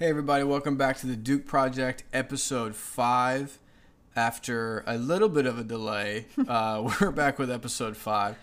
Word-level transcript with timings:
Hey, 0.00 0.08
everybody, 0.08 0.44
welcome 0.44 0.78
back 0.78 0.96
to 1.00 1.06
the 1.06 1.14
Duke 1.14 1.44
Project, 1.44 2.04
episode 2.10 2.74
five. 2.74 3.58
After 4.16 4.82
a 4.86 4.96
little 4.96 5.28
bit 5.28 5.44
of 5.44 5.58
a 5.58 5.62
delay, 5.62 6.24
uh, 6.48 6.90
we're 7.02 7.10
back 7.10 7.38
with 7.38 7.50
episode 7.50 7.98
five. 7.98 8.38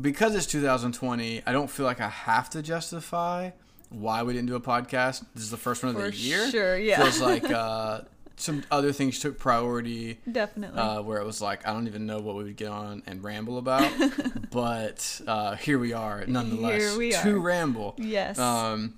Because 0.00 0.34
it's 0.34 0.46
2020, 0.46 1.42
I 1.44 1.52
don't 1.52 1.68
feel 1.68 1.84
like 1.84 2.00
I 2.00 2.08
have 2.08 2.48
to 2.50 2.62
justify 2.62 3.50
why 3.90 4.22
we 4.22 4.32
didn't 4.32 4.46
do 4.48 4.54
a 4.56 4.60
podcast. 4.62 5.26
This 5.34 5.44
is 5.44 5.50
the 5.50 5.58
first 5.58 5.82
one 5.84 5.94
of 5.94 6.00
For 6.00 6.10
the 6.10 6.16
year. 6.16 6.50
sure, 6.50 6.78
yeah. 6.78 7.02
Feels 7.02 7.20
like 7.20 7.44
uh, 7.50 8.00
some 8.36 8.64
other 8.70 8.90
things 8.90 9.18
took 9.18 9.38
priority. 9.38 10.20
Definitely. 10.32 10.80
Uh, 10.80 11.02
where 11.02 11.20
it 11.20 11.26
was 11.26 11.42
like 11.42 11.68
I 11.68 11.74
don't 11.74 11.86
even 11.86 12.06
know 12.06 12.18
what 12.18 12.34
we 12.34 12.44
would 12.44 12.56
get 12.56 12.70
on 12.70 13.02
and 13.06 13.22
ramble 13.22 13.58
about, 13.58 13.92
but 14.50 15.20
uh, 15.26 15.54
here 15.56 15.78
we 15.78 15.92
are 15.92 16.24
nonetheless 16.26 16.80
Here 16.80 16.98
we 16.98 17.14
are. 17.14 17.22
to 17.24 17.38
ramble. 17.38 17.94
yes. 17.98 18.38
Um, 18.38 18.97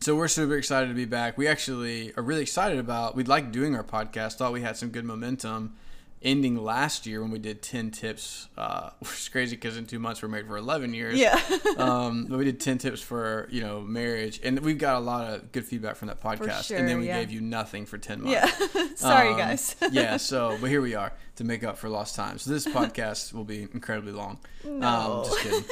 so 0.00 0.14
we're 0.14 0.28
super 0.28 0.56
excited 0.56 0.88
to 0.88 0.94
be 0.94 1.04
back. 1.04 1.36
We 1.38 1.46
actually 1.48 2.12
are 2.16 2.22
really 2.22 2.42
excited 2.42 2.78
about. 2.78 3.16
We'd 3.16 3.28
like 3.28 3.50
doing 3.52 3.74
our 3.74 3.84
podcast. 3.84 4.34
Thought 4.34 4.52
we 4.52 4.62
had 4.62 4.76
some 4.76 4.90
good 4.90 5.04
momentum. 5.04 5.74
Ending 6.22 6.56
last 6.56 7.06
year 7.06 7.20
when 7.20 7.30
we 7.30 7.38
did 7.38 7.62
ten 7.62 7.90
tips, 7.90 8.48
uh, 8.56 8.90
which 9.00 9.10
is 9.12 9.28
crazy 9.28 9.54
because 9.54 9.76
in 9.76 9.84
two 9.86 9.98
months 9.98 10.22
we're 10.22 10.28
married 10.28 10.46
for 10.46 10.56
eleven 10.56 10.94
years. 10.94 11.18
yeah. 11.18 11.38
um, 11.76 12.26
but 12.28 12.38
we 12.38 12.44
did 12.44 12.58
ten 12.58 12.78
tips 12.78 13.00
for 13.02 13.46
you 13.50 13.60
know 13.60 13.80
marriage, 13.82 14.40
and 14.42 14.58
we've 14.60 14.78
got 14.78 14.96
a 14.96 15.00
lot 15.00 15.30
of 15.32 15.52
good 15.52 15.64
feedback 15.64 15.94
from 15.96 16.08
that 16.08 16.20
podcast. 16.20 16.64
sure, 16.68 16.78
and 16.78 16.88
then 16.88 16.98
we 17.00 17.06
yeah. 17.06 17.20
gave 17.20 17.30
you 17.30 17.40
nothing 17.42 17.84
for 17.84 17.98
ten 17.98 18.22
months. 18.22 18.50
yeah. 18.74 18.86
Sorry, 18.96 19.28
Um, 19.28 19.38
guys. 19.38 19.76
yeah, 19.92 20.16
so 20.16 20.56
but 20.60 20.70
here 20.70 20.80
we 20.80 20.94
are 20.94 21.12
to 21.36 21.44
make 21.44 21.62
up 21.62 21.76
for 21.76 21.88
lost 21.90 22.16
time. 22.16 22.38
So 22.38 22.50
this 22.50 22.66
podcast 22.66 23.34
will 23.34 23.44
be 23.44 23.62
incredibly 23.62 24.12
long. 24.12 24.38
No. 24.64 24.88
Um, 24.88 25.24
just 25.26 25.38
kidding. 25.40 25.64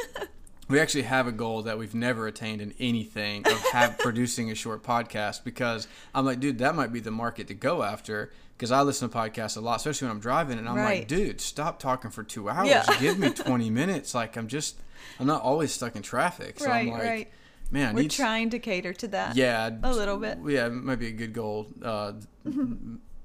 We 0.69 0.81
actually 0.81 1.03
have 1.03 1.27
a 1.27 1.33
goal 1.33 1.63
that 1.63 1.79
we've 1.79 1.95
never 1.95 2.27
attained 2.27 2.61
in 2.63 2.75
anything 2.79 3.47
of 3.47 3.59
have 3.73 3.99
producing 3.99 4.51
a 4.51 4.55
short 4.55 4.83
podcast 4.83 5.45
because 5.45 5.87
I'm 6.15 6.25
like, 6.25 6.41
dude, 6.41 6.59
that 6.59 6.75
might 6.75 6.93
be 6.93 7.01
the 7.01 7.11
market 7.11 7.49
to 7.49 7.55
go 7.55 7.83
after. 7.83 8.33
Because 8.57 8.71
I 8.71 8.83
listen 8.83 9.09
to 9.09 9.17
podcasts 9.17 9.57
a 9.57 9.61
lot, 9.61 9.77
especially 9.77 10.07
when 10.07 10.17
I'm 10.17 10.21
driving, 10.21 10.59
and 10.59 10.69
I'm 10.69 10.77
like, 10.77 11.09
dude, 11.09 11.41
stop 11.41 11.81
talking 11.81 12.11
for 12.13 12.23
two 12.23 12.49
hours. 12.49 12.69
Yeah. 12.69 12.85
Give 13.01 13.19
me 13.19 13.31
20 13.33 13.69
minutes. 13.69 14.15
Like 14.15 14.37
I'm 14.37 14.47
just, 14.47 14.79
I'm 15.19 15.27
not 15.27 15.43
always 15.43 15.73
stuck 15.73 15.97
in 15.97 16.03
traffic. 16.03 16.61
So 16.61 16.67
I'm 16.71 16.89
Right, 16.89 16.93
like, 16.93 17.03
right. 17.03 17.33
man, 17.73 17.95
We're 17.97 18.09
trying 18.09 18.51
to 18.51 18.59
cater 18.61 18.93
to 18.95 19.09
that. 19.09 19.35
yeah, 19.37 19.71
A 19.83 19.93
little 19.93 20.19
bit. 20.19 20.39
Yeah, 20.47 20.67
it 20.67 20.71
might 20.73 21.01
be 21.01 21.09
a 21.09 21.13
good 21.13 21.33
goal. 21.33 21.67
Uh, 21.83 22.13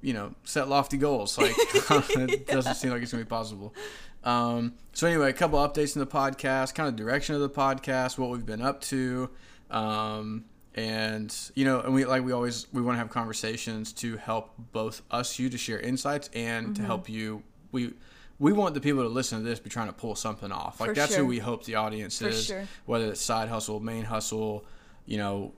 you 0.02 0.14
know, 0.14 0.34
set 0.46 0.68
lofty 0.68 0.98
goals. 0.98 1.38
Like 1.38 1.54
it 1.58 2.48
doesn't 2.48 2.76
seem 2.76 2.90
like 2.92 3.04
it's 3.04 3.12
gonna 3.12 3.24
be 3.24 3.30
possible. 3.30 3.74
Um, 4.24 4.74
so 4.94 5.08
anyway, 5.08 5.30
a 5.30 5.34
couple 5.34 5.60
updates 5.60 5.96
in 5.96 6.00
the 6.02 6.08
podcast, 6.08 6.76
kind 6.76 6.90
of 6.90 6.96
direction 6.96 7.36
of 7.36 7.42
the 7.42 7.50
podcast, 7.50 8.18
what 8.18 8.30
we've 8.30 8.46
been 8.46 8.62
up 8.62 8.82
to, 8.82 9.30
um, 9.72 10.46
and 10.76 11.36
you 11.56 11.66
know, 11.66 11.82
and 11.82 11.94
we 11.94 12.06
like 12.06 12.24
we 12.24 12.32
always 12.32 12.68
we 12.74 12.82
want 12.82 12.96
to 12.96 13.00
have 13.00 13.10
conversations 13.10 13.92
to 13.94 14.18
help 14.18 14.54
both 14.72 15.02
us 15.12 15.40
you 15.40 15.50
to 15.50 15.58
share 15.58 15.80
insights 15.80 16.30
and 16.34 16.68
Mm-hmm. 16.68 16.74
to 16.76 16.82
help 16.84 17.10
you 17.10 17.44
we. 17.72 17.94
We 18.42 18.54
want 18.54 18.74
the 18.74 18.80
people 18.80 19.04
to 19.04 19.10
listen 19.10 19.38
to 19.40 19.44
this 19.44 19.60
be 19.60 19.70
trying 19.70 19.88
to 19.88 19.94
pull 19.94 20.16
something 20.16 20.50
off. 20.50 20.80
Like 20.80 20.92
For 20.92 20.96
that's 20.96 21.12
sure. 21.12 21.24
who 21.24 21.26
we 21.28 21.40
hope 21.40 21.66
the 21.66 21.76
audience 21.76 22.20
For 22.20 22.30
is. 22.30 22.46
sure. 22.46 22.66
Whether 22.86 23.08
it's 23.12 23.20
side 23.20 23.50
hustle, 23.50 23.82
main 23.82 24.06
hustle, 24.06 24.64
you 25.06 25.18
know, 25.18 25.52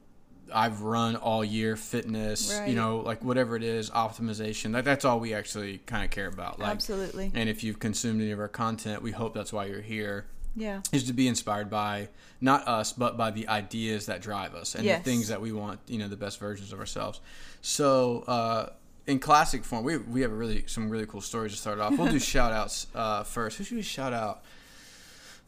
I've 0.54 0.82
run 0.82 1.16
all 1.16 1.44
year 1.44 1.76
fitness, 1.76 2.60
you 2.68 2.76
know, 2.76 2.98
like 3.00 3.24
whatever 3.24 3.56
it 3.56 3.64
is, 3.64 3.90
optimization. 3.90 4.74
Like 4.74 4.86
that's 4.86 5.06
all 5.06 5.20
we 5.20 5.34
actually 5.34 5.80
kind 5.80 6.04
of 6.04 6.12
care 6.12 6.28
about. 6.28 6.60
Like, 6.60 6.72
Absolutely. 6.72 7.32
and 7.34 7.50
if 7.50 7.64
you've 7.64 7.80
consumed 7.80 8.22
any 8.22 8.32
of 8.32 8.40
our 8.40 8.48
content, 8.48 9.02
we 9.02 9.12
hope 9.12 9.34
that's 9.34 9.54
why 9.54 9.66
you're 9.66 9.82
here. 9.82 10.26
Yeah. 10.56 10.82
Is 10.92 11.06
to 11.06 11.14
be 11.14 11.28
inspired 11.28 11.70
by 11.70 12.10
not 12.42 12.68
us, 12.68 12.92
but 12.92 13.16
by 13.16 13.32
the 13.32 13.48
ideas 13.48 14.08
that 14.08 14.22
drive 14.22 14.54
us 14.54 14.76
and 14.76 14.84
Yes. 14.84 15.00
the 15.04 15.10
things 15.10 15.28
that 15.30 15.40
we 15.42 15.54
want. 15.54 15.80
You 15.88 16.00
know, 16.00 16.08
the 16.10 16.18
best 16.18 16.40
versions 16.40 16.74
of 16.74 16.80
ourselves. 16.80 17.22
So, 17.62 18.24
uh, 18.28 18.70
in 19.08 19.20
classic 19.20 19.64
form, 19.64 19.84
we 19.86 19.98
we 19.98 20.22
have 20.22 20.32
a 20.32 20.36
really 20.36 20.64
some 20.68 20.90
really 20.90 21.06
cool 21.06 21.22
stories 21.22 21.54
to 21.54 21.58
start 21.58 21.80
off. 21.80 21.98
We'll 21.98 22.12
do 22.12 22.20
shout 22.34 22.52
outs 22.52 22.88
uh, 22.94 23.24
first. 23.24 23.58
Who 23.58 23.64
should 23.64 23.78
we 23.78 23.82
shout 23.84 24.14
out? 24.14 24.44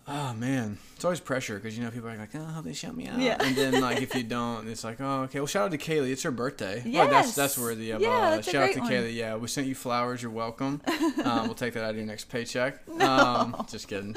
Oh 0.06 0.34
man, 0.34 0.78
it's 0.96 1.06
always 1.06 1.22
pressure 1.22 1.56
because 1.56 1.78
you 1.78 1.84
know 1.84 1.90
people 1.90 2.10
are 2.10 2.18
like, 2.18 2.32
oh, 2.36 2.62
they 2.62 2.74
shout 2.74 2.94
me 2.96 3.08
out, 3.08 3.20
Yeah. 3.20 3.38
and 3.40 3.56
then 3.56 3.80
like 3.80 4.02
if 4.02 4.14
you 4.14 4.24
don't, 4.38 4.68
it's 4.68 4.84
like, 4.84 5.00
oh, 5.00 5.22
okay. 5.24 5.40
Well, 5.40 5.48
shout 5.48 5.66
out 5.66 5.72
to 5.72 5.78
Kaylee. 5.78 6.12
It's 6.12 6.24
her 6.24 6.32
birthday. 6.32 6.84
Like, 6.86 7.10
that's 7.10 7.34
that's 7.36 7.58
worthy 7.58 7.92
of 7.92 8.02
Yeah, 8.02 8.10
uh, 8.10 8.30
that's 8.32 8.48
a 8.50 8.52
shout 8.52 8.64
out 8.70 8.74
to 8.74 8.80
one. 8.82 8.92
Kaylee. 8.92 9.14
Yeah, 9.16 9.38
we 9.38 9.48
sent 9.48 9.66
you 9.68 9.76
flowers. 9.76 10.22
You're 10.22 10.32
welcome. 10.32 10.82
um, 11.24 11.46
we'll 11.46 11.54
take 11.56 11.74
that 11.76 11.86
out 11.86 11.92
of 11.92 11.96
your 11.96 12.06
next 12.06 12.26
paycheck. 12.26 12.82
Um, 13.02 13.66
just 13.72 13.88
kidding. 13.88 14.14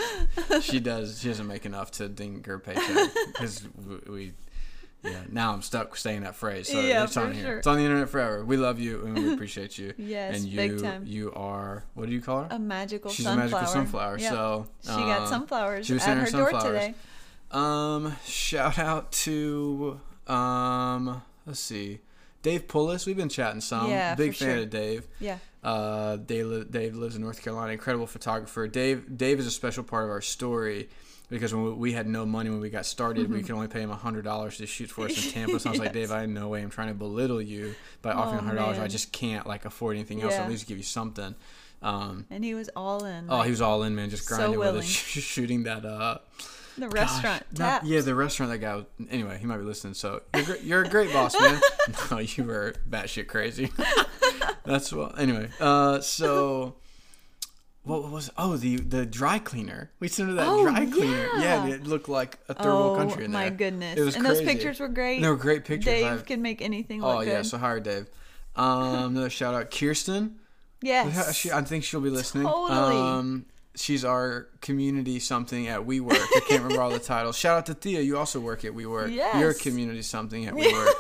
She 0.61 0.81
does. 0.81 1.21
She 1.21 1.29
doesn't 1.29 1.47
make 1.47 1.65
enough 1.67 1.93
to 1.93 2.09
ding 2.09 2.43
her 2.47 2.59
paycheck 2.59 3.11
because 3.29 3.65
we. 4.09 4.33
Yeah, 5.07 5.21
now 5.31 5.53
I'm 5.53 5.63
stuck 5.63 5.97
saying 5.97 6.23
that 6.23 6.35
phrase. 6.35 6.69
So 6.69 6.81
Yeah, 6.81 7.05
it's 7.05 7.17
on 7.17 7.33
here. 7.33 7.45
sure. 7.45 7.59
It's 7.59 7.67
on 7.67 7.77
the 7.79 7.83
internet 7.85 8.09
forever. 8.09 8.45
We 8.45 8.57
love 8.57 8.79
you 8.81 9.05
and 9.07 9.15
we 9.17 9.33
appreciate 9.35 9.79
you. 9.79 9.95
Yes, 9.97 10.37
and 10.37 10.47
you, 10.49 10.57
big 10.57 10.83
time. 10.83 11.05
you 11.07 11.33
are. 11.35 11.85
What 11.95 12.07
do 12.09 12.13
you 12.13 12.21
call 12.21 12.43
her? 12.45 12.49
A 12.51 12.59
magical 12.59 13.11
She's 13.11 13.25
sunflower. 13.25 13.47
a 13.49 13.51
magical 13.51 13.73
sunflower. 13.73 14.19
Yeah. 14.19 14.31
So 14.31 14.67
she 14.83 14.89
got 14.89 15.21
uh, 15.23 15.27
sunflowers 15.27 15.87
she 15.87 15.93
was 15.95 16.03
at 16.05 16.17
her 16.19 16.25
her 16.25 16.31
door 16.31 16.61
today. 16.61 16.95
Um, 17.51 18.17
shout 18.27 18.79
out 18.79 19.13
to 19.13 20.01
um, 20.27 21.23
let's 21.47 21.61
see, 21.61 22.01
Dave 22.43 22.67
Pullis. 22.67 23.07
We've 23.07 23.17
been 23.17 23.29
chatting 23.29 23.61
some. 23.61 23.89
Yeah, 23.91 24.15
Big 24.15 24.35
fan 24.35 24.49
sure. 24.57 24.63
of 24.65 24.71
Dave. 24.71 25.07
Yeah. 25.21 25.39
Uh, 25.63 26.17
Dave, 26.17 26.71
Dave 26.71 26.95
lives 26.95 27.17
in 27.17 27.23
North 27.23 27.43
Carolina. 27.43 27.73
Incredible 27.73 28.07
photographer. 28.07 28.67
Dave 28.69 29.17
Dave 29.17 29.39
is 29.39 29.47
a 29.47 29.51
special 29.51 29.83
part 29.85 30.05
of 30.05 30.11
our 30.11 30.21
story 30.21 30.89
because 31.29 31.55
when 31.55 31.79
we, 31.79 31.93
had 31.93 32.07
no 32.07 32.25
money 32.27 32.51
when 32.51 32.61
we 32.61 32.71
got 32.71 32.87
started, 32.87 33.31
we 33.31 33.43
could 33.43 33.53
only 33.55 33.69
pay 33.69 33.81
him 33.81 33.91
hundred 33.91 34.23
dollars 34.25 34.59
to 34.59 34.67
shoot 34.67 34.91
for 34.91 35.07
us 35.07 35.27
in 35.27 35.33
Tampa. 35.33 35.59
So 35.61 35.69
I 35.69 35.73
was 35.73 35.81
like, 35.81 35.89
Mm-hmm. 35.91 35.95
Dave, 35.99 36.13
I 36.13 36.21
had 36.21 36.29
no 36.31 36.49
way. 36.49 36.63
I'm 36.63 36.71
trying 36.71 36.89
to 36.89 36.95
belittle 36.95 37.43
you 37.43 37.75
by 38.03 38.13
offering 38.13 38.41
Oh, 38.41 38.43
hundred 38.45 38.57
dollars. 38.59 38.79
I 38.79 38.89
just 38.89 39.13
can't 39.13 39.47
like 39.47 39.65
afford 39.65 39.97
anything 39.97 40.23
else. 40.23 40.33
Yeah. 40.35 40.45
At 40.45 40.49
least 40.51 40.67
give 40.67 40.77
you 40.79 40.83
something. 40.85 41.35
Um, 41.83 42.27
And 42.31 42.43
he 42.45 42.55
was 42.55 42.71
all 42.75 43.05
in. 43.05 43.27
oh, 43.29 43.37
like, 43.39 43.45
he 43.47 43.51
was 43.51 43.61
all 43.61 43.83
in, 43.83 43.95
man. 43.95 44.09
Just 44.11 44.25
So 44.27 44.37
grinding 44.37 44.59
with 44.59 44.67
willing. 44.69 44.81
us, 44.81 44.87
shooting 44.89 45.65
that. 45.65 45.85
Uh, 45.85 46.19
the 46.79 46.89
Gosh, 46.89 46.93
restaurant. 46.95 47.43
not- 47.59 47.85
yeah, 47.87 48.01
the 48.03 48.15
restaurant 48.15 48.53
that 48.53 48.59
guy. 48.59 48.77
Was, 48.77 48.85
anyway, 49.11 49.39
he 49.39 49.47
might 49.47 49.57
be 49.59 49.65
listening. 49.65 49.95
So 49.95 50.23
you're, 50.35 50.57
you're 50.59 50.83
a 50.85 50.89
great 50.89 51.11
boss, 51.13 51.39
man. 51.41 51.61
no, 52.11 52.19
you 52.19 52.45
were 52.45 52.75
batshit 52.89 53.29
crazy. 53.29 53.71
That's 54.65 54.93
what. 54.93 55.19
Anyway, 55.19 55.49
uh, 55.61 56.01
so 56.01 56.75
what 57.87 58.11
was? 58.11 58.31
Oh, 58.37 58.57
the 58.57 58.77
the 58.77 59.07
dry 59.07 59.39
cleaner. 59.39 59.91
We 60.01 60.09
sent 60.09 60.29
her 60.29 60.35
that 60.35 60.47
Oh, 60.49 60.63
dry 60.65 60.85
cleaner. 60.87 61.29
Yeah, 61.39 61.67
yeah. 61.67 61.75
it 61.75 61.87
looked 61.87 62.09
like 62.09 62.39
a 62.49 62.55
third 62.55 62.67
world 62.67 62.97
Oh 62.97 62.99
country 62.99 63.25
in 63.25 63.31
there. 63.33 63.41
my 63.43 63.49
goodness! 63.51 63.99
It 63.99 64.03
was 64.03 64.17
and 64.17 64.25
those 64.27 64.43
pictures 64.43 64.81
were 64.81 64.89
great. 64.89 65.23
They 65.23 65.29
were 65.29 65.37
great 65.37 65.65
pictures. 65.65 65.85
Dave 65.93 66.07
I've- 66.07 66.23
can 66.25 66.43
make 66.43 66.61
anything 66.61 67.01
like 67.01 67.17
oh 67.17 67.21
yeah, 67.23 67.37
good. 67.39 67.47
so 67.47 67.59
hire 67.59 67.81
Dave. 67.81 68.09
Um, 68.57 69.11
another 69.13 69.31
shout 69.31 69.55
out, 69.55 69.71
Kirsten. 69.71 70.37
yes. 70.83 71.35
She, 71.35 71.51
I 71.53 71.63
think 71.63 71.85
she'll 71.85 72.01
be 72.01 72.11
listening. 72.11 72.45
Totally. 72.47 72.97
Um, 72.97 73.47
she's 73.75 74.03
our 74.05 74.49
community 74.63 75.21
something 75.21 75.69
at 75.69 75.81
WeWork. 75.81 76.13
I 76.15 76.41
can't 76.49 76.63
remember 76.63 76.83
all 76.83 76.91
the 76.91 76.99
titles. 76.99 77.37
Shout 77.37 77.59
out 77.59 77.67
to 77.67 77.75
Thea. 77.75 78.01
You 78.01 78.17
also 78.17 78.41
work 78.41 78.65
at 78.65 78.73
WeWork. 78.73 79.13
You're 79.39 79.51
a 79.51 79.55
community 79.55 80.01
something 80.03 80.47
at 80.47 80.55
WeWork. 80.55 80.93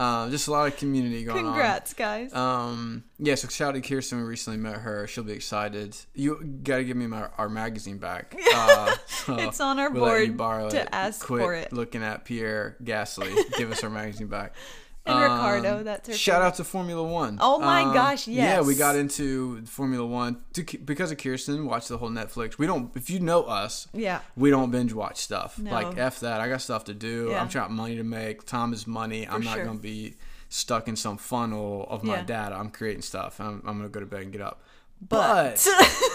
Um, 0.00 0.30
just 0.30 0.48
a 0.48 0.50
lot 0.50 0.66
of 0.68 0.76
community 0.76 1.24
going 1.24 1.44
on. 1.44 1.52
Congrats, 1.52 1.92
guys. 1.94 2.32
Um, 2.34 3.04
yeah, 3.18 3.34
so 3.34 3.48
shout 3.48 3.76
out 3.76 3.82
to 3.82 3.88
Kirsten. 3.88 4.18
We 4.18 4.24
recently 4.24 4.58
met 4.58 4.76
her. 4.78 5.06
She'll 5.06 5.24
be 5.24 5.32
excited. 5.32 5.96
You 6.14 6.42
got 6.62 6.78
to 6.78 6.84
give 6.84 6.96
me 6.96 7.06
my, 7.06 7.28
our 7.38 7.48
magazine 7.48 7.98
back. 7.98 8.36
Uh, 8.52 8.94
so 9.06 9.36
It's 9.36 9.60
on 9.60 9.78
our 9.78 9.90
we'll 9.90 10.04
board 10.04 10.36
borrow 10.36 10.68
to 10.70 10.82
it. 10.82 10.88
ask 10.92 11.24
Quit 11.24 11.40
for 11.42 11.54
it. 11.54 11.72
looking 11.72 12.02
at 12.02 12.24
Pierre 12.24 12.76
Gasly. 12.82 13.32
give 13.56 13.70
us 13.70 13.82
our 13.84 13.90
magazine 13.90 14.26
back. 14.26 14.54
and 15.06 15.18
Ricciardo, 15.18 15.78
Um, 15.78 15.84
that's 15.84 16.08
her. 16.08 16.14
Shout 16.14 16.34
favorite. 16.36 16.46
out 16.48 16.54
to 16.56 16.64
Formula 16.64 17.02
One. 17.02 17.38
Oh 17.40 17.58
my 17.58 17.82
Um, 17.82 17.94
gosh, 17.94 18.28
yes. 18.28 18.36
Yeah, 18.36 18.60
we 18.60 18.74
got 18.74 18.96
into 18.96 19.64
Formula 19.66 20.06
One 20.06 20.36
to, 20.52 20.62
because 20.84 21.10
of 21.10 21.18
Kirsten. 21.18 21.66
Watch 21.66 21.88
the 21.88 21.98
whole 21.98 22.10
Netflix. 22.10 22.58
We 22.58 22.66
don't. 22.66 22.94
If 22.94 23.08
you 23.10 23.18
know 23.20 23.42
us, 23.44 23.88
Yeah. 23.92 24.20
we 24.36 24.50
don't 24.50 24.70
binge 24.70 24.92
watch 24.92 25.16
stuff. 25.18 25.58
No. 25.58 25.70
Like 25.72 25.96
f 25.96 26.20
that. 26.20 26.40
I 26.40 26.48
got 26.48 26.60
stuff 26.60 26.84
to 26.84 26.94
do. 26.94 27.28
Yeah. 27.30 27.40
I'm 27.40 27.48
trying 27.48 27.72
money 27.72 27.96
to 27.96 28.04
make. 28.04 28.44
Time 28.44 28.72
is 28.72 28.86
money. 28.86 29.26
I'm 29.26 29.42
not 29.42 29.54
sure. 29.56 29.64
gonna 29.64 29.78
be 29.78 30.16
stuck 30.48 30.88
in 30.88 30.96
some 30.96 31.16
funnel 31.16 31.86
of 31.88 32.02
my 32.04 32.16
Yeah. 32.16 32.22
data. 32.24 32.56
I'm 32.56 32.70
creating 32.70 33.02
stuff. 33.02 33.40
I'm, 33.40 33.62
I'm 33.66 33.78
gonna 33.78 33.88
go 33.88 34.00
to 34.00 34.06
bed 34.06 34.22
and 34.22 34.32
get 34.32 34.40
up. 34.42 34.62
But 35.08 35.66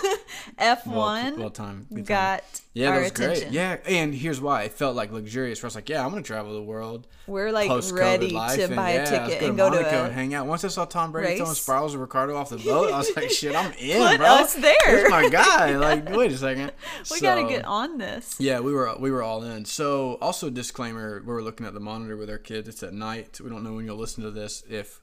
F 0.58 0.86
one 0.86 1.40
well 1.40 1.50
time. 1.50 1.88
good 1.90 1.96
time. 1.96 2.04
got 2.06 2.44
Yeah, 2.74 2.90
our 2.90 2.96
that 2.96 3.02
was 3.02 3.12
attention. 3.12 3.44
great. 3.46 3.54
Yeah, 3.54 3.78
and 3.88 4.14
here's 4.14 4.40
why 4.40 4.64
it 4.64 4.74
felt 4.74 4.96
like 4.96 5.12
luxurious. 5.12 5.60
for 5.60 5.68
us. 5.68 5.76
like, 5.76 5.90
yeah, 5.90 6.04
I'm 6.06 6.12
gonna 6.12 6.22
travel 6.22 6.54
the 6.54 6.62
world. 6.62 7.08
We're 7.28 7.52
like 7.52 7.70
ready 7.92 8.30
to 8.30 8.38
and 8.38 8.76
buy 8.76 8.94
yeah, 8.94 9.02
a 9.04 9.06
ticket 9.28 9.40
go 9.42 9.48
and 9.48 9.58
go 9.58 9.70
Monaco 9.72 9.90
to 9.90 10.04
and 10.04 10.14
hang 10.14 10.34
out. 10.36 10.46
Once 10.46 10.64
I 10.64 10.68
saw 10.68 10.86
Tom 10.86 11.12
Brady 11.12 11.38
throwing 11.38 11.50
race. 11.50 11.60
spirals 11.62 11.96
of 11.96 12.00
Ricciardo 12.02 12.36
off 12.36 12.50
the 12.52 12.58
boat, 12.58 12.94
I 12.94 13.00
was 13.00 13.16
like, 13.16 13.32
shit, 13.32 13.56
I'm 13.56 13.72
in, 13.80 13.98
Put 14.08 14.18
bro. 14.18 14.28
us 14.28 14.54
there. 14.54 14.76
Here's 14.86 15.10
my 15.10 15.30
guy. 15.30 15.76
Like, 15.86 16.10
wait 16.16 16.32
a 16.32 16.38
second. 16.38 16.72
We 17.12 17.20
gotta 17.22 17.48
get 17.50 17.66
on 17.66 17.98
this. 17.98 18.36
Yeah, 18.40 18.60
we 18.60 18.72
were 18.72 18.96
we 19.00 19.10
were 19.10 19.24
all 19.24 19.44
in. 19.44 19.66
So 19.66 20.20
also 20.22 20.50
disclaimer, 20.52 21.20
we 21.26 21.34
were 21.34 21.42
looking 21.44 21.66
at 21.66 21.74
the 21.74 21.80
monitor 21.80 22.16
with 22.18 22.30
our 22.30 22.38
kids. 22.38 22.68
It's 22.70 22.84
at 22.84 22.94
night. 22.94 23.40
We 23.44 23.50
don't 23.50 23.64
know 23.64 23.74
when 23.74 23.86
you'll 23.86 23.98
listen 23.98 24.24
to 24.24 24.32
this. 24.32 24.64
If 24.70 25.02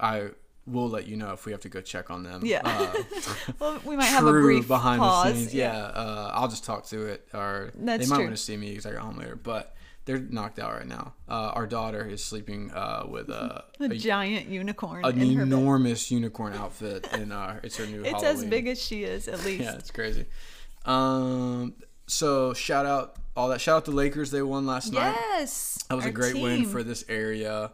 I 0.00 0.30
will 0.66 0.88
let 0.88 1.06
you 1.06 1.16
know 1.16 1.32
if 1.32 1.46
we 1.46 1.52
have 1.52 1.60
to 1.62 1.68
go 1.68 1.80
check 1.80 2.10
on 2.10 2.22
them. 2.24 2.42
Yeah. 2.44 2.60
Uh, 2.64 2.92
Well, 3.58 3.80
we 3.84 3.96
might 3.96 4.06
have 4.06 4.26
a 4.26 4.32
brief 4.32 4.66
behind 4.68 5.00
pause. 5.00 5.32
the 5.32 5.38
scenes. 5.40 5.54
Yeah, 5.54 5.76
uh, 5.76 6.32
I'll 6.34 6.48
just 6.48 6.64
talk 6.64 6.86
to 6.86 7.06
it, 7.06 7.26
or 7.32 7.70
That's 7.74 8.04
they 8.04 8.10
might 8.10 8.16
true. 8.16 8.24
want 8.26 8.36
to 8.36 8.42
see 8.42 8.56
me 8.56 8.70
because 8.70 8.86
I 8.86 8.92
got 8.92 9.02
home 9.02 9.16
later. 9.18 9.36
But 9.36 9.74
they're 10.04 10.18
knocked 10.18 10.58
out 10.58 10.72
right 10.74 10.86
now. 10.86 11.14
Uh, 11.28 11.52
our 11.54 11.66
daughter 11.66 12.04
is 12.06 12.22
sleeping 12.24 12.70
uh, 12.72 13.04
with 13.08 13.30
uh, 13.30 13.62
A, 13.80 13.84
a, 13.84 13.88
giant 13.96 14.48
unicorn 14.48 15.04
an 15.04 15.20
in 15.20 15.34
her 15.36 15.44
bed. 15.44 15.52
enormous 15.52 16.10
unicorn 16.10 16.52
outfit, 16.54 17.08
and 17.12 17.32
uh, 17.32 17.54
it's 17.62 17.76
her 17.76 17.86
new. 17.86 18.00
It's 18.02 18.10
Halloween. 18.22 18.34
as 18.34 18.44
big 18.44 18.66
as 18.68 18.82
she 18.82 19.04
is, 19.04 19.28
at 19.28 19.44
least. 19.44 19.62
Yeah, 19.62 19.74
it's 19.76 19.90
crazy. 19.90 20.26
Um, 20.84 21.74
so 22.06 22.54
shout 22.54 22.86
out 22.86 23.16
all 23.36 23.48
that. 23.48 23.60
Shout 23.60 23.76
out 23.78 23.84
the 23.84 23.90
Lakers. 23.92 24.30
They 24.30 24.42
won 24.42 24.66
last 24.66 24.92
night. 24.92 25.14
Yes. 25.16 25.84
That 25.88 25.94
was 25.96 26.06
a 26.06 26.10
great 26.10 26.34
win 26.36 26.64
for 26.66 26.82
this 26.82 27.04
area. 27.08 27.72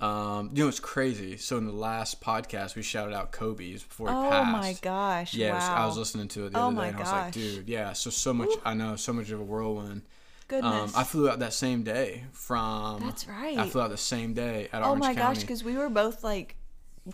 Um, 0.00 0.50
you 0.54 0.62
know, 0.64 0.68
it's 0.68 0.80
crazy. 0.80 1.36
So 1.36 1.58
in 1.58 1.66
the 1.66 1.72
last 1.72 2.20
podcast, 2.22 2.74
we 2.74 2.82
shouted 2.82 3.14
out 3.14 3.32
Kobe's 3.32 3.82
before 3.82 4.08
he 4.08 4.14
Oh 4.14 4.30
passed. 4.30 4.48
Oh 4.48 4.52
my 4.52 4.74
gosh! 4.80 5.34
Yes, 5.34 5.62
wow. 5.62 5.74
I 5.82 5.86
was 5.86 5.98
listening 5.98 6.28
to 6.28 6.46
it 6.46 6.52
the 6.52 6.58
Oh 6.58 6.62
other 6.68 6.72
day, 6.72 6.76
my 6.76 6.86
and 6.86 6.96
I 6.96 7.00
was 7.00 7.10
like, 7.12 7.24
gosh. 7.26 7.34
dude, 7.34 7.68
yeah. 7.68 7.92
So 7.92 8.10
so 8.10 8.32
much. 8.32 8.50
I 8.64 8.74
know 8.74 8.96
so 8.96 9.12
much 9.12 9.30
of 9.30 9.40
a 9.40 9.44
whirlwind. 9.44 10.02
Goodness. 10.48 10.94
Um, 10.94 11.00
I 11.00 11.04
flew 11.04 11.28
out 11.28 11.38
that 11.40 11.52
same 11.52 11.82
day 11.82 12.24
from. 12.32 13.00
That's 13.00 13.28
right. 13.28 13.58
I 13.58 13.68
flew 13.68 13.82
out 13.82 13.90
the 13.90 13.96
same 13.96 14.32
day 14.34 14.68
at 14.72 14.82
oh 14.82 14.90
Orange 14.90 15.00
my 15.00 15.14
gosh, 15.14 15.40
because 15.40 15.62
we 15.62 15.76
were 15.76 15.90
both 15.90 16.24
like 16.24 16.56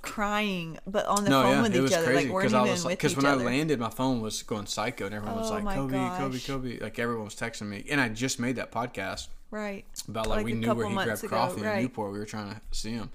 crying, 0.02 0.78
but 0.86 1.06
on 1.06 1.24
the 1.24 1.30
no, 1.30 1.42
phone 1.42 1.52
yeah, 1.52 1.62
with 1.62 1.74
it 1.74 1.76
each 1.76 1.82
was 1.82 1.92
other, 1.92 2.06
crazy 2.06 2.24
like 2.24 2.32
weren't 2.32 2.46
even 2.46 2.58
I 2.58 2.62
was 2.62 2.84
with 2.84 2.92
because 2.92 3.16
when 3.16 3.26
other. 3.26 3.42
I 3.42 3.46
landed, 3.46 3.78
my 3.78 3.90
phone 3.90 4.20
was 4.20 4.42
going 4.42 4.66
psycho, 4.66 5.06
and 5.06 5.14
everyone 5.14 5.38
was 5.38 5.50
Oh 5.50 5.54
like, 5.54 5.64
my 5.64 5.74
Kobe, 5.74 5.96
Kobe. 6.18 6.38
Kobe. 6.38 6.78
Like 6.78 6.98
everyone 6.98 7.24
was 7.24 7.34
texting 7.34 7.68
me, 7.68 7.84
and 7.90 8.00
I 8.00 8.08
just 8.08 8.38
made 8.40 8.56
that 8.56 8.70
podcast 8.72 9.28
right. 9.50 9.84
about 10.08 10.26
like, 10.26 10.38
Like 10.38 10.44
we 10.46 10.52
knew 10.54 10.74
where 10.74 10.88
he 10.88 10.94
grabbed 10.94 11.24
ago, 11.24 11.36
coffee 11.36 11.64
in. 11.64 11.82
Newport. 11.82 12.12
We 12.12 12.18
were 12.18 12.26
trying 12.26 12.54
to 12.54 12.60
see 12.72 12.92
him. 12.92 13.10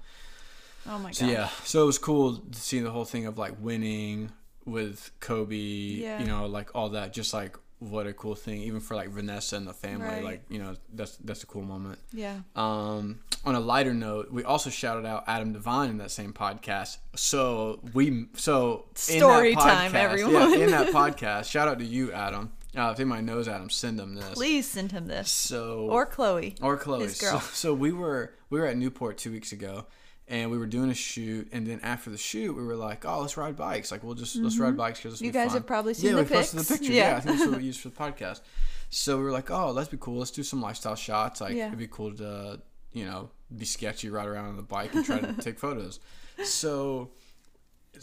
Oh 0.86 0.98
my 0.98 1.10
gosh. 1.10 1.18
So 1.18 1.26
yeah, 1.26 1.48
so 1.64 1.82
it 1.82 1.86
was 1.86 1.98
cool 1.98 2.36
to 2.36 2.58
see 2.58 2.80
the 2.80 2.90
whole 2.90 3.04
thing 3.04 3.26
of 3.26 3.38
like 3.38 3.54
winning 3.60 4.32
with 4.64 5.10
Kobe. 5.20 5.56
Yeah. 5.56 6.20
You 6.20 6.26
know, 6.26 6.46
like 6.46 6.74
all 6.74 6.90
that. 6.90 7.12
Just 7.12 7.32
like 7.32 7.56
what 7.78 8.06
a 8.06 8.12
cool 8.12 8.34
thing, 8.34 8.62
even 8.62 8.80
for 8.80 8.94
like 8.94 9.08
Vanessa 9.08 9.56
and 9.56 9.66
the 9.66 9.72
family. 9.72 10.06
Right. 10.06 10.24
Like 10.24 10.42
you 10.48 10.58
know, 10.58 10.76
that's 10.92 11.16
that's 11.18 11.42
a 11.42 11.46
cool 11.46 11.62
moment. 11.62 11.98
Yeah. 12.12 12.38
Um, 12.54 13.20
on 13.44 13.54
a 13.56 13.60
lighter 13.60 13.92
note, 13.92 14.30
we 14.30 14.44
also 14.44 14.70
shouted 14.70 15.04
out 15.04 15.24
Adam 15.26 15.52
Devine 15.52 15.90
in 15.90 15.98
that 15.98 16.12
same 16.12 16.32
podcast. 16.32 16.98
So 17.16 17.80
we 17.92 18.26
so 18.34 18.86
Story 18.94 19.54
time, 19.54 19.96
everyone. 19.96 20.52
Yeah, 20.52 20.64
in 20.64 20.70
that 20.70 20.86
podcast, 20.92 21.50
shout 21.50 21.68
out 21.68 21.78
to 21.80 21.84
you, 21.84 22.12
Adam. 22.12 22.52
Uh, 22.76 22.90
if 22.92 23.00
anybody 23.00 23.22
knows 23.22 23.48
Adam, 23.48 23.68
send 23.68 24.00
him 24.00 24.14
this. 24.14 24.30
Please 24.34 24.66
send 24.66 24.92
him 24.92 25.06
this 25.06 25.30
So 25.30 25.88
or 25.90 26.06
Chloe. 26.06 26.54
or 26.62 26.76
Chloe. 26.78 27.08
So, 27.08 27.38
so 27.52 27.74
we 27.74 27.92
were 27.92 28.32
we 28.48 28.58
were 28.60 28.66
at 28.66 28.76
Newport 28.76 29.18
two 29.18 29.30
weeks 29.30 29.52
ago, 29.52 29.86
and 30.26 30.50
we 30.50 30.56
were 30.56 30.66
doing 30.66 30.88
a 30.90 30.94
shoot, 30.94 31.48
and 31.52 31.66
then 31.66 31.80
after 31.82 32.08
the 32.08 32.16
shoot, 32.16 32.56
we 32.56 32.62
were 32.64 32.76
like, 32.76 33.04
"Oh, 33.04 33.20
let's 33.20 33.36
ride 33.36 33.56
bikes! 33.56 33.90
Like, 33.92 34.02
we'll 34.02 34.14
just 34.14 34.36
let's 34.36 34.56
ride 34.58 34.76
bikes 34.76 35.00
because 35.00 35.16
Mm-hmm. 35.16 35.24
You 35.26 35.32
guys 35.32 35.52
have 35.52 35.66
probably 35.66 35.92
seen 35.92 36.10
yeah, 36.10 36.16
the 36.16 36.22
we 36.22 36.28
posted 36.28 36.58
pics. 36.60 36.68
the 36.68 36.74
pictures. 36.74 36.94
Yeah. 36.96 37.10
Yeah. 37.10 37.16
I 37.16 37.20
think 37.20 37.38
that's 37.38 37.50
what 37.50 37.58
we 37.60 37.64
used 37.72 37.80
for 37.80 37.90
the 37.90 37.96
podcast. 37.96 38.40
So 38.88 39.18
we 39.18 39.24
were 39.24 39.32
like, 39.32 39.50
"Oh, 39.50 39.70
let's 39.72 39.88
be 39.90 39.98
cool. 40.00 40.18
Let's 40.18 40.30
do 40.30 40.42
some 40.42 40.62
lifestyle 40.62 40.96
shots. 40.96 41.40
Like, 41.42 41.54
Yeah. 41.54 41.66
it'd 41.66 41.78
be 41.78 41.88
cool 41.88 42.14
to 42.16 42.60
you 42.94 43.04
know 43.04 43.28
be 43.54 43.66
sketchy, 43.66 44.08
ride 44.08 44.26
around 44.28 44.46
on 44.46 44.56
the 44.56 44.62
bike, 44.62 44.94
and 44.94 45.04
try 45.04 45.18
to 45.18 45.32
take 45.42 45.58
photos." 45.58 46.00
So. 46.44 47.10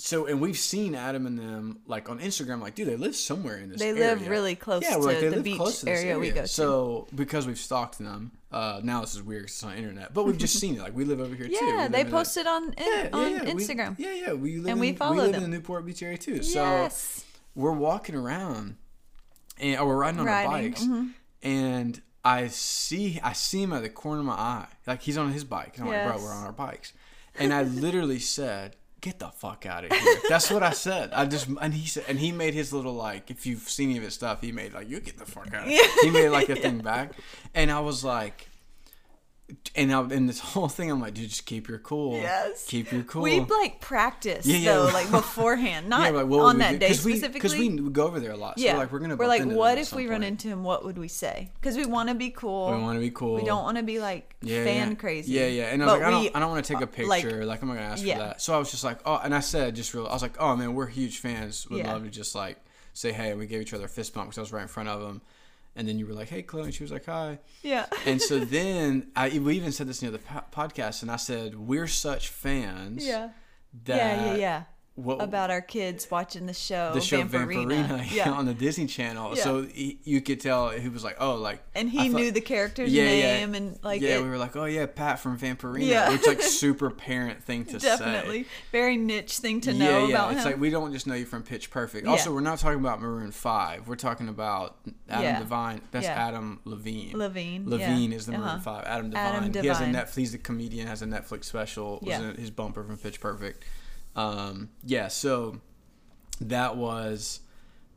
So 0.02 0.28
and 0.28 0.40
we've 0.40 0.58
seen 0.58 0.96
Adam 0.96 1.26
and 1.26 1.38
them 1.38 1.80
like 1.86 2.10
on 2.10 2.20
Instagram, 2.20 2.62
like 2.62 2.74
dude, 2.74 2.88
they 2.88 2.96
live 2.96 3.16
somewhere 3.18 3.58
in 3.58 3.70
this. 3.70 3.80
They 3.80 3.92
live 3.92 4.28
really 4.30 4.56
close 4.56 4.84
yeah, 4.84 4.92
to 4.96 5.00
like, 5.00 5.20
they 5.20 5.28
the 5.28 5.36
live 5.36 5.44
beach 5.44 5.58
close 5.58 5.80
to 5.82 5.86
this 5.88 6.00
area 6.00 6.18
we 6.18 6.30
go 6.32 6.42
to. 6.44 6.48
So 6.48 7.08
because 7.14 7.46
we've 7.46 7.58
stalked 7.58 8.00
them, 8.00 8.32
uh, 8.50 8.80
now 8.82 9.02
this 9.02 9.14
is 9.16 9.22
weird 9.22 9.44
'cause 9.44 9.52
it's 9.52 9.64
on 9.64 9.72
the 9.72 9.78
internet, 9.78 10.14
but 10.14 10.24
we've 10.24 10.38
just 10.38 10.58
seen 10.60 10.76
it. 10.76 10.82
Like 10.82 10.96
we 10.96 11.04
live 11.04 11.20
over 11.20 11.36
here 11.36 11.48
too. 11.50 11.54
Yeah, 11.66 11.90
they 11.90 12.02
a- 12.02 12.06
posted 12.06 12.48
on 12.48 12.70
in, 12.70 12.74
Yeah, 12.78 13.04
yeah, 13.04 13.10
on 13.12 13.32
yeah, 13.32 13.44
we- 13.54 13.66
Instagram. 13.66 13.96
yeah, 14.00 14.14
yeah, 14.14 14.34
we 14.34 14.56
live 14.58 14.68
And 14.68 14.78
in, 14.78 14.80
we 14.80 14.94
follow 14.94 15.16
live 15.18 15.34
them. 15.34 15.44
in 15.44 15.52
the 15.52 15.58
Newport 15.58 15.86
Beach 15.86 16.02
area 16.02 16.18
too. 16.18 16.44
So 16.44 16.62
yes. 16.64 17.26
we're 17.54 17.74
walking 17.74 18.16
around, 18.16 18.78
and 19.58 19.78
or 19.82 19.88
we're 19.88 19.98
riding 19.98 20.22
on 20.22 20.26
Riding, 20.28 20.50
our 20.52 20.62
bikes, 20.62 20.84
mhm. 20.86 21.12
and 21.44 22.02
I 22.24 22.48
see 22.48 23.20
I 23.22 23.34
see 23.34 23.64
him 23.64 23.74
at 23.74 23.82
the 23.84 23.90
corner 23.90 24.22
of 24.22 24.26
my 24.28 24.34
eye, 24.34 24.68
like 24.88 25.02
he's 25.02 25.18
on 25.18 25.34
his 25.34 25.44
bike. 25.44 25.78
And 25.78 25.90
I'm 25.90 25.94
like, 25.94 26.16
bro, 26.16 26.24
we're 26.24 26.34
on 26.34 26.46
our 26.46 26.54
bikes, 26.54 26.94
and 27.36 27.54
I 27.54 27.64
literally 27.64 28.20
said. 28.20 28.78
Get 29.02 29.20
the 29.20 29.30
fuck 29.30 29.66
out 29.66 29.86
of 29.86 29.94
here. 29.94 30.16
That's 30.28 30.52
what 30.52 30.62
I 30.62 30.72
said. 30.72 31.12
I 31.14 31.26
just 31.26 31.48
and 31.62 31.74
he 31.74 31.88
said 31.88 32.04
and 32.08 32.20
he 32.20 32.32
made 32.34 32.54
his 32.54 32.74
little 32.74 32.94
like 32.94 33.32
if 33.32 33.46
you've 33.46 33.70
seen 33.70 33.90
any 33.90 33.98
of 33.98 34.04
his 34.04 34.14
stuff, 34.14 34.42
he 34.42 34.52
made 34.52 34.74
like 34.74 34.90
you 34.90 35.00
get 35.00 35.18
the 35.18 35.26
fuck 35.26 35.54
out. 35.54 35.64
Of 35.64 35.70
here. 35.70 35.84
He 36.02 36.10
made 36.10 36.30
like 36.30 36.50
a 36.50 36.56
thing 36.58 36.80
back, 36.80 37.14
and 37.54 37.72
I 37.72 37.80
was 37.80 38.04
like, 38.04 38.49
and 39.76 39.94
I, 39.94 40.02
and 40.02 40.28
this 40.30 40.40
whole 40.40 40.68
thing, 40.68 40.92
I'm 40.92 41.00
like, 41.02 41.14
dude, 41.14 41.30
just 41.30 41.46
keep 41.46 41.68
your 41.68 41.80
cool. 41.80 42.18
Yes. 42.18 42.66
Keep 42.68 42.92
your 42.92 43.04
cool. 43.04 43.22
We 43.24 43.40
like 43.40 43.82
practice 43.82 44.46
Yeah, 44.46 44.58
yeah. 44.58 44.74
though, 44.74 44.84
like 44.86 45.10
beforehand, 45.12 45.90
not 45.90 46.02
yeah, 46.14 46.22
like, 46.22 46.32
on 46.40 46.60
that 46.60 46.74
do? 46.74 46.78
day 46.80 46.94
specifically. 46.94 47.30
Because 47.34 47.56
we, 47.56 47.70
we 47.70 47.90
go 47.90 48.06
over 48.08 48.20
there 48.20 48.32
a 48.32 48.38
lot. 48.38 48.60
So 48.60 48.66
yeah, 48.66 48.74
we're 48.74 48.80
like, 48.80 48.92
we're 48.92 49.00
to 49.08 49.16
we're 49.16 49.28
like, 49.28 49.46
what 49.46 49.78
if 49.78 49.94
we 49.94 50.08
run 50.08 50.24
into 50.24 50.48
him? 50.48 50.64
What 50.64 50.86
would 50.86 50.98
we 50.98 51.08
say? 51.08 51.52
Because 51.60 51.76
we 51.78 51.86
want 51.86 52.10
to 52.10 52.16
be 52.16 52.30
cool. 52.30 52.72
We 52.72 52.82
want 52.82 52.98
to 52.98 53.02
be 53.02 53.12
cool. 53.12 53.36
We 53.36 53.44
don't 53.44 53.64
want 53.64 53.78
to 53.78 53.84
be 53.84 54.00
like 54.00 54.36
yeah, 54.42 54.64
fan 54.64 54.96
crazy. 54.96 55.34
Yeah, 55.34 55.48
yeah. 55.48 55.64
And 55.66 55.82
I 55.82 55.86
was 55.86 55.94
But 55.94 56.00
like, 56.00 56.08
I 56.08 56.12
don't, 56.12 56.36
I 56.36 56.40
don't 56.40 56.50
want 56.52 56.66
to 56.66 56.74
take 56.74 56.82
a 56.84 56.88
picture. 56.88 57.08
like- 57.46 57.60
Like, 57.60 57.62
I'm 57.62 57.68
not 57.68 57.76
gonna 57.76 57.88
ask 57.88 58.02
for 58.04 58.08
that. 58.18 58.42
So 58.42 58.54
I 58.54 58.58
was 58.58 58.72
just 58.72 58.84
like, 58.84 59.00
oh, 59.06 59.20
and 59.24 59.34
I 59.34 59.40
said 59.40 59.76
just 59.76 59.94
real. 59.94 60.08
I 60.08 60.14
was 60.14 60.22
like, 60.22 60.40
oh 60.40 60.56
man, 60.56 60.74
we're 60.74 60.88
huge 60.88 61.18
fans. 61.20 61.68
Would 61.70 61.86
love 61.86 62.04
to 62.04 62.10
just 62.10 62.36
like 62.36 62.58
say 62.94 63.12
hey. 63.12 63.32
And 63.32 63.40
we 63.40 63.48
gave 63.48 63.62
each 63.62 63.74
other 63.74 63.86
a 63.86 63.90
fist 63.90 64.14
bump 64.14 64.28
because 64.28 64.38
I 64.38 64.42
was 64.42 64.54
right 64.54 64.62
in 64.62 64.68
front 64.68 64.90
of 64.90 65.02
him. 65.02 65.22
And 65.76 65.88
then 65.88 65.98
you 66.00 66.06
were 66.08 66.14
like, 66.14 66.30
hey, 66.30 66.42
Chloe. 66.42 66.64
And 66.64 66.74
she 66.74 66.84
was 66.84 66.92
like, 66.92 67.06
hi. 67.06 67.40
yeah. 67.64 67.86
And 68.06 68.22
so 68.22 68.40
then 68.40 69.12
I 69.16 69.40
we 69.40 69.56
even 69.56 69.72
said 69.72 69.88
this 69.88 70.02
in 70.04 70.12
the 70.12 70.20
po- 70.20 70.44
podcast, 70.52 71.02
and 71.04 71.12
I 71.12 71.16
said 71.18 71.56
we're 71.58 71.88
such 71.88 72.28
fans. 72.30 73.06
yeah. 73.06 73.30
That 73.86 73.96
yeah, 73.98 74.26
yeah, 74.26 74.36
yeah. 74.36 74.64
What, 75.04 75.22
About 75.22 75.50
our 75.50 75.62
kids 75.62 76.10
watching 76.12 76.46
the 76.46 76.54
show, 76.54 76.92
the 76.94 77.02
show 77.02 77.24
Vampirina. 77.24 77.88
Vampirina, 77.88 78.12
Yeah. 78.16 78.32
on 78.32 78.46
the 78.46 78.54
Disney 78.54 78.86
Channel. 78.86 79.36
Yeah. 79.36 79.44
So 79.44 79.62
he, 79.64 80.00
you 80.04 80.22
could 80.22 80.40
tell 80.40 80.70
he 80.70 80.90
was 80.90 81.04
like, 81.04 81.16
oh, 81.20 81.36
like 81.36 81.62
and 81.74 81.90
he 81.90 82.10
thought- 82.10 82.18
knew 82.20 82.32
the 82.32 82.42
character's 82.42 82.92
Yeah, 82.92 83.04
yeah. 83.12 83.38
name 83.40 83.56
and 83.56 83.80
like 83.84 84.02
yeah, 84.02 84.18
it, 84.18 84.24
we 84.24 84.30
were 84.30 84.38
like, 84.38 84.56
oh 84.56 84.66
yeah, 84.66 84.86
Pat 84.86 85.20
from 85.20 85.38
Vampirina, 85.40 85.88
Yeah. 85.88 86.10
which 86.12 86.28
like 86.28 86.42
super 86.64 86.90
parent 86.92 87.44
thing 87.44 87.66
to 87.66 87.80
definitely 87.80 87.98
say. 87.98 88.12
Definitely 88.12 88.46
very 88.72 88.98
niche 88.98 89.38
thing 89.40 89.62
to 89.62 89.74
know 89.74 90.06
yeah. 90.08 90.16
about 90.16 90.32
it's 90.34 90.42
him. 90.44 90.52
like 90.52 90.60
we 90.60 90.70
don't 90.70 90.92
just 90.94 91.08
know 91.08 91.16
you 91.16 91.26
from 91.26 91.44
Pitch 91.44 91.72
Perfect. 91.72 92.06
Also, 92.06 92.34
we're 92.34 92.42
not 92.42 92.60
talking 92.60 92.80
about 92.80 93.00
Maroon 93.02 93.32
Five. 93.32 93.88
We're 93.88 93.96
talking 93.96 94.28
about 94.28 94.76
Adam. 95.10 95.42
Devine. 95.42 95.82
That's. 95.92 96.08
Adam 96.08 96.60
Levine. 96.66 97.18
Levine. 97.18 97.64
yeah. 97.68 97.78
Levine 97.78 98.14
is 98.14 98.26
the 98.26 98.34
Maroon 98.34 98.44
Uh-huh. 98.46 98.60
Five. 98.60 98.84
Adam 98.86 99.10
Devine. 99.12 99.26
Adam 99.26 99.54
He 99.64 99.68
has 99.68 99.80
a 99.80 99.86
Devine. 99.86 99.94
Netflix. 99.96 100.16
He's 100.16 100.34
a 100.34 100.38
comedian. 100.38 100.88
Has 100.88 101.02
a 101.02 101.06
Netflix 101.06 101.46
special. 101.46 102.00
Was 102.02 102.10
Yeah. 102.10 102.34
his 102.34 102.52
bumper 102.52 102.84
from 102.84 102.98
Pitch 102.98 103.20
Perfect. 103.22 103.64
Um, 104.16 104.70
yeah. 104.84 105.08
So 105.08 105.60
that 106.42 106.76
was 106.78 107.40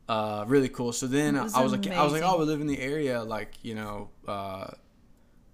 uh, 0.09 0.45
really 0.47 0.69
cool. 0.69 0.93
So 0.93 1.07
then 1.07 1.35
was 1.41 1.55
I 1.55 1.63
was 1.63 1.73
like, 1.73 1.87
I 1.89 2.03
was 2.05 2.13
like, 2.13 2.23
oh, 2.23 2.39
we 2.39 2.45
live 2.45 2.61
in 2.61 2.67
the 2.67 2.79
area, 2.81 3.23
like 3.23 3.55
you 3.63 3.75
know. 3.75 4.09
Uh, 4.27 4.69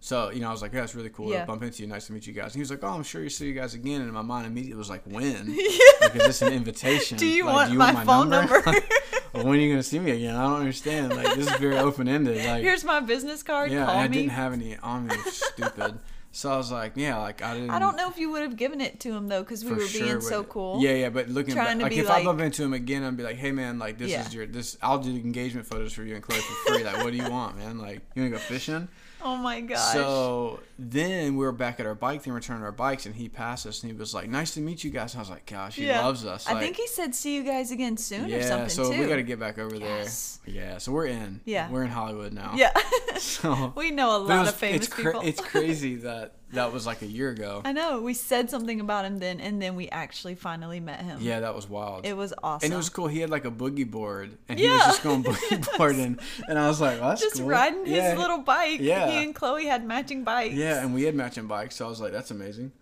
so 0.01 0.31
you 0.31 0.41
know, 0.41 0.49
I 0.49 0.53
was 0.53 0.63
like, 0.63 0.73
yeah, 0.73 0.85
it's 0.85 0.95
really 0.95 1.11
cool 1.11 1.31
Yeah. 1.31 1.41
to 1.41 1.47
bump 1.47 1.63
into 1.63 1.83
you. 1.83 1.89
Nice 1.89 2.07
to 2.07 2.13
meet 2.13 2.27
you 2.27 2.33
guys. 2.33 2.47
And 2.47 2.55
he 2.55 2.61
was 2.61 2.71
like, 2.71 2.83
oh, 2.85 2.89
I'm 2.89 3.03
sure 3.03 3.23
you 3.23 3.31
see 3.31 3.47
you 3.49 3.55
guys 3.55 3.75
again. 3.75 4.01
And 4.01 4.09
in 4.09 4.15
my 4.15 4.23
mind, 4.23 4.47
immediately 4.47 4.79
was 4.79 4.89
like, 4.91 5.03
when? 5.07 5.57
Like, 6.01 6.15
is 6.17 6.23
this 6.27 6.43
an 6.43 6.53
invitation? 6.53 7.19
Do 7.19 7.27
you 7.27 7.45
Like, 7.47 7.69
want 7.71 7.75
my 7.75 8.05
phone 8.05 8.31
number? 8.31 8.63
Well, 8.65 8.75
when 9.45 9.47
are 9.49 9.55
you 9.57 9.71
gonna 9.73 9.83
see 9.83 9.99
me 9.99 10.13
again? 10.13 10.35
I 10.37 10.43
don't 10.45 10.61
understand. 10.61 11.15
Like 11.17 11.35
this 11.37 11.51
is 11.51 11.57
very 11.59 11.77
open 11.89 12.09
ended. 12.09 12.37
Like 12.45 12.63
Here's 12.63 12.85
my 12.85 13.01
business 13.01 13.43
card. 13.43 13.71
yeah, 13.71 13.91
I 13.91 14.07
me. 14.09 14.17
didn't 14.19 14.31
have 14.33 14.53
any 14.53 14.77
on 14.79 15.07
me. 15.09 15.17
Stupid. 15.31 15.99
So 16.31 16.53
I 16.53 16.57
was 16.57 16.71
like, 16.71 16.93
yeah, 16.95 17.19
like 17.19 17.43
I 17.43 17.55
didn't. 17.55 17.71
I 17.71 17.79
don't 17.79 17.97
know 17.97 18.09
if 18.09 18.19
you 18.19 18.31
would 18.31 18.43
have 18.43 18.57
given 18.57 18.81
it 18.81 19.01
to 19.01 19.13
him 19.13 19.29
though, 19.29 19.43
because 19.43 19.65
we 19.65 19.73
were 19.73 19.81
sure, 19.81 20.07
being 20.07 20.21
so 20.21 20.45
cool. 20.45 20.81
Yeah, 20.81 20.93
yeah, 20.93 21.09
but 21.11 21.29
looking 21.29 21.55
back, 21.55 21.81
like 21.81 21.97
if 21.97 22.09
I 22.11 22.23
bump 22.23 22.41
into 22.41 22.63
him 22.63 22.75
again, 22.75 23.03
I'd 23.03 23.17
be 23.17 23.23
like, 23.23 23.37
hey 23.37 23.51
man, 23.51 23.79
like 23.79 23.99
this 23.99 24.11
Yeah. 24.11 24.27
is 24.27 24.35
your 24.35 24.47
this. 24.47 24.77
I'll 24.83 24.99
do 24.99 25.11
engagement 25.11 25.67
photos 25.67 25.93
for 25.93 26.05
you 26.05 26.15
and 26.15 26.23
Chloe 26.23 26.39
for 26.39 26.73
free. 26.75 26.85
like, 26.85 26.99
what 27.03 27.11
do 27.13 27.17
you 27.17 27.31
want, 27.31 27.57
man? 27.57 27.79
Like, 27.79 28.03
you 28.15 28.23
wanna 28.23 28.31
go 28.31 28.39
fishing? 28.39 28.89
Oh 29.23 29.37
my 29.37 29.61
gosh. 29.61 29.93
So 29.93 30.61
then 30.79 31.37
we 31.37 31.45
were 31.45 31.53
back 31.53 31.81
at 31.81 31.87
our 31.87 31.95
bike 31.95 32.23
thing, 32.23 32.33
returning 32.33 32.63
our 32.63 32.71
bikes, 32.73 33.05
and 33.07 33.15
he 33.15 33.29
passed 33.29 33.67
us, 33.67 33.83
and 33.83 33.91
he 33.93 33.99
was 33.99 34.15
like, 34.15 34.29
"Nice 34.29 34.55
to 34.55 34.61
meet 34.61 34.85
you 34.85 34.91
guys." 34.91 35.13
And 35.15 35.19
I 35.19 35.23
was 35.23 35.31
like, 35.31 35.45
"Gosh, 35.47 35.77
he 35.77 35.87
Yeah. 35.87 36.05
loves 36.05 36.25
us." 36.25 36.47
I 36.49 36.59
think 36.61 36.77
he 36.77 36.87
said 36.87 37.15
see 37.15 37.35
you 37.35 37.43
guys 37.43 37.71
again 37.73 37.97
soon 37.97 38.27
or 38.27 38.29
yeah. 38.29 38.47
something 38.47 38.69
So 38.69 38.93
too. 38.93 39.01
we 39.01 39.07
got 39.07 39.17
to 39.17 39.23
get 39.25 39.41
back 39.41 39.59
over 39.59 39.75
Yes. 39.77 40.39
there. 40.47 40.55
Yeah. 40.55 40.79
So 40.79 40.93
we're 40.93 41.07
in. 41.07 41.41
Yeah. 41.45 41.69
We're 41.71 41.83
in 41.85 41.91
Hollywood 41.91 42.33
now. 42.33 42.53
yeah. 42.57 42.73
So 43.19 43.73
we 43.77 43.91
know 43.91 44.17
a 44.17 44.19
lot 44.19 44.41
was- 44.41 44.49
of 44.51 44.55
famous 44.55 44.87
it's 44.87 44.95
cra- 44.95 45.05
people. 45.13 45.23
it's 45.27 45.41
crazy 45.41 45.97
that 45.97 46.35
that 46.53 46.73
was 46.73 46.87
like 46.87 47.03
a 47.03 47.07
year 47.07 47.31
ago. 47.31 47.63
I 47.65 47.73
know. 47.73 48.01
We 48.01 48.15
said 48.15 48.51
something 48.51 48.81
about 48.81 49.05
him 49.05 49.19
then, 49.19 49.41
and 49.41 49.61
then 49.61 49.77
we 49.77 49.89
actually 49.89 50.35
finally 50.35 50.81
met 50.81 51.03
him. 51.03 51.19
Yeah, 51.21 51.41
that 51.41 51.55
was 51.55 51.69
wild. 51.69 52.07
It 52.07 52.17
was 52.17 52.33
awesome. 52.43 52.67
and 52.67 52.75
it 52.75 52.77
was 52.77 52.89
cool. 52.89 53.07
He 53.07 53.21
had 53.21 53.31
like 53.31 53.45
a 53.45 53.51
boogie 53.51 53.91
board, 53.91 54.37
and 54.49 54.59
he 54.59 54.69
was 54.69 54.81
just 54.81 55.03
going 55.03 55.23
boogie 55.25 55.79
boarding, 55.79 56.19
and 56.49 56.59
I 56.59 56.69
was 56.69 56.81
like, 56.81 57.01
well, 57.01 57.11
"That's 57.11 57.21
just 57.23 57.37
cool." 57.37 57.47
riding 57.47 57.87
his 57.87 58.17
little 58.19 58.39
bike. 58.39 58.81
Yeah. 58.81 59.11
He 59.11 59.25
and 59.25 59.35
Chloe 59.35 59.67
had 59.67 59.85
matching 59.85 60.25
bikes. 60.25 60.55
Yeah, 60.55 60.83
and 60.83 60.95
we 60.95 61.05
had 61.05 61.15
matching 61.15 61.47
bikes, 61.47 61.77
so 61.77 61.87
I 61.87 61.89
was 61.89 62.01
like, 62.01 62.13
"That's 62.13 62.31
amazing." 62.31 62.73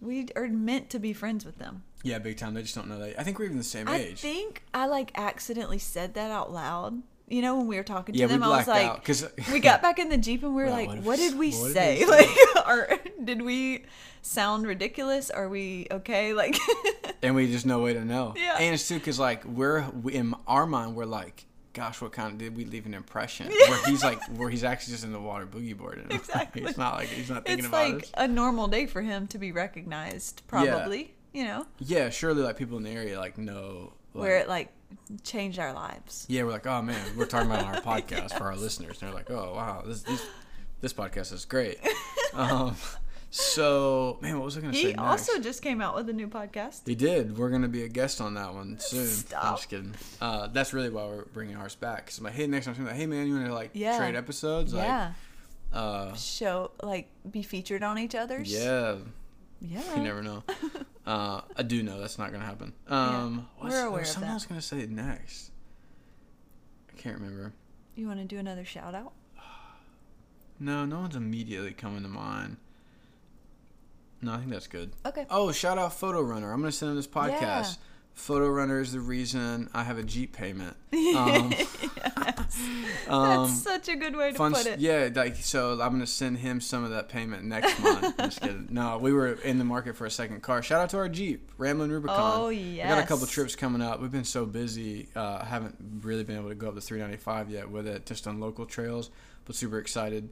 We 0.00 0.28
are 0.36 0.46
meant 0.48 0.90
to 0.90 0.98
be 0.98 1.12
friends 1.14 1.46
with 1.46 1.58
them. 1.58 1.82
Yeah, 2.02 2.18
big 2.18 2.36
time. 2.36 2.52
They 2.52 2.60
just 2.60 2.74
don't 2.74 2.88
know 2.88 2.98
that. 2.98 3.18
I 3.18 3.22
think 3.22 3.38
we're 3.38 3.46
even 3.46 3.56
the 3.56 3.64
same 3.64 3.88
I 3.88 3.96
age. 3.96 4.12
I 4.12 4.28
think 4.28 4.62
I 4.74 4.86
like 4.86 5.12
accidentally 5.14 5.78
said 5.78 6.12
that 6.14 6.30
out 6.30 6.52
loud. 6.52 7.02
You 7.28 7.40
know, 7.40 7.56
when 7.56 7.66
we 7.66 7.76
were 7.76 7.82
talking 7.82 8.12
to 8.12 8.18
yeah, 8.18 8.26
we 8.26 8.32
them, 8.32 8.42
I 8.42 8.48
was 8.48 8.66
like, 8.68 8.94
because 8.96 9.26
we 9.52 9.58
got 9.60 9.80
back 9.80 9.98
in 9.98 10.10
the 10.10 10.18
jeep 10.18 10.42
and 10.42 10.54
we 10.54 10.62
were 10.62 10.68
Well, 10.68 10.74
like, 10.76 10.88
what 10.88 10.98
if- 10.98 11.04
what 11.04 11.16
did 11.18 11.38
we 11.38 11.52
what 11.52 11.66
did 11.68 11.74
say? 11.74 11.98
we 12.04 12.06
Like, 12.06 12.66
or 12.68 12.98
did 13.24 13.40
we 13.42 13.84
sound 14.22 14.66
ridiculous? 14.66 15.30
Are 15.30 15.48
we 15.48 15.86
okay? 15.90 16.34
Like, 16.34 16.58
and 17.22 17.34
we 17.34 17.50
just 17.50 17.64
no 17.66 17.80
way 17.80 17.94
to 17.94 18.04
know. 18.04 18.34
Yeah. 18.36 18.56
And 18.58 18.74
it's 18.74 18.86
too 18.86 18.98
because 18.98 19.18
like 19.18 19.44
we're 19.46 19.88
we, 20.02 20.12
in 20.14 20.34
our 20.46 20.66
mind 20.66 20.96
we're 20.96 21.04
like 21.06 21.46
gosh, 21.72 22.00
what 22.00 22.12
kind 22.12 22.30
of 22.30 22.38
did 22.38 22.56
we 22.56 22.64
leave 22.64 22.86
an 22.86 22.94
impression? 22.94 23.48
Where 23.50 23.84
he's 23.86 24.04
like, 24.04 24.22
where 24.36 24.48
he's 24.48 24.62
actually 24.62 24.92
just 24.92 25.02
in 25.02 25.12
the 25.12 25.18
water 25.18 25.44
boogie 25.44 25.76
boarding. 25.76 26.06
Exactly. 26.08 26.62
he's 26.62 26.78
not 26.78 26.94
like 26.94 27.08
he's 27.08 27.28
not 27.28 27.44
thinking 27.44 27.64
It's 27.64 27.68
about 27.68 27.92
like 27.94 28.02
us. 28.04 28.10
a 28.16 28.28
normal 28.28 28.68
day 28.68 28.86
for 28.86 29.02
him 29.02 29.26
to 29.28 29.38
be 29.38 29.50
recognized, 29.50 30.42
probably. 30.46 31.14
You 31.32 31.42
know, 31.46 31.66
Yeah, 31.80 32.10
surely 32.10 32.42
like 32.42 32.56
people 32.56 32.76
in 32.76 32.84
the 32.84 32.90
area 32.90 33.18
like 33.18 33.38
know. 33.38 33.92
Like, 34.14 34.22
where 34.22 34.36
it 34.38 34.48
like 34.48 34.68
changed 35.22 35.58
our 35.58 35.72
lives. 35.72 36.26
yeah, 36.28 36.42
we're 36.44 36.50
like, 36.52 36.66
oh 36.66 36.82
man, 36.82 37.00
we're 37.16 37.26
talking 37.26 37.50
about 37.50 37.64
on 37.64 37.74
our 37.74 37.80
podcast 37.80 38.36
for 38.36 38.44
our 38.44 38.56
listeners. 38.56 39.00
And 39.00 39.08
they're 39.10 39.14
like, 39.16 39.30
oh 39.30 39.54
wow, 39.54 39.82
this 39.86 40.02
this, 40.02 40.26
this 40.80 40.92
podcast 40.92 41.32
is 41.32 41.44
great. 41.44 41.78
Um, 42.34 42.74
so 43.30 44.18
man, 44.20 44.36
what 44.38 44.44
was 44.46 44.58
I 44.58 44.60
gonna 44.60 44.74
say? 44.74 44.88
He 44.90 44.94
also 44.94 45.38
just 45.38 45.62
came 45.62 45.80
out 45.80 45.94
with 45.94 46.08
a 46.08 46.12
new 46.12 46.26
podcast. 46.26 46.86
He 46.86 46.96
did. 46.96 47.38
We're 47.38 47.48
gonna 47.50 47.68
be 47.68 47.82
a 47.84 47.88
guest 47.88 48.20
on 48.20 48.34
that 48.34 48.52
one 48.54 48.78
soon. 48.80 49.02
I'm 49.02 49.06
Stop. 49.06 49.56
just 49.56 49.68
kidding. 49.68 49.94
Uh, 50.20 50.48
that's 50.48 50.72
really 50.72 50.90
why 50.90 51.04
we're 51.06 51.24
bringing 51.26 51.56
ours 51.56 51.76
back. 51.76 52.06
Cause 52.06 52.18
I'm 52.18 52.24
like, 52.24 52.34
hey, 52.34 52.46
next 52.48 52.66
time, 52.66 52.74
I'm 52.78 52.86
like, 52.86 52.96
hey 52.96 53.06
man, 53.06 53.26
you 53.28 53.34
wanna 53.34 53.54
like 53.54 53.70
Yeah. 53.72 53.98
trade 53.98 54.16
episodes? 54.16 54.72
yeah. 54.72 55.12
Like, 55.72 55.80
uh, 55.80 56.14
Show 56.14 56.72
like 56.82 57.08
be 57.30 57.42
featured 57.42 57.82
on 57.84 57.98
each 57.98 58.14
other's. 58.16 58.52
yeah. 58.52 58.96
Yeah. 59.60 59.96
You 59.96 60.02
never 60.02 60.22
know. 60.22 60.42
uh, 61.06 61.40
I 61.56 61.62
do 61.62 61.82
know 61.82 62.00
that's 62.00 62.18
not 62.18 62.32
gonna 62.32 62.44
happen. 62.44 62.72
Um, 62.88 63.48
We're 63.58 63.62
what's- 63.64 63.74
there 63.76 63.86
aware 63.86 64.00
of 64.02 64.06
something 64.06 64.22
that. 64.28 64.30
I 64.32 64.34
was 64.34 64.46
gonna 64.46 64.62
say 64.62 64.86
next. 64.86 65.50
I 66.92 66.96
can't 67.00 67.16
remember. 67.20 67.52
You 67.96 68.06
want 68.08 68.20
to 68.20 68.24
do 68.24 68.38
another 68.38 68.64
shout 68.64 68.94
out? 68.94 69.12
No, 70.58 70.84
no 70.84 71.00
one's 71.00 71.16
immediately 71.16 71.72
coming 71.72 72.02
to 72.02 72.08
mind. 72.08 72.56
No, 74.22 74.32
I 74.32 74.38
think 74.38 74.50
that's 74.50 74.66
good. 74.68 74.92
Okay. 75.04 75.26
Oh, 75.28 75.52
shout 75.52 75.76
out 75.78 75.92
Photo 75.92 76.22
Runner. 76.22 76.50
I'm 76.52 76.60
gonna 76.60 76.72
send 76.72 76.90
him 76.90 76.96
this 76.96 77.06
podcast. 77.06 77.40
Yeah. 77.40 77.72
Photo 78.14 78.48
Runner 78.48 78.80
is 78.80 78.92
the 78.92 79.00
reason 79.00 79.68
I 79.74 79.82
have 79.82 79.98
a 79.98 80.02
Jeep 80.04 80.32
payment. 80.32 80.76
Um, 81.16 81.52
um, 83.08 83.46
That's 83.46 83.62
such 83.62 83.88
a 83.88 83.96
good 83.96 84.16
way 84.16 84.32
to 84.32 84.38
put 84.38 84.66
it. 84.66 84.80
yeah. 84.80 85.08
Like 85.14 85.36
so, 85.36 85.72
I'm 85.80 85.92
gonna 85.92 86.06
send 86.06 86.38
him 86.38 86.60
some 86.60 86.84
of 86.84 86.90
that 86.90 87.08
payment 87.08 87.44
next 87.44 87.78
month. 87.80 88.16
Just 88.18 88.40
kidding. 88.42 88.68
No, 88.70 88.98
we 88.98 89.12
were 89.12 89.32
in 89.34 89.58
the 89.58 89.64
market 89.64 89.96
for 89.96 90.06
a 90.06 90.10
second 90.10 90.42
car. 90.42 90.62
Shout 90.62 90.80
out 90.80 90.90
to 90.90 90.98
our 90.98 91.08
Jeep, 91.08 91.50
Ramblin' 91.58 91.90
Rubicon. 91.90 92.16
Oh, 92.18 92.48
I 92.48 92.76
got 92.76 92.98
a 92.98 93.06
couple 93.06 93.26
trips 93.26 93.56
coming 93.56 93.82
up. 93.82 94.00
We've 94.00 94.12
been 94.12 94.24
so 94.24 94.46
busy. 94.46 95.08
Uh, 95.14 95.44
haven't 95.44 95.76
really 96.02 96.24
been 96.24 96.36
able 96.36 96.48
to 96.48 96.54
go 96.54 96.68
up 96.68 96.74
to 96.74 96.80
395 96.80 97.50
yet 97.50 97.70
with 97.70 97.86
it, 97.86 98.06
just 98.06 98.26
on 98.26 98.40
local 98.40 98.66
trails. 98.66 99.10
But 99.44 99.56
super 99.56 99.78
excited. 99.78 100.30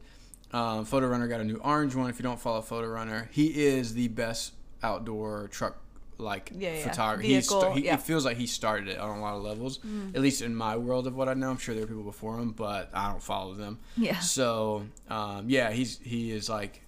Um, 0.52 0.84
Photo 0.84 1.08
Runner 1.08 1.28
got 1.28 1.40
a 1.40 1.44
new 1.44 1.56
orange 1.56 1.94
one. 1.94 2.10
If 2.10 2.18
you 2.18 2.22
don't 2.22 2.40
follow 2.40 2.60
Photo 2.60 2.88
Runner, 2.88 3.28
he 3.32 3.64
is 3.64 3.94
the 3.94 4.08
best 4.08 4.52
outdoor 4.82 5.48
truck 5.48 5.78
like 6.22 6.50
Yeah, 6.56 6.74
yeah. 6.76 6.88
photographer. 6.88 7.26
Vehicle, 7.28 7.72
he, 7.74 7.84
yeah. 7.86 7.94
It 7.94 8.00
feels 8.02 8.24
like 8.24 8.36
he 8.36 8.46
started 8.46 8.88
it 8.88 8.98
on 8.98 9.18
a 9.18 9.20
lot 9.20 9.34
of 9.36 9.42
levels. 9.42 9.78
At 10.14 10.20
least 10.22 10.40
in 10.42 10.54
my 10.54 10.76
world 10.76 11.06
of 11.06 11.14
what 11.14 11.28
I 11.28 11.34
know. 11.34 11.50
I'm 11.50 11.58
sure 11.58 11.74
there 11.74 11.84
are 11.84 11.86
people 11.86 12.02
before 12.02 12.38
him, 12.38 12.50
but 12.52 12.90
I 12.94 13.10
don't 13.10 13.22
follow 13.22 13.54
them. 13.54 13.78
Yeah. 13.96 14.18
So 14.20 14.84
um, 15.10 15.50
yeah, 15.50 15.70
he's 15.70 15.98
he 16.02 16.30
is 16.30 16.48
like 16.48 16.80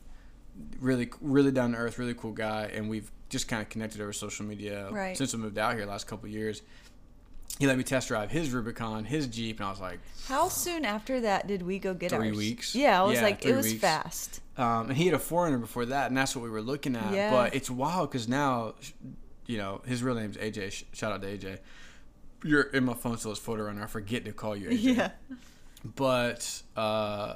really 0.81 1.11
really 1.21 1.51
down 1.51 1.73
to 1.73 1.79
earth, 1.79 1.99
really 1.99 2.15
cool 2.15 2.33
guy, 2.33 2.71
and 2.73 2.89
we've 2.89 3.11
just 3.29 3.49
kind 3.49 3.61
of 3.63 3.69
connected 3.69 4.01
over 4.01 4.13
social 4.13 4.47
media 4.47 4.89
Right. 4.91 5.17
since 5.17 5.35
we 5.35 5.41
moved 5.41 5.59
out 5.59 5.75
here 5.75 5.87
last 5.87 6.07
couple 6.07 6.27
of 6.27 6.33
years. 6.33 6.63
He 7.59 7.67
let 7.69 7.79
me 7.79 7.85
test 7.85 8.09
drive 8.09 8.31
his 8.33 8.51
Rubicon, 8.51 9.05
his 9.05 9.29
Jeep, 9.29 9.59
and 9.61 9.67
I 9.67 9.71
was 9.71 9.81
like, 9.81 10.01
How 10.27 10.49
soon 10.49 10.85
after 10.85 11.21
that 11.21 11.47
did 11.47 11.63
we 11.63 11.79
go 11.79 11.95
get 11.95 12.11
Three 12.11 12.29
ours? 12.31 12.37
weeks. 12.37 12.75
Yeah, 12.75 13.01
I 13.01 13.05
was 13.05 13.23
like, 13.23 13.45
it 13.45 13.55
was 13.55 13.67
weeks. 13.67 13.81
fast. 13.81 14.41
um, 14.57 14.89
and 14.89 14.97
he 14.97 15.05
had 15.07 15.15
a 15.15 15.21
forerunner 15.21 15.59
before 15.59 15.87
that, 15.87 16.09
and 16.09 16.17
that's 16.17 16.35
what 16.35 16.43
we 16.43 16.51
were 16.51 16.63
looking 16.63 16.97
at. 16.97 17.13
Yeah. 17.15 17.31
But 17.31 17.55
it's 17.55 17.71
wild 17.71 18.11
because 18.11 18.29
now, 18.29 18.75
you 19.47 19.59
know, 19.59 19.83
his 19.87 20.03
real 20.03 20.15
name's 20.15 20.37
AJ. 20.37 20.85
Shout 20.93 21.13
out 21.13 21.23
to 21.23 21.29
AJ. 21.29 21.59
You're 22.45 22.63
in 22.63 22.85
my 22.85 22.95
phone 22.95 23.17
still 23.19 23.31
as 23.33 23.39
photo 23.39 23.65
runner. 23.65 23.83
I 23.83 23.87
forget 23.87 24.25
to 24.27 24.33
call 24.33 24.57
you 24.57 24.69
AJ. 24.71 24.97
Yeah. 24.97 25.11
but 25.97 26.63
uh, 26.77 27.35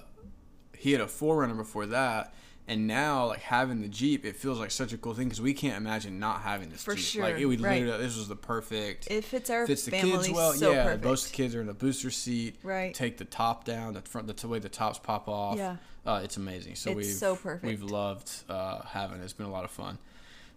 he 0.77 0.93
had 0.93 1.01
a 1.01 1.09
forerunner 1.09 1.55
before 1.55 1.87
that 1.87 2.35
and 2.67 2.87
now 2.87 3.27
like 3.27 3.41
having 3.41 3.81
the 3.81 3.89
jeep 3.89 4.25
it 4.25 4.37
feels 4.37 4.59
like 4.59 4.71
such 4.71 4.93
a 4.93 4.99
cool 4.99 5.15
thing 5.15 5.25
because 5.27 5.41
we 5.41 5.55
can't 5.55 5.77
imagine 5.77 6.19
not 6.19 6.43
having 6.43 6.69
this 6.69 6.83
For 6.85 6.95
jeep 6.95 7.23
like 7.23 7.39
it 7.39 7.47
would 7.47 7.61
right. 7.61 7.81
literally 7.83 8.05
this 8.05 8.17
was 8.17 8.29
the 8.29 8.37
perfect 8.37 9.11
It 9.11 9.25
fits 9.25 9.49
our 9.51 9.67
fits 9.67 9.85
the 9.85 9.91
family 9.93 10.13
kids 10.27 10.31
well 10.31 10.53
so 10.53 10.73
yeah 10.73 10.85
perfect. 10.85 11.03
both 11.03 11.31
the 11.31 11.35
kids 11.35 11.55
are 11.55 11.61
in 11.63 11.69
a 11.69 11.75
booster 11.75 12.11
seat 12.11 12.57
Right. 12.63 12.93
take 12.95 13.17
the 13.19 13.25
top 13.25 13.65
down 13.65 13.95
the 13.95 14.03
front 14.03 14.35
the 14.35 14.49
way 14.49 14.59
the 14.59 14.69
tops 14.69 14.99
pop 14.99 15.29
off 15.29 15.57
Yeah. 15.57 15.77
uh, 16.07 16.21
it's 16.23 16.37
amazing 16.37 16.75
so 16.75 16.91
It's 16.91 16.97
we've 16.97 17.07
so 17.07 17.37
perfect. 17.37 17.65
we've 17.65 17.83
loved 17.83 18.31
uh, 18.51 18.83
having 18.83 19.21
it 19.21 19.25
it's 19.25 19.33
been 19.33 19.47
a 19.47 19.51
lot 19.53 19.65
of 19.65 19.71
fun 19.71 19.99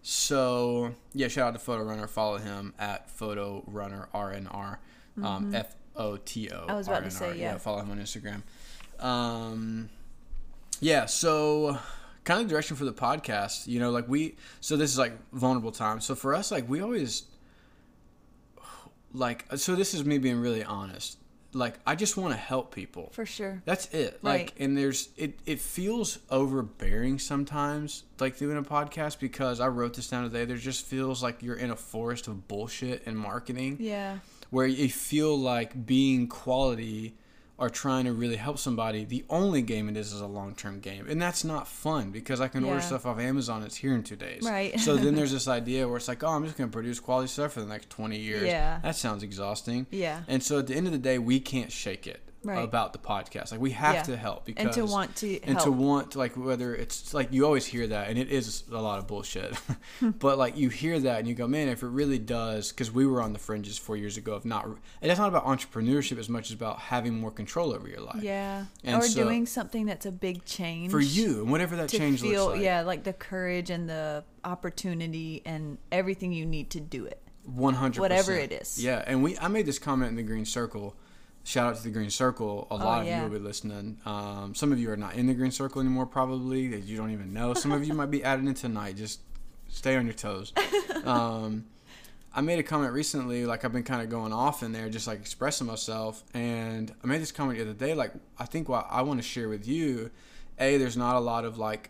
so 0.02 0.94
yeah 1.14 1.28
shout 1.28 1.48
out 1.50 1.54
to 1.54 1.60
photo 1.60 1.84
runner 1.84 2.08
follow 2.08 2.38
him 2.38 2.74
at 2.80 3.10
photo 3.10 3.64
runner 3.68 4.08
rnr 4.14 4.78
um, 5.24 5.54
f-o-t-o 5.54 6.56
Mm-hmm. 6.66 6.76
Was 6.76 6.88
about 6.88 7.04
to 7.04 7.12
say, 7.12 7.28
RNR. 7.32 7.38
yeah. 7.38 7.58
follow 7.58 7.80
him 7.82 7.92
on 7.92 8.00
instagram 8.00 8.42
um, 9.00 9.90
yeah 10.80 11.06
so 11.06 11.78
kind 12.24 12.42
of 12.42 12.48
direction 12.48 12.76
for 12.76 12.86
the 12.86 12.94
podcast 12.94 13.68
you 13.68 13.80
know 13.80 13.92
like 13.92 14.08
we 14.08 14.36
so 14.60 14.78
this 14.78 14.92
is 14.92 14.98
like 14.98 15.14
vulnerable 15.34 15.72
time 15.72 16.00
so 16.02 16.16
for 16.16 16.34
us 16.34 16.52
like 16.52 16.68
we 16.70 16.82
always 16.82 17.24
like 19.14 19.46
so 19.58 19.76
this 19.76 19.94
is 19.94 20.06
me 20.06 20.18
being 20.18 20.38
really 20.40 20.64
honest 20.64 21.18
like 21.54 21.76
i 21.86 21.96
just 21.96 22.16
want 22.18 22.34
to 22.34 22.40
help 22.40 22.74
people 22.74 23.10
For 23.14 23.26
sure. 23.26 23.62
that's 23.66 23.88
it 23.94 24.20
Right. 24.22 24.40
like 24.42 24.54
and 24.60 24.78
there's 24.78 25.10
it 25.18 25.40
it 25.46 25.60
feels 25.60 26.20
overbearing 26.30 27.20
sometimes 27.20 28.04
like 28.20 28.38
doing 28.38 28.58
a 28.58 28.64
podcast 28.64 29.20
because 29.20 29.60
i 29.60 29.68
wrote 29.68 29.94
this 29.96 30.08
down 30.08 30.24
today 30.24 30.46
there 30.46 30.58
just 30.58 30.86
feels 30.86 31.22
like 31.22 31.42
you're 31.44 31.56
in 31.56 31.72
a 31.72 31.76
forest 31.76 32.28
of 32.28 32.48
bullshit 32.48 33.04
and 33.06 33.18
marketing 33.18 33.78
Yeah. 33.80 34.20
where 34.50 34.66
you 34.68 34.88
feel 34.90 35.38
like 35.38 35.86
being 35.86 36.28
quality 36.28 37.16
or 37.62 37.70
trying 37.70 38.06
to 38.06 38.12
really 38.12 38.38
help 38.38 38.58
somebody, 38.58 39.06
the 39.06 39.24
only 39.30 39.62
game 39.62 39.88
it 39.88 39.96
is 39.96 40.12
is 40.12 40.20
a 40.20 40.26
long 40.26 40.56
term 40.56 40.80
game. 40.80 41.06
And 41.08 41.22
that's 41.22 41.44
not 41.44 41.68
fun 41.68 42.10
because 42.10 42.42
I 42.42 42.48
can 42.48 42.64
order 42.64 42.82
stuff 42.82 43.06
off 43.06 43.20
Amazon, 43.20 43.62
it's 43.62 43.76
here 43.76 43.94
in 43.94 44.02
two 44.02 44.16
days. 44.16 44.42
Right. 44.42 44.80
so 44.80 44.98
then 44.98 45.14
there's 45.14 45.32
this 45.38 45.48
idea 45.48 45.88
where 45.88 45.98
it's 45.98 46.08
like, 46.08 46.24
oh, 46.24 46.30
I'm 46.30 46.44
just 46.44 46.58
going 46.58 46.70
to 46.70 46.74
produce 46.74 47.00
quality 47.00 47.28
stuff 47.28 47.54
for 47.54 47.62
the 47.62 47.68
next 47.68 47.92
20 47.92 48.18
years. 48.18 48.48
Yeah. 48.48 48.80
That 48.82 48.96
sounds 48.96 49.22
exhausting. 49.22 49.86
Yeah. 49.92 50.24
And 50.28 50.42
so 50.42 50.58
at 50.58 50.68
the 50.68 50.76
end 50.76 50.88
of 50.88 50.92
the 50.92 50.98
day, 50.98 51.20
we 51.20 51.40
can't 51.40 51.72
shake 51.72 52.08
it 52.08 52.22
Right. 52.44 52.64
about 52.64 52.92
the 52.92 52.98
podcast. 53.00 53.52
Like 53.52 53.62
we 53.62 53.70
have 53.72 53.94
Yeah. 53.94 54.02
to 54.04 54.18
help 54.18 54.46
because 54.46 54.66
And 54.66 54.74
to 54.74 54.86
want 54.86 55.16
to 55.18 55.40
and 55.44 55.60
to 55.60 55.64
help. 55.66 55.76
want 55.76 56.16
like 56.16 56.36
whether 56.36 56.74
it's 56.74 57.14
like 57.14 57.32
you 57.32 57.46
always 57.46 57.68
hear 57.68 57.86
that 57.86 58.10
and 58.10 58.18
it 58.18 58.30
is 58.30 58.64
a 58.72 58.82
lot 58.82 58.98
of 58.98 59.06
bullshit 59.06 59.54
but 60.02 60.40
like 60.40 60.58
you 60.58 60.70
hear 60.70 61.00
that 61.00 61.20
and 61.20 61.28
you 61.28 61.36
go 61.36 61.48
man 61.48 61.68
if 61.70 61.84
it 61.84 61.88
really 61.90 62.18
does 62.18 62.72
because 62.72 62.92
we 62.92 63.06
were 63.06 63.22
on 63.22 63.34
the 63.34 63.38
fringes 63.38 63.78
four 63.78 63.96
years 63.96 64.18
ago 64.18 64.34
of 64.34 64.44
not 64.44 64.66
and 64.66 65.12
it's 65.12 65.20
not 65.20 65.28
about 65.30 65.46
entrepreneurship 65.46 66.18
as 66.18 66.30
much 66.30 66.48
as 66.50 66.56
about 66.56 66.80
having 66.80 67.14
more 67.20 67.30
control 67.30 67.74
over 67.74 67.88
your 67.88 68.02
life 68.02 68.24
Yeah. 68.24 68.66
And 68.84 68.96
or 68.96 69.06
so- 69.08 69.24
doing 69.24 69.46
something 69.46 69.86
that's 69.86 70.08
a 70.08 70.12
big 70.12 70.44
change. 70.44 70.90
for 70.90 71.00
you 71.00 71.42
and 71.42 71.52
whatever 71.52 71.76
that 71.76 71.90
to 71.90 71.98
change 72.00 72.22
feel 72.22 72.46
looks 72.46 72.56
like 72.56 72.64
yeah 72.64 72.82
like 72.82 73.04
the 73.04 73.14
courage 73.14 73.70
and 73.70 73.88
the 73.88 74.24
opportunity 74.44 75.42
and 75.46 75.78
everything 75.92 76.32
you 76.32 76.46
need 76.46 76.70
to 76.72 76.80
do 76.80 77.06
it 77.06 77.22
100 77.44 78.00
Whatever 78.00 78.34
it 78.34 78.52
is. 78.52 78.84
yeah 78.84 79.04
and 79.06 79.22
we 79.24 79.38
i 79.40 79.48
made 79.48 79.66
this 79.66 79.80
comment 79.80 80.10
in 80.10 80.16
the 80.16 80.24
green 80.24 80.46
circle 80.46 80.96
shout 81.44 81.68
out 81.68 81.78
to 81.78 81.84
the 81.84 81.90
green 81.90 82.10
circle. 82.10 82.68
A 82.72 82.76
lot 82.76 83.02
of 83.02 83.06
Oh, 83.06 83.10
yeah. 83.10 83.18
you 83.18 83.24
will 83.30 83.40
be 83.40 83.44
listening. 83.44 83.98
Um, 84.06 84.54
some 84.56 84.72
of 84.72 84.80
you 84.80 84.92
are 84.92 84.98
not 84.98 85.16
in 85.16 85.28
the 85.28 85.34
green 85.34 85.52
circle 85.52 85.82
anymore 85.82 86.06
probably 86.06 86.68
that 86.70 86.84
you 86.84 86.98
don't 86.98 87.12
even 87.12 87.34
know. 87.34 87.54
Some 87.54 87.72
of 87.72 87.84
you 87.84 87.94
might 87.94 88.12
be 88.12 88.24
added 88.24 88.46
in 88.46 88.54
tonight. 88.54 88.98
Just 88.98 89.22
stay 89.70 89.96
on 89.96 90.06
your 90.06 90.14
toes. 90.14 90.54
Um, 91.04 91.66
i 92.34 92.40
made 92.40 92.60
a 92.60 92.64
comment 92.64 92.94
recently 92.94 93.46
like 93.46 93.66
i've 93.66 93.74
been 93.74 93.84
kind 93.84 94.02
of 94.02 94.10
going 94.10 94.32
off 94.32 94.64
in 94.64 94.72
there 94.72 94.88
just 94.88 95.06
like 95.06 95.20
expressing 95.20 95.68
myself 95.68 96.24
and 96.34 96.94
i 97.04 97.08
made 97.08 97.22
this 97.22 97.30
comment 97.30 97.58
the 97.58 97.64
other 97.66 97.74
day 97.74 97.94
like 97.94 98.14
i 98.40 98.46
think 98.46 98.70
what 98.70 98.88
i 98.90 99.02
want 99.02 99.22
to 99.22 99.28
share 99.28 99.50
with 99.50 99.68
you 99.68 100.10
a 100.58 100.78
there's 100.78 100.96
not 100.96 101.18
a 101.18 101.20
lot 101.20 101.44
of 101.44 101.58
like 101.58 101.90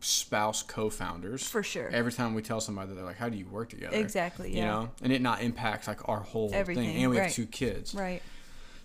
spouse 0.00 0.62
co-founders. 0.62 1.46
For 1.46 1.62
sure. 1.62 1.88
every 1.92 2.12
time 2.12 2.34
we 2.34 2.42
tell 2.42 2.60
somebody 2.60 2.94
they're 2.94 3.04
like 3.04 3.16
how 3.16 3.28
do 3.28 3.36
you 3.36 3.46
work 3.46 3.68
together? 3.70 3.96
Exactly, 3.96 4.50
you 4.50 4.58
yeah. 4.58 4.66
know? 4.66 4.90
And 5.02 5.12
it 5.12 5.20
not 5.20 5.42
impacts 5.42 5.88
like 5.88 6.08
our 6.08 6.20
whole 6.20 6.50
Everything, 6.52 6.86
thing. 6.86 7.02
And 7.02 7.10
we 7.10 7.18
right. 7.18 7.24
have 7.24 7.34
two 7.34 7.46
kids. 7.46 7.94
Right 7.94 8.22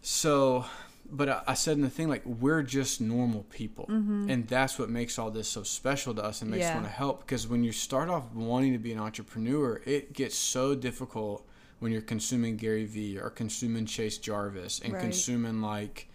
so 0.05 0.65
but 1.09 1.29
I, 1.29 1.41
I 1.47 1.53
said 1.55 1.77
in 1.77 1.81
the 1.81 1.89
thing 1.89 2.09
like 2.09 2.23
we're 2.25 2.61
just 2.61 3.01
normal 3.01 3.43
people. 3.49 3.85
Mm-hmm. 3.85 4.29
and 4.29 4.47
that's 4.47 4.77
what 4.77 4.89
makes 4.89 5.17
all 5.17 5.31
this 5.31 5.47
so 5.47 5.63
special 5.63 6.13
to 6.15 6.23
us 6.23 6.41
and 6.43 6.51
makes 6.51 6.65
us 6.65 6.73
want 6.73 6.85
to 6.85 6.91
help. 6.91 7.21
Because 7.21 7.47
when 7.47 7.63
you 7.63 7.71
start 7.71 8.09
off 8.09 8.31
wanting 8.33 8.73
to 8.73 8.79
be 8.79 8.91
an 8.91 8.99
entrepreneur 8.99 9.81
it 9.85 10.13
gets 10.13 10.35
so 10.35 10.75
difficult 10.75 11.43
when 11.79 11.91
you're 11.91 12.01
consuming 12.01 12.55
gary 12.55 12.85
vee 12.85 13.17
or 13.17 13.29
consuming 13.31 13.85
chase 13.87 14.17
jarvis 14.19 14.79
and 14.79 14.93
Right. 14.93 15.01
consuming 15.01 15.61
like 15.61 16.07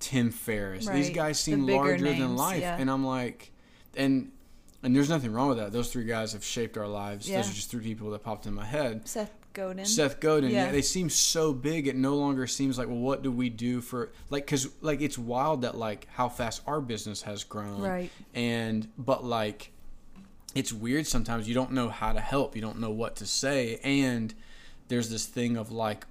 tim 0.00 0.30
ferriss. 0.32 0.88
These 0.88 1.10
guys 1.10 1.38
seem 1.38 1.66
bigger 1.66 1.78
larger 1.78 2.04
than 2.12 2.36
life. 2.36 2.60
yeah. 2.60 2.76
and 2.78 2.90
i'm 2.90 3.06
like 3.06 3.52
and 3.96 4.32
and 4.82 4.94
there's 4.94 5.08
nothing 5.08 5.32
wrong 5.32 5.48
with 5.48 5.58
that. 5.58 5.72
Those 5.72 5.90
three 5.92 6.04
guys 6.04 6.32
have 6.34 6.44
shaped 6.44 6.76
our 6.76 6.86
lives. 6.86 7.28
Yeah. 7.28 7.36
those 7.38 7.50
are 7.50 7.54
just 7.54 7.70
three 7.70 7.82
people 7.82 8.10
that 8.10 8.22
popped 8.22 8.46
in 8.46 8.54
my 8.54 8.64
head. 8.64 9.08
Seth 9.08 9.32
godin 9.56 9.84
Seth 9.84 10.20
Godin, 10.20 10.50
yeah. 10.50 10.66
Yeah. 10.66 10.72
they 10.72 10.82
seem 10.82 11.08
so 11.10 11.52
big. 11.52 11.86
It 11.88 11.96
no 11.96 12.14
longer 12.16 12.46
seems 12.46 12.78
like, 12.78 12.88
well, 12.88 12.98
what 12.98 13.22
do 13.22 13.32
we 13.32 13.48
do 13.48 13.80
for 13.80 14.12
like? 14.30 14.44
Because 14.46 14.68
like 14.80 15.00
it's 15.00 15.18
wild 15.18 15.62
that 15.62 15.76
like 15.76 16.06
how 16.12 16.28
fast 16.28 16.62
our 16.66 16.80
business 16.80 17.22
has 17.22 17.42
grown, 17.44 17.80
Right. 17.80 18.10
And 18.34 18.88
but 18.98 19.24
like, 19.24 19.72
it's 20.54 20.72
weird 20.72 21.06
sometimes. 21.06 21.48
You 21.48 21.54
don't 21.54 21.72
know 21.72 21.88
how 21.88 22.12
to 22.12 22.20
help. 22.20 22.54
You 22.54 22.62
don't 22.62 22.78
know 22.78 22.90
what 22.90 23.16
to 23.16 23.26
say, 23.26 23.80
and 23.82 24.32
there's 24.88 25.10
this 25.10 25.26
thing 25.26 25.56
of 25.56 25.72
like, 25.72 26.06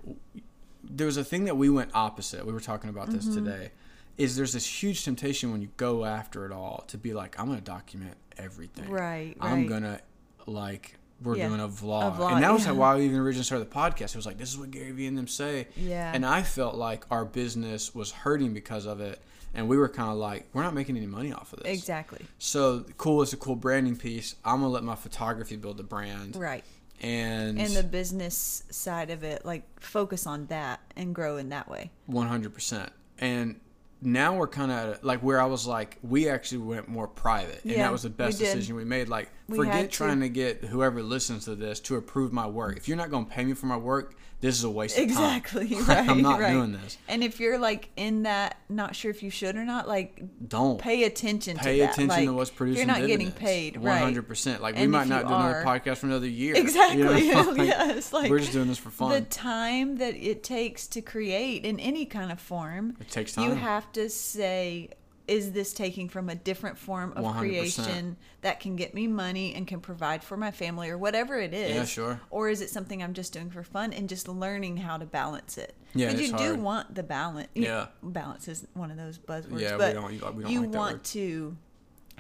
there 0.84 1.06
was 1.08 1.18
a 1.18 1.24
thing 1.24 1.46
that 1.46 1.56
we 1.56 1.70
went 1.70 1.92
opposite. 1.94 2.46
We 2.46 2.52
were 2.54 2.60
talking 2.60 2.90
about 2.90 3.10
this 3.10 3.26
Mm-hmm. 3.26 3.46
today. 3.46 3.72
Is 4.18 4.36
there's 4.38 4.54
this 4.54 4.66
huge 4.66 5.04
temptation 5.04 5.52
when 5.52 5.62
you 5.62 5.68
go 5.76 6.06
after 6.06 6.46
it 6.46 6.52
all 6.54 6.86
to 6.88 6.98
be 6.98 7.14
like, 7.14 7.38
I'm 7.40 7.48
gonna 7.48 7.60
document 7.62 8.16
everything. 8.38 8.90
Right, 8.90 9.36
I'm 9.42 9.62
right. 9.62 9.70
gonna 9.70 10.00
like 10.46 10.96
we're 11.22 11.38
Yeah, 11.38 11.48
doing 11.48 11.62
a 11.62 11.68
vlog. 11.68 12.18
vlog, 12.18 12.34
and 12.34 12.44
that 12.44 12.52
was 12.54 12.66
yeah. 12.66 12.74
why 12.74 12.96
we 12.98 13.06
even 13.06 13.18
originally 13.20 13.44
started 13.46 13.70
the 13.70 13.74
podcast. 13.76 14.10
It 14.10 14.16
was 14.16 14.26
like 14.26 14.38
this 14.38 14.50
is 14.50 14.58
what 14.58 14.72
Gary 14.72 14.92
Vee 14.92 15.08
and 15.08 15.18
them 15.18 15.28
say. 15.28 15.68
Yeah. 15.78 16.12
And 16.14 16.26
I 16.26 16.44
felt 16.44 16.76
like 16.76 17.06
our 17.10 17.26
business 17.26 17.96
was 17.96 18.12
hurting 18.12 18.54
because 18.54 18.86
of 18.86 19.00
it. 19.02 19.20
And 19.54 19.70
we 19.70 19.78
were 19.78 19.88
kind 19.88 20.12
of 20.12 20.18
like, 20.18 20.48
we're 20.52 20.64
not 20.64 20.74
making 20.74 20.98
any 20.98 21.06
money 21.06 21.32
off 21.32 21.54
of 21.54 21.64
this. 21.64 21.78
Exactly. 21.78 22.20
So 22.40 22.86
cool 22.98 23.22
is 23.22 23.32
a 23.32 23.38
cool 23.38 23.56
branding 23.56 23.96
piece. 23.96 24.36
I'm 24.44 24.58
gonna 24.60 24.68
let 24.68 24.84
my 24.84 24.96
photography 24.96 25.56
build 25.56 25.78
the 25.78 25.84
brand. 25.84 26.36
Right. 26.36 26.64
And 27.02 27.60
And 27.60 27.74
the 27.74 27.84
business 27.84 28.64
side 28.70 29.10
of 29.10 29.24
it, 29.24 29.46
like 29.46 29.64
focus 29.80 30.28
on 30.28 30.48
that 30.48 30.82
and 30.98 31.16
grow 31.16 31.38
in 31.38 31.50
that 31.50 31.70
way. 31.70 31.92
One 32.06 32.28
hundred 32.28 32.54
percent. 32.54 32.92
And 33.20 33.62
now 34.02 34.36
we're 34.36 34.48
kind 34.48 34.72
of 34.72 35.04
like 35.04 35.22
where 35.22 35.40
I 35.42 35.46
was 35.46 35.66
like, 35.66 35.98
we 36.04 36.28
actually 36.30 36.60
went 36.60 36.90
more 36.90 37.08
private, 37.08 37.64
and 37.64 37.72
Yeah, 37.72 37.78
that 37.84 37.92
was 37.92 38.04
the 38.04 38.10
best 38.10 38.38
decision 38.40 38.76
we 38.76 38.84
made. 38.84 39.08
Like, 39.08 39.30
We 39.48 39.58
forget 39.58 39.92
trying 39.92 40.22
to 40.22 40.30
get 40.30 40.64
whoever 40.64 41.04
listens 41.04 41.46
to 41.46 41.56
this 41.56 41.80
to 41.82 41.98
approve 41.98 42.34
my 42.34 42.48
work. 42.48 42.78
If 42.78 42.88
you're 42.88 42.98
not 42.98 43.12
going 43.12 43.26
to 43.26 43.32
pay 43.32 43.46
me 43.46 43.54
for 43.54 43.68
my 43.68 43.78
work, 43.78 44.16
this 44.42 44.58
is 44.58 44.64
a 44.64 44.70
waste 44.70 44.98
of 44.98 45.08
time. 45.14 45.38
Exactly. 45.38 45.76
Right. 45.86 46.10
I'm 46.10 46.22
not 46.22 46.40
right. 46.40 46.52
doing 46.52 46.72
this. 46.72 46.98
And 47.08 47.24
if 47.24 47.40
you're 47.40 47.60
like 47.60 47.90
in 47.96 48.24
that, 48.24 48.58
not 48.70 48.96
sure 48.96 49.12
if 49.12 49.22
you 49.22 49.30
should 49.30 49.56
or 49.56 49.66
not, 49.66 49.88
like 49.88 50.22
Don't 50.48 50.80
pay 50.80 51.04
attention 51.04 51.58
pay 51.58 51.78
to 51.78 51.82
that. 51.84 51.94
attention 51.94 52.08
like, 52.08 52.26
to 52.26 52.34
what's 52.34 52.50
producing. 52.50 52.88
You're 52.88 52.98
not 52.98 53.08
getting 53.08 53.32
paid, 53.32 53.76
hundred 53.76 54.28
percent. 54.28 54.62
Like 54.62 54.76
we 54.78 54.88
might 54.88 55.08
not 55.08 55.28
do 55.28 55.34
another 55.34 55.64
podcast 55.64 55.98
for 55.98 56.08
another 56.08 56.28
year. 56.28 56.56
Exactly. 56.56 57.28
You 57.28 57.34
know? 57.34 57.52
Like, 57.56 57.68
yes. 57.68 58.12
Like 58.12 58.30
we're 58.30 58.40
just 58.40 58.52
doing 58.52 58.68
this 58.68 58.78
for 58.78 58.90
fun. 58.90 59.12
the 59.12 59.22
time 59.22 59.98
that 59.98 60.16
it 60.16 60.44
takes 60.44 60.88
to 60.88 61.02
create 61.02 61.64
in 61.66 61.80
any 61.80 62.06
kind 62.06 62.32
of 62.32 62.40
form. 62.40 62.98
It 63.00 63.10
takes 63.10 63.34
time. 63.34 63.50
You 63.50 63.56
have 63.56 63.92
to 63.94 64.10
say, 64.10 64.90
is 65.28 65.52
this 65.54 65.74
taking 65.74 66.08
from 66.10 66.30
a 66.30 66.36
different 66.36 66.78
form 66.78 67.12
of 67.16 67.24
100%. 67.24 67.38
creation 67.40 68.18
that 68.42 68.60
can 68.60 68.76
get 68.76 68.94
me 68.94 69.08
money 69.08 69.54
and 69.56 69.66
can 69.68 69.80
provide 69.80 70.24
for 70.24 70.38
my 70.38 70.52
family 70.52 70.90
or 70.90 70.98
whatever 70.98 71.40
it 71.40 71.54
is? 71.54 71.76
Yeah, 71.76 71.86
sure. 71.86 72.22
Or 72.30 72.50
is 72.50 72.62
it 72.62 72.70
something 72.70 73.02
I'm 73.02 73.14
just 73.14 73.34
doing 73.34 73.50
for 73.50 73.64
fun 73.64 73.92
and 73.94 74.08
just 74.08 74.28
learning 74.28 74.78
how 74.78 74.98
to 74.98 75.06
balance 75.06 75.58
it? 75.58 75.74
Yeah, 75.94 76.12
Because 76.12 76.30
you 76.30 76.38
do 76.38 76.44
hard. 76.44 76.62
want 76.62 76.96
the 76.96 77.04
balance. 77.04 77.48
Yeah. 77.56 77.88
Balance 78.04 78.48
is 78.48 78.68
one 78.74 78.92
of 78.92 78.98
those 78.98 79.18
buzzwords. 79.18 79.60
Yeah, 79.62 79.72
we 79.74 79.78
but 79.78 79.94
don't- 79.94 80.12
we 80.12 80.18
don't 80.20 80.52
you 80.52 80.62
like 80.62 80.72
that 80.72 80.78
want 80.78 81.04
to 81.06 81.58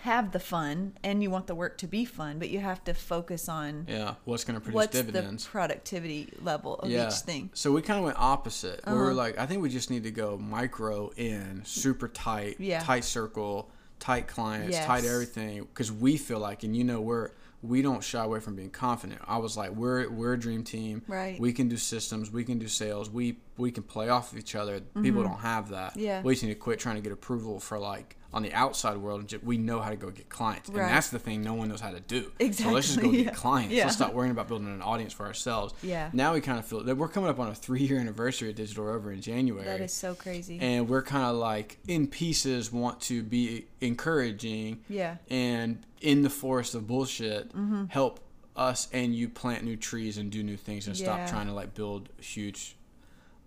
have 0.06 0.32
the 0.32 0.40
fun 0.40 0.94
and 1.04 1.22
you 1.24 1.30
want 1.30 1.48
the 1.48 1.56
work 1.56 1.78
to 1.80 1.88
be 1.88 2.06
fun, 2.06 2.40
but 2.40 2.50
you 2.50 2.60
have 2.60 2.84
to 2.86 2.94
focus 2.94 3.50
on 3.50 3.86
yeah, 3.90 4.16
what's 4.24 4.44
going 4.44 4.56
to 4.56 4.62
produce 4.62 4.76
what's 4.76 4.92
dividends? 4.94 5.44
the 5.44 5.50
productivity 5.52 6.30
level 6.42 6.76
of 6.76 6.90
each 6.90 7.14
thing. 7.20 7.50
So 7.54 7.72
we 7.72 7.82
kind 7.82 8.00
of 8.00 8.06
went 8.06 8.18
opposite. 8.20 8.82
We 8.86 8.92
Uh-huh. 8.94 9.02
were 9.04 9.14
like, 9.14 9.38
I 9.38 9.46
think 9.46 9.62
we 9.62 9.70
just 9.70 9.90
need 9.90 10.04
to 10.04 10.12
go 10.12 10.38
micro 10.38 11.10
in, 11.18 11.64
super 11.66 12.08
tight, 12.08 12.56
Yeah. 12.60 12.80
tight 12.82 13.04
circle, 13.04 13.70
tight 14.00 14.28
clients, 14.28 14.78
tight 14.80 15.06
everything. 15.06 15.64
Because 15.64 15.92
we 15.92 16.18
feel 16.18 16.40
like, 16.40 16.64
and 16.64 16.76
you 16.76 16.84
know, 16.84 17.02
we're 17.02 17.32
we 17.62 17.82
don't 17.82 18.04
shy 18.04 18.24
away 18.24 18.40
from 18.40 18.56
being 18.56 18.70
confident. 18.70 19.20
I 19.26 19.38
was 19.38 19.58
like, 19.58 19.72
we're 19.72 20.08
we're 20.10 20.34
a 20.34 20.40
dream 20.40 20.64
team. 20.64 21.02
Right. 21.08 21.40
We 21.40 21.52
can 21.52 21.68
do 21.68 21.78
systems. 21.78 22.30
We 22.30 22.44
can 22.44 22.60
do 22.60 22.68
sales. 22.68 23.10
We 23.10 23.40
we 23.58 23.72
can 23.72 23.82
play 23.82 24.10
off 24.10 24.32
of 24.32 24.38
each 24.38 24.54
other. 24.54 24.82
People 25.02 25.24
don't 25.24 25.40
have 25.40 25.70
that. 25.70 25.92
Mm-hmm. 25.92 26.00
Yeah. 26.00 26.22
We 26.22 26.34
just 26.34 26.44
need 26.44 26.50
to 26.54 26.60
quit 26.60 26.78
trying 26.80 26.96
to 26.98 27.02
get 27.02 27.12
approval 27.12 27.60
for 27.60 27.80
like 27.80 28.18
on 28.36 28.44
the 28.44 28.54
outside 28.54 28.98
world. 28.98 29.32
and 29.32 29.44
We 29.44 29.58
know 29.58 29.80
how 29.80 29.90
to 29.90 29.96
go 29.96 30.12
get 30.12 30.28
clients, 30.28 30.68
and 30.68 30.78
that's 30.78 31.10
the 31.10 31.20
thing 31.20 31.42
no 31.42 31.54
one 31.54 31.70
knows 31.70 31.80
how 31.80 31.92
to 31.92 32.02
do. 32.02 32.32
So 32.52 32.70
let's 32.70 32.88
just 32.88 33.00
go 33.00 33.08
Exactly, 33.08 33.24
get 33.24 33.34
clients. 33.36 33.74
Yeah. 33.74 33.86
Let's 33.86 33.96
stop 33.96 34.14
worrying 34.14 34.32
about 34.32 34.50
building 34.50 34.68
an 34.68 34.82
audience 34.82 35.14
for 35.14 35.26
ourselves. 35.26 35.74
Yeah. 35.82 36.10
Now 36.12 36.34
we 36.34 36.42
kind 36.42 36.60
of 36.60 36.66
feel 36.66 36.84
that 36.84 36.98
we're 36.98 37.08
coming 37.08 37.30
up 37.30 37.40
on 37.40 37.48
a 37.48 37.56
three 37.56 37.82
year 37.82 37.98
anniversary 37.98 38.50
of 38.50 38.56
Digital 38.56 38.84
Rover 38.84 39.14
in 39.14 39.22
January. 39.22 39.64
That 39.64 39.80
is 39.80 39.94
so 39.94 40.14
crazy. 40.14 40.60
and 40.60 40.90
we're 40.90 41.02
kind 41.02 41.24
of 41.24 41.38
like 41.38 41.78
in 41.88 42.08
pieces 42.08 42.72
want 42.74 43.00
to 43.02 43.24
be 43.24 43.68
encouraging 43.80 44.82
yeah. 44.90 45.16
and 45.30 45.86
in 46.02 46.22
the 46.22 46.30
forest 46.30 46.76
of 46.76 46.88
bullshit 46.88 47.50
mm-hmm. 47.50 47.86
help 47.86 48.20
us 48.56 48.90
and 48.92 49.16
you 49.16 49.30
plant 49.30 49.64
new 49.64 49.78
trees 49.78 50.18
and 50.18 50.30
do 50.32 50.44
new 50.44 50.58
things 50.58 50.88
and 50.88 50.96
stop 50.98 51.28
trying 51.30 51.48
to 51.48 51.54
like 51.54 51.74
build 51.74 52.10
huge 52.20 52.76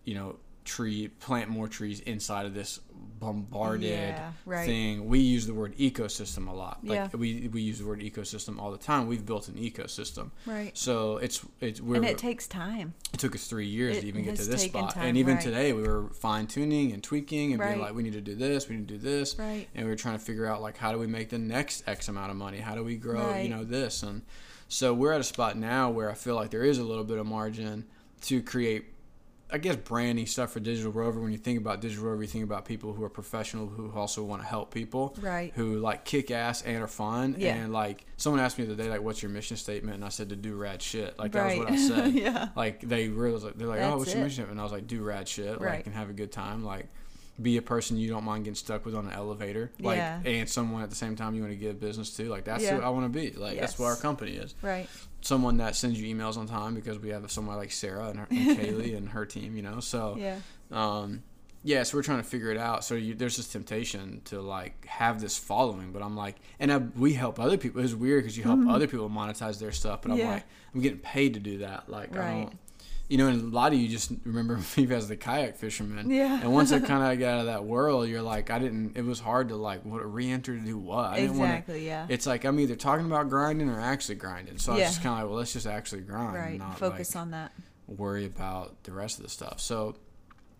you 0.04 0.14
know 0.14 0.36
tree 0.64 1.08
plant 1.08 1.48
more 1.48 1.66
trees 1.66 2.00
inside 2.00 2.44
of 2.44 2.54
this 2.54 2.78
bombarded 3.18 3.88
Yeah, 3.90 4.32
right. 4.46 4.66
thing 4.66 5.06
we 5.08 5.18
use 5.20 5.46
the 5.46 5.54
word 5.54 5.76
ecosystem 5.76 6.48
a 6.48 6.52
lot 6.52 6.78
like 6.84 6.96
Yeah. 7.12 7.18
we, 7.18 7.48
we 7.52 7.60
use 7.62 7.78
the 7.78 7.86
word 7.86 8.00
ecosystem 8.00 8.58
all 8.60 8.70
the 8.70 8.78
time 8.78 9.06
we've 9.06 9.24
built 9.26 9.48
an 9.48 9.54
ecosystem 9.54 10.30
Right. 10.46 10.76
so 10.76 11.18
it's 11.18 11.44
it's 11.60 11.80
we're 11.80 11.96
And 11.96 12.04
it 12.04 12.18
takes 12.18 12.46
time. 12.46 12.94
it 13.12 13.18
took 13.20 13.34
us 13.34 13.46
three 13.46 13.66
years 13.66 13.96
It 13.98 14.00
to 14.02 14.06
even 14.08 14.24
get 14.24 14.36
to 14.36 14.44
this 14.44 14.62
spot. 14.62 14.94
time, 14.94 15.06
and 15.08 15.16
even 15.16 15.34
right. 15.36 15.42
today, 15.42 15.72
we 15.72 15.82
were 15.82 16.08
fine 16.10 16.46
tuning 16.46 16.92
and 16.92 17.02
tweaking 17.02 17.52
and 17.52 17.60
Right. 17.60 17.70
being 17.70 17.80
like, 17.80 17.94
we 17.94 18.02
need 18.02 18.12
to 18.12 18.20
do 18.20 18.34
this, 18.34 18.68
we 18.68 18.76
need 18.76 18.88
to 18.88 18.94
do 18.94 19.00
this. 19.00 19.38
Right. 19.38 19.66
And 19.74 19.84
we 19.86 19.90
were 19.90 19.96
trying 19.96 20.18
to 20.18 20.24
figure 20.24 20.46
out, 20.46 20.62
like, 20.62 20.76
how 20.76 20.92
do 20.92 20.98
we 20.98 21.06
make 21.06 21.30
the 21.30 21.38
next 21.38 21.82
X 21.88 22.08
amount 22.08 22.30
of 22.30 22.36
money? 22.36 22.58
How 22.58 22.74
do 22.74 22.84
we 22.84 22.96
grow, 22.96 23.36
you 23.36 23.48
know, 23.48 23.64
this? 23.64 24.02
And 24.02 24.22
so 24.68 24.92
we're 24.94 25.12
at 25.12 25.20
a 25.20 25.24
spot 25.24 25.56
now 25.56 25.90
where 25.90 26.10
I 26.10 26.14
feel 26.14 26.34
like 26.34 26.50
there 26.50 26.64
is 26.64 26.78
a 26.78 26.84
little 26.84 27.04
bit 27.04 27.18
of 27.18 27.26
margin 27.26 27.86
to 28.22 28.42
create, 28.42 28.86
I 29.50 29.58
guess, 29.58 29.76
branding 29.76 30.26
stuff 30.26 30.52
for 30.52 30.60
Digital 30.60 30.92
Rover. 30.92 31.20
When 31.20 31.32
you 31.32 31.38
think 31.38 31.58
about 31.58 31.80
Digital 31.80 32.04
Rover, 32.04 32.20
you 32.22 32.28
think 32.28 32.44
about 32.44 32.66
people 32.66 32.92
who 32.92 33.02
are 33.02 33.08
professional 33.08 33.66
who 33.66 33.90
also 33.94 34.22
want 34.22 34.42
to 34.42 34.48
help 34.48 34.72
people. 34.72 35.16
Right. 35.20 35.52
Who, 35.54 35.78
like, 35.78 36.04
kick 36.04 36.30
ass 36.30 36.60
and 36.62 36.82
are 36.82 36.86
fun. 36.88 37.34
Yeah. 37.38 37.54
And, 37.54 37.72
like, 37.72 38.04
someone 38.18 38.40
asked 38.42 38.58
me 38.58 38.66
the 38.66 38.74
other 38.74 38.82
day, 38.82 38.90
like, 38.90 39.00
what's 39.00 39.22
your 39.22 39.30
mission 39.30 39.56
statement? 39.56 39.94
And 39.96 40.04
I 40.04 40.10
said, 40.10 40.28
to 40.28 40.36
do 40.36 40.54
rad 40.54 40.82
shit. 40.82 41.18
Like, 41.18 41.32
that 41.32 41.46
was 41.46 41.58
what 41.58 41.70
I 41.70 41.76
said 41.88 42.12
yeah. 42.12 42.48
like 42.56 42.80
they 42.80 43.08
realized 43.08 43.44
like, 43.44 43.56
they're 43.56 43.66
like, 43.68 43.80
oh, 43.80 43.82
That's 43.90 43.98
what's 44.00 44.12
your 44.12 44.20
it. 44.20 44.24
mission? 44.24 44.46
And 44.50 44.60
I 44.60 44.62
was 44.62 44.72
like, 44.72 44.86
do 44.86 45.02
rad 45.02 45.26
shit, 45.28 45.60
right. 45.60 45.76
like 45.76 45.86
and 45.86 45.94
have 45.94 46.10
a 46.10 46.12
good 46.12 46.32
time, 46.32 46.64
like 46.64 46.86
be 47.40 47.56
a 47.56 47.62
person 47.62 47.96
you 47.96 48.10
don't 48.10 48.24
mind 48.24 48.44
getting 48.44 48.56
stuck 48.56 48.84
with 48.84 48.94
on 48.96 49.06
an 49.06 49.12
elevator, 49.12 49.70
like 49.80 49.96
Yeah. 49.96 50.20
and 50.24 50.48
someone 50.48 50.82
at 50.82 50.90
the 50.90 50.96
same 50.96 51.14
time 51.14 51.34
you 51.36 51.40
want 51.42 51.52
to 51.52 51.56
give 51.58 51.78
business 51.78 52.16
to, 52.16 52.28
like 52.28 52.44
that's 52.44 52.64
Yeah. 52.64 52.76
who 52.76 52.82
I 52.82 52.88
want 52.88 53.04
to 53.12 53.16
be, 53.16 53.30
like 53.30 53.60
that's 53.60 53.78
what 53.78 53.86
our 53.86 53.96
company 53.96 54.32
is. 54.32 54.54
Right. 54.60 54.88
Someone 55.20 55.56
that 55.58 55.74
sends 55.76 56.00
you 56.00 56.14
emails 56.14 56.36
on 56.36 56.46
time 56.46 56.74
because 56.74 56.98
we 56.98 57.08
have 57.10 57.30
someone 57.30 57.56
like 57.56 57.72
Sarah 57.72 58.08
and, 58.08 58.20
her, 58.20 58.26
and 58.30 58.38
Kaylee 58.58 58.96
and 58.96 59.08
her 59.10 59.26
team, 59.26 59.56
you 59.56 59.62
know. 59.62 59.80
So 59.80 60.16
Yeah. 60.18 60.38
um, 60.70 61.22
yeah, 61.64 61.82
so 61.82 61.96
we're 61.98 62.04
trying 62.04 62.22
to 62.22 62.28
figure 62.28 62.52
it 62.52 62.56
out. 62.56 62.84
So 62.84 62.94
you, 62.94 63.14
there's 63.14 63.36
this 63.36 63.48
temptation 63.48 64.22
to 64.26 64.40
like 64.40 64.86
have 64.86 65.20
this 65.20 65.36
following, 65.36 65.90
but 65.92 66.02
I'm 66.02 66.16
like, 66.16 66.36
and 66.60 66.72
I, 66.72 66.78
we 66.78 67.14
help 67.14 67.40
other 67.40 67.56
people. 67.58 67.82
It's 67.82 67.94
weird 67.94 68.22
because 68.22 68.38
you 68.38 68.44
help 68.44 68.60
other 68.68 68.86
people 68.86 69.10
monetize 69.10 69.58
their 69.58 69.72
stuff, 69.72 70.02
but 70.02 70.12
I'm 70.12 70.18
Mm-hmm. 70.18 70.26
Yeah. 70.26 70.32
like, 70.34 70.44
I'm 70.72 70.80
getting 70.80 70.98
paid 71.00 71.34
to 71.34 71.40
do 71.40 71.58
that. 71.58 71.88
Like, 71.88 72.14
I 72.16 72.18
Right. 72.20 72.42
don't, 72.44 72.58
you 73.08 73.16
know, 73.16 73.26
and 73.28 73.52
a 73.52 73.56
lot 73.56 73.72
of 73.72 73.78
you 73.78 73.88
just 73.88 74.12
remember 74.24 74.58
me 74.76 74.94
as 74.94 75.08
the 75.08 75.16
kayak 75.16 75.56
fisherman. 75.56 76.10
Yeah. 76.10 76.40
And 76.40 76.52
once 76.52 76.72
I 76.72 76.78
kind 76.80 77.12
of 77.12 77.18
got 77.18 77.34
out 77.34 77.40
of 77.40 77.46
that 77.46 77.64
world, 77.64 78.08
you're 78.08 78.22
like, 78.22 78.50
I 78.50 78.58
didn't. 78.58 78.96
It 78.96 79.04
was 79.04 79.18
hard 79.18 79.48
to 79.48 79.56
like 79.56 79.84
what 79.84 80.00
re-enter 80.12 80.54
to 80.56 80.62
do 80.62 80.76
what. 80.76 81.06
I 81.06 81.20
didn't 81.20 81.38
want 81.38 81.50
to. 81.50 81.56
Exactly. 81.56 81.86
Yeah. 81.86 82.06
It's 82.08 82.26
like 82.26 82.44
I'm 82.44 82.60
either 82.60 82.76
talking 82.76 83.06
about 83.06 83.30
grinding 83.30 83.68
or 83.70 83.80
actually 83.80 84.16
grinding. 84.16 84.58
So 84.58 84.72
I 84.72 84.76
was 84.76 84.84
just 84.84 85.02
kind 85.02 85.14
of 85.14 85.20
like, 85.20 85.30
well, 85.30 85.38
let's 85.38 85.52
just 85.54 85.66
actually 85.66 86.02
grind. 86.02 86.36
and 86.36 86.44
right. 86.44 86.58
Not 86.58 86.78
Focus 86.78 87.14
like, 87.14 87.22
on 87.22 87.30
that. 87.30 87.52
worry 87.86 88.26
about 88.26 88.82
the 88.84 88.92
rest 88.92 89.18
of 89.18 89.24
the 89.24 89.30
stuff. 89.30 89.60
So, 89.60 89.96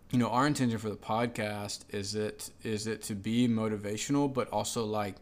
you 0.09 0.17
know, 0.17 0.29
our 0.29 0.47
intention 0.47 0.79
for 0.79 0.89
the 0.89 0.97
podcast 0.97 1.81
is 1.89 2.15
it 2.15 2.49
is 2.63 2.87
it 2.87 3.03
to 3.03 3.15
be 3.15 3.47
motivational, 3.47 4.31
but 4.33 4.49
also 4.49 4.85
like 4.85 5.15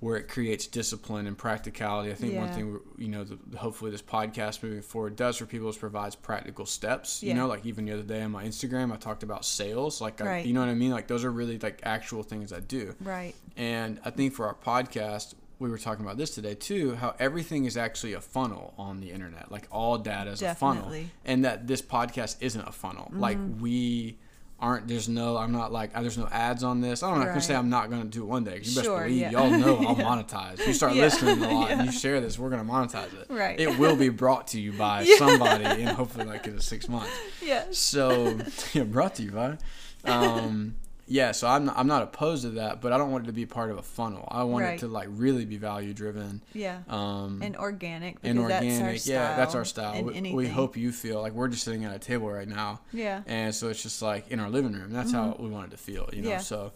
where 0.00 0.16
it 0.16 0.28
creates 0.28 0.66
discipline 0.66 1.26
and 1.26 1.36
practicality. 1.36 2.10
I 2.10 2.14
think 2.14 2.34
one 2.34 2.48
thing 2.48 2.80
you 2.96 3.08
know, 3.08 3.22
the, 3.22 3.58
hopefully 3.58 3.90
this 3.90 4.00
podcast 4.00 4.62
moving 4.62 4.80
forward 4.80 5.14
does 5.14 5.36
for 5.36 5.44
people 5.44 5.68
is 5.68 5.76
provides 5.76 6.16
practical 6.16 6.64
steps. 6.64 7.22
You 7.22 7.34
know, 7.34 7.46
like 7.46 7.66
even 7.66 7.84
the 7.84 7.92
other 7.92 8.02
day 8.02 8.22
on 8.22 8.30
my 8.30 8.44
Instagram, 8.44 8.92
I 8.92 8.96
talked 8.96 9.22
about 9.22 9.44
sales. 9.44 10.00
Like, 10.00 10.22
I, 10.22 10.38
you 10.38 10.54
know 10.54 10.60
what 10.60 10.70
I 10.70 10.74
mean? 10.74 10.90
Like 10.90 11.06
those 11.06 11.22
are 11.22 11.30
really 11.30 11.58
like 11.58 11.80
actual 11.82 12.22
things 12.22 12.52
I 12.52 12.60
do. 12.60 12.94
Right. 13.00 13.34
And 13.56 14.00
I 14.02 14.10
think 14.10 14.32
for 14.32 14.46
our 14.46 14.54
podcast, 14.54 15.34
we 15.58 15.68
were 15.68 15.78
talking 15.78 16.02
about 16.02 16.16
this 16.16 16.34
today 16.34 16.54
too, 16.54 16.94
how 16.94 17.14
everything 17.18 17.66
is 17.66 17.76
actually 17.76 18.14
a 18.14 18.20
funnel 18.22 18.72
on 18.78 19.00
the 19.00 19.10
internet. 19.10 19.52
Like 19.52 19.68
all 19.70 19.98
data 19.98 20.30
is 20.30 20.40
a 20.40 20.54
funnel. 20.54 20.90
And 21.26 21.44
that 21.44 21.66
this 21.66 21.82
podcast 21.82 22.36
isn't 22.40 22.66
a 22.66 22.72
funnel. 22.72 23.10
Like 23.12 23.36
mm-hmm. 23.36 23.60
we 23.60 24.18
aren't, 24.60 24.86
there's 24.88 25.08
no, 25.08 25.36
I'm 25.36 25.52
not 25.52 25.72
like, 25.72 25.92
there's 25.94 26.18
no 26.18 26.26
ads 26.30 26.62
on 26.62 26.80
this. 26.80 27.02
I'm 27.02 27.18
not 27.18 27.24
going 27.26 27.34
to 27.36 27.40
say 27.40 27.54
I'm 27.54 27.70
not 27.70 27.88
going 27.90 28.02
to 28.02 28.08
do 28.08 28.22
it 28.22 28.26
one 28.26 28.44
day. 28.44 28.56
You 28.62 28.74
best 28.74 28.82
believe 28.84 29.10
yeah. 29.16 29.30
y'all 29.30 29.50
know 29.50 29.76
I'll 29.76 29.96
Yeah. 29.98 30.04
monetize. 30.04 30.66
You 30.66 30.72
start 30.74 30.94
Yeah. 30.94 31.02
listening 31.04 31.42
a 31.42 31.50
lot 31.52 31.70
and 31.72 31.86
you 31.86 31.92
share 31.92 32.20
this, 32.20 32.38
we're 32.38 32.50
going 32.50 32.64
to 32.64 32.70
monetize 32.70 33.12
it. 33.18 33.26
Right. 33.30 33.58
It 33.58 33.78
will 33.78 33.96
be 33.96 34.08
brought 34.10 34.48
to 34.48 34.60
you 34.60 34.72
by 34.72 35.02
Yeah. 35.06 35.16
somebody 35.18 35.82
in 35.82 35.88
hopefully 35.88 36.26
like 36.26 36.46
in 36.46 36.60
six 36.60 36.88
months. 36.88 37.10
Yes. 37.42 37.78
So 37.78 38.38
yeah, 38.74 38.84
brought 38.84 39.14
to 39.16 39.22
you 39.22 39.30
by. 39.32 39.56
Um, 40.04 40.74
yeah, 41.12 41.32
so 41.32 41.48
I'm 41.48 41.64
not, 41.64 41.76
I'm 41.76 41.88
not 41.88 42.02
opposed 42.04 42.42
to 42.44 42.50
that, 42.50 42.80
but 42.80 42.92
I 42.92 42.96
don't 42.98 43.10
want 43.10 43.24
it 43.24 43.26
to 43.26 43.32
be 43.32 43.44
part 43.44 43.70
of 43.72 43.78
a 43.78 43.82
funnel. 43.82 44.28
I 44.30 44.44
want 44.44 44.64
Right. 44.64 44.74
it 44.74 44.80
to 44.80 44.86
like 44.86 45.08
really 45.10 45.44
be 45.44 45.56
value 45.56 45.92
driven. 45.92 46.40
Yeah. 46.54 46.78
Um, 46.88 47.40
and 47.42 47.56
organic. 47.56 48.16
and 48.22 48.38
because 48.38 48.52
organic, 48.52 48.78
That's 48.94 49.08
our 49.08 49.12
yeah, 49.14 49.36
that's 49.36 49.54
our 49.56 49.64
style. 49.64 50.04
We, 50.04 50.32
we 50.32 50.46
hope 50.48 50.76
you 50.76 50.92
feel 50.92 51.20
like 51.20 51.32
we're 51.32 51.48
just 51.48 51.64
sitting 51.64 51.84
at 51.84 51.94
a 51.94 51.98
table 51.98 52.30
right 52.30 52.46
now, 52.46 52.80
Yeah. 52.92 53.22
and 53.26 53.52
so 53.52 53.68
it's 53.70 53.82
just 53.82 54.00
like 54.00 54.30
in 54.30 54.38
our 54.38 54.48
living 54.48 54.72
room. 54.72 54.92
That's 54.92 55.10
how 55.12 55.36
we 55.40 55.48
wanted 55.50 55.72
to 55.72 55.76
feel, 55.78 56.08
you 56.12 56.22
know. 56.22 56.28
Mm-hmm. 56.28 56.28
Yeah. 56.28 56.38
So, 56.38 56.72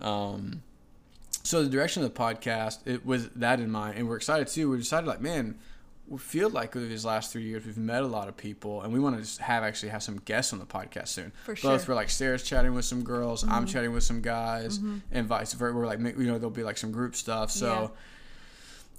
um, 0.00 0.62
so 1.44 1.62
the 1.62 1.70
direction 1.70 2.02
of 2.02 2.12
the 2.12 2.18
podcast 2.20 2.78
it 2.86 3.06
was 3.06 3.28
that 3.36 3.60
in 3.60 3.70
mind, 3.70 3.98
and 3.98 4.08
we're 4.08 4.16
excited 4.16 4.48
too. 4.48 4.68
We 4.70 4.78
decided 4.78 5.06
like, 5.06 5.20
man, 5.20 5.54
we 6.08 6.18
feel 6.18 6.48
like 6.48 6.76
over 6.76 6.86
these 6.86 7.04
last 7.04 7.32
three 7.32 7.42
years 7.42 7.66
we've 7.66 7.76
met 7.76 8.02
a 8.02 8.06
lot 8.06 8.28
of 8.28 8.36
people 8.36 8.82
and 8.82 8.92
we 8.92 9.00
want 9.00 9.22
to 9.22 9.42
have 9.42 9.62
actually 9.62 9.88
have 9.88 10.02
some 10.02 10.18
guests 10.24 10.52
on 10.52 10.58
the 10.58 10.66
podcast 10.66 11.08
soon. 11.08 11.32
For 11.44 11.56
sure. 11.56 11.72
both 11.72 11.88
we're 11.88 11.94
like 11.94 12.10
sarah's 12.10 12.42
chatting 12.42 12.74
with 12.74 12.84
some 12.84 13.02
girls 13.02 13.42
i'm 13.44 13.50
mm-hmm. 13.50 13.64
chatting 13.66 13.92
with 13.92 14.04
some 14.04 14.20
guys 14.20 14.78
mm-hmm. 14.78 14.98
and 15.10 15.26
vice 15.26 15.52
versa 15.52 15.74
we're 15.74 15.86
like 15.86 15.98
you 16.00 16.26
know 16.26 16.38
there'll 16.38 16.50
be 16.50 16.62
like 16.62 16.78
some 16.78 16.92
group 16.92 17.16
stuff 17.16 17.50
so 17.50 17.92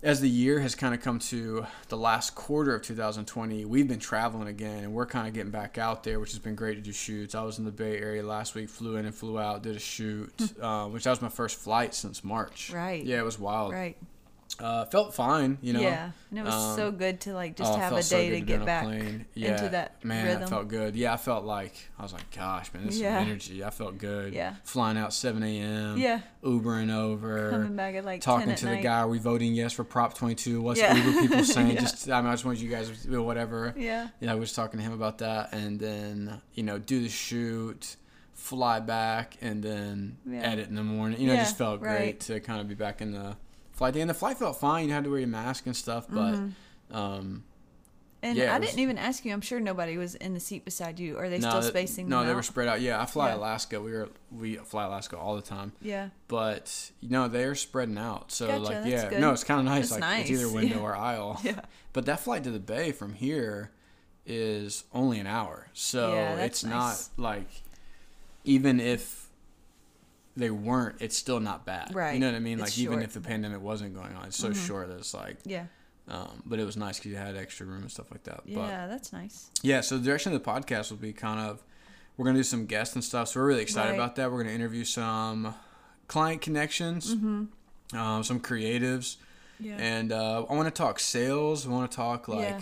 as 0.04 0.22
the 0.22 0.30
year 0.30 0.60
has 0.60 0.76
kind 0.76 0.94
of 0.94 1.02
come 1.02 1.18
to 1.18 1.66
the 1.90 1.98
last 1.98 2.36
quarter 2.36 2.76
of 2.76 2.82
2020 2.82 3.66
we've 3.66 3.88
been 3.88 4.00
traveling 4.00 4.48
again 4.48 4.84
and 4.84 4.94
we're 4.94 5.06
kind 5.06 5.28
of 5.28 5.34
getting 5.34 5.52
back 5.52 5.78
out 5.78 6.04
there 6.04 6.20
which 6.20 6.32
has 6.32 6.40
been 6.40 6.56
great 6.56 6.76
to 6.76 6.82
do 6.82 6.92
shoots. 6.92 7.34
I 7.34 7.44
was 7.44 7.58
in 7.58 7.66
the 7.66 7.72
bay 7.72 7.98
area 7.98 8.24
last 8.24 8.54
week 8.54 8.70
flew 8.70 8.98
in 8.98 9.06
and 9.06 9.16
flew 9.16 9.40
out 9.40 9.64
did 9.64 9.76
a 9.76 9.80
shoot 9.80 10.32
hmm. 10.38 10.64
uh, 10.64 10.88
which 10.88 11.06
that 11.06 11.10
was 11.10 11.22
my 11.22 11.30
first 11.30 11.58
flight 11.58 11.96
since 11.96 12.24
march. 12.24 12.72
Right. 12.72 13.04
yeah 13.04 13.20
it 13.20 13.26
was 13.26 13.40
wild. 13.40 13.74
Right. 13.74 13.98
Uh, 14.60 14.86
felt 14.86 15.14
fine 15.14 15.58
you 15.62 15.72
know 15.74 15.80
yeah. 15.82 16.12
And 16.30 16.40
it 16.40 16.44
was 16.44 16.54
um, 16.54 16.76
so 16.76 16.92
good 16.92 17.22
to 17.22 17.34
like 17.34 17.56
just 17.56 17.72
Oh, 17.72 17.78
have 17.78 17.92
a 17.94 17.96
felt 17.96 18.06
so 18.06 18.18
day 18.18 18.30
to 18.32 18.42
get 18.42 18.66
back 18.66 18.84
plane. 18.84 19.26
Yeah, 19.34 19.52
into 19.52 19.70
that 19.70 20.04
man, 20.04 20.26
rhythm. 20.26 20.40
that 20.42 20.50
felt 20.50 20.68
good. 20.68 20.96
Yeah, 20.96 21.14
I 21.14 21.18
felt 21.18 21.46
like 21.46 21.74
I 21.98 22.04
was 22.04 22.12
like, 22.12 22.30
gosh, 22.36 22.74
man, 22.74 22.86
this 22.86 22.96
is 22.96 23.02
Yeah. 23.02 23.18
energy. 23.20 23.64
I 23.64 23.70
felt 23.70 23.98
good. 23.98 24.34
Yeah. 24.34 24.56
flying 24.66 24.98
out 24.98 25.14
7 25.14 25.42
a.m. 25.42 25.98
Yeah. 25.98 26.20
Ubering 26.44 26.94
over. 26.94 27.50
Coming 27.52 27.76
back 27.78 27.96
at 27.96 28.04
like 28.04 28.20
10 28.22 28.34
talking 28.34 28.52
at 28.52 28.58
to 28.58 28.66
the 28.66 28.78
guy. 28.78 29.00
Are 29.00 29.08
we 29.08 29.20
voting 29.20 29.54
yes 29.54 29.72
for 29.74 29.84
Prop 29.86 30.16
22? 30.16 30.62
What's 30.62 30.80
Yeah. 30.82 30.96
Uber 30.96 31.22
people 31.22 31.44
saying? 31.46 31.72
Yeah. 31.76 31.80
Just 31.82 32.10
I 32.10 32.20
mean, 32.22 32.30
I 32.30 32.34
just 32.34 32.44
wanted 32.44 32.60
you 32.62 32.70
guys 32.70 32.90
to 32.90 33.08
do 33.08 33.24
whatever. 33.24 33.74
Yeah. 33.78 34.08
Yeah, 34.20 34.32
I 34.34 34.36
was 34.36 34.52
talking 34.54 34.80
to 34.80 34.84
him 34.86 34.92
about 34.94 35.20
that, 35.20 35.54
and 35.54 35.80
then 35.80 36.42
you 36.56 36.64
know, 36.64 36.78
do 36.78 37.00
the 37.02 37.10
shoot, 37.10 37.96
fly 38.34 38.80
back, 38.82 39.38
and 39.42 39.64
then 39.64 40.18
Yeah. 40.30 40.42
edit 40.42 40.68
in 40.68 40.76
the 40.76 40.84
morning. 40.84 41.22
You 41.22 41.28
know, 41.28 41.34
it 41.36 41.38
just 41.38 41.58
felt 41.58 41.80
great 41.80 42.20
to 42.22 42.40
kind 42.42 42.60
of 42.60 42.68
be 42.68 42.76
back 42.76 43.02
in 43.02 43.12
the 43.12 43.38
flight 43.78 43.94
day. 43.94 44.02
And 44.02 44.10
the 44.10 44.14
flight 44.14 44.38
felt 44.38 44.60
fine. 44.60 44.88
You 44.88 44.94
had 44.94 45.04
to 45.06 45.10
wear 45.10 45.20
your 45.20 45.28
mask 45.30 45.66
and 45.66 45.76
stuff, 45.76 46.08
but. 46.10 46.38
Um, 46.92 47.44
And 48.24 48.36
Yeah, 48.36 48.56
I 48.56 48.58
was- 48.58 48.70
didn't 48.70 48.82
even 48.82 48.98
ask 48.98 49.24
you. 49.26 49.32
I'm 49.32 49.42
sure 49.42 49.60
nobody 49.60 49.96
was 49.96 50.16
in 50.16 50.34
the 50.34 50.40
seat 50.40 50.66
beside 50.66 51.00
you. 51.00 51.20
Are 51.20 51.30
they 51.30 51.38
no, 51.38 51.50
still 51.50 51.62
spacing 51.62 52.10
No, 52.10 52.26
they 52.26 52.34
were 52.34 52.42
spread 52.42 52.68
out. 52.68 52.82
Yeah, 52.82 53.00
I 53.00 53.06
fly 53.06 53.30
Yeah. 53.30 53.36
Alaska. 53.38 53.80
We 53.80 53.92
were 53.92 54.10
we 54.32 54.56
fly 54.56 54.86
Alaska 54.86 55.16
all 55.18 55.36
the 55.36 55.42
time, 55.44 55.72
Yeah. 55.82 56.10
but 56.28 56.92
you 57.00 57.10
know 57.10 57.28
they're 57.28 57.54
spreading 57.54 57.98
out. 57.98 58.32
So 58.32 58.48
Gotcha, 58.48 58.60
like 58.60 58.86
yeah, 58.88 59.10
good. 59.10 59.22
no, 59.22 59.32
it's 59.34 59.44
kind 59.44 59.60
of 59.60 59.66
nice. 59.68 59.90
That's 59.90 60.02
like 60.02 60.22
it's 60.22 60.32
either 60.32 60.50
window 60.50 60.78
yeah. 60.78 60.82
or 60.88 60.96
aisle. 60.96 61.40
Yeah. 61.44 61.62
But 61.94 62.08
that 62.08 62.20
flight 62.20 62.44
to 62.46 62.50
the 62.52 62.60
bay 62.60 62.92
from 62.92 63.14
here 63.14 63.70
is 64.26 64.84
only 64.94 65.20
an 65.20 65.28
hour, 65.28 65.68
so 65.74 66.16
it's 66.40 66.64
nice. 66.64 66.72
not 66.74 67.24
like 67.24 67.48
even 68.44 68.80
if 68.80 69.27
they 70.38 70.50
weren't, 70.52 70.96
it's 71.02 71.18
still 71.18 71.40
not 71.40 71.66
bad. 71.66 71.94
Right. 71.94 72.14
You 72.14 72.20
know 72.20 72.28
what 72.28 72.36
I 72.36 72.40
mean? 72.40 72.60
It's 72.60 72.70
like 72.72 72.78
even 72.80 72.86
short. 72.94 73.00
Mm-hmm. 73.00 73.06
if 73.06 73.14
the 73.14 73.22
pandemic 73.22 73.62
wasn't 73.62 73.94
going 73.96 74.16
on, 74.16 74.26
it's 74.28 74.38
so 74.38 74.54
short 74.54 74.88
that 74.90 75.00
it's 75.00 75.14
like. 75.14 75.38
Yeah. 75.46 75.66
Um, 76.08 76.42
but 76.46 76.58
it 76.60 76.64
was 76.66 76.78
nice 76.78 76.98
because 77.00 77.12
you 77.12 77.18
had 77.18 77.36
extra 77.36 77.66
room 77.66 77.82
and 77.82 77.92
stuff 77.92 78.10
like 78.12 78.24
that. 78.24 78.42
But 78.46 78.70
Yeah, 78.70 78.88
that's 78.88 79.12
nice. 79.12 79.50
yeah, 79.62 79.82
so 79.82 79.98
the 79.98 80.06
direction 80.06 80.32
of 80.34 80.42
the 80.42 80.50
podcast 80.50 80.90
will 80.90 80.98
be 80.98 81.12
kind 81.12 81.40
of 81.40 81.62
we're 82.16 82.26
gonna 82.26 82.40
do 82.40 82.44
some 82.44 82.66
guests 82.66 82.96
and 82.96 83.04
stuff. 83.04 83.28
So 83.28 83.40
we're 83.42 83.48
really 83.48 83.62
excited 83.62 83.90
Right. 83.90 83.96
about 83.96 84.16
that. 84.16 84.32
We're 84.32 84.42
gonna 84.44 84.56
interview 84.56 84.86
some 84.86 85.54
client 86.08 86.42
connections, 86.42 87.14
Mm-hmm. 87.14 87.98
um, 87.98 88.24
some 88.24 88.40
creatives, 88.40 89.18
Yeah. 89.60 89.76
and 89.80 90.12
uh, 90.14 90.44
I 90.50 90.54
want 90.54 90.68
to 90.68 90.72
talk 90.72 91.00
sales. 91.00 91.68
I 91.68 91.70
want 91.70 91.92
to 91.92 91.96
talk 91.96 92.28
like 92.30 92.40
Yeah. 92.40 92.62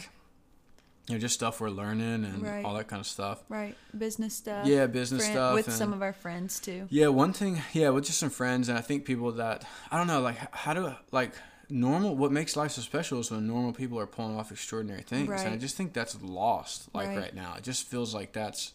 You 1.08 1.16
know 1.16 1.20
just 1.20 1.36
stuff 1.36 1.60
we're 1.62 1.70
learning 1.70 2.26
and 2.26 2.42
Right. 2.42 2.66
all 2.66 2.74
that 2.76 2.88
kind 2.88 3.00
of 3.00 3.06
stuff. 3.08 3.44
right. 3.50 3.76
Business 3.98 4.36
stuff. 4.36 4.66
Yeah, 4.66 4.88
business 4.88 5.22
Friend- 5.24 5.34
stuff 5.36 5.54
with 5.56 5.68
and- 5.68 5.76
some 5.78 5.94
of 5.94 6.02
our 6.02 6.14
friends 6.14 6.60
too. 6.60 6.88
Yeah, 6.90 7.08
one 7.10 7.32
thing. 7.34 7.62
Yeah, 7.74 7.90
with 7.90 8.06
just 8.06 8.20
some 8.20 8.30
friends, 8.32 8.70
and 8.70 8.78
I 8.78 8.82
think 8.82 9.06
people 9.06 9.32
that 9.34 9.66
I 9.92 9.98
don't 9.98 10.08
know, 10.08 10.22
like 10.22 10.38
how 10.56 10.74
do 10.74 10.94
like 11.12 11.34
normal. 11.70 12.16
What 12.16 12.32
makes 12.32 12.56
life 12.56 12.72
so 12.72 12.82
special 12.82 13.20
is 13.20 13.32
when 13.32 13.46
normal 13.48 13.74
people 13.74 14.00
are 14.00 14.08
pulling 14.08 14.36
off 14.38 14.52
extraordinary 14.52 15.02
things, 15.04 15.30
and 15.42 15.54
I 15.54 15.58
just 15.58 15.76
think 15.76 15.94
that's 15.94 16.20
lost. 16.22 16.90
Like 16.94 17.08
Right. 17.10 17.18
right, 17.18 17.36
now, 17.36 17.56
it 17.58 17.64
just 17.64 17.84
feels 17.88 18.14
like 18.14 18.34
that's 18.34 18.74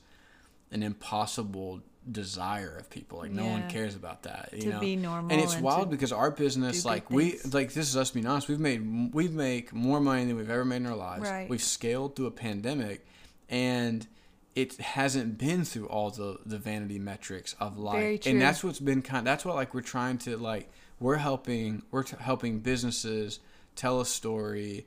an 0.72 0.82
impossible 0.84 1.80
desire 2.10 2.76
of 2.78 2.88
people. 2.90 3.18
Like 3.18 3.30
no 3.30 3.46
one 3.46 3.68
cares 3.68 3.94
about 3.94 4.22
that. 4.24 4.50
You 4.52 4.62
To 4.62 4.68
know? 4.70 4.80
be 4.80 4.96
normal 4.96 5.32
and 5.32 5.40
it's 5.40 5.54
and 5.54 5.62
wild 5.62 5.90
because 5.90 6.12
our 6.12 6.30
business, 6.30 6.84
like 6.84 7.10
we, 7.10 7.30
things. 7.32 7.54
like 7.54 7.72
this 7.72 7.88
is 7.88 7.96
us 7.96 8.10
being 8.10 8.26
honest. 8.26 8.48
We've 8.48 8.60
made 8.60 9.12
we've 9.14 9.32
make 9.32 9.72
more 9.72 10.00
money 10.00 10.24
than 10.24 10.36
we've 10.36 10.50
ever 10.50 10.64
made 10.64 10.76
in 10.76 10.86
our 10.86 10.96
lives. 10.96 11.22
Right. 11.28 11.48
We've 11.48 11.62
scaled 11.62 12.16
through 12.16 12.26
a 12.26 12.30
pandemic, 12.32 13.06
and 13.48 14.06
it 14.54 14.76
hasn't 14.78 15.38
been 15.38 15.64
through 15.64 15.86
all 15.86 16.10
the 16.10 16.38
the 16.44 16.58
vanity 16.58 16.98
metrics 16.98 17.54
of 17.60 17.78
life 17.78 18.26
and 18.26 18.40
that's 18.42 18.64
what's 18.64 18.80
been 18.80 19.00
kind 19.00 19.24
that's 19.24 19.44
what 19.44 19.54
like 19.54 19.72
we're 19.72 19.80
trying 19.80 20.18
to 20.18 20.36
like 20.36 20.68
we're 20.98 21.16
helping 21.16 21.82
we're 21.92 22.02
t- 22.02 22.16
helping 22.18 22.58
businesses 22.58 23.38
tell 23.76 24.00
a 24.00 24.04
story 24.06 24.86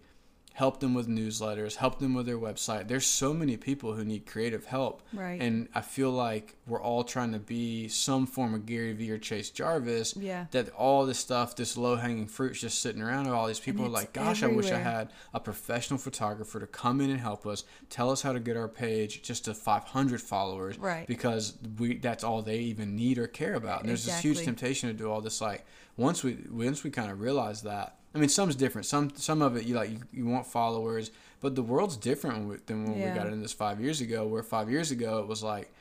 help 0.54 0.80
them 0.80 0.94
with 0.94 1.08
newsletters 1.08 1.76
help 1.78 2.00
them 2.00 2.14
with 2.14 2.26
their 2.26 2.38
website 2.38 2.88
there's 2.88 3.06
so 3.06 3.34
many 3.34 3.58
people 3.58 3.94
who 3.94 4.04
need 4.06 4.26
creative 4.26 4.66
help 4.66 5.02
Right. 5.12 5.42
and 5.42 5.68
i 5.74 5.82
feel 5.82 6.12
like 6.12 6.56
we're 6.68 6.82
all 6.82 7.04
trying 7.04 7.32
to 7.34 7.40
be 7.40 7.88
some 7.88 8.28
form 8.28 8.54
of 8.54 8.66
gary 8.66 8.94
vee 8.94 9.10
or 9.12 9.18
chase 9.18 9.50
jarvis 9.50 10.16
Yeah. 10.16 10.46
that 10.52 10.70
all 10.70 11.06
this 11.06 11.18
stuff 11.20 11.56
this 11.56 11.76
low-hanging 11.76 12.28
fruit's 12.28 12.60
just 12.62 12.82
sitting 12.82 13.02
around 13.02 13.26
and 13.26 13.34
all 13.36 13.48
these 13.48 13.60
people 13.60 13.86
are 13.86 13.90
like 13.90 14.14
gosh 14.14 14.44
i 14.44 14.48
wish 14.48 14.72
i 14.72 14.78
had 14.80 15.10
a 15.34 15.40
professional 15.40 15.98
photographer 15.98 16.60
to 16.60 16.68
come 16.68 17.02
in 17.02 17.10
and 17.10 17.20
help 17.20 17.46
us 17.48 17.64
tell 17.90 18.12
us 18.12 18.22
how 18.22 18.32
to 18.32 18.40
get 18.40 18.56
our 18.56 18.68
page 18.68 19.22
just 19.24 19.46
to 19.46 19.54
500 19.54 20.22
followers 20.22 20.78
Right. 20.78 21.08
because 21.08 21.58
we 21.80 21.98
that's 21.98 22.24
all 22.24 22.42
they 22.42 22.60
even 22.60 22.96
need 22.96 23.18
or 23.18 23.28
care 23.28 23.56
about. 23.56 23.82
And 23.82 23.90
there's 23.90 24.06
this 24.06 24.20
huge 24.20 24.44
temptation 24.44 24.90
to 24.90 24.94
do 24.94 25.10
all 25.10 25.22
this 25.22 25.42
like 25.42 25.66
once 25.98 26.24
we 26.24 26.38
once 26.52 26.84
we 26.84 26.90
kind 26.92 27.12
of 27.12 27.20
realize 27.22 27.62
that. 27.64 27.98
I 28.16 28.20
mean, 28.20 28.30
some's 28.30 28.56
different. 28.56 28.86
Some 28.86 29.12
some 29.16 29.42
of 29.42 29.56
it 29.58 29.66
you 29.66 29.76
like 29.76 29.90
you, 29.92 30.00
you 30.14 30.26
want 30.26 30.46
followers, 30.46 31.12
but 31.42 31.56
the 31.56 31.64
world's 31.64 31.98
different 31.98 32.68
than 32.68 32.86
when 32.86 33.00
Yeah. 33.00 33.12
we 33.14 33.18
got 33.18 33.28
into 33.28 33.40
this 33.40 33.54
five 33.54 33.80
years 33.82 34.02
ago. 34.02 34.28
Where 34.28 34.44
five 34.44 34.70
years 34.70 34.92
ago 34.92 35.20
it 35.20 35.28
was 35.28 35.42
like 35.44 35.72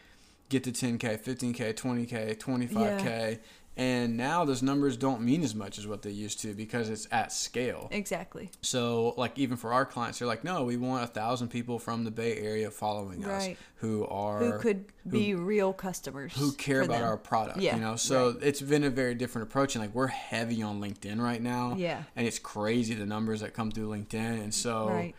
get 0.48 0.64
to 0.64 0.72
10k, 0.72 1.18
15k, 1.22 1.74
20k, 1.74 2.36
25k, 2.38 3.38
and 3.76 4.16
now 4.16 4.44
those 4.44 4.62
numbers 4.62 4.96
don't 4.96 5.22
mean 5.22 5.42
as 5.42 5.54
much 5.54 5.78
as 5.78 5.86
what 5.86 6.02
they 6.02 6.10
used 6.10 6.40
to 6.40 6.54
because 6.54 6.88
it's 6.90 7.08
at 7.10 7.32
scale. 7.32 7.88
Exactly. 7.90 8.50
So, 8.60 9.14
like, 9.16 9.38
even 9.38 9.56
for 9.56 9.72
our 9.72 9.86
clients, 9.86 10.18
they're 10.18 10.28
like, 10.28 10.44
no, 10.44 10.64
we 10.64 10.76
want 10.76 11.04
a 11.04 11.06
thousand 11.06 11.48
people 11.48 11.78
from 11.78 12.04
the 12.04 12.10
Bay 12.10 12.36
Area 12.36 12.70
following 12.70 13.24
us 13.24 13.48
who 13.76 14.06
are 14.08 14.40
Who 14.40 14.58
could 14.58 14.84
be 15.08 15.34
real 15.34 15.72
customers? 15.72 16.34
who 16.36 16.52
care 16.52 16.82
about 16.82 16.98
them. 16.98 17.08
our 17.08 17.16
product 17.16 17.58
Yeah, 17.58 17.74
you 17.74 17.80
know 17.80 17.96
so 17.96 18.36
it's 18.40 18.60
been 18.60 18.84
a 18.84 18.90
very 18.90 19.14
different 19.16 19.48
approach 19.48 19.74
and 19.74 19.82
like 19.84 19.92
we're 19.94 20.06
heavy 20.06 20.62
on 20.62 20.80
linkedin 20.80 21.20
right 21.20 21.42
now 21.42 21.74
Yeah. 21.76 22.04
and 22.14 22.24
it's 22.26 22.38
crazy 22.38 22.94
the 22.94 23.06
numbers 23.06 23.40
that 23.40 23.52
come 23.54 23.72
through 23.72 23.88
linkedin 23.88 24.40
and 24.42 24.54
so 24.54 24.86
Right. 24.88 25.14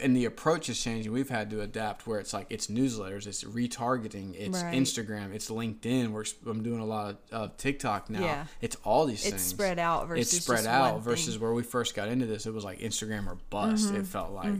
And 0.00 0.16
the 0.16 0.24
approach 0.24 0.68
is 0.70 0.82
changing 0.82 1.12
we've 1.12 1.28
had 1.28 1.50
to 1.50 1.60
adapt 1.60 2.06
where 2.06 2.18
it's 2.18 2.32
like 2.32 2.46
it's 2.48 2.68
newsletters 2.68 3.26
it's 3.26 3.44
retargeting 3.44 4.34
it's 4.34 4.62
Right. 4.62 4.74
instagram 4.74 5.34
it's 5.34 5.50
linkedin 5.50 6.12
we're, 6.12 6.24
i'm 6.46 6.62
doing 6.62 6.80
a 6.80 6.84
lot 6.86 7.16
of 7.30 7.56
tiktok 7.58 8.08
now 8.08 8.20
Yeah. 8.20 8.46
it's 8.62 8.76
all 8.84 9.04
these 9.04 9.20
It's 9.20 9.30
things 9.30 9.42
spread 9.42 9.78
out 9.78 10.08
versus 10.08 10.32
it's 10.34 10.44
spread 10.44 10.66
out 10.66 11.02
versus 11.02 11.34
thing. 11.34 11.42
where 11.42 11.52
we 11.52 11.62
first 11.62 11.94
got 11.94 12.08
into 12.08 12.24
this 12.24 12.46
it 12.46 12.54
was 12.54 12.64
like 12.64 12.78
instagram 12.80 13.26
or 13.26 13.36
bust 13.50 13.88
Mm-hmm. 13.88 13.96
it 13.96 14.06
felt 14.06 14.32
like 14.32 14.52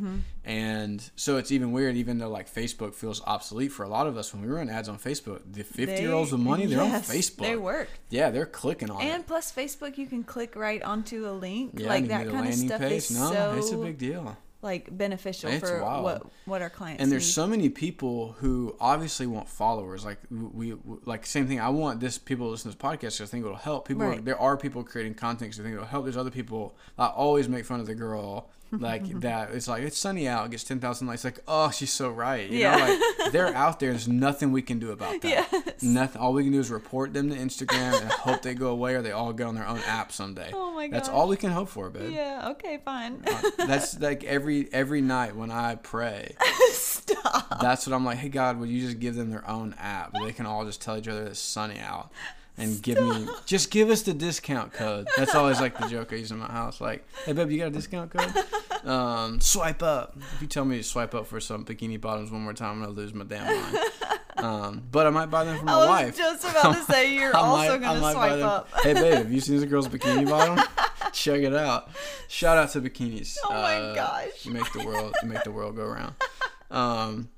and 0.44 1.10
so 1.16 1.36
it's 1.36 1.52
even 1.52 1.72
weird 1.72 1.96
even 1.96 2.18
though 2.18 2.28
like 2.30 2.52
facebook 2.52 2.94
feels 2.94 3.22
obsolete 3.26 3.72
for 3.72 3.84
a 3.84 3.88
lot 3.88 4.06
of 4.06 4.16
us 4.16 4.32
when 4.34 4.42
we 4.42 4.48
run 4.48 4.68
ads 4.68 4.88
on 4.88 4.98
facebook 4.98 5.40
the 5.50 5.62
50 5.62 6.00
year 6.02 6.12
olds 6.12 6.32
with 6.32 6.40
money 6.40 6.66
they're 6.66 6.78
yes, 6.84 7.08
on 7.08 7.16
facebook 7.16 7.38
They 7.38 7.56
work. 7.56 7.88
yeah 8.10 8.30
they're 8.30 8.46
clicking 8.46 8.90
on 8.90 9.00
And 9.02 9.22
it 9.22 9.26
plus, 9.26 9.52
Facebook, 9.52 9.96
you 9.98 10.06
can 10.06 10.24
click 10.24 10.56
right 10.56 10.82
onto 10.82 11.26
a 11.28 11.32
link. 11.32 11.72
yeah 11.78 11.88
like 11.88 12.08
that 12.08 12.28
kind 12.28 12.48
of 12.48 12.54
stuff 12.54 12.80
page 12.80 12.92
is 12.92 13.10
no 13.18 13.32
so 13.32 13.54
it's 13.56 13.72
a 13.72 13.76
big 13.78 13.98
deal 13.98 14.36
like 14.62 14.94
beneficial 14.96 15.50
It's 15.50 15.66
for 15.68 15.82
wild. 15.82 16.04
what 16.04 16.26
what 16.44 16.62
our 16.62 16.68
clients 16.70 17.02
and 17.02 17.10
there's 17.10 17.24
need. 17.26 17.32
so 17.32 17.46
many 17.46 17.68
people 17.70 18.32
who 18.40 18.76
obviously 18.78 19.26
want 19.26 19.48
followers 19.48 20.04
like 20.04 20.18
we, 20.30 20.74
we 20.74 20.96
like 21.06 21.24
same 21.24 21.46
thing 21.48 21.58
i 21.60 21.68
want 21.70 22.00
this 22.00 22.18
people 22.18 22.46
to 22.46 22.50
listen 22.50 22.70
to 22.70 22.76
this 22.76 22.82
podcast 22.84 23.18
'cause 23.18 23.22
i 23.22 23.26
think 23.26 23.44
it'll 23.44 23.56
help 23.56 23.88
people 23.88 24.04
Right. 24.06 24.22
there 24.24 24.38
are 24.38 24.56
people 24.58 24.84
creating 24.84 25.14
content 25.14 25.50
'cause 25.52 25.60
i 25.60 25.62
think 25.62 25.74
it'll 25.74 25.86
help 25.86 26.04
there's 26.04 26.16
other 26.16 26.30
people 26.30 26.74
i 26.98 27.06
always 27.06 27.48
make 27.48 27.64
fun 27.64 27.80
of 27.80 27.86
the 27.86 27.94
girl 27.94 28.50
like 28.72 29.04
mm-hmm. 29.04 29.20
that 29.20 29.50
it's 29.52 29.66
like 29.66 29.83
it's 29.83 29.98
sunny 29.98 30.28
out 30.28 30.46
it 30.46 30.50
gets 30.52 30.64
10,000 30.64 31.06
likes 31.06 31.24
like 31.24 31.40
oh 31.48 31.70
she's 31.70 31.92
so 31.92 32.09
right 32.09 32.48
you 32.48 32.61
Yeah. 32.61 32.76
know 32.76 33.00
like 33.20 33.33
they're 33.33 33.54
out 33.54 33.80
there 33.80 33.90
there's 33.90 34.06
nothing 34.06 34.52
we 34.52 34.62
can 34.62 34.78
do 34.78 34.92
about 34.92 35.20
that 35.22 35.48
Yes. 35.52 35.83
nothing 35.83 36.20
all 36.20 36.33
we 36.33 36.44
can 36.44 36.52
do 36.52 36.61
is 36.61 36.70
report 36.70 37.12
them 37.12 37.30
to 37.30 37.37
instagram 37.37 38.00
and 38.00 38.11
hope 38.11 38.42
they 38.42 38.54
go 38.54 38.68
away 38.68 38.94
or 38.94 39.02
they 39.02 39.12
all 39.12 39.33
get 39.33 39.46
on 39.46 39.54
their 39.56 39.66
own 39.66 39.80
app 39.87 40.12
someday 40.12 40.50
Oh 40.54 40.72
my 40.72 40.87
god. 40.87 40.96
that's 40.96 41.09
all 41.09 41.26
we 41.28 41.37
can 41.37 41.50
hope 41.50 41.68
for 41.68 41.90
babe 41.90 42.12
Yeah. 42.12 42.48
Okay. 42.52 42.78
Fine. 42.85 43.22
Uh, 43.26 43.50
that's 43.66 43.98
like 44.00 44.24
every 44.24 44.72
every 44.72 45.00
night 45.00 45.37
when 45.37 45.50
I 45.50 45.74
pray. 45.74 46.35
Stop. 46.72 47.61
That's 47.61 47.87
what 47.87 47.94
I'm 47.94 48.04
like. 48.04 48.18
Hey 48.18 48.28
God, 48.28 48.59
would 48.59 48.68
you 48.68 48.80
just 48.80 48.98
give 49.00 49.14
them 49.14 49.30
their 49.30 49.48
own 49.48 49.74
app? 49.78 50.14
Where 50.14 50.24
they 50.24 50.33
can 50.33 50.46
all 50.46 50.64
just 50.64 50.80
tell 50.80 50.96
each 50.96 51.09
other 51.09 51.24
it's 51.26 51.38
sunny 51.40 51.78
out, 51.78 52.11
and 52.60 52.82
give 52.82 53.00
me 53.02 53.26
just 53.46 53.70
give 53.70 53.90
us 53.90 54.02
the 54.02 54.12
discount 54.14 54.72
code. 54.72 55.08
That's 55.16 55.34
always 55.34 55.60
like 55.60 55.78
the 55.78 55.86
joke 55.88 56.12
I 56.12 56.16
use 56.16 56.30
in 56.30 56.38
my 56.38 56.46
house. 56.46 56.80
Like, 56.80 57.04
hey 57.24 57.32
babe, 57.32 57.50
you 57.50 57.58
got 57.58 57.68
a 57.68 57.70
discount 57.70 58.10
code? 58.10 58.44
Um, 58.88 59.40
swipe 59.40 59.82
up. 59.82 60.16
If 60.34 60.42
you 60.42 60.46
tell 60.48 60.64
me 60.64 60.78
to 60.78 60.82
swipe 60.82 61.14
up 61.14 61.26
for 61.26 61.40
some 61.40 61.64
bikini 61.64 62.00
bottoms 62.00 62.30
one 62.30 62.42
more 62.42 62.52
time, 62.54 62.72
I'm 62.76 62.80
gonna 62.80 62.92
lose 62.92 63.12
my 63.14 63.24
damn 63.24 63.46
mind. 63.46 63.78
Um, 64.36 64.82
but 64.90 65.06
I 65.06 65.10
might 65.10 65.26
buy 65.26 65.44
them 65.44 65.58
for 65.58 65.64
my 65.66 65.76
wife. 65.76 65.88
I 65.88 66.04
was 66.06 66.06
wife. 66.06 66.16
just 66.16 66.44
about 66.44 66.74
to 66.74 66.84
say 66.92 67.14
you're 67.18 67.36
I 67.36 67.40
also 67.40 67.78
might- 67.78 67.80
gonna 67.80 68.12
swipe 68.12 68.42
up. 68.42 68.68
Hey 68.82 68.94
babe, 68.94 69.14
have 69.18 69.32
you 69.32 69.40
seen 69.40 69.56
this 69.60 69.68
girl's 69.68 69.88
bikini 69.88 70.28
bottom? 70.28 70.64
Check 71.12 71.40
it 71.42 71.54
out. 71.54 71.90
Shout 72.28 72.56
out 72.56 72.70
to 72.70 72.80
bikinis. 72.80 73.36
Oh 73.44 73.52
my 73.52 73.92
gosh. 73.94 74.44
You 74.44 74.52
make 74.52 74.72
the 74.72 74.84
world 74.86 75.14
you 75.22 75.28
make 75.28 75.42
the 75.44 75.50
world 75.50 75.76
go 75.76 75.84
round. 75.84 76.14
Um, 76.70 77.28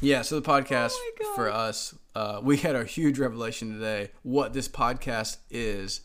yeah. 0.00 0.22
So 0.22 0.38
the 0.38 0.48
podcast 0.48 0.92
Oh 1.22 1.32
for 1.34 1.50
us, 1.50 1.94
uh, 2.14 2.40
we 2.42 2.58
had 2.58 2.74
a 2.74 2.84
huge 2.84 3.18
revelation 3.18 3.72
today. 3.72 4.10
What 4.22 4.52
this 4.52 4.68
podcast 4.68 5.38
is 5.50 6.00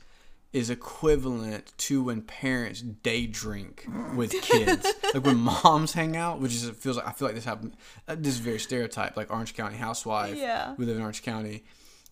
is 0.53 0.69
equivalent 0.69 1.73
to 1.77 2.01
when 2.03 2.21
parents 2.21 2.79
day 2.81 3.27
drink 3.27 3.85
with 4.15 4.31
kids, 4.41 4.87
like 5.13 5.25
when 5.25 5.37
moms 5.37 5.93
hang 5.93 6.15
out, 6.15 6.39
which 6.39 6.53
is 6.53 6.65
it 6.65 6.75
feels 6.77 6.95
like 6.97 7.07
I 7.07 7.11
feel 7.11 7.27
like 7.27 7.35
this 7.35 7.45
happened. 7.45 7.75
Uh, 8.07 8.15
this 8.17 8.33
is 8.35 8.39
very 8.39 8.59
stereotype, 8.59 9.17
like 9.17 9.31
Orange 9.31 9.53
County 9.53 9.77
housewife. 9.77 10.37
Yeah. 10.37 10.73
we 10.77 10.85
live 10.85 10.95
in 10.95 11.01
Orange 11.01 11.23
County. 11.23 11.63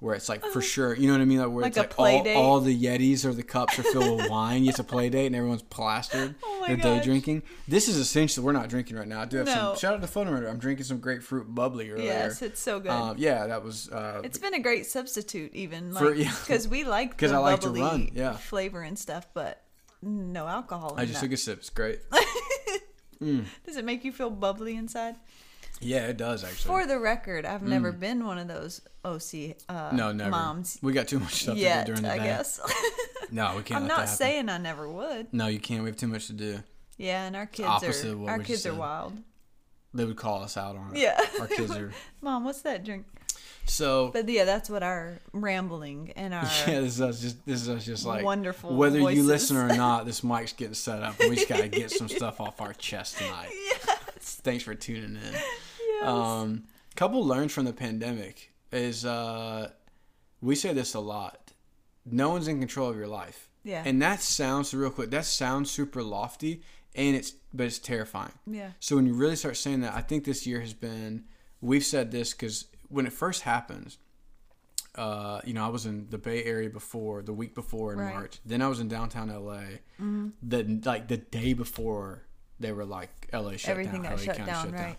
Where 0.03 0.15
it's 0.15 0.27
like 0.27 0.43
for 0.47 0.61
sure, 0.61 0.93
you 0.93 1.07
know 1.07 1.13
what 1.13 1.21
I 1.21 1.25
mean? 1.25 1.37
Like 1.37 1.47
where 1.47 1.61
Like 1.61 1.77
it's 1.77 1.97
like 1.97 1.97
all, 1.97 2.23
date? 2.23 2.35
all 2.35 2.59
the 2.59 2.77
Yetis 2.77 3.23
or 3.23 3.31
the 3.31 3.41
cups 3.41 3.79
are 3.79 3.83
filled 3.83 4.17
with 4.17 4.29
wine. 4.29 4.65
It's 4.67 4.77
a 4.77 4.83
play 4.83 5.09
date 5.09 5.27
and 5.27 5.35
everyone's 5.35 5.61
plastered. 5.61 6.35
Oh 6.45 6.59
my 6.67 6.75
They're 6.75 6.97
day 6.97 7.03
drinking. 7.03 7.43
This 7.69 7.87
is 7.87 7.95
essentially 7.97 8.45
we're 8.45 8.51
not 8.51 8.67
drinking 8.67 8.97
right 8.97 9.07
now. 9.07 9.21
I 9.21 9.25
do 9.25 9.37
have 9.37 9.45
No. 9.45 9.53
some 9.53 9.77
shout 9.77 9.93
out 9.93 9.95
to 9.97 10.01
the 10.01 10.07
Phone 10.07 10.27
I'm 10.27 10.57
drinking 10.57 10.83
some 10.85 10.99
grapefruit 10.99 11.55
bubbly 11.55 11.89
earlier. 11.89 12.05
Yes, 12.05 12.41
it's 12.41 12.59
so 12.59 12.81
good. 12.81 12.91
Um, 12.91 13.15
yeah, 13.17 13.47
that 13.47 13.63
was 13.63 13.89
uh, 13.89 14.19
it's 14.25 14.37
been 14.37 14.53
a 14.53 14.59
great 14.59 14.85
substitute, 14.85 15.53
even 15.53 15.93
like 15.93 16.17
yeah. 16.17 16.33
because 16.41 16.67
we 16.67 16.83
like 16.83 17.17
the 17.17 17.29
I 17.33 17.37
like 17.37 17.61
to 17.61 17.67
bubbly 17.67 17.81
run, 17.81 18.11
yeah. 18.13 18.33
flavor 18.33 18.81
and 18.81 18.99
stuff, 18.99 19.27
but 19.33 19.61
no 20.01 20.47
alcohol. 20.47 20.95
I 20.97 21.05
just 21.05 21.21
that. 21.21 21.27
took 21.27 21.33
a 21.33 21.37
sip. 21.37 21.59
It's 21.59 21.69
great. 21.69 21.99
Does 23.21 23.77
it 23.77 23.85
make 23.85 24.03
you 24.03 24.11
feel 24.11 24.29
bubbly 24.29 24.75
inside? 24.75 25.15
Yeah, 25.81 26.07
it 26.07 26.17
does 26.17 26.43
actually. 26.43 26.67
For 26.69 26.85
the 26.87 26.99
record, 26.99 27.45
I've 27.45 27.63
never 27.63 27.91
been 27.91 28.25
one 28.25 28.37
of 28.37 28.47
those 28.47 28.81
OC 29.03 29.55
uh, 29.67 29.89
Mm. 29.89 29.93
no, 29.93 30.11
never. 30.13 30.29
moms 30.31 30.77
We 30.81 30.93
got 30.93 31.07
too 31.09 31.19
much 31.19 31.43
stuff 31.43 31.57
yet. 31.57 31.85
to 31.85 31.91
do 31.93 32.01
during 32.01 32.03
the 32.03 32.13
I 32.13 32.17
day. 32.19 32.23
guess 32.25 32.59
No, 33.31 33.55
we 33.57 33.63
can't. 33.63 33.77
I'm 33.81 33.83
let 33.83 33.87
not 33.89 33.99
happen. 34.01 34.15
saying 34.15 34.49
I 34.49 34.57
never 34.59 34.87
would. 34.89 35.33
No, 35.33 35.47
you 35.47 35.59
can't. 35.59 35.83
We 35.83 35.89
have 35.89 35.97
too 35.97 36.07
much 36.07 36.27
to 36.27 36.33
do. 36.33 36.59
Yeah, 36.97 37.23
and 37.25 37.35
our 37.35 37.47
kids 37.47 37.67
opposite 37.67 38.07
of 38.11 38.13
are 38.13 38.17
what 38.17 38.29
our 38.29 38.37
we 38.37 38.43
kids 38.45 38.59
just 38.63 38.67
are 38.67 38.71
said. 38.71 38.79
wild. 38.79 39.13
They 39.95 40.05
would 40.05 40.15
call 40.15 40.41
us 40.43 40.55
out 40.57 40.75
on 40.75 40.91
it. 40.95 40.99
Yeah, 41.01 41.19
Our 41.39 41.47
kids 41.47 41.75
are 41.75 41.91
Mom, 42.21 42.45
what's 42.45 42.61
that 42.61 42.85
drink? 42.85 43.05
so. 43.65 44.09
But 44.13 44.27
yeah, 44.29 44.45
that's 44.45 44.69
what 44.69 44.83
our 44.83 45.19
rambling 45.33 46.11
and 46.15 46.33
our 46.33 46.43
Yeah, 46.67 46.79
this 46.81 46.93
is 46.95 47.01
us 47.01 47.19
just 47.21 47.45
this 47.45 47.61
is 47.61 47.69
us 47.69 47.85
just 47.85 48.05
like 48.05 48.23
Wonderful 48.23 48.75
Whether 48.75 48.97
you 48.99 49.03
voices. 49.03 49.25
listen 49.25 49.57
or 49.57 49.67
not, 49.75 50.05
this 50.05 50.23
mic's 50.23 50.53
getting 50.53 50.73
set 50.75 51.01
up, 51.03 51.19
and 51.19 51.29
we 51.29 51.35
just 51.35 51.49
gotta 51.49 51.67
get 51.67 51.91
some 51.91 52.07
stuff 52.09 52.39
off 52.39 52.61
our 52.61 52.73
chest 52.73 53.17
tonight. 53.17 53.49
Thanks 54.43 54.63
for 54.63 54.75
tuning 54.75 55.15
in. 55.15 55.17
yes. 55.33 56.03
Um, 56.07 56.63
couple 56.95 57.25
learned 57.25 57.51
from 57.51 57.65
the 57.65 57.73
pandemic 57.73 58.51
is 58.71 59.05
uh, 59.05 59.71
we 60.41 60.55
say 60.55 60.73
this 60.73 60.93
a 60.93 60.99
lot. 60.99 61.53
No 62.05 62.29
one's 62.29 62.47
in 62.47 62.59
control 62.59 62.89
of 62.89 62.97
your 62.97 63.07
life. 63.07 63.49
Yeah. 63.63 63.83
And 63.85 64.01
that 64.01 64.21
sounds 64.21 64.73
real 64.73 64.89
quick. 64.89 65.09
That 65.11 65.25
sounds 65.25 65.71
super 65.71 66.03
lofty, 66.03 66.61
and 66.95 67.15
it's 67.15 67.33
but 67.53 67.67
it's 67.67 67.79
terrifying. 67.79 68.33
yeah, 68.45 68.71
So 68.79 68.95
when 68.97 69.05
you 69.05 69.13
really 69.13 69.35
start 69.37 69.55
saying 69.57 69.81
that, 69.81 69.93
I 69.95 70.01
think 70.01 70.25
this 70.25 70.45
year 70.45 70.59
has 70.59 70.73
been. 70.73 71.23
We've 71.61 71.83
said 71.85 72.11
this 72.11 72.33
because 72.33 72.65
when 72.89 73.05
it 73.05 73.13
first 73.13 73.43
happens, 73.43 73.97
uh, 74.95 75.39
you 75.45 75.53
know, 75.53 75.63
I 75.65 75.69
was 75.69 75.85
in 75.85 76.07
the 76.09 76.17
Bay 76.17 76.43
Area 76.43 76.69
before 76.69 77.21
the 77.23 77.31
week 77.31 77.55
before 77.55 77.93
in 77.93 77.99
Right. 77.99 78.13
March. 78.13 78.39
Then 78.45 78.61
I 78.61 78.67
was 78.67 78.81
in 78.81 78.89
downtown 78.89 79.29
LA. 79.29 79.61
The 80.43 80.81
like 80.83 81.07
the 81.07 81.17
day 81.17 81.53
before 81.53 82.23
they 82.59 82.71
were 82.71 82.85
like 82.85 83.09
LA 83.33 83.57
shut 83.57 83.69
Everything 83.71 84.01
down. 84.03 84.11
got 84.11 84.19
LA 84.19 84.23
shut 84.23 84.37
County 84.37 84.51
down, 84.51 84.71
right. 84.71 84.97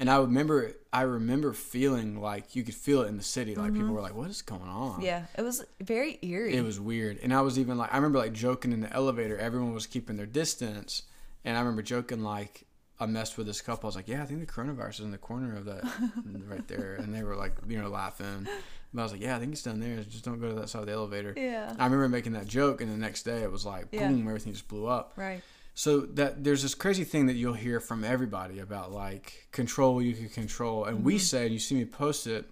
And 0.00 0.08
I 0.08 0.18
remember, 0.18 0.72
I 0.92 1.02
remember 1.02 1.52
feeling 1.52 2.20
like 2.20 2.54
you 2.54 2.62
could 2.62 2.76
feel 2.76 3.02
it 3.02 3.08
in 3.08 3.16
the 3.16 3.22
city. 3.24 3.56
Like 3.56 3.72
people 3.72 3.88
were 3.88 4.00
like, 4.00 4.14
"What 4.14 4.30
is 4.30 4.42
going 4.42 4.62
on?" 4.62 4.92
Mm-hmm. 4.92 5.02
yeah. 5.02 5.24
It 5.36 5.42
was 5.42 5.64
very 5.80 6.18
eerie. 6.22 6.54
It 6.54 6.62
was 6.62 6.78
weird. 6.78 7.18
And 7.20 7.34
I 7.34 7.40
was 7.40 7.58
even 7.58 7.76
like, 7.78 7.92
I 7.92 7.96
remember 7.96 8.18
like 8.18 8.32
joking 8.32 8.70
in 8.72 8.80
the 8.80 8.92
elevator. 8.92 9.36
Everyone 9.36 9.74
was 9.74 9.86
keeping 9.88 10.16
their 10.16 10.26
distance. 10.26 11.02
And 11.44 11.56
I 11.56 11.60
remember 11.60 11.82
joking 11.82 12.22
like, 12.22 12.64
I 13.00 13.06
messed 13.06 13.38
with 13.38 13.48
this 13.48 13.60
couple. 13.60 13.86
I 13.86 13.88
was 13.88 13.96
like, 13.96 14.06
yeah, 14.08 14.22
I 14.22 14.26
think 14.26 14.38
the 14.40 14.46
coronavirus 14.46 14.94
is 14.94 15.00
in 15.00 15.10
the 15.10 15.18
corner 15.18 15.56
of 15.56 15.64
that 15.64 15.82
right 16.48 16.66
there. 16.68 16.94
And 16.94 17.12
they 17.12 17.22
were 17.24 17.34
like, 17.36 17.54
you 17.68 17.80
know, 17.80 17.88
laughing. 17.88 18.46
But 18.94 19.00
I 19.00 19.04
was 19.04 19.12
like, 19.12 19.20
yeah, 19.20 19.36
I 19.36 19.40
think 19.40 19.52
it's 19.52 19.62
down 19.62 19.80
there. 19.80 19.96
Just 20.04 20.24
don't 20.24 20.40
go 20.40 20.48
to 20.48 20.54
that 20.60 20.68
side 20.68 20.80
of 20.80 20.86
the 20.86 20.92
elevator. 20.92 21.34
Yeah. 21.36 21.74
I 21.78 21.84
remember 21.84 22.08
making 22.08 22.32
that 22.32 22.46
joke. 22.46 22.80
And 22.80 22.90
the 22.92 22.96
next 22.96 23.22
day 23.24 23.42
it 23.42 23.50
was 23.50 23.64
like, 23.66 23.86
Yeah. 23.92 24.08
boom, 24.08 24.26
everything 24.28 24.52
just 24.52 24.68
blew 24.68 24.86
up. 24.86 25.14
right. 25.16 25.42
So 25.78 26.00
that 26.00 26.42
there's 26.42 26.62
this 26.62 26.74
crazy 26.74 27.04
thing 27.04 27.26
that 27.26 27.34
you'll 27.34 27.52
hear 27.52 27.78
from 27.78 28.02
everybody 28.02 28.58
about 28.58 28.90
like 28.90 29.46
control 29.52 29.94
what 29.94 30.04
you 30.06 30.12
can 30.12 30.28
control. 30.28 30.86
And 30.86 31.04
we 31.04 31.14
mm-hmm. 31.14 31.20
say, 31.20 31.44
and 31.44 31.52
you 31.52 31.60
see 31.60 31.76
me 31.76 31.84
post 31.84 32.26
it, 32.26 32.50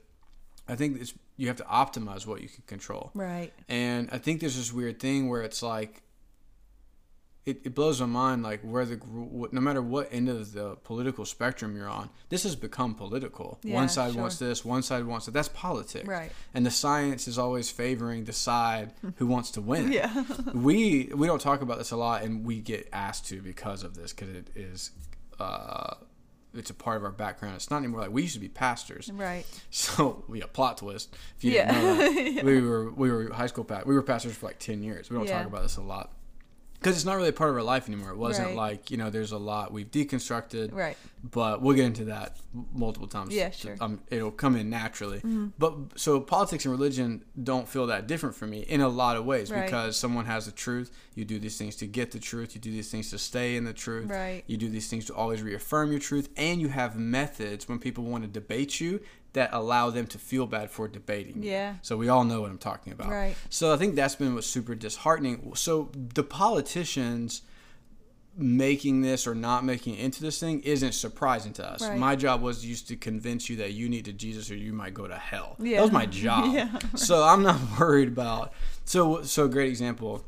I 0.69 0.77
think 0.77 1.01
it's, 1.01 1.13
you 1.37 1.49
have 1.49 1.57
to 1.57 1.65
optimize 1.65 2.25
what 2.25 2.41
you 2.41 2.49
can 2.49 2.63
control. 2.69 3.11
Right. 3.15 3.53
And 3.69 4.09
I 4.13 4.19
think 4.19 4.39
there's 4.39 4.57
this 4.57 4.73
weird 4.73 5.01
thing 5.01 5.29
where 5.29 5.43
it's 5.43 5.61
like, 5.61 6.03
it, 7.47 7.61
it 7.65 7.75
blows 7.77 8.01
my 8.01 8.07
mind, 8.07 8.43
like 8.43 8.61
where 8.63 8.85
the 8.85 9.01
no 9.53 9.61
matter 9.61 9.81
what 9.81 10.09
end 10.13 10.29
of 10.29 10.53
the 10.53 10.75
political 10.83 11.25
spectrum 11.25 11.77
you're 11.77 11.89
on, 11.89 12.11
this 12.29 12.43
has 12.43 12.57
become 12.57 12.95
political. 12.95 13.59
Yeah, 13.63 13.75
one 13.77 13.89
side 13.89 14.13
sure. 14.15 14.21
wants 14.23 14.39
this, 14.41 14.65
one 14.65 14.83
side 14.83 15.05
wants 15.05 15.27
that. 15.27 15.33
That's 15.33 15.49
politics, 15.49 16.09
Right. 16.09 16.33
And 16.55 16.67
the 16.67 16.73
science 16.73 17.29
is 17.29 17.39
always 17.39 17.71
favoring 17.71 18.25
the 18.25 18.33
side 18.33 18.93
who 19.17 19.27
wants 19.29 19.53
to 19.53 19.61
win. 19.61 19.93
Yeah. 19.97 20.25
we 20.53 21.11
we 21.15 21.27
don't 21.29 21.41
talk 21.41 21.63
about 21.63 21.79
this 21.79 21.93
a 21.93 21.97
lot, 21.97 22.23
and 22.25 22.45
we 22.45 22.61
get 22.61 22.89
asked 22.93 23.27
to 23.29 23.41
because 23.41 23.85
of 23.85 23.95
this, 23.95 24.13
because 24.13 24.35
it 24.35 24.51
is. 24.57 24.91
Uh, 25.39 25.95
it's 26.55 26.71
a 26.71 26.75
part 26.75 26.97
of 26.97 27.05
our 27.05 27.11
background. 27.13 27.55
It's 27.55 27.71
not 27.71 27.79
anymore 27.79 28.01
like 28.01 28.11
we 28.11 28.23
used 28.23 28.33
to 28.35 28.41
be 28.41 28.49
pastors. 28.49 29.11
Right. 29.13 29.45
So 29.71 30.25
we 30.27 30.41
a 30.43 30.49
plot 30.49 30.79
twist. 30.79 31.15
If 31.37 31.45
you 31.45 31.53
Yeah. 31.53 31.71
didn't 31.73 32.35
know 32.35 32.35
that, 32.37 32.45
we 32.51 32.61
were 32.63 32.91
we 32.91 33.11
were 33.13 33.33
high 33.33 33.47
school 33.47 33.63
pa- 33.65 33.83
we 33.87 33.95
were 33.95 34.03
pastors 34.03 34.35
for 34.35 34.47
like 34.47 34.59
ten 34.59 34.83
years. 34.83 35.11
We 35.11 35.17
don't 35.17 35.27
Yeah. 35.29 35.39
talk 35.39 35.47
about 35.47 35.63
this 35.63 35.77
a 35.77 35.83
lot 35.83 36.13
because 36.79 36.97
it's 36.97 37.05
not 37.05 37.17
really 37.17 37.29
a 37.29 37.33
part 37.33 37.51
of 37.51 37.57
our 37.57 37.63
life 37.63 37.89
anymore. 37.89 38.11
It 38.11 38.17
wasn't 38.17 38.49
Right. 38.49 38.57
like 38.57 38.91
you 38.91 38.97
know 38.97 39.11
there's 39.11 39.33
a 39.33 39.39
lot 39.39 39.73
we've 39.73 39.91
deconstructed, 39.91 40.73
Right. 40.73 40.97
but 41.23 41.63
we'll 41.63 41.77
get 41.77 41.85
into 41.87 42.05
that 42.07 42.37
multiple 42.73 43.09
times. 43.09 43.35
Yeah, 43.35 43.51
sure. 43.51 43.73
Mm-hmm. 43.75 43.83
Um, 43.83 44.01
it'll 44.11 44.31
come 44.31 44.57
in 44.57 44.71
naturally. 44.71 45.21
But 45.59 45.99
so 45.99 46.21
politics 46.21 46.65
and 46.65 46.73
religion 46.73 47.25
don't 47.43 47.69
feel 47.69 47.87
that 47.89 48.07
different 48.07 48.35
for 48.35 48.47
me 48.47 48.61
in 48.61 48.81
a 48.81 48.89
lot 48.89 49.17
of 49.17 49.25
ways 49.25 49.51
Right. 49.51 49.65
because 49.65 49.97
someone 49.97 50.25
has 50.27 50.47
the 50.47 50.53
truth. 50.53 50.91
You 51.15 51.25
do 51.25 51.39
these 51.39 51.57
things 51.59 51.77
to 51.77 51.87
get 51.87 52.11
the 52.13 52.19
truth. 52.19 52.55
You 52.55 52.61
do 52.61 52.71
these 52.71 52.91
things 52.91 53.11
to 53.11 53.19
stay 53.19 53.57
in 53.57 53.65
the 53.65 53.73
truth. 53.73 54.09
Right. 54.11 54.43
You 54.47 54.57
do 54.57 54.69
these 54.69 54.89
things 54.89 55.05
to 55.07 55.15
always 55.15 55.43
reaffirm 55.43 55.91
your 55.91 56.01
truth, 56.01 56.29
and 56.37 56.61
you 56.61 56.69
have 56.69 56.97
methods 56.99 57.69
when 57.69 57.79
people 57.79 58.05
want 58.05 58.25
to 58.25 58.29
debate 58.29 58.81
you 58.81 59.01
that 59.37 59.51
allow 59.53 59.91
them 59.91 60.07
to 60.09 60.19
feel 60.19 60.47
bad 60.47 60.71
for 60.71 60.89
debating. 60.89 61.43
you. 61.43 61.51
Yeah. 61.51 61.75
So 61.83 61.97
we 61.97 62.09
all 62.09 62.25
know 62.25 62.41
what 62.41 62.51
I'm 62.51 62.59
talking 62.59 62.93
about. 62.93 63.09
Right. 63.11 63.37
So 63.51 63.73
I 63.73 63.77
think 63.77 63.95
that's 63.95 64.17
been 64.17 64.35
what's 64.35 64.47
super 64.47 64.75
disheartening. 64.75 65.53
So 65.55 65.91
the 65.95 66.23
politicians 66.23 67.43
making 68.39 69.01
this 69.01 69.27
or 69.27 69.35
not 69.35 69.65
making 69.65 69.95
it 69.95 70.01
into 70.01 70.21
this 70.21 70.39
thing 70.39 70.61
isn't 70.61 70.93
surprising 70.93 71.53
to 71.55 71.67
us. 71.67 71.81
Right. 71.83 71.99
My 71.99 72.17
job 72.17 72.43
was 72.43 72.65
used 72.67 72.89
to 72.89 72.97
convince 72.97 73.49
you 73.49 73.57
that 73.57 73.73
you 73.73 73.89
needed 73.89 74.19
Jesus 74.19 74.51
or 74.51 74.57
you 74.57 74.73
might 74.75 74.93
go 74.95 75.07
to 75.09 75.17
hell. 75.17 75.57
Yeah. 75.59 75.77
That 75.77 75.83
was 75.85 75.93
my 75.93 76.07
job. 76.25 76.55
Yeah. 76.55 76.79
So 76.95 77.23
I'm 77.25 77.43
not 77.43 77.59
worried 77.81 78.09
about. 78.09 78.53
So 78.85 79.23
so 79.23 79.45
a 79.45 79.49
great 79.49 79.69
example. 79.71 80.25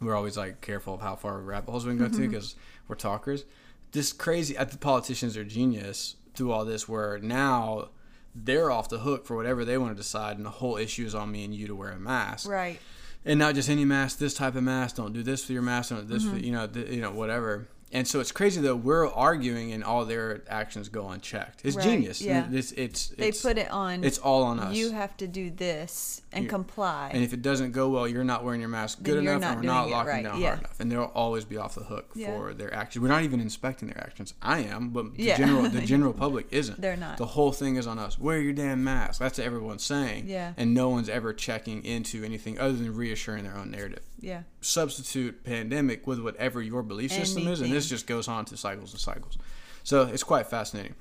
We're 0.00 0.14
always 0.16 0.36
like 0.36 0.60
careful 0.60 0.94
of 0.94 1.00
how 1.00 1.16
far 1.16 1.38
rabbit 1.40 1.70
holes 1.70 1.84
we 1.86 1.92
can 1.92 1.98
go 1.98 2.06
to 2.06 2.10
Mm-hmm. 2.14 2.28
because 2.30 2.54
we're 2.88 2.96
talkers. 2.96 3.44
This 3.92 4.12
crazy. 4.12 4.58
I 4.58 4.64
think 4.64 4.80
politicians 4.80 5.36
are 5.36 5.44
genius 5.44 6.16
through 6.34 6.52
all 6.52 6.64
this. 6.64 6.88
Where 6.88 7.18
now 7.18 7.88
they're 8.34 8.70
off 8.70 8.88
the 8.88 8.98
hook 9.00 9.26
for 9.26 9.36
whatever 9.36 9.64
they 9.64 9.76
want 9.78 9.92
to 9.94 10.02
decide, 10.02 10.36
and 10.36 10.46
the 10.46 10.50
whole 10.50 10.76
issue 10.76 11.04
is 11.04 11.14
on 11.14 11.30
me 11.30 11.44
and 11.44 11.54
you 11.54 11.66
to 11.66 11.74
wear 11.74 11.90
a 11.90 11.98
mask 11.98 12.48
Right. 12.48 12.80
and 13.24 13.38
not 13.38 13.54
just 13.54 13.68
any 13.68 13.84
mask. 13.84 14.18
This 14.18 14.34
type 14.34 14.54
of 14.54 14.62
mask. 14.62 14.96
Don't 14.96 15.12
do 15.12 15.22
this 15.22 15.44
for 15.44 15.52
your 15.52 15.62
mask. 15.62 15.90
Don't 15.90 16.06
do 16.08 16.14
this 16.14 16.22
Mm-hmm. 16.24 16.32
for 16.38 16.38
you 16.44 16.52
know 16.52 16.66
th- 16.66 16.88
you 16.90 17.00
know 17.00 17.10
whatever. 17.12 17.68
And 17.92 18.08
so 18.08 18.20
it's 18.20 18.32
crazy 18.32 18.60
though. 18.60 18.74
We're 18.74 19.06
arguing 19.06 19.72
and 19.72 19.84
all 19.84 20.04
their 20.06 20.42
actions 20.48 20.88
go 20.88 21.08
unchecked. 21.10 21.60
It's 21.64 21.76
Right, 21.76 21.84
genius. 21.84 22.22
yeah. 22.22 22.48
It's 22.50 22.72
it's 22.72 23.08
They 23.08 23.28
it's, 23.28 23.42
put 23.42 23.58
it 23.58 23.70
on. 23.70 24.02
it's 24.02 24.18
all 24.18 24.42
on 24.44 24.58
us. 24.58 24.74
You 24.74 24.92
have 24.92 25.14
to 25.18 25.26
do 25.28 25.50
this 25.50 26.22
and 26.32 26.44
You- 26.44 26.50
comply. 26.50 27.10
and 27.12 27.22
if 27.22 27.32
it 27.34 27.42
doesn't 27.42 27.72
go 27.72 27.90
well, 27.90 28.08
you're 28.08 28.24
not 28.24 28.44
wearing 28.44 28.60
your 28.60 28.70
mask 28.70 29.02
good 29.02 29.18
enough, 29.18 29.42
and 29.42 29.56
we're 29.56 29.62
not 29.66 29.90
locking 29.90 30.08
right, 30.08 30.24
down 30.24 30.40
yeah. 30.40 30.46
hard 30.48 30.58
enough, 30.60 30.80
and 30.80 30.90
they'll 30.90 31.12
always 31.14 31.44
be 31.44 31.58
off 31.58 31.74
the 31.74 31.84
hook 31.84 32.10
Yeah. 32.14 32.34
for 32.36 32.54
their 32.54 32.72
actions. 32.74 33.02
We're 33.02 33.08
not 33.08 33.24
even 33.24 33.40
inspecting 33.40 33.88
their 33.88 34.00
actions. 34.02 34.32
I 34.40 34.60
am, 34.60 34.88
but 34.88 35.14
the 35.14 35.22
Yeah. 35.24 35.36
general 35.36 35.68
the 35.68 35.80
general 35.92 36.14
public 36.14 36.46
isn't. 36.50 36.80
They're 36.80 36.96
not. 36.96 37.18
The 37.18 37.26
whole 37.26 37.52
thing 37.52 37.76
is 37.76 37.86
on 37.86 37.98
us. 37.98 38.18
Wear 38.18 38.38
your 38.40 38.54
damn 38.54 38.82
mask. 38.82 39.20
That's 39.20 39.38
what 39.38 39.46
everyone's 39.46 39.84
saying. 39.84 40.28
Yeah. 40.28 40.54
And 40.56 40.72
no 40.72 40.88
one's 40.88 41.10
ever 41.10 41.34
checking 41.34 41.84
into 41.84 42.24
anything 42.24 42.58
other 42.58 42.72
than 42.72 42.94
reassuring 42.94 43.44
their 43.44 43.56
own 43.56 43.70
narrative. 43.70 44.00
Yeah. 44.22 44.42
Substitute 44.60 45.42
pandemic 45.42 46.06
with 46.06 46.20
whatever 46.20 46.62
your 46.62 46.82
belief 46.82 47.10
system 47.10 47.48
is, 47.48 47.60
and 47.60 47.72
this 47.72 47.88
just 47.88 48.06
goes 48.06 48.28
on 48.28 48.44
to 48.46 48.56
cycles 48.56 48.92
and 48.92 49.00
cycles. 49.00 49.36
So 49.82 50.02
it's 50.02 50.22
quite 50.22 50.46
fascinating. 50.46 50.94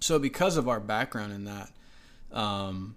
So 0.00 0.18
because 0.18 0.56
of 0.56 0.68
our 0.68 0.80
background 0.80 1.32
in 1.32 1.44
that, 1.44 1.70
um, 2.32 2.96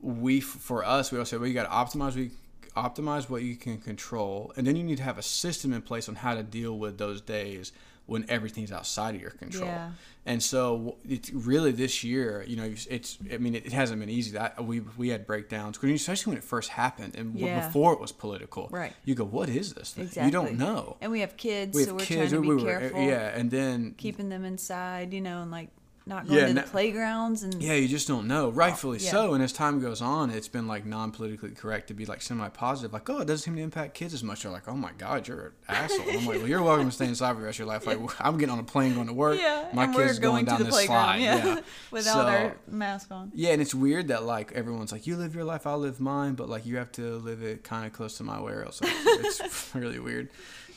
we 0.00 0.40
for 0.40 0.84
us 0.84 1.12
we 1.12 1.18
always 1.18 1.28
say 1.28 1.36
well 1.36 1.46
you 1.46 1.54
got 1.54 1.70
to 1.70 1.96
optimize 1.98 2.16
we 2.16 2.32
optimize 2.76 3.30
what 3.30 3.42
you 3.42 3.54
can 3.54 3.78
control, 3.78 4.52
and 4.56 4.66
then 4.66 4.74
you 4.74 4.82
need 4.82 4.96
to 4.96 5.04
have 5.04 5.18
a 5.18 5.22
system 5.22 5.72
in 5.72 5.80
place 5.80 6.08
on 6.08 6.16
how 6.16 6.34
to 6.34 6.42
deal 6.42 6.76
with 6.76 6.98
those 6.98 7.20
days 7.20 7.72
when 8.06 8.24
everything's 8.28 8.72
outside 8.72 9.14
of 9.14 9.20
your 9.20 9.30
control. 9.30 9.66
Yeah. 9.68 9.90
And 10.26 10.40
so 10.42 10.96
it's 11.08 11.30
really 11.32 11.72
this 11.72 12.04
year, 12.04 12.44
you 12.46 12.56
know, 12.56 12.72
it's 12.90 13.18
I 13.32 13.38
mean 13.38 13.54
it, 13.56 13.72
hasn't 13.72 13.98
been 14.00 14.08
easy. 14.08 14.32
That 14.32 14.64
we 14.64 14.80
we 14.96 15.08
had 15.08 15.26
breakdowns, 15.26 15.78
especially 15.82 16.30
when 16.32 16.38
it 16.38 16.44
first 16.44 16.70
happened 16.70 17.16
and 17.16 17.34
Yeah. 17.34 17.66
before 17.66 17.92
it 17.92 18.00
was 18.00 18.12
political. 18.12 18.68
Right. 18.70 18.92
You 19.04 19.14
go, 19.14 19.24
what 19.24 19.48
is 19.48 19.74
this? 19.74 19.92
thing?" 19.94 20.04
Exactly. 20.04 20.26
You 20.26 20.30
don't 20.32 20.58
know. 20.58 20.96
And 21.00 21.10
we 21.10 21.20
have 21.20 21.36
kids, 21.36 21.74
We 21.74 21.82
so 21.84 21.88
have 21.88 21.96
we're 22.00 22.04
kids. 22.06 22.30
trying 22.30 22.42
to 22.42 22.48
we 22.48 22.56
were- 22.56 22.64
careful. 22.78 23.00
yeah, 23.02 23.36
and 23.38 23.50
then 23.50 23.94
Keeping 23.98 24.28
them 24.28 24.44
inside, 24.44 25.12
you 25.12 25.20
know, 25.20 25.42
and 25.42 25.50
like 25.50 25.70
not 26.06 26.26
going 26.26 26.38
Yeah, 26.38 26.46
to 26.48 26.54
na- 26.54 26.62
playgrounds 26.62 27.42
and 27.42 27.62
Yeah, 27.62 27.74
you 27.74 27.86
just 27.88 28.08
don't 28.08 28.26
know. 28.26 28.50
Rightfully 28.50 28.98
yeah. 28.98 29.10
so. 29.10 29.34
And 29.34 29.42
as 29.42 29.52
time 29.52 29.80
goes 29.80 30.02
on, 30.02 30.30
it's 30.30 30.48
been 30.48 30.66
like 30.66 30.84
non 30.84 31.12
politically 31.12 31.50
correct 31.50 31.88
to 31.88 31.94
be 31.94 32.06
like 32.06 32.22
semi 32.22 32.48
positive. 32.48 32.92
Like, 32.92 33.08
oh, 33.08 33.18
it 33.20 33.26
doesn't 33.26 33.38
seem 33.44 33.56
to 33.56 33.62
impact 33.62 33.94
kids 33.94 34.12
as 34.14 34.22
much. 34.24 34.42
They're 34.42 34.52
like, 34.52 34.66
oh 34.68 34.74
my 34.76 34.90
God, 34.98 35.28
you're 35.28 35.52
an 35.68 35.74
asshole. 35.76 36.00
I'm 36.10 36.26
like, 36.26 36.38
well, 36.38 36.48
you're 36.48 36.62
welcome 36.62 36.86
to 36.86 36.92
stay 36.92 37.06
inside 37.06 37.34
for 37.34 37.40
the 37.40 37.46
rest 37.46 37.56
of 37.60 37.66
your 37.66 37.68
life. 37.68 37.86
Like, 37.86 37.98
I'm 38.20 38.36
getting 38.38 38.52
on 38.52 38.58
a 38.58 38.64
plane 38.64 38.94
going 38.94 39.06
to 39.06 39.12
work. 39.12 39.38
Yeah, 39.40 39.68
my 39.72 39.86
kid's 39.86 40.18
we're 40.18 40.22
going, 40.22 40.44
down 40.44 40.58
the 40.58 40.64
this 40.64 40.84
slide. 40.86 41.16
yeah, 41.18 41.44
Yeah. 41.46 41.60
without 41.90 42.14
So- 42.14 42.20
our 42.26 42.56
mask 42.68 43.10
on. 43.10 43.30
Yeah, 43.34 43.50
and 43.52 43.62
it's 43.62 43.74
weird 43.74 44.08
that 44.08 44.24
like 44.24 44.52
everyone's 44.52 44.92
like, 44.92 45.06
you 45.06 45.16
live 45.16 45.34
your 45.34 45.44
life, 45.44 45.66
I'll 45.66 45.78
live 45.78 46.00
mine, 46.00 46.34
but 46.34 46.48
like 46.48 46.66
you 46.66 46.76
have 46.78 46.90
to 46.92 47.16
live 47.18 47.42
it 47.42 47.62
kind 47.64 47.86
of 47.86 47.92
close 47.92 48.16
to 48.18 48.24
my 48.24 48.40
way, 48.40 48.52
or 48.52 48.64
else 48.64 48.80
it's 48.82 49.70
really 49.74 49.98
weird. 49.98 50.28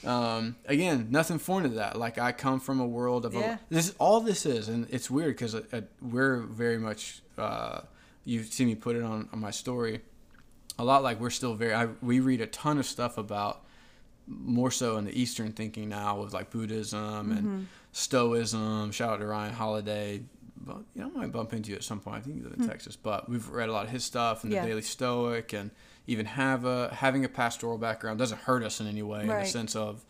Um, 0.05 0.55
again, 0.65 1.07
nothing 1.09 1.37
foreign 1.39 1.63
to 1.69 1.75
that. 1.77 1.97
Like 1.97 2.17
I 2.17 2.31
come 2.31 2.59
from 2.59 2.79
a 2.79 2.85
world 2.87 3.25
of 3.25 3.33
Yeah. 3.33 3.55
a, 3.55 3.59
this. 3.73 3.93
All 3.99 4.21
this 4.21 4.45
is, 4.45 4.67
and 4.69 4.87
it's 4.89 5.09
weird 5.09 5.35
because 5.35 5.55
uh, 5.55 5.61
uh, 5.73 5.81
we're 6.01 6.37
very 6.41 6.77
much. 6.77 7.21
Uh, 7.37 7.81
you 8.23 8.43
see 8.43 8.65
me 8.65 8.75
put 8.75 8.95
it 8.95 9.03
on, 9.03 9.29
on 9.33 9.39
my 9.39 9.51
story. 9.51 10.01
A 10.79 10.83
lot 10.83 11.03
like 11.03 11.19
we're 11.19 11.29
still 11.29 11.53
very. 11.55 11.73
I, 11.73 11.87
we 12.01 12.19
read 12.19 12.41
a 12.41 12.47
ton 12.47 12.77
of 12.77 12.85
stuff 12.85 13.17
about 13.17 13.61
more 14.27 14.71
so 14.71 14.97
in 14.97 15.05
the 15.05 15.19
Eastern 15.19 15.51
thinking 15.51 15.89
now 15.89 16.21
with 16.21 16.33
like 16.33 16.49
Buddhism 16.49 16.99
Mm-hmm. 17.29 17.31
and 17.37 17.67
Stoicism. 17.91 18.91
Shout 18.91 19.13
out 19.13 19.19
to 19.19 19.25
Ryan 19.25 19.53
Holiday. 19.53 20.23
But 20.57 20.77
you 20.95 21.01
know, 21.01 21.11
I 21.15 21.19
might 21.21 21.31
bump 21.31 21.53
into 21.53 21.69
you 21.71 21.75
at 21.75 21.83
some 21.83 21.99
point. 21.99 22.17
I 22.17 22.19
think 22.21 22.37
you 22.37 22.43
live 22.43 22.53
in 22.59 22.67
Texas, 22.67 22.95
but 22.95 23.29
we've 23.29 23.47
read 23.49 23.69
a 23.69 23.71
lot 23.71 23.85
of 23.85 23.91
his 23.91 24.03
stuff 24.03 24.43
and. 24.43 24.51
Yeah. 24.53 24.61
the 24.63 24.69
Daily 24.69 24.81
Stoic, 24.81 25.53
and 25.53 25.69
even 26.07 26.25
have 26.25 26.65
a 26.65 26.93
having 26.93 27.25
a 27.25 27.29
pastoral 27.29 27.77
background 27.77 28.19
doesn't 28.19 28.41
hurt 28.41 28.63
us 28.63 28.79
in 28.79 28.87
any 28.87 29.01
way 29.03 29.21
in 29.21 29.27
the 29.27 29.45
sense 29.45 29.75
of 29.75 30.05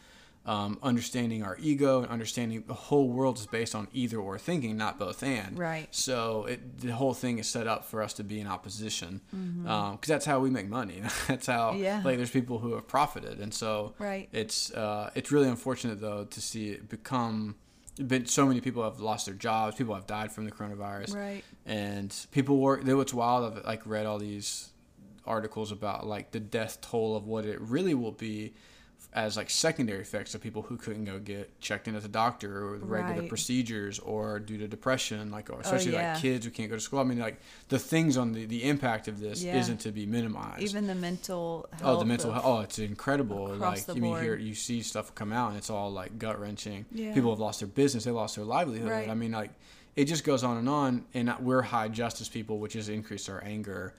um, 0.48 0.78
understanding 0.84 1.42
our 1.42 1.58
ego 1.60 2.02
and 2.04 2.12
understanding 2.12 2.64
the 2.68 2.74
whole 2.76 3.10
world 3.10 3.40
is 3.40 3.48
based 3.48 3.74
on 3.74 3.88
either 3.94 4.18
or 4.20 4.38
thinking, 4.38 4.78
not 4.78 5.00
both 5.00 5.24
and. 5.24 5.58
Right. 5.58 5.88
So 5.90 6.46
it, 6.46 6.78
the 6.82 6.92
whole 6.94 7.16
thing 7.16 7.40
is 7.40 7.48
set 7.48 7.66
up 7.66 7.84
for 7.86 8.04
us 8.04 8.14
to 8.14 8.24
be 8.24 8.40
in 8.40 8.46
opposition 8.46 9.22
because 9.32 9.98
that's 10.08 10.26
how 10.26 10.40
we 10.40 10.52
make 10.52 10.68
money. 10.70 11.02
that's 11.28 11.48
how 11.48 11.72
Mm-hmm. 11.72 11.82
Yeah. 11.84 12.02
like 12.06 12.18
there's 12.18 12.30
people 12.30 12.60
who 12.60 12.76
have 12.76 12.88
profited, 12.88 13.40
and 13.40 13.52
so 13.54 13.96
Right. 13.98 14.30
it's 14.34 14.72
uh, 14.74 15.10
it's 15.16 15.32
really 15.32 15.50
unfortunate 15.50 16.00
though 16.00 16.26
to 16.26 16.42
see 16.42 16.70
it 16.70 16.90
become. 16.90 17.56
Been 17.98 18.26
so 18.26 18.46
many 18.46 18.60
people 18.60 18.84
have 18.84 19.00
lost 19.00 19.26
their 19.26 19.36
jobs. 19.36 19.78
People 19.78 19.96
have 19.96 20.06
died 20.06 20.30
from 20.32 20.44
the 20.46 20.52
coronavirus, 20.52 21.16
Right. 21.16 21.44
and 21.66 22.14
people 22.32 22.58
work. 22.58 22.84
They 22.84 22.94
what's 22.94 23.14
wild. 23.14 23.58
I've 23.58 23.66
like 23.66 23.82
read 23.86 24.06
all 24.06 24.20
these 24.20 24.70
articles 25.28 25.72
about 25.72 26.06
like 26.06 26.32
the 26.32 26.40
death 26.40 26.80
toll 26.82 27.16
of 27.16 27.26
what 27.26 27.46
it 27.46 27.60
really 27.62 27.94
will 27.94 28.12
be 28.12 28.54
as 29.14 29.38
like 29.38 29.50
secondary 29.50 30.02
effects 30.02 30.36
of 30.36 30.42
people 30.42 30.62
who 30.62 30.76
couldn't 30.78 31.06
go 31.06 31.20
get 31.20 31.60
checked 31.62 31.88
in 31.88 31.96
at 31.96 32.02
the 32.02 32.08
doctor 32.08 32.70
or 32.74 32.78
the 32.78 32.86
regular 32.86 33.22
Right. 33.22 33.30
procedures 33.30 34.00
or 34.00 34.40
due 34.40 34.58
to 34.58 34.68
depression 34.68 35.32
like 35.32 35.50
or 35.50 35.56
oh, 35.56 35.60
especially 35.60 35.94
yeah. 35.94 36.14
like 36.14 36.22
kids 36.22 36.46
who 36.46 36.52
can't 36.52 36.70
go 36.70 36.76
to 36.76 36.82
school 36.82 37.00
i 37.00 37.04
mean 37.04 37.20
like 37.20 37.40
the 37.70 37.80
things 37.80 38.18
on 38.18 38.34
the 38.34 38.46
the 38.46 38.64
impact 38.64 39.08
of 39.08 39.20
this 39.20 39.42
Yeah. 39.44 39.58
isn't 39.58 39.80
to 39.82 39.92
be 39.92 40.06
minimized 40.06 40.64
Even 40.64 40.88
the 40.88 40.96
mental 40.96 41.68
health. 41.72 41.82
Oh, 41.84 42.00
the 42.00 42.06
mental 42.06 42.32
health. 42.32 42.44
Oh, 42.46 42.60
it's 42.62 42.80
incredible. 42.80 43.56
like 43.56 43.88
you 43.88 44.02
mean 44.02 44.20
here, 44.22 44.36
you 44.36 44.54
see 44.56 44.82
stuff 44.82 45.14
come 45.16 45.32
out, 45.32 45.50
and 45.50 45.58
it's 45.58 45.70
all 45.70 45.92
like 45.92 46.18
gut 46.20 46.40
wrenching. 46.40 46.86
Yeah. 46.92 47.14
People 47.14 47.32
have 47.32 47.40
lost 47.40 47.60
their 47.60 47.68
business, 47.70 48.04
they 48.06 48.12
lost 48.12 48.36
their 48.36 48.46
livelihood. 48.46 48.90
Right. 48.90 49.10
I 49.10 49.14
mean, 49.14 49.32
like 49.32 49.52
it 49.96 50.06
just 50.06 50.24
goes 50.26 50.44
on 50.44 50.58
and 50.58 50.68
on. 50.68 51.06
And 51.14 51.34
we're 51.40 51.62
high 51.62 51.88
justice 51.88 52.28
people, 52.28 52.60
which 52.60 52.74
has 52.74 52.90
increased 52.90 53.30
our 53.30 53.42
anger 53.44 53.94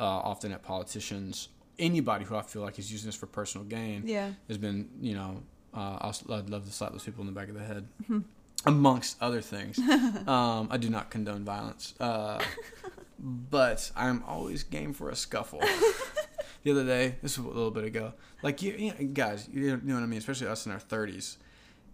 uh, 0.00 0.04
often 0.04 0.50
at 0.52 0.62
politicians. 0.62 1.48
Anybody 1.78 2.24
who 2.24 2.34
I 2.36 2.42
feel 2.42 2.62
like 2.62 2.78
is 2.78 2.90
using 2.90 3.06
this 3.08 3.14
for 3.16 3.26
personal 3.26 3.66
gain 3.66 4.02
Yeah. 4.06 4.32
has 4.48 4.58
been, 4.58 4.88
you 5.00 5.14
know, 5.14 5.42
uh, 5.72 5.98
I'll, 6.00 6.16
I'd 6.34 6.50
love 6.50 6.64
to 6.66 6.72
slap 6.72 6.92
those 6.92 7.04
people 7.04 7.20
in 7.20 7.26
the 7.26 7.32
back 7.32 7.48
of 7.48 7.54
the 7.54 7.62
head, 7.64 7.86
amongst 8.66 9.16
other 9.22 9.40
things. 9.40 9.78
um, 10.26 10.68
I 10.70 10.76
do 10.78 10.90
not 10.90 11.10
condone 11.10 11.44
violence, 11.44 11.94
uh, 12.00 12.42
but 13.18 13.90
I'm 13.96 14.22
always 14.26 14.62
game 14.62 14.92
for 14.92 15.10
a 15.10 15.16
scuffle. 15.16 15.60
the 16.64 16.70
other 16.72 16.84
day, 16.84 17.16
this 17.22 17.38
was 17.38 17.46
a 17.46 17.48
little 17.48 17.70
bit 17.70 17.84
ago, 17.84 18.12
like 18.42 18.62
you, 18.62 18.72
you 18.72 18.88
know, 18.98 19.06
guys, 19.12 19.48
you 19.52 19.76
know 19.82 19.94
what 19.94 20.02
I 20.02 20.06
mean, 20.06 20.18
especially 20.18 20.48
us 20.48 20.66
in 20.66 20.72
our 20.72 20.78
30s. 20.80 21.36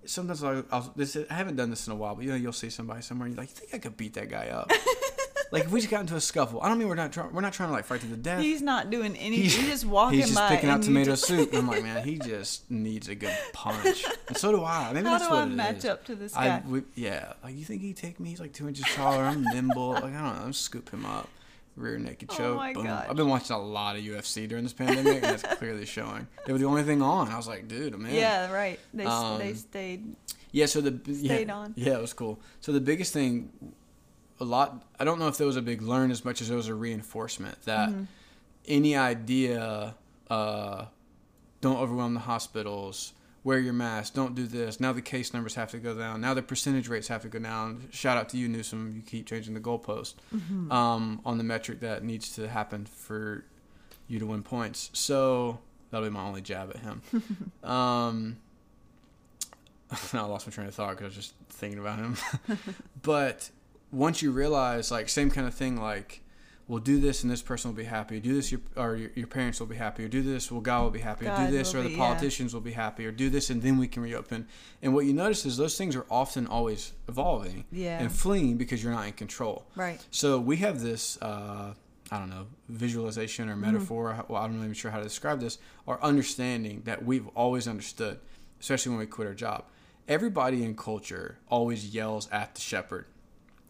Sometimes 0.04 0.42
I'll, 0.44 0.64
I'll 0.70 0.92
this 0.94 1.16
I 1.30 1.34
haven't 1.34 1.56
done 1.56 1.68
this 1.70 1.86
in 1.88 1.92
a 1.92 1.96
while, 1.96 2.14
but 2.14 2.24
you 2.24 2.30
know 2.30 2.36
you'll 2.36 2.52
see 2.52 2.70
somebody 2.70 3.02
somewhere 3.02 3.26
and 3.26 3.34
you're 3.34 3.42
like, 3.42 3.50
you 3.50 3.56
think 3.56 3.74
I 3.74 3.78
could 3.78 3.96
beat 3.96 4.14
that 4.14 4.28
guy 4.28 4.48
up? 4.48 4.70
like 5.52 5.64
if 5.64 5.70
we 5.70 5.80
just 5.80 5.90
got 5.90 6.00
into 6.00 6.16
a 6.16 6.20
scuffle, 6.20 6.60
I 6.60 6.68
don't 6.68 6.78
mean 6.78 6.88
we're 6.88 6.94
not 6.94 7.12
trying 7.12 7.32
we're 7.32 7.40
not 7.40 7.52
trying 7.52 7.68
to 7.68 7.72
like 7.72 7.84
fight 7.84 8.00
to 8.00 8.06
the 8.06 8.16
death. 8.16 8.40
He's 8.40 8.62
not 8.62 8.90
doing 8.90 9.16
anything. 9.16 9.32
He's- 9.44 9.54
He's, 9.54 9.66
just 9.68 9.84
walking 9.86 10.18
He's 10.18 10.28
just 10.28 10.38
by. 10.38 10.48
picking 10.48 10.68
out 10.70 10.82
tomato 10.82 11.12
just- 11.12 11.26
soup. 11.26 11.50
And 11.50 11.58
I'm 11.58 11.66
like, 11.68 11.82
man, 11.84 12.04
he 12.04 12.18
just 12.18 12.70
needs 12.70 13.08
a 13.08 13.14
good 13.14 13.36
punch. 13.52 14.04
And 14.28 14.36
so 14.36 14.52
do 14.52 14.64
I. 14.64 14.92
Maybe 14.92 15.06
How 15.06 15.12
that's 15.18 15.28
do 15.28 15.34
what 15.34 15.40
I 15.40 15.46
it 15.46 15.50
match 15.50 15.76
is. 15.78 15.84
up 15.86 16.04
to 16.06 16.14
this 16.14 16.36
I, 16.36 16.46
guy? 16.48 16.62
we, 16.66 16.82
yeah, 16.94 17.32
like 17.44 17.56
you 17.56 17.64
think 17.64 17.82
he'd 17.82 17.96
take 17.96 18.18
me? 18.20 18.30
He's 18.30 18.40
like 18.40 18.52
two 18.52 18.66
inches 18.68 18.84
taller. 18.94 19.22
I'm 19.22 19.42
nimble. 19.44 19.90
Like 19.92 20.04
I 20.04 20.10
don't 20.10 20.36
know. 20.36 20.42
I'm 20.46 20.52
scoop 20.52 20.90
him 20.90 21.04
up, 21.06 21.28
rear 21.76 21.98
naked 21.98 22.28
choke. 22.30 22.40
Oh 22.40 22.56
my 22.56 22.72
boom. 22.72 22.84
gosh. 22.86 23.06
I've 23.08 23.16
been 23.16 23.28
watching 23.28 23.54
a 23.54 23.62
lot 23.62 23.96
of 23.96 24.02
UFC 24.02 24.48
during 24.48 24.64
this 24.64 24.72
pandemic, 24.72 25.14
and 25.14 25.22
that's 25.22 25.42
clearly 25.58 25.86
showing. 25.86 26.26
They 26.46 26.52
were 26.52 26.58
the 26.58 26.64
only 26.66 26.82
thing 26.82 27.02
on. 27.02 27.28
I 27.28 27.36
was 27.36 27.46
like, 27.46 27.68
dude, 27.68 27.96
man. 27.98 28.14
Yeah, 28.14 28.50
right. 28.52 28.78
They 28.92 29.04
s 29.04 29.38
they 29.38 29.48
Um, 29.50 29.54
stayed. 29.56 30.16
Yeah. 30.52 30.66
So 30.66 30.80
the 30.80 30.98
Stayed 31.14 31.48
yeah, 31.48 31.54
on. 31.54 31.74
Yeah, 31.76 31.94
it 31.98 32.00
was 32.00 32.12
cool. 32.14 32.40
So 32.60 32.72
the 32.72 32.80
biggest 32.80 33.12
thing, 33.12 33.50
a 34.40 34.44
lot. 34.44 34.84
I 35.00 35.04
don't 35.04 35.18
know 35.18 35.28
if 35.28 35.38
there 35.38 35.46
was 35.46 35.56
a 35.56 35.62
big 35.62 35.82
learn 35.82 36.10
as 36.10 36.24
much 36.24 36.40
as 36.40 36.48
there 36.48 36.56
was 36.56 36.68
a 36.68 36.74
reinforcement 36.74 37.62
that 37.62 37.88
Mm-hmm. 37.90 38.04
any 38.68 38.96
idea, 38.96 39.94
uh, 40.30 40.84
don't 41.60 41.78
overwhelm 41.78 42.14
the 42.14 42.20
hospitals. 42.20 43.12
Wear 43.44 43.58
your 43.60 43.72
mask. 43.74 44.14
Don't 44.14 44.34
do 44.34 44.46
this. 44.46 44.80
Now 44.80 44.92
the 44.92 45.00
case 45.00 45.32
numbers 45.32 45.54
have 45.54 45.70
to 45.70 45.78
go 45.78 45.96
down. 45.96 46.20
Now 46.20 46.34
the 46.34 46.42
percentage 46.42 46.88
rates 46.88 47.06
have 47.08 47.22
to 47.22 47.28
go 47.28 47.38
down. 47.38 47.86
Shout 47.92 48.16
out 48.16 48.28
to 48.30 48.36
you, 48.36 48.48
Newsom. 48.48 48.92
You 48.96 49.02
keep 49.02 49.26
changing 49.26 49.54
the 49.54 49.60
goalpost 49.60 50.14
Mm-hmm. 50.34 50.72
um, 50.72 51.20
on 51.24 51.38
the 51.38 51.44
metric 51.44 51.78
that 51.80 52.02
needs 52.02 52.32
to 52.36 52.48
happen 52.48 52.86
for 52.86 53.44
you 54.08 54.18
to 54.18 54.26
win 54.26 54.42
points. 54.42 54.90
So 54.94 55.60
that'll 55.90 56.06
be 56.08 56.12
my 56.12 56.22
only 56.24 56.40
jab 56.42 56.70
at 56.70 56.78
him. 56.78 57.02
um, 57.62 58.36
I 60.12 60.20
lost 60.22 60.46
my 60.46 60.52
train 60.52 60.66
of 60.66 60.74
thought 60.74 60.90
because 60.90 61.04
I 61.04 61.06
was 61.06 61.14
just 61.14 61.34
thinking 61.48 61.78
about 61.78 61.98
him. 62.00 62.16
but 63.02 63.48
once 63.96 64.22
you 64.22 64.30
realize, 64.30 64.90
like, 64.90 65.08
same 65.08 65.30
kind 65.30 65.46
of 65.46 65.54
thing, 65.54 65.80
like, 65.80 66.20
well, 66.68 66.80
do 66.80 66.98
this 67.00 67.22
and 67.22 67.30
this 67.30 67.42
person 67.42 67.70
will 67.70 67.76
be 67.76 67.84
happy. 67.84 68.18
Do 68.18 68.34
this, 68.34 68.50
your 68.50 68.60
or 68.76 68.96
your, 68.96 69.10
your 69.14 69.28
parents 69.28 69.60
will 69.60 69.68
be 69.68 69.76
happy. 69.76 70.04
Or 70.04 70.08
do 70.08 70.20
this, 70.20 70.50
well, 70.50 70.60
God 70.60 70.82
will 70.82 70.90
be 70.90 70.98
happy. 70.98 71.24
Or 71.26 71.28
God 71.28 71.46
do 71.46 71.56
this, 71.56 71.74
or 71.74 71.82
the 71.82 71.90
be, 71.90 71.94
yeah. 71.94 71.98
politicians 72.06 72.52
will 72.52 72.60
be 72.60 72.72
happy. 72.72 73.06
Or 73.06 73.12
do 73.12 73.30
this, 73.30 73.50
and 73.50 73.62
then 73.62 73.78
we 73.78 73.86
can 73.86 74.02
reopen. 74.02 74.48
And 74.82 74.92
what 74.92 75.06
you 75.06 75.12
notice 75.12 75.46
is 75.46 75.56
those 75.56 75.78
things 75.78 75.94
are 75.94 76.06
often 76.10 76.46
always 76.48 76.92
evolving 77.08 77.64
Yeah. 77.70 78.00
and 78.00 78.10
fleeing 78.10 78.56
because 78.56 78.82
you're 78.82 78.92
not 78.92 79.06
in 79.06 79.12
control. 79.12 79.64
Right. 79.76 80.04
So 80.10 80.40
we 80.40 80.56
have 80.56 80.80
this, 80.80 81.22
uh, 81.22 81.74
I 82.10 82.18
don't 82.18 82.30
know, 82.30 82.46
visualization 82.68 83.48
or 83.48 83.54
metaphor. 83.54 84.24
Well, 84.28 84.42
I'm 84.42 84.56
not 84.56 84.64
even 84.64 84.74
sure 84.74 84.90
how 84.90 84.98
to 84.98 85.04
describe 85.04 85.38
this. 85.40 85.58
Or 85.86 86.02
understanding 86.04 86.82
that 86.84 87.04
we've 87.04 87.28
always 87.36 87.68
understood, 87.68 88.18
especially 88.60 88.90
when 88.90 88.98
we 88.98 89.06
quit 89.06 89.28
our 89.28 89.34
job. 89.34 89.66
Everybody 90.08 90.64
in 90.64 90.74
culture 90.76 91.38
always 91.48 91.94
yells 91.94 92.28
at 92.30 92.56
the 92.56 92.60
shepherd, 92.60 93.06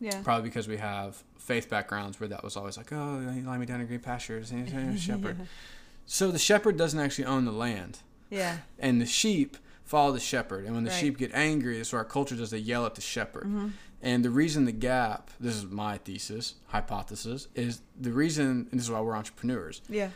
Yeah. 0.01 0.21
probably 0.23 0.49
because 0.49 0.69
we 0.69 0.77
have 0.77 1.23
faith 1.39 1.71
backgrounds 1.71 2.21
where 2.21 2.29
that 2.29 2.45
was 2.45 2.57
always 2.57 2.77
like, 2.77 2.93
oh, 2.93 3.21
you 3.35 3.43
lie 3.43 3.57
me 3.59 3.67
down 3.67 3.81
in 3.81 3.87
green 3.87 4.01
pastures, 4.01 4.51
and 4.51 4.69
he's 4.69 4.75
a 4.75 4.99
shepherd. 4.99 5.37
So 6.07 6.31
the 6.31 6.39
shepherd 6.39 6.77
doesn't 6.77 6.99
actually 7.01 7.25
own 7.25 7.45
the 7.45 7.53
land, 7.53 8.01
Yeah. 8.31 8.59
and 8.79 9.01
the 9.01 9.07
sheep 9.07 9.57
follow 9.85 10.13
the 10.13 10.21
shepherd. 10.21 10.65
And 10.67 10.75
when 10.75 10.85
the 10.85 10.91
Right. 10.91 10.99
sheep 11.01 11.19
get 11.19 11.33
angry, 11.33 11.77
that's 11.79 11.93
what 11.93 11.99
our 11.99 12.05
culture 12.05 12.37
does. 12.37 12.51
They 12.51 12.59
yell 12.59 12.85
at 12.87 12.95
the 12.97 13.01
shepherd. 13.01 13.45
Mm-hmm. 13.45 13.69
And 14.03 14.25
the 14.25 14.31
reason 14.31 14.65
the 14.67 14.73
gap, 14.73 15.31
this 15.41 15.55
is 15.57 15.65
my 15.65 15.99
thesis, 15.99 16.55
hypothesis, 16.67 17.49
is 17.55 17.81
the 17.99 18.13
reason, 18.13 18.69
and 18.71 18.79
this 18.79 18.85
is 18.85 18.91
why 18.91 19.01
we're 19.01 19.17
entrepreneurs. 19.17 19.81
Yeah. 19.89 20.11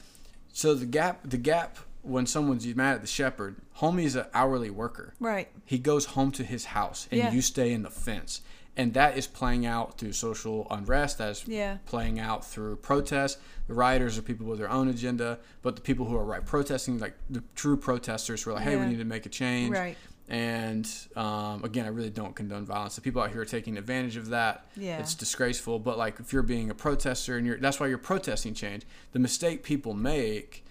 So 0.52 0.74
the 0.74 0.86
gap, 0.86 1.20
the 1.24 1.38
gap, 1.38 1.78
when 2.02 2.26
someone's 2.26 2.66
mad 2.74 2.96
at 2.96 3.00
the 3.00 3.06
shepherd, 3.06 3.56
homie's 3.78 4.14
an 4.16 4.26
hourly 4.34 4.70
worker. 4.70 5.14
Right. 5.20 5.48
He 5.64 5.78
goes 5.78 6.06
home 6.06 6.30
to 6.32 6.44
his 6.44 6.66
house, 6.66 7.08
and 7.10 7.18
Yeah. 7.18 7.32
you 7.32 7.40
stay 7.42 7.72
in 7.72 7.82
the 7.82 7.90
fence. 7.90 8.42
And 8.76 8.94
that 8.94 9.18
is 9.18 9.26
playing 9.26 9.66
out 9.66 9.98
through 9.98 10.12
social 10.12 10.66
unrest. 10.70 11.18
That 11.18 11.30
is 11.30 11.44
Yeah. 11.46 11.78
playing 11.86 12.18
out 12.20 12.46
through 12.46 12.76
protests. 12.76 13.36
The 13.66 13.74
rioters 13.74 14.16
are 14.16 14.22
people 14.22 14.46
with 14.46 14.58
their 14.58 14.70
own 14.70 14.88
agenda, 14.88 15.38
but 15.62 15.74
the 15.76 15.82
people 15.82 16.06
who 16.06 16.16
are 16.16 16.24
right 16.24 16.44
protesting, 16.46 16.98
like 16.98 17.14
the 17.28 17.42
true 17.54 17.76
protesters, 17.76 18.42
who 18.42 18.50
are 18.50 18.54
like, 18.54 18.62
"Hey, 18.62 18.76
we 18.76 18.86
need 18.86 18.98
to 18.98 19.04
make 19.04 19.26
a 19.26 19.28
change." 19.28 19.72
Right. 19.74 19.96
And 20.28 20.88
um, 21.16 21.64
again, 21.64 21.84
I 21.84 21.88
really 21.88 22.08
don't 22.10 22.36
condone 22.36 22.64
violence. 22.64 22.94
The 22.94 23.00
people 23.00 23.20
out 23.20 23.32
here 23.32 23.40
are 23.40 23.44
taking 23.44 23.76
advantage 23.76 24.16
of 24.16 24.28
that. 24.28 24.66
Yeah. 24.76 24.98
It's 25.00 25.14
disgraceful. 25.14 25.80
But 25.80 25.98
like, 25.98 26.20
if 26.20 26.32
you're 26.32 26.44
being 26.44 26.70
a 26.70 26.74
protester 26.74 27.36
and 27.36 27.44
you're, 27.44 27.58
that's 27.58 27.80
why 27.80 27.88
you're 27.88 27.98
protesting 27.98 28.54
change. 28.54 28.84
The 29.10 29.18
mistake 29.18 29.64
people 29.64 29.92
make 29.92 30.64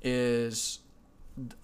is 0.00 0.78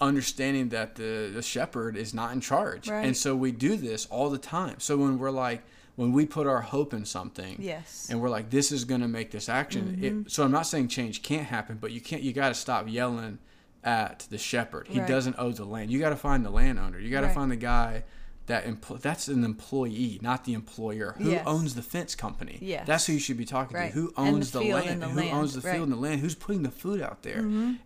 understanding 0.00 0.70
that 0.70 0.94
the, 0.94 1.30
the 1.32 1.42
shepherd 1.42 1.96
is 1.96 2.14
not 2.14 2.32
in 2.32 2.40
charge. 2.40 2.88
Right. 2.88 3.04
And 3.04 3.16
so 3.16 3.36
we 3.36 3.52
do 3.52 3.76
this 3.76 4.06
all 4.06 4.30
the 4.30 4.38
time. 4.38 4.76
So 4.78 4.96
when 4.96 5.18
we're 5.18 5.30
like, 5.30 5.62
when 5.96 6.12
we 6.12 6.26
put 6.26 6.46
our 6.46 6.60
hope 6.60 6.94
in 6.94 7.04
something 7.04 7.56
Yes. 7.58 8.06
and 8.08 8.20
we're 8.20 8.28
like, 8.28 8.50
this 8.50 8.70
is 8.70 8.84
going 8.84 9.00
to 9.00 9.08
make 9.08 9.30
this 9.32 9.48
action. 9.48 9.98
It, 10.00 10.12
mm-hmm. 10.12 10.28
so 10.28 10.44
I'm 10.44 10.52
not 10.52 10.66
saying 10.66 10.88
change 10.88 11.22
can't 11.22 11.46
happen, 11.46 11.76
but 11.80 11.90
you 11.90 12.00
can't, 12.00 12.22
you 12.22 12.32
got 12.32 12.48
to 12.48 12.54
stop 12.54 12.86
yelling 12.88 13.38
at 13.82 14.26
the 14.30 14.38
shepherd. 14.38 14.86
He 14.88 15.00
Right. 15.00 15.08
doesn't 15.08 15.36
own 15.38 15.54
the 15.54 15.64
land. 15.64 15.90
You 15.90 15.98
got 15.98 16.10
to 16.10 16.16
find 16.16 16.44
the 16.44 16.50
landowner. 16.50 16.98
You 17.00 17.10
got 17.10 17.22
to 17.22 17.26
Right. 17.26 17.34
find 17.34 17.50
the 17.50 17.56
guy 17.56 18.04
that 18.48 18.64
empl- 18.66 19.00
that's 19.00 19.28
an 19.28 19.44
employee, 19.44 20.18
not 20.22 20.44
the 20.44 20.54
employer. 20.54 21.14
Who 21.18 21.30
Yes. 21.30 21.44
owns 21.46 21.74
the 21.74 21.82
fence 21.82 22.14
company? 22.14 22.58
Yes. 22.60 22.86
That's 22.86 23.06
who 23.06 23.12
you 23.14 23.18
should 23.18 23.36
be 23.36 23.44
talking 23.44 23.76
Right. 23.76 23.92
to. 23.92 23.98
Who 24.00 24.12
And 24.16 24.26
the 24.26 24.32
owns 24.32 24.50
the, 24.50 24.60
land? 24.60 24.88
and 24.88 25.02
the 25.02 25.08
who 25.08 25.20
owns 25.30 25.54
the 25.54 25.60
Right. 25.60 25.66
Mm-hmm. 25.66 25.76
field 25.76 25.88
and 25.88 25.92
the 25.92 26.00
land? 26.00 26.20
Who's 26.20 26.34
putting 26.34 26.62
the 26.62 26.70
food 26.70 27.00
out 27.00 27.22
there? 27.22 27.38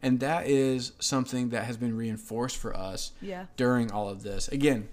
And 0.03 0.21
that 0.21 0.47
is 0.47 0.93
something 0.99 1.51
that 1.51 1.65
has 1.67 1.77
been 1.77 1.97
reinforced 1.97 2.57
for 2.57 2.75
us 2.77 3.13
Yeah. 3.21 3.47
during 3.57 3.91
all 3.93 4.09
of 4.09 4.23
this. 4.23 4.49
Again, 4.49 4.89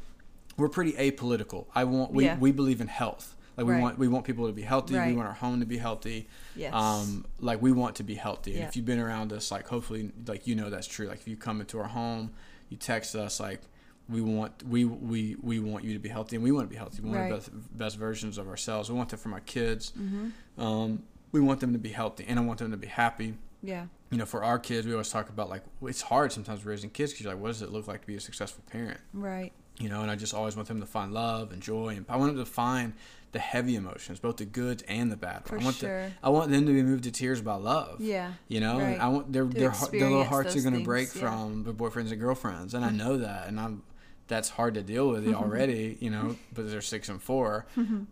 we're 0.58 0.70
pretty 0.70 0.94
apolitical. 0.94 1.68
I 1.74 1.86
want 1.86 2.12
we, 2.12 2.26
Yeah. 2.26 2.38
we 2.38 2.52
believe 2.52 2.82
in 2.82 2.88
health. 2.88 3.36
Like 3.56 3.68
we 3.68 3.74
Right. 3.74 3.82
want 3.82 4.00
we 4.00 4.08
want 4.08 4.26
people 4.26 4.48
to 4.48 4.54
be 4.54 4.62
healthy. 4.64 4.94
We 4.98 5.14
want 5.14 5.28
our 5.28 5.34
home 5.36 5.60
to 5.60 5.66
be 5.66 5.78
healthy. 5.78 6.28
Yes. 6.56 6.74
Um, 6.74 7.26
like 7.40 7.62
we 7.62 7.72
want 7.74 7.96
to 7.98 8.04
be 8.04 8.16
healthy. 8.16 8.52
And 8.52 8.62
Yeah. 8.62 8.68
if 8.70 8.76
you've 8.76 8.86
been 8.86 9.00
around 9.00 9.34
us, 9.34 9.52
like 9.52 9.68
hopefully, 9.68 10.12
like 10.26 10.48
you 10.48 10.56
know 10.56 10.70
that's 10.70 10.88
true. 10.88 11.08
Like 11.08 11.20
if 11.20 11.28
you 11.28 11.36
come 11.36 11.60
into 11.62 11.78
our 11.78 11.90
home, 11.90 12.32
you 12.70 12.78
text 12.78 13.16
us, 13.16 13.40
like 13.40 13.62
we 14.10 14.22
want 14.22 14.64
we 14.68 14.86
we 14.86 15.36
we 15.42 15.60
want 15.60 15.84
you 15.84 15.94
to 15.94 16.00
be 16.00 16.10
healthy, 16.10 16.36
and 16.36 16.44
we 16.44 16.52
want 16.52 16.68
to 16.68 16.70
be 16.70 16.78
healthy. 16.78 17.02
We 17.02 17.10
want 17.10 17.22
Right. 17.22 17.30
the 17.42 17.52
best, 17.52 17.78
best 17.78 17.98
versions 17.98 18.38
of 18.38 18.48
ourselves. 18.48 18.90
We 18.90 18.98
want 18.98 19.10
that 19.10 19.18
for 19.18 19.30
my 19.30 19.40
kids. 19.42 19.94
Mm-hmm. 20.00 20.62
Um, 20.62 21.04
we 21.32 21.40
want 21.40 21.60
them 21.60 21.74
to 21.74 21.80
be 21.80 21.90
healthy, 21.90 22.26
and 22.28 22.40
I 22.40 22.42
want 22.42 22.60
them 22.60 22.72
to 22.72 22.78
be 22.78 22.88
happy 22.88 23.36
Yeah. 23.62 23.86
you 24.10 24.18
know, 24.18 24.26
for 24.26 24.44
our 24.44 24.58
kids, 24.58 24.88
we 24.88 24.94
always 24.94 25.10
talk 25.10 25.30
about 25.30 25.50
like 25.50 25.62
it's 25.84 26.02
hard 26.02 26.32
sometimes 26.32 26.66
raising 26.66 26.90
kids 26.90 27.12
because 27.12 27.24
you're 27.26 27.34
like, 27.34 27.42
what 27.42 27.50
does 27.50 27.62
it 27.62 27.72
look 27.72 27.88
like 27.88 28.02
to 28.02 28.08
be 28.08 28.16
a 28.16 28.20
successful 28.20 28.64
parent? 28.72 29.00
Right. 29.14 29.52
You 29.80 29.88
know, 29.90 30.02
and 30.02 30.10
I 30.12 30.16
just 30.16 30.34
always 30.34 30.56
want 30.58 30.68
them 30.68 30.80
to 30.82 30.86
find 30.88 31.14
love 31.14 31.52
and 31.54 31.62
joy, 31.62 31.90
and 31.96 32.06
I 32.10 32.18
want 32.18 32.36
them 32.36 32.44
to 32.44 32.50
find 32.52 32.94
the 33.32 33.38
heavy 33.40 33.76
emotions, 33.76 34.20
both 34.20 34.38
the 34.38 34.46
good 34.46 34.84
and 34.88 35.12
the 35.12 35.16
bad. 35.16 35.46
For 35.46 35.60
I 35.60 35.64
want 35.64 35.76
sure. 35.76 36.08
the, 36.08 36.12
I 36.24 36.30
want 36.30 36.50
them 36.50 36.66
to 36.66 36.74
be 36.74 36.82
moved 36.82 37.04
to 37.04 37.12
tears 37.12 37.42
by 37.44 37.54
love. 37.56 38.02
Yeah. 38.02 38.34
You 38.48 38.60
know, 38.60 38.80
Right. 38.80 39.00
I 39.00 39.08
want 39.10 39.32
their 39.32 39.46
To 39.46 39.54
their, 39.54 39.70
their 39.92 40.10
little 40.10 40.24
hearts 40.24 40.56
are 40.56 40.62
going 40.62 40.74
to 40.74 40.84
break 40.84 41.14
yeah. 41.14 41.22
from 41.22 41.64
their 41.64 41.74
boyfriends 41.74 42.12
and 42.12 42.20
girlfriends, 42.20 42.74
and 42.74 42.84
I 42.84 42.90
know 42.90 43.18
that, 43.18 43.48
and 43.48 43.60
I'm 43.60 43.84
that's 44.30 44.48
hard 44.50 44.76
to 44.76 44.82
deal 44.82 45.10
with 45.10 45.28
already. 45.34 45.98
You 46.00 46.10
know, 46.12 46.38
but 46.54 46.70
they're 46.72 46.82
six 46.82 47.10
and 47.10 47.22
four, 47.22 47.66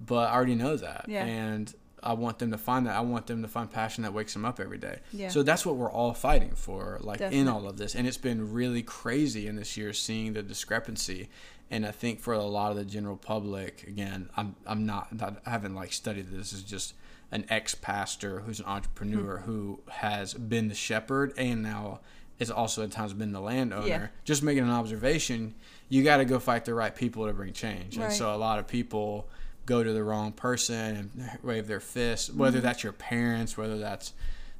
but 0.06 0.30
I 0.30 0.34
already 0.34 0.56
know 0.56 0.76
that, 0.76 1.06
Yeah. 1.08 1.24
and 1.26 1.74
I 2.04 2.14
want 2.14 2.38
them 2.40 2.52
to 2.52 2.58
find 2.58 2.86
that. 2.88 2.96
I 2.96 3.02
want 3.02 3.26
them 3.28 3.42
to 3.42 3.48
find 3.48 3.72
passion 3.72 4.04
that 4.04 4.14
wakes 4.14 4.34
them 4.34 4.44
up 4.46 4.60
every 4.60 4.78
day. 4.78 5.00
Yeah. 5.14 5.30
So 5.30 5.42
that's 5.44 5.66
what 5.66 5.78
we're 5.78 5.92
all 5.92 6.14
fighting 6.14 6.52
for, 6.56 7.00
like 7.02 7.22
in 7.22 7.48
all 7.48 7.68
of 7.68 7.78
this, 7.78 7.96
and 7.96 8.06
it's 8.08 8.18
been 8.18 8.52
really 8.54 8.84
crazy 8.84 9.48
in 9.48 9.56
this 9.56 9.78
year 9.78 9.94
seeing 9.94 10.34
the 10.34 10.44
discrepancy. 10.44 11.30
And 11.70 11.86
I 11.86 11.92
think 11.92 12.20
for 12.22 12.34
a 12.34 12.44
lot 12.44 12.72
of 12.72 12.78
the 12.78 12.86
general 12.86 13.18
public, 13.18 13.84
again, 13.88 14.30
I'm 14.38 14.56
I'm 14.66 14.86
not, 14.86 15.08
I 15.46 15.50
haven't 15.50 15.76
like 15.76 15.92
studied 15.94 16.32
this. 16.32 16.54
Is 16.54 16.64
just 16.64 16.94
an 17.32 17.46
ex 17.50 17.76
pastor 17.76 18.40
who's 18.42 18.60
an 18.62 18.66
entrepreneur 18.68 19.40
Hmm. 19.40 19.46
who 19.52 19.80
has 19.90 20.34
been 20.34 20.70
the 20.70 20.76
shepherd 20.76 21.34
and 21.38 21.62
now 21.64 22.00
is 22.40 22.50
also 22.50 22.84
at 22.84 22.92
times 22.92 23.12
been 23.14 23.34
the 23.34 23.42
landowner. 23.42 23.86
Yeah. 23.88 24.08
Just 24.24 24.44
making 24.44 24.64
an 24.64 24.70
observation, 24.70 25.56
you 25.90 26.04
got 26.04 26.18
to 26.18 26.26
go 26.26 26.40
fight 26.40 26.66
the 26.66 26.74
right 26.74 26.96
people 26.96 27.28
to 27.28 27.34
bring 27.34 27.54
change. 27.54 27.98
And 27.98 28.12
so 28.12 28.34
a 28.34 28.38
lot 28.38 28.60
of 28.60 28.68
people 28.68 29.28
go 29.66 29.84
to 29.84 29.94
the 29.94 30.04
wrong 30.04 30.32
person 30.32 30.96
and 31.18 31.40
wave 31.44 31.68
their 31.68 31.80
fist, 31.80 32.30
Mm-hmm. 32.32 32.40
whether 32.40 32.60
that's 32.62 32.84
your 32.84 32.94
parents, 32.94 33.58
whether 33.58 33.78
that's 33.78 34.14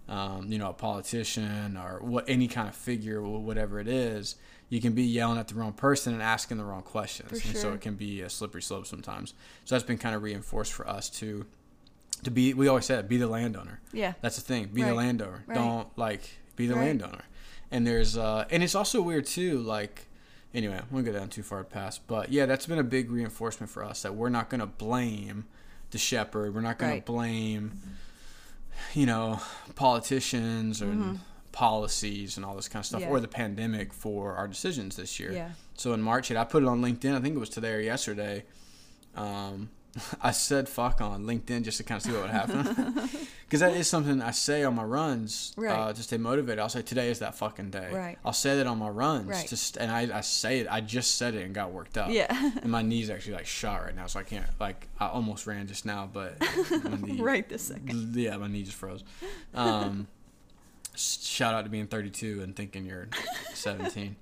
um, 0.10 0.50
you 0.52 0.58
know 0.58 0.70
a 0.70 0.74
politician 0.74 1.76
or 1.78 2.00
what 2.02 2.26
any 2.30 2.48
kind 2.48 2.68
of 2.70 2.76
figure, 2.76 3.20
wh- 3.22 3.44
whatever 3.44 3.80
it 3.80 3.88
is. 3.88 4.36
You 4.70 4.82
can 4.82 4.94
be 4.94 5.04
yelling 5.04 5.38
at 5.40 5.48
the 5.48 5.56
wrong 5.56 5.72
person 5.74 6.14
and 6.14 6.22
asking 6.22 6.58
the 6.58 6.66
wrong 6.66 6.82
questions, 6.82 7.42
For 7.42 7.48
and 7.48 7.58
so 7.58 7.74
it 7.74 7.80
can 7.82 7.96
be 7.96 8.22
a 8.22 8.30
slippery 8.30 8.62
slope 8.62 8.86
sometimes. 8.86 9.34
So 9.64 9.76
that's 9.76 9.86
been 9.86 9.98
kind 9.98 10.14
of 10.16 10.24
reinforced 10.24 10.74
for 10.74 10.88
us 10.88 11.10
to 11.22 11.46
to 12.24 12.32
be. 12.32 12.54
We 12.54 12.68
always 12.68 12.86
said 12.86 13.08
be 13.08 13.18
the 13.18 13.28
landowner. 13.28 13.80
Yeah. 13.94 14.14
That's 14.22 14.36
the 14.36 14.42
thing. 14.42 14.68
Be 14.68 14.84
the 14.84 14.94
landowner. 14.94 15.44
Right. 15.48 15.56
Don't 15.56 15.88
like 15.98 16.38
be 16.58 16.68
the 16.68 16.76
Right. 16.76 16.86
landowner. 16.88 17.24
And 17.72 17.86
there's 17.88 18.18
uh 18.18 18.46
and 18.50 18.62
it's 18.64 18.76
also 18.76 19.02
weird 19.02 19.26
too, 19.26 19.60
like 19.60 20.07
anyway, 20.54 20.80
I 20.80 20.94
won't 20.94 21.06
go 21.06 21.12
down 21.14 21.30
too 21.30 21.44
far 21.44 21.64
past. 21.64 22.08
But 22.08 22.32
yeah, 22.32 22.46
that's 22.46 22.66
been 22.66 22.80
a 22.80 22.84
big 22.84 23.10
reinforcement 23.12 23.70
for 23.72 23.84
us 23.84 24.02
that 24.04 24.16
we're 24.16 24.30
not 24.30 24.50
gonna 24.50 24.68
blame 24.68 25.46
the 25.92 25.98
shepherd. 25.98 26.54
We're 26.56 26.62
not 26.62 26.78
gonna 26.78 27.02
blame 27.02 27.80
you 28.94 29.06
know, 29.08 29.40
politicians 29.76 30.82
and 30.82 31.20
policies 31.52 32.38
and 32.38 32.46
all 32.46 32.56
this 32.56 32.68
kind 32.68 32.82
of 32.82 32.86
stuff 32.86 33.02
Mm-hmm. 33.02 33.10
Yeah. 33.10 33.18
or 33.18 33.20
the 33.20 33.28
pandemic 33.28 33.92
for 33.94 34.36
our 34.36 34.48
decisions 34.48 34.96
this 34.96 35.20
year. 35.20 35.32
Yeah. 35.32 35.50
So 35.76 35.94
in 35.94 36.02
March, 36.02 36.30
I 36.32 36.44
put 36.44 36.62
it 36.64 36.70
on 36.70 36.82
LinkedIn. 36.82 37.16
I 37.16 37.20
think 37.20 37.36
it 37.36 37.40
was 37.40 37.50
today 37.50 37.74
or 37.74 37.80
yesterday. 37.80 38.44
Um, 39.16 39.70
I 40.22 40.32
said 40.32 40.70
fuck 40.70 41.02
on 41.02 41.26
LinkedIn 41.26 41.64
just 41.64 41.78
to 41.78 41.84
kind 41.84 41.98
of 41.98 42.04
see 42.04 42.12
what 42.12 42.24
would 42.24 42.32
happen. 42.32 43.10
Because 43.48 43.62
that 43.62 43.78
is 43.78 43.88
something 43.88 44.22
I 44.22 44.32
say 44.32 44.66
on 44.66 44.76
my 44.76 44.84
runs 44.84 45.56
uh, 45.58 45.94
to 45.94 46.04
stay 46.04 46.18
motivated. 46.18 46.60
I'll 46.60 46.68
say 46.68 46.82
today 46.82 47.10
is 47.10 47.20
that 47.20 47.34
fucking 47.36 47.70
day. 47.70 47.90
Right. 47.94 48.18
I'll 48.26 48.34
say 48.34 48.58
that 48.58 48.68
on 48.68 48.78
my 48.78 48.90
runs. 48.90 49.30
Right. 49.30 49.48
Just 49.48 49.78
and 49.78 49.90
I, 49.90 50.18
I 50.18 50.20
say 50.20 50.60
it. 50.60 50.68
I 50.70 50.82
just 50.82 51.16
said 51.16 51.34
it 51.34 51.46
and 51.46 51.56
got 51.56 51.72
worked 51.72 51.98
up. 51.98 52.12
Yeah. 52.12 52.28
And 52.62 52.70
my 52.70 52.82
knees 52.82 53.10
actually 53.10 53.36
like 53.36 53.46
shot 53.46 53.84
right 53.84 53.96
now, 53.96 54.08
so 54.08 54.20
I 54.20 54.24
can't 54.24 54.46
like 54.60 54.90
I 55.00 55.08
almost 55.08 55.48
ran 55.48 55.66
just 55.68 55.86
now, 55.86 56.10
but 56.12 56.36
my 56.84 56.98
knee, 56.98 57.22
right 57.22 57.48
this 57.48 57.62
second. 57.62 58.14
yeah, 58.18 58.36
my 58.36 58.48
knee 58.48 58.64
just 58.64 58.76
froze. 58.76 59.06
Um, 59.54 60.08
shout 60.98 61.54
out 61.54 61.64
to 61.64 61.70
being 61.70 61.88
32 61.88 62.42
and 62.42 62.54
thinking 62.54 62.86
you're 62.86 63.08
17. 63.54 64.18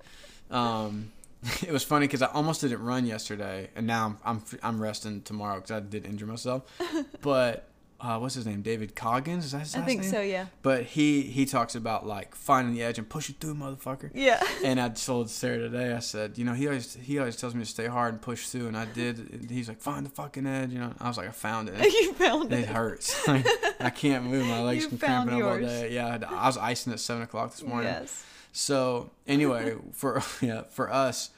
Um, 0.52 1.10
it 1.66 1.72
was 1.72 1.82
funny 1.84 2.06
because 2.06 2.22
I 2.22 2.26
almost 2.26 2.60
didn't 2.60 2.82
run 2.82 3.06
yesterday, 3.06 3.70
and 3.76 3.86
now 3.86 4.06
I'm 4.06 4.18
I'm, 4.24 4.42
I'm 4.62 4.80
resting 4.82 5.22
tomorrow 5.22 5.56
because 5.56 5.70
I 5.72 5.80
did 5.80 6.04
injure 6.06 6.26
myself. 6.26 6.62
But 7.22 7.68
uh, 7.98 8.18
what's 8.18 8.34
his 8.34 8.44
name? 8.46 8.60
David 8.60 8.94
Goggins? 8.94 9.46
Is 9.46 9.52
that 9.52 9.60
his 9.60 9.74
I 9.74 9.78
last 9.78 9.86
think 9.88 10.00
name? 10.02 10.10
so, 10.10 10.20
yeah. 10.20 10.46
But 10.62 10.82
he 10.84 11.22
he 11.22 11.46
talks 11.46 11.74
about 11.74 12.06
like 12.06 12.34
finding 12.34 12.74
the 12.74 12.82
edge 12.82 12.98
and 12.98 13.08
pushing 13.08 13.36
through, 13.40 13.54
motherfucker. 13.54 14.10
Yeah. 14.14 14.42
And 14.64 14.80
I 14.80 14.88
told 14.90 15.30
Sarah 15.30 15.58
today, 15.58 15.92
I 15.94 16.00
said, 16.00 16.36
you 16.38 16.44
know, 16.44 16.52
he 16.52 16.66
always 16.66 16.94
he 16.94 17.18
always 17.18 17.36
tells 17.36 17.54
me 17.54 17.62
to 17.64 17.68
stay 17.70 17.86
hard 17.86 18.12
and 18.14 18.22
push 18.22 18.46
through, 18.48 18.68
and 18.68 18.76
I 18.76 18.84
did. 18.84 19.18
And 19.32 19.50
he's 19.50 19.68
like, 19.68 19.80
find 19.80 20.04
the 20.04 20.10
fucking 20.10 20.46
edge, 20.46 20.72
you 20.72 20.78
know. 20.78 20.92
I 21.00 21.08
was 21.08 21.16
like, 21.16 21.28
I 21.28 21.32
found 21.32 21.68
it. 21.70 21.82
you 21.82 22.12
found 22.14 22.52
It 22.52 22.60
it. 22.60 22.66
hurts. 22.68 23.26
Like, 23.26 23.46
I 23.80 23.90
can't 23.90 24.24
move. 24.24 24.46
My 24.46 24.60
legs 24.62 24.86
been 24.86 24.98
cramping 24.98 25.42
up 25.42 25.48
all 25.48 25.58
day. 25.58 25.92
Yeah, 25.92 26.18
I, 26.28 26.34
I 26.34 26.46
was 26.46 26.58
icing 26.58 26.92
at 26.92 27.00
seven 27.00 27.22
o'clock 27.22 27.50
this 27.52 27.62
morning. 27.62 27.92
Yes. 27.92 28.24
So 28.52 29.10
anyway, 29.26 29.74
for 29.92 30.22
yeah, 30.40 30.62
for 30.70 30.92
us, 30.92 31.30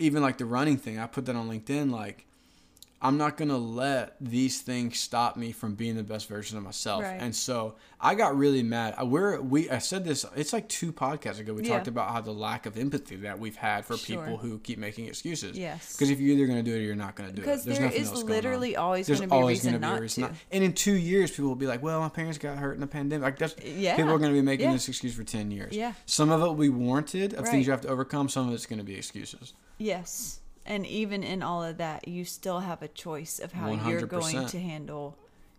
even 0.00 0.22
like 0.22 0.38
the 0.38 0.46
running 0.46 0.76
thing, 0.76 0.98
I 0.98 1.06
put 1.06 1.26
that 1.26 1.36
on 1.36 1.48
LinkedIn. 1.48 1.90
Like, 1.92 2.26
I'm 3.02 3.16
not 3.16 3.38
gonna 3.38 3.56
let 3.56 4.14
these 4.20 4.60
things 4.60 4.98
stop 4.98 5.34
me 5.34 5.52
from 5.52 5.74
being 5.74 5.96
the 5.96 6.02
best 6.02 6.28
version 6.28 6.58
of 6.58 6.64
myself. 6.64 7.02
Right. 7.02 7.16
And 7.18 7.34
so 7.34 7.76
I 7.98 8.14
got 8.14 8.36
really 8.36 8.62
mad. 8.62 8.92
I- 8.98 9.04
We're 9.04 9.40
we 9.40 9.70
I 9.70 9.78
said 9.78 10.04
this. 10.04 10.26
It's 10.36 10.52
like 10.52 10.68
two 10.68 10.92
podcasts 10.92 11.38
ago. 11.40 11.54
We 11.54 11.62
Yeah. 11.62 11.76
talked 11.76 11.88
about 11.88 12.10
how 12.10 12.20
the 12.20 12.32
lack 12.34 12.66
of 12.66 12.76
empathy 12.76 13.16
that 13.16 13.38
we've 13.40 13.56
had 13.56 13.86
for 13.86 13.96
Sure. 13.96 14.18
people 14.22 14.36
who 14.36 14.58
keep 14.58 14.78
making 14.78 15.06
excuses. 15.06 15.56
Yes. 15.56 15.94
Because 15.94 16.10
if 16.10 16.20
you're 16.20 16.36
either 16.36 16.46
gonna 16.46 16.62
do 16.62 16.74
it 16.74 16.80
or 16.80 16.82
you're 16.82 16.94
not 16.94 17.14
gonna 17.16 17.32
do 17.32 17.40
it. 17.40 17.46
Because 17.46 17.64
There's 17.64 17.78
there 17.78 17.86
nothing 17.86 18.02
is 18.02 18.08
else 18.08 18.20
going 18.20 18.32
on. 18.32 18.36
literally 18.36 18.76
always 18.76 19.06
There's 19.06 19.20
going 19.20 19.30
to 19.30 19.34
be 19.34 19.38
a 19.38 19.40
always 19.40 19.58
reason 19.60 19.72
to 19.72 19.78
be 19.78 19.86
not 19.86 19.98
a 19.98 20.02
reason 20.02 20.22
to. 20.24 20.28
not. 20.28 20.38
And 20.52 20.62
in 20.62 20.74
two 20.74 20.92
years, 20.92 21.30
people 21.30 21.46
will 21.48 21.54
be 21.56 21.66
like, 21.66 21.82
"Well, 21.82 22.00
my 22.00 22.10
parents 22.10 22.36
got 22.36 22.58
hurt 22.58 22.74
in 22.74 22.80
the 22.82 22.86
pandemic." 22.86 23.22
Like 23.24 23.38
that's 23.38 23.54
Yeah. 23.64 23.96
people 23.96 24.12
are 24.12 24.18
going 24.18 24.30
to 24.32 24.38
be 24.38 24.42
making 24.44 24.66
Yeah. 24.66 24.72
this 24.74 24.90
excuse 24.90 25.14
for 25.14 25.24
ten 25.24 25.50
years. 25.50 25.74
Yeah. 25.74 25.94
Some 26.04 26.28
of 26.30 26.42
it 26.42 26.44
will 26.44 26.54
be 26.54 26.68
warranted 26.68 27.32
of 27.32 27.44
Right. 27.44 27.50
things 27.50 27.64
you 27.66 27.72
have 27.72 27.80
to 27.80 27.88
overcome. 27.88 28.28
Some 28.28 28.46
of 28.48 28.52
it's 28.54 28.66
going 28.66 28.78
to 28.78 28.84
be 28.84 28.96
excuses. 28.96 29.54
Yes. 29.80 30.40
And 30.66 30.86
even 30.86 31.24
in 31.24 31.42
all 31.42 31.64
of 31.64 31.78
that, 31.78 32.06
you 32.06 32.24
still 32.24 32.60
have 32.60 32.82
a 32.82 32.88
choice 32.88 33.38
of 33.38 33.52
how 33.52 33.72
you're 33.72 34.02
going 34.02 34.46
to 34.46 34.60
handle 34.60 35.16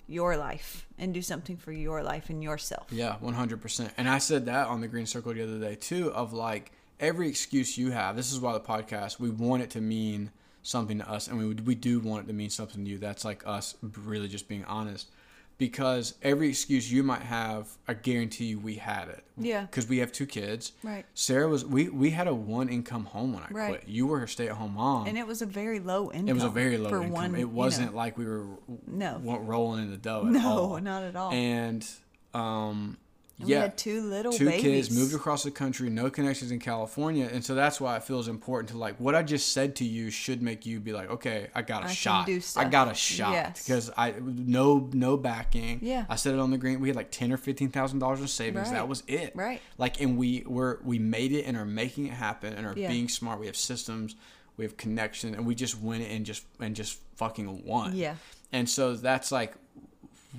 your 0.07 0.38
life 0.38 0.86
and 0.99 1.13
do 1.13 1.22
something 1.22 1.57
for 1.57 1.72
your 1.72 2.03
life 2.03 2.30
and 2.30 2.43
yourself. 2.43 2.88
Yeah, 2.91 3.15
one 3.19 3.34
hundred 3.34 3.61
percent. 3.61 3.93
And 3.97 4.07
I 4.07 4.19
said 4.19 4.45
that 4.45 4.67
on 4.67 4.80
the 4.80 4.88
green 4.88 5.05
circle 5.07 5.34
the 5.34 5.41
other 5.43 5.59
day 5.59 5.76
too. 5.76 6.11
Of 6.13 6.34
like 6.34 6.72
every 6.99 7.28
excuse 7.28 7.78
you 7.78 7.91
have. 7.91 8.15
This 8.15 8.32
is 8.32 8.39
why 8.39 8.53
the 8.53 8.59
podcast 8.59 9.19
we 9.19 9.32
want 9.32 9.63
it 9.63 9.72
to 9.72 9.82
mean 9.82 10.32
something 10.63 10.99
to 10.99 11.09
us, 11.09 11.28
and 11.28 11.38
we 11.39 11.53
we 11.55 11.76
do 11.76 11.99
want 11.99 12.26
it 12.26 12.28
to 12.28 12.34
mean 12.34 12.51
something 12.51 12.86
to 12.86 12.91
you. 12.91 12.99
That's 12.99 13.26
like 13.26 13.41
us 13.47 13.76
really 13.82 14.28
just 14.28 14.47
being 14.47 14.65
honest. 14.65 15.09
Because 15.58 16.16
every 16.24 16.49
excuse 16.49 16.91
you 16.91 17.04
might 17.04 17.22
have, 17.22 17.68
I 17.88 17.93
guarantee 17.93 18.45
you 18.45 18.60
we 18.60 18.76
had 18.76 19.10
it. 19.10 19.24
Yeah. 19.38 19.62
Because 19.62 19.88
we 19.88 19.99
have 19.99 20.12
two 20.12 20.26
kids. 20.26 20.72
Right. 20.82 21.06
Sarah 21.14 21.47
was 21.47 21.64
we 21.66 21.88
we 21.89 22.10
had 22.10 22.28
a 22.28 22.34
one 22.34 22.68
income 22.68 23.06
home 23.06 23.34
when 23.34 23.43
I 23.43 23.47
Right. 23.52 23.70
quit. 23.70 23.88
You 23.88 24.08
were 24.08 24.20
her 24.20 24.28
stay 24.28 24.47
at 24.47 24.56
home 24.56 24.74
mom. 24.74 25.06
And 25.08 25.18
it 25.20 25.28
was 25.28 25.41
a 25.43 25.45
very 25.45 25.80
low 25.80 26.12
income. 26.12 26.30
it 26.30 26.34
was 26.34 26.43
a 26.43 26.49
very 26.49 26.78
low 26.80 26.89
for 26.89 26.97
income. 27.04 27.12
One, 27.12 27.36
it 27.36 27.49
wasn't 27.49 27.91
know. 27.91 27.97
like 27.97 28.18
we 28.18 28.26
were 28.26 28.47
No. 28.88 29.20
rolling 29.24 29.84
in 29.84 29.91
the 29.91 29.97
dough 29.97 30.24
at 30.26 30.32
No, 30.32 30.49
all. 30.58 30.80
not 30.82 31.04
at 31.04 31.16
all. 31.16 31.32
And 31.32 31.88
um, 32.34 32.97
And 33.41 33.47
we 33.49 33.53
had 33.53 33.77
two 33.77 34.01
little 34.01 34.31
two 34.31 34.45
babies. 34.45 34.87
kids 34.87 34.91
moved 34.91 35.13
across 35.13 35.43
the 35.43 35.51
country 35.51 35.89
no 35.89 36.09
connections 36.09 36.51
in 36.51 36.59
california 36.59 37.29
and 37.31 37.43
so 37.43 37.55
that's 37.55 37.81
why 37.81 37.97
it 37.97 38.03
feels 38.03 38.27
important 38.27 38.69
to 38.69 38.77
like 38.77 38.95
what 38.97 39.15
i 39.15 39.21
just 39.23 39.51
said 39.53 39.75
to 39.77 39.83
you 39.85 40.09
should 40.09 40.41
make 40.41 40.65
you 40.65 40.79
be 40.79 40.93
like 40.93 41.09
okay 41.09 41.49
i 41.55 41.61
got 41.61 41.83
a 41.83 41.87
I 41.87 41.91
shot 41.91 42.29
i 42.55 42.65
got 42.65 42.89
a 42.89 42.93
shot 42.93 43.33
Yes. 43.33 43.63
because 43.65 43.91
i 43.97 44.13
no 44.21 44.89
no 44.93 45.17
backing 45.17 45.79
Yeah. 45.81 46.05
i 46.09 46.15
said 46.15 46.33
it 46.33 46.39
on 46.39 46.51
the 46.51 46.57
green 46.57 46.79
we 46.79 46.87
had 46.89 46.95
like 46.95 47.11
10 47.11 47.31
or 47.31 47.37
15 47.37 47.69
thousand 47.69 47.99
dollars 47.99 48.19
in 48.21 48.27
savings 48.27 48.67
Right. 48.67 48.73
that 48.75 48.87
was 48.87 49.03
it 49.07 49.33
Right. 49.35 49.61
like 49.77 49.99
and 50.01 50.17
we 50.17 50.43
were 50.45 50.79
we 50.83 50.99
made 50.99 51.31
it 51.31 51.45
and 51.45 51.57
are 51.57 51.65
making 51.65 52.07
it 52.07 52.13
happen 52.13 52.53
and 52.53 52.65
are 52.65 52.73
Yeah. 52.75 52.89
being 52.89 53.09
smart 53.09 53.39
we 53.39 53.45
have 53.47 53.55
systems 53.57 54.15
we 54.57 54.65
have 54.65 54.77
connection 54.77 55.33
and 55.33 55.45
we 55.45 55.55
just 55.55 55.79
went 55.81 56.03
and 56.03 56.25
just 56.25 56.43
and 56.59 56.75
just 56.75 56.99
fucking 57.15 57.65
won 57.65 57.95
Yeah. 57.95 58.15
and 58.51 58.69
so 58.69 58.95
that's 58.95 59.31
like 59.31 59.53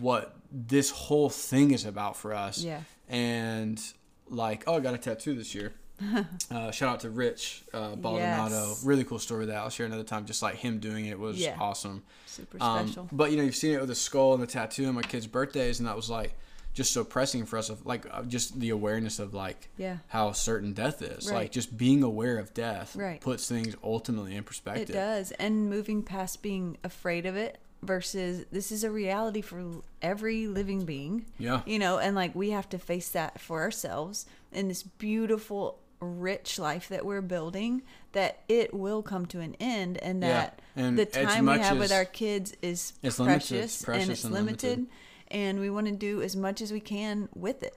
what 0.00 0.34
this 0.52 0.90
whole 0.90 1.30
thing 1.30 1.70
is 1.70 1.84
about 1.86 2.16
for 2.16 2.34
us 2.34 2.58
Yeah. 2.62 2.80
and 3.08 3.82
like 4.28 4.64
oh 4.66 4.76
i 4.76 4.80
got 4.80 4.94
a 4.94 4.98
tattoo 4.98 5.34
this 5.34 5.54
year 5.54 5.72
uh, 6.50 6.70
shout 6.72 6.88
out 6.94 7.00
to 7.00 7.10
rich 7.10 7.62
uh, 7.72 7.94
baldonado 7.96 8.68
Yes. 8.68 8.84
really 8.84 9.04
cool 9.04 9.18
story 9.18 9.46
that 9.46 9.56
i'll 9.56 9.70
share 9.70 9.86
another 9.86 10.02
time 10.04 10.26
just 10.26 10.42
like 10.42 10.56
him 10.56 10.78
doing 10.78 11.06
it 11.06 11.18
was 11.18 11.38
Yeah. 11.38 11.56
awesome 11.60 12.02
Super 12.26 12.58
um, 12.60 12.86
special. 12.88 13.08
but 13.12 13.30
you 13.30 13.36
know 13.36 13.44
you've 13.44 13.54
seen 13.56 13.74
it 13.74 13.80
with 13.80 13.88
the 13.88 13.94
skull 13.94 14.34
and 14.34 14.42
the 14.42 14.46
tattoo 14.46 14.86
on 14.86 14.94
my 14.94 15.02
kids 15.02 15.26
birthdays 15.26 15.78
and 15.80 15.88
that 15.88 15.96
was 15.96 16.10
like 16.10 16.34
just 16.74 16.92
so 16.94 17.04
pressing 17.04 17.44
for 17.44 17.58
us 17.58 17.68
of 17.68 17.84
like 17.84 18.06
uh, 18.10 18.22
just 18.22 18.58
the 18.58 18.70
awareness 18.70 19.18
of 19.18 19.34
like 19.34 19.68
Yeah. 19.76 19.98
how 20.08 20.32
certain 20.32 20.72
death 20.72 21.02
is 21.02 21.28
Right. 21.28 21.36
like 21.36 21.52
just 21.52 21.76
being 21.76 22.02
aware 22.02 22.38
of 22.38 22.52
death 22.54 22.96
Right. 22.96 23.20
puts 23.20 23.46
things 23.48 23.76
ultimately 23.84 24.34
in 24.34 24.42
perspective 24.44 24.90
It 24.90 24.94
does. 24.94 25.30
And 25.32 25.68
moving 25.68 26.02
past 26.02 26.42
being 26.42 26.78
afraid 26.82 27.26
of 27.26 27.36
it 27.36 27.58
versus 27.82 28.44
this 28.52 28.70
is 28.72 28.84
a 28.84 28.90
reality 28.90 29.40
for 29.40 29.82
every 30.00 30.46
living 30.46 30.84
being. 30.84 31.26
Yeah. 31.38 31.62
You 31.66 31.78
know, 31.78 31.98
and 31.98 32.14
like 32.14 32.34
we 32.34 32.50
have 32.50 32.68
to 32.70 32.78
face 32.78 33.08
that 33.10 33.40
for 33.40 33.60
ourselves 33.62 34.26
in 34.52 34.68
this 34.68 34.82
beautiful, 34.82 35.78
rich 36.00 36.58
life 36.58 36.88
that 36.88 37.04
we're 37.04 37.20
building, 37.20 37.82
that 38.12 38.40
it 38.48 38.72
will 38.74 39.02
come 39.02 39.26
to 39.26 39.40
an 39.40 39.56
end 39.60 39.98
and 39.98 40.22
Yeah. 40.22 40.28
that 40.28 40.62
And 40.76 40.98
the 40.98 41.06
time 41.06 41.46
we 41.46 41.58
have 41.58 41.78
with 41.78 41.92
our 41.92 42.04
kids 42.04 42.54
is 42.62 42.92
It's 43.02 43.18
limited. 43.18 43.48
precious, 43.48 43.74
It's 43.76 43.84
precious 43.84 44.02
and 44.02 44.12
it's 44.12 44.24
and 44.24 44.34
limited. 44.34 44.68
limited. 44.78 44.86
And 45.28 45.60
we 45.60 45.70
want 45.70 45.86
to 45.86 45.92
do 45.92 46.22
as 46.22 46.36
much 46.36 46.60
as 46.60 46.72
we 46.72 46.80
can 46.80 47.28
with 47.34 47.62
it. 47.62 47.76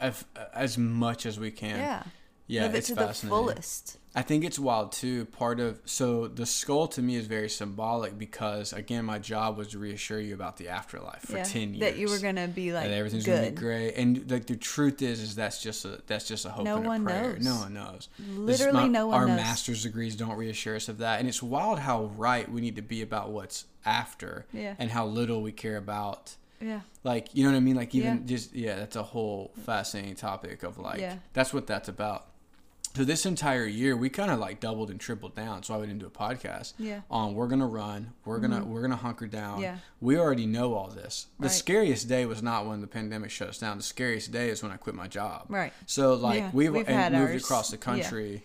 as, 0.00 0.24
as 0.52 0.76
much 0.76 1.24
as 1.24 1.38
we 1.40 1.50
can 1.50 1.78
Yeah. 1.78 2.02
Yeah 2.48 2.62
Live 2.62 2.74
it 2.74 2.78
it's 2.78 2.86
to 2.88 2.94
the 2.96 3.06
fascinating 3.06 3.28
fullest. 3.38 3.98
I 4.14 4.22
think 4.22 4.42
it's 4.42 4.58
wild 4.58 4.90
too. 4.90 5.26
Part 5.26 5.60
of 5.60 5.80
so 5.84 6.26
the 6.26 6.46
skull 6.46 6.88
to 6.88 7.02
me 7.02 7.14
is 7.14 7.26
very 7.26 7.48
symbolic 7.48 8.18
because 8.18 8.72
again, 8.72 9.04
my 9.04 9.18
job 9.20 9.56
was 9.58 9.68
to 9.68 9.78
reassure 9.78 10.18
you 10.18 10.34
about 10.34 10.56
the 10.56 10.68
afterlife 10.70 11.20
for 11.22 11.36
yeah. 11.36 11.44
ten 11.44 11.74
years. 11.74 11.80
That 11.80 11.98
you 11.98 12.08
were 12.08 12.18
gonna 12.18 12.48
be 12.48 12.72
like 12.72 12.86
and 12.86 12.94
everything's 12.94 13.26
gonna 13.26 13.50
be 13.50 13.56
great. 13.56 13.92
And 13.94 14.28
like 14.28 14.46
the 14.46 14.56
truth 14.56 15.02
is, 15.02 15.20
is 15.20 15.36
that's 15.36 15.62
just 15.62 15.84
a 15.84 16.00
that's 16.08 16.26
just 16.26 16.46
a 16.46 16.48
hope 16.50 16.64
No 16.64 16.78
and 16.78 16.86
a 16.86 16.88
one 16.88 17.04
prayer. 17.04 17.34
knows. 17.34 17.44
No 17.44 17.54
one 17.56 17.74
knows. 17.74 18.08
Literally 18.34 18.80
not- 18.84 18.90
no 18.90 19.06
one 19.08 19.20
Our 19.20 19.26
knows. 19.28 19.36
master's 19.36 19.82
degrees 19.84 20.16
don't 20.16 20.36
reassure 20.36 20.74
us 20.76 20.88
of 20.88 20.98
that, 20.98 21.20
and 21.20 21.28
it's 21.28 21.42
wild 21.42 21.78
how 21.78 22.06
right 22.16 22.50
we 22.50 22.60
need 22.60 22.76
to 22.76 22.82
be 22.82 23.02
about 23.02 23.30
what's 23.30 23.66
after, 23.84 24.46
Yeah. 24.52 24.74
and 24.78 24.90
how 24.90 25.06
little 25.06 25.42
we 25.42 25.52
care 25.52 25.76
about. 25.76 26.34
Yeah. 26.60 26.80
Like 27.04 27.28
you 27.34 27.44
know 27.44 27.50
what 27.50 27.56
I 27.56 27.60
mean? 27.60 27.76
Like 27.76 27.94
even 27.94 28.16
Yeah. 28.20 28.26
just 28.26 28.54
yeah, 28.54 28.76
that's 28.76 28.96
a 28.96 29.02
whole 29.04 29.52
fascinating 29.64 30.16
topic 30.16 30.64
of 30.64 30.78
like 30.78 30.98
Yeah. 30.98 31.16
that's 31.34 31.54
what 31.54 31.66
that's 31.68 31.88
about. 31.88 32.24
So 32.98 33.04
this 33.04 33.24
entire 33.26 33.64
year 33.64 33.96
we 33.96 34.08
kind 34.10 34.28
of 34.28 34.40
like 34.40 34.58
doubled 34.58 34.90
and 34.90 34.98
tripled 34.98 35.36
down. 35.36 35.62
So 35.62 35.72
I 35.72 35.76
went 35.76 35.92
into 35.92 36.04
a 36.06 36.10
podcast 36.10 36.72
Yeah. 36.80 36.96
Mm-hmm. 36.96 37.12
on 37.14 37.34
we're 37.36 37.46
gonna 37.46 37.64
run, 37.68 38.12
we're 38.24 38.40
gonna 38.40 38.64
we're 38.64 38.82
gonna 38.82 38.96
hunker 38.96 39.28
down. 39.28 39.60
Yeah. 39.60 39.76
We 40.00 40.18
already 40.18 40.46
know 40.46 40.74
all 40.74 40.88
this. 40.88 41.28
The 41.38 41.44
Right. 41.44 41.52
scariest 41.52 42.08
day 42.08 42.26
was 42.26 42.42
not 42.42 42.66
when 42.66 42.80
the 42.80 42.88
pandemic 42.88 43.30
shut 43.30 43.50
us 43.50 43.58
down. 43.58 43.76
The 43.76 43.84
scariest 43.84 44.32
day 44.32 44.48
is 44.48 44.64
when 44.64 44.72
I 44.72 44.78
quit 44.78 44.96
my 44.96 45.06
job. 45.06 45.44
Right. 45.48 45.72
So 45.86 46.14
like 46.14 46.40
Yeah, 46.40 46.50
we've, 46.52 46.72
we've 46.72 46.88
and 46.88 47.14
moved 47.14 47.34
ours. 47.34 47.44
across 47.44 47.70
the 47.70 47.76
country. 47.76 48.42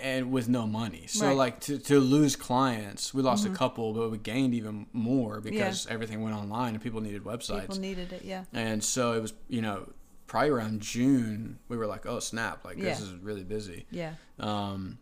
And 0.00 0.30
with 0.30 0.48
no 0.48 0.64
money, 0.68 1.06
so 1.08 1.26
Right. 1.26 1.36
like 1.36 1.60
to, 1.62 1.78
to 1.78 1.98
lose 1.98 2.36
clients, 2.36 3.12
we 3.12 3.18
Mm-hmm. 3.18 3.26
lost 3.26 3.46
a 3.46 3.50
couple, 3.50 3.92
but 3.94 4.12
we 4.12 4.18
gained 4.18 4.54
even 4.54 4.86
more 4.92 5.40
because 5.40 5.88
everything 5.88 6.22
went 6.22 6.36
online 6.36 6.74
and 6.74 6.82
people 6.84 7.00
needed 7.00 7.24
websites. 7.24 7.62
People 7.62 7.78
needed 7.78 8.12
it. 8.12 8.22
Yeah. 8.24 8.44
And 8.52 8.84
so 8.84 9.14
it 9.14 9.20
was, 9.22 9.32
you 9.48 9.60
know, 9.60 9.88
probably 10.30 10.50
around 10.50 10.80
June, 10.80 11.58
we 11.68 11.76
were 11.76 11.88
like, 11.88 12.06
oh, 12.06 12.20
snap, 12.20 12.64
like 12.64 12.78
this 12.78 13.00
is 13.00 13.12
really 13.16 13.42
busy. 13.42 13.84
Yeah. 13.90 14.12
Um, 14.38 14.98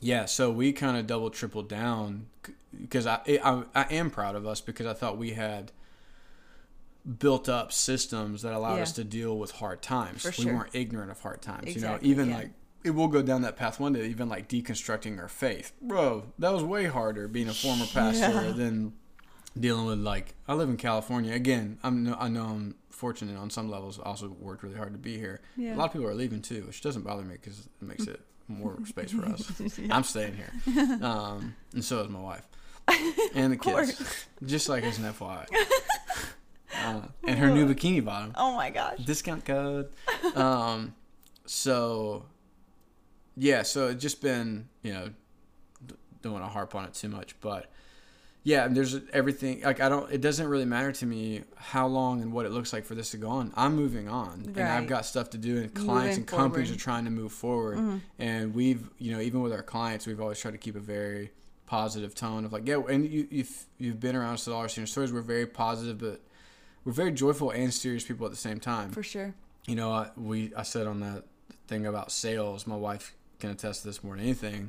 yeah, 0.00 0.26
so 0.26 0.48
we 0.52 0.72
kind 0.72 0.96
of 0.96 1.08
double, 1.08 1.28
tripled 1.28 1.68
down 1.68 2.26
because 2.80 3.04
I, 3.04 3.18
I, 3.42 3.64
I 3.74 3.82
am 3.90 4.10
proud 4.10 4.36
of 4.36 4.46
us 4.46 4.60
because 4.60 4.86
I 4.86 4.92
thought 4.92 5.18
we 5.18 5.30
had 5.32 5.72
built 7.18 7.48
up 7.48 7.72
systems 7.72 8.42
that 8.42 8.52
allowed 8.52 8.76
Yeah. 8.76 8.82
us 8.82 8.92
to 8.92 9.02
deal 9.02 9.36
with 9.36 9.50
hard 9.50 9.82
times. 9.82 10.22
For 10.22 10.28
we 10.28 10.44
sure. 10.44 10.54
weren't 10.54 10.70
ignorant 10.72 11.10
of 11.10 11.20
hard 11.20 11.42
times. 11.42 11.66
Exactly, 11.66 12.08
you 12.08 12.14
know, 12.14 12.22
even 12.22 12.30
yeah. 12.30 12.36
like 12.36 12.50
it 12.84 12.90
will 12.90 13.08
go 13.08 13.22
down 13.22 13.42
that 13.42 13.56
path 13.56 13.80
one 13.80 13.94
day, 13.94 14.06
even 14.06 14.28
like 14.28 14.48
deconstructing 14.48 15.18
our 15.18 15.28
faith. 15.28 15.72
Bro, 15.82 16.26
that 16.38 16.52
was 16.52 16.62
way 16.62 16.84
harder 16.84 17.26
being 17.26 17.48
a 17.48 17.54
former 17.54 17.86
pastor 17.92 18.30
Yeah. 18.46 18.52
than 18.52 18.92
dealing 19.58 19.86
with 19.86 19.98
like 19.98 20.34
I 20.46 20.54
live 20.54 20.68
in 20.68 20.76
California. 20.76 21.32
Again, 21.34 21.78
I'm 21.82 22.14
I 22.20 22.28
know 22.28 22.44
I'm 22.44 22.74
fortunate 22.94 23.36
on 23.36 23.50
some 23.50 23.70
levels. 23.70 23.98
Also 23.98 24.28
worked 24.40 24.62
really 24.62 24.76
hard 24.76 24.92
to 24.92 24.98
be 24.98 25.18
here. 25.18 25.40
Yeah. 25.56 25.74
A 25.74 25.76
lot 25.76 25.86
of 25.86 25.92
people 25.92 26.06
are 26.08 26.14
leaving 26.14 26.40
too, 26.42 26.62
which 26.66 26.80
doesn't 26.80 27.02
bother 27.02 27.22
me 27.22 27.34
because 27.34 27.60
it 27.60 27.82
makes 27.86 28.06
it 28.06 28.20
more 28.48 28.78
space 28.86 29.10
for 29.12 29.24
us. 29.26 29.50
I'm 29.90 30.04
staying 30.04 30.34
here, 30.36 30.52
um, 31.02 31.54
and 31.72 31.84
so 31.84 32.00
is 32.00 32.08
my 32.08 32.20
wife 32.20 32.46
and 33.34 33.52
the 33.52 33.56
kids. 33.56 34.26
Just 34.44 34.68
like 34.68 34.84
as 34.84 34.98
an 34.98 35.04
FYI. 35.04 35.46
Uh, 36.76 37.00
and 37.26 37.38
her 37.38 37.50
new 37.50 37.66
bikini 37.72 38.04
bottom 38.04 38.32
Oh 38.36 38.56
my 38.56 38.68
gosh. 38.68 38.98
discount 38.98 39.44
code. 39.44 39.90
Um, 40.34 40.94
so 41.46 42.26
yeah, 43.36 43.62
so 43.62 43.88
it's 43.88 44.02
just 44.02 44.20
been 44.20 44.68
you 44.82 44.92
know 44.92 45.10
don't 46.22 46.32
want 46.32 46.44
to 46.44 46.48
harp 46.48 46.74
on 46.74 46.84
it 46.84 46.94
too 46.94 47.08
much, 47.08 47.38
but 47.40 47.70
yeah, 48.44 48.68
there's 48.68 49.00
everything. 49.12 49.62
Like 49.62 49.80
I 49.80 49.88
don't. 49.88 50.12
It 50.12 50.20
doesn't 50.20 50.46
really 50.46 50.66
matter 50.66 50.92
to 50.92 51.06
me 51.06 51.42
how 51.56 51.86
long 51.86 52.20
and 52.20 52.32
what 52.32 52.44
it 52.44 52.52
looks 52.52 52.72
like 52.72 52.84
for 52.84 52.94
this 52.94 53.10
to 53.12 53.16
go 53.16 53.30
on. 53.30 53.52
I'm 53.56 53.74
moving 53.74 54.08
on, 54.08 54.52
and 54.54 54.60
I've 54.60 54.86
got 54.86 55.06
stuff 55.06 55.30
to 55.30 55.38
do, 55.38 55.56
and 55.58 55.72
clients 55.74 55.88
Moving 55.88 56.16
and 56.18 56.26
companies 56.26 56.68
forward. 56.68 56.80
are 56.80 56.84
trying 56.84 57.04
to 57.06 57.10
move 57.10 57.32
forward. 57.32 57.78
Mm-hmm. 57.78 57.96
And 58.18 58.54
we've 58.54 58.88
you 58.98 59.12
know 59.12 59.20
even 59.20 59.40
with 59.40 59.52
our 59.52 59.62
clients, 59.62 60.06
we've 60.06 60.20
always 60.20 60.38
tried 60.38 60.52
to 60.52 60.58
keep 60.58 60.76
a 60.76 60.80
very 60.80 61.30
positive 61.66 62.14
tone 62.14 62.44
of 62.44 62.52
like 62.52 62.68
yeah, 62.68 62.82
and 62.88 63.06
you 63.10 63.26
you've 63.30 63.64
you've 63.78 63.98
been 63.98 64.14
around 64.14 64.34
us 64.34 64.46
at 64.46 64.52
all 64.52 64.60
our 64.60 64.68
senior 64.68 64.86
stories. 64.86 65.10
We're 65.10 65.22
very 65.22 65.46
positive, 65.46 65.98
but 65.98 66.20
we're 66.84 66.92
very 66.92 67.12
joyful 67.12 67.50
and 67.50 67.72
serious 67.72 68.04
people 68.04 68.26
at 68.26 68.30
the 68.32 68.36
same 68.38 68.60
time 68.60 68.90
For 68.90 69.02
sure. 69.02 69.34
you 69.66 69.74
know, 69.74 69.90
I, 69.90 70.10
we 70.16 70.52
I 70.54 70.64
said 70.64 70.86
on 70.86 71.00
that 71.00 71.24
thing 71.66 71.86
about 71.86 72.12
sales, 72.12 72.66
my 72.66 72.76
wife 72.76 73.14
can 73.40 73.48
attest 73.48 73.80
to 73.80 73.86
this 73.88 74.04
more 74.04 74.16
than 74.16 74.24
anything, 74.24 74.68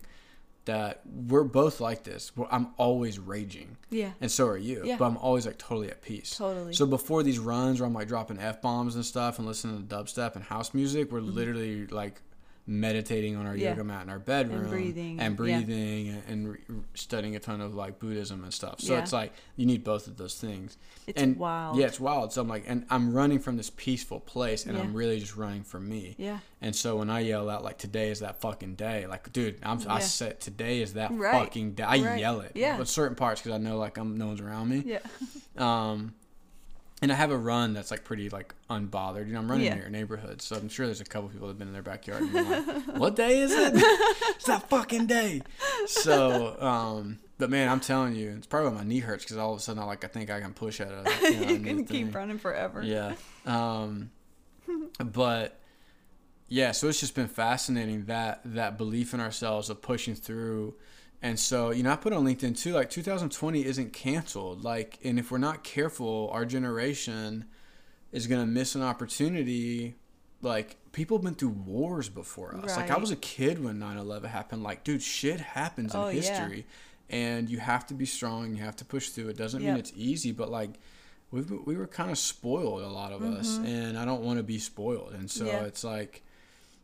that 0.65 1.01
we're 1.05 1.43
both 1.43 1.79
like 1.79 2.03
this. 2.03 2.31
I'm 2.51 2.69
always 2.77 3.19
raging, 3.19 3.77
Yeah. 3.89 4.11
and 4.19 4.31
so 4.31 4.47
are 4.47 4.57
you. 4.57 4.81
Yeah. 4.83 4.97
But 4.97 5.05
I'm 5.05 5.17
always 5.17 5.45
like 5.45 5.57
totally 5.57 5.89
at 5.89 6.01
peace. 6.01 6.37
Totally. 6.37 6.73
So 6.73 6.85
before 6.85 7.23
these 7.23 7.39
runs 7.39 7.79
where 7.79 7.87
I'm 7.87 7.93
like 7.93 8.07
dropping 8.07 8.39
f 8.39 8.61
bombs 8.61 8.95
and 8.95 9.05
stuff 9.05 9.37
and 9.37 9.47
listening 9.47 9.87
to 9.87 9.95
dubstep 9.95 10.35
and 10.35 10.43
house 10.43 10.73
music, 10.73 11.11
we're 11.11 11.19
mm-hmm. 11.19 11.31
literally 11.35 11.87
like 11.87 12.21
meditating 12.67 13.35
on 13.35 13.45
our. 13.45 13.55
Yeah. 13.55 13.69
yoga 13.69 13.83
mat 13.83 14.03
in 14.03 14.09
our 14.09 14.19
bedroom 14.19 14.69
breathing, 14.69 15.19
and 15.19 15.35
breathing 15.37 16.09
and, 16.09 16.23
and 16.27 16.49
re- 16.49 16.59
studying 16.93 17.35
a 17.35 17.39
ton 17.39 17.61
of 17.61 17.75
like 17.75 17.99
Buddhism 17.99 18.43
and 18.43 18.53
stuff. 18.53 18.79
So 18.81 18.93
Yeah. 18.93 18.99
it's 18.99 19.13
like 19.13 19.33
you 19.55 19.65
need 19.65 19.83
both 19.83 20.07
of 20.07 20.17
those 20.17 20.35
things. 20.35 20.77
It's 21.07 21.21
and 21.21 21.37
wild. 21.37 21.77
Yeah, 21.77 21.85
it's 21.85 21.99
wild. 21.99 22.33
So 22.33 22.41
I'm 22.41 22.47
like, 22.47 22.63
and 22.67 22.85
I'm 22.89 23.13
running 23.13 23.39
from 23.39 23.55
this 23.57 23.69
peaceful 23.69 24.19
place, 24.19 24.65
and 24.65 24.75
Yeah. 24.77 24.83
I'm 24.83 24.93
really 24.93 25.19
just 25.19 25.35
running 25.35 25.63
for 25.63 25.79
me. 25.79 26.15
Yeah. 26.17 26.39
And 26.61 26.75
so 26.75 26.95
when 26.97 27.09
I 27.09 27.19
yell 27.19 27.49
out 27.49 27.63
like 27.63 27.77
today 27.77 28.09
is 28.09 28.19
that 28.21 28.41
fucking 28.41 28.75
day, 28.75 29.05
like 29.07 29.31
dude, 29.31 29.59
I'm 29.63 29.79
I 29.87 29.99
said 29.99 30.39
today 30.39 30.81
is 30.81 30.93
that 30.93 31.11
Right. 31.11 31.31
fucking 31.33 31.73
day. 31.73 31.83
I 31.83 31.97
Right. 31.99 32.19
yell 32.19 32.39
it. 32.41 32.51
Yeah. 32.55 32.77
But 32.77 32.87
certain 32.87 33.15
parts 33.15 33.41
because 33.41 33.55
I 33.55 33.59
know 33.59 33.77
like 33.77 33.97
I'm 33.97 34.17
no 34.17 34.27
one's 34.27 34.41
around 34.41 34.69
me. 34.69 34.83
Yeah. 34.85 34.99
Um, 35.57 36.13
and 37.01 37.11
I 37.11 37.15
have 37.15 37.31
a 37.31 37.37
run 37.37 37.73
that's 37.73 37.91
like 37.91 38.03
pretty 38.03 38.29
like 38.29 38.53
unbothered. 38.69 39.27
You 39.27 39.33
know, 39.33 39.39
I'm 39.39 39.49
running 39.49 39.65
Yeah. 39.65 39.73
in 39.73 39.79
your 39.79 39.89
neighborhood, 39.89 40.41
so 40.41 40.55
I'm 40.55 40.69
sure 40.69 40.85
there's 40.85 41.01
a 41.01 41.05
couple 41.05 41.29
people 41.29 41.47
that 41.47 41.53
have 41.53 41.59
been 41.59 41.67
in 41.67 41.73
their 41.73 41.83
backyard. 41.83 42.23
And 42.23 42.33
like, 42.33 42.87
what 42.97 43.15
day 43.15 43.39
is 43.39 43.51
it? 43.51 43.73
it's 43.75 44.45
that 44.45 44.69
fucking 44.69 45.05
day. 45.07 45.41
So, 45.87 46.59
um, 46.61 47.19
but 47.37 47.49
man, 47.49 47.67
I'm 47.69 47.81
telling 47.81 48.15
you, 48.15 48.31
it's 48.37 48.47
probably 48.47 48.69
why 48.69 48.75
my 48.77 48.83
knee 48.83 48.99
hurts 48.99 49.23
because 49.25 49.37
all 49.37 49.51
of 49.53 49.59
a 49.59 49.61
sudden 49.61 49.81
I 49.83 49.85
like 49.85 50.03
I 50.03 50.07
think 50.07 50.29
I 50.29 50.39
can 50.39 50.53
push 50.53 50.79
at 50.79 50.87
it. 50.91 51.21
You, 51.21 51.39
know, 51.45 51.51
you 51.51 51.59
can 51.59 51.85
thing. 51.85 52.05
keep 52.07 52.15
running 52.15 52.37
forever. 52.39 52.81
Yeah. 52.81 53.13
Um, 53.45 54.11
but 55.03 55.59
yeah, 56.47 56.71
so 56.71 56.87
it's 56.87 56.99
just 56.99 57.15
been 57.15 57.27
fascinating 57.27 58.05
that 58.05 58.39
that 58.45 58.77
belief 58.77 59.13
in 59.13 59.19
ourselves 59.19 59.69
of 59.69 59.81
pushing 59.81 60.15
through. 60.15 60.75
And 61.25 61.39
so, 61.39 61.71
you 61.71 61.81
know, 61.83 61.91
I 61.91 61.95
put 61.95 62.13
on 62.13 62.23
LinkedIn 62.23 62.55
too, 62.57 62.73
like 62.73 62.89
2020 62.89 63.65
isn't 63.65 63.93
canceled. 63.93 64.63
Like, 64.63 64.99
and 65.03 65.17
if 65.17 65.31
we're 65.31 65.39
not 65.39 65.63
careful, 65.63 66.29
our 66.31 66.45
generation 66.45 67.45
is 68.11 68.27
going 68.27 68.41
to 68.41 68.47
miss 68.47 68.75
an 68.75 68.83
opportunity. 68.83 69.95
Like, 70.41 70.77
people 70.91 71.17
have 71.17 71.23
been 71.23 71.33
through 71.35 71.49
wars 71.65 72.09
before 72.09 72.55
us. 72.55 72.77
Like, 72.77 72.91
I 72.91 72.97
was 72.97 73.09
a 73.11 73.15
kid 73.15 73.63
when 73.63 73.79
9 73.79 73.97
11 73.97 74.29
happened. 74.29 74.61
Like, 74.61 74.83
dude, 74.83 75.01
shit 75.01 75.39
happens 75.39 75.95
in 75.95 75.99
Oh, 75.99 76.07
yeah. 76.09 76.13
history. 76.21 76.65
And 77.09 77.49
you 77.49 77.57
have 77.59 77.87
to 77.87 77.93
be 77.95 78.05
strong. 78.05 78.55
You 78.55 78.63
have 78.63 78.75
to 78.77 78.85
push 78.85 79.09
through. 79.09 79.29
It 79.29 79.37
doesn't 79.37 79.63
mean 79.63 79.75
it's 79.77 79.93
easy, 79.95 80.31
but 80.31 80.49
like, 80.51 80.71
we've 81.31 81.49
we 81.65 81.75
were 81.75 81.87
kind 81.87 82.11
of 82.11 82.17
spoiled 82.19 82.81
a 82.83 82.87
lot 82.87 83.11
of 83.11 83.23
us, 83.23 83.57
and 83.57 83.97
I 83.97 84.05
don't 84.05 84.21
want 84.21 84.37
to 84.37 84.43
be 84.43 84.59
spoiled, 84.59 85.13
and 85.13 85.29
so 85.29 85.45
Mm-hmm. 85.45 85.55
Yeah. 85.55 85.63
it's 85.65 85.83
like 85.83 86.23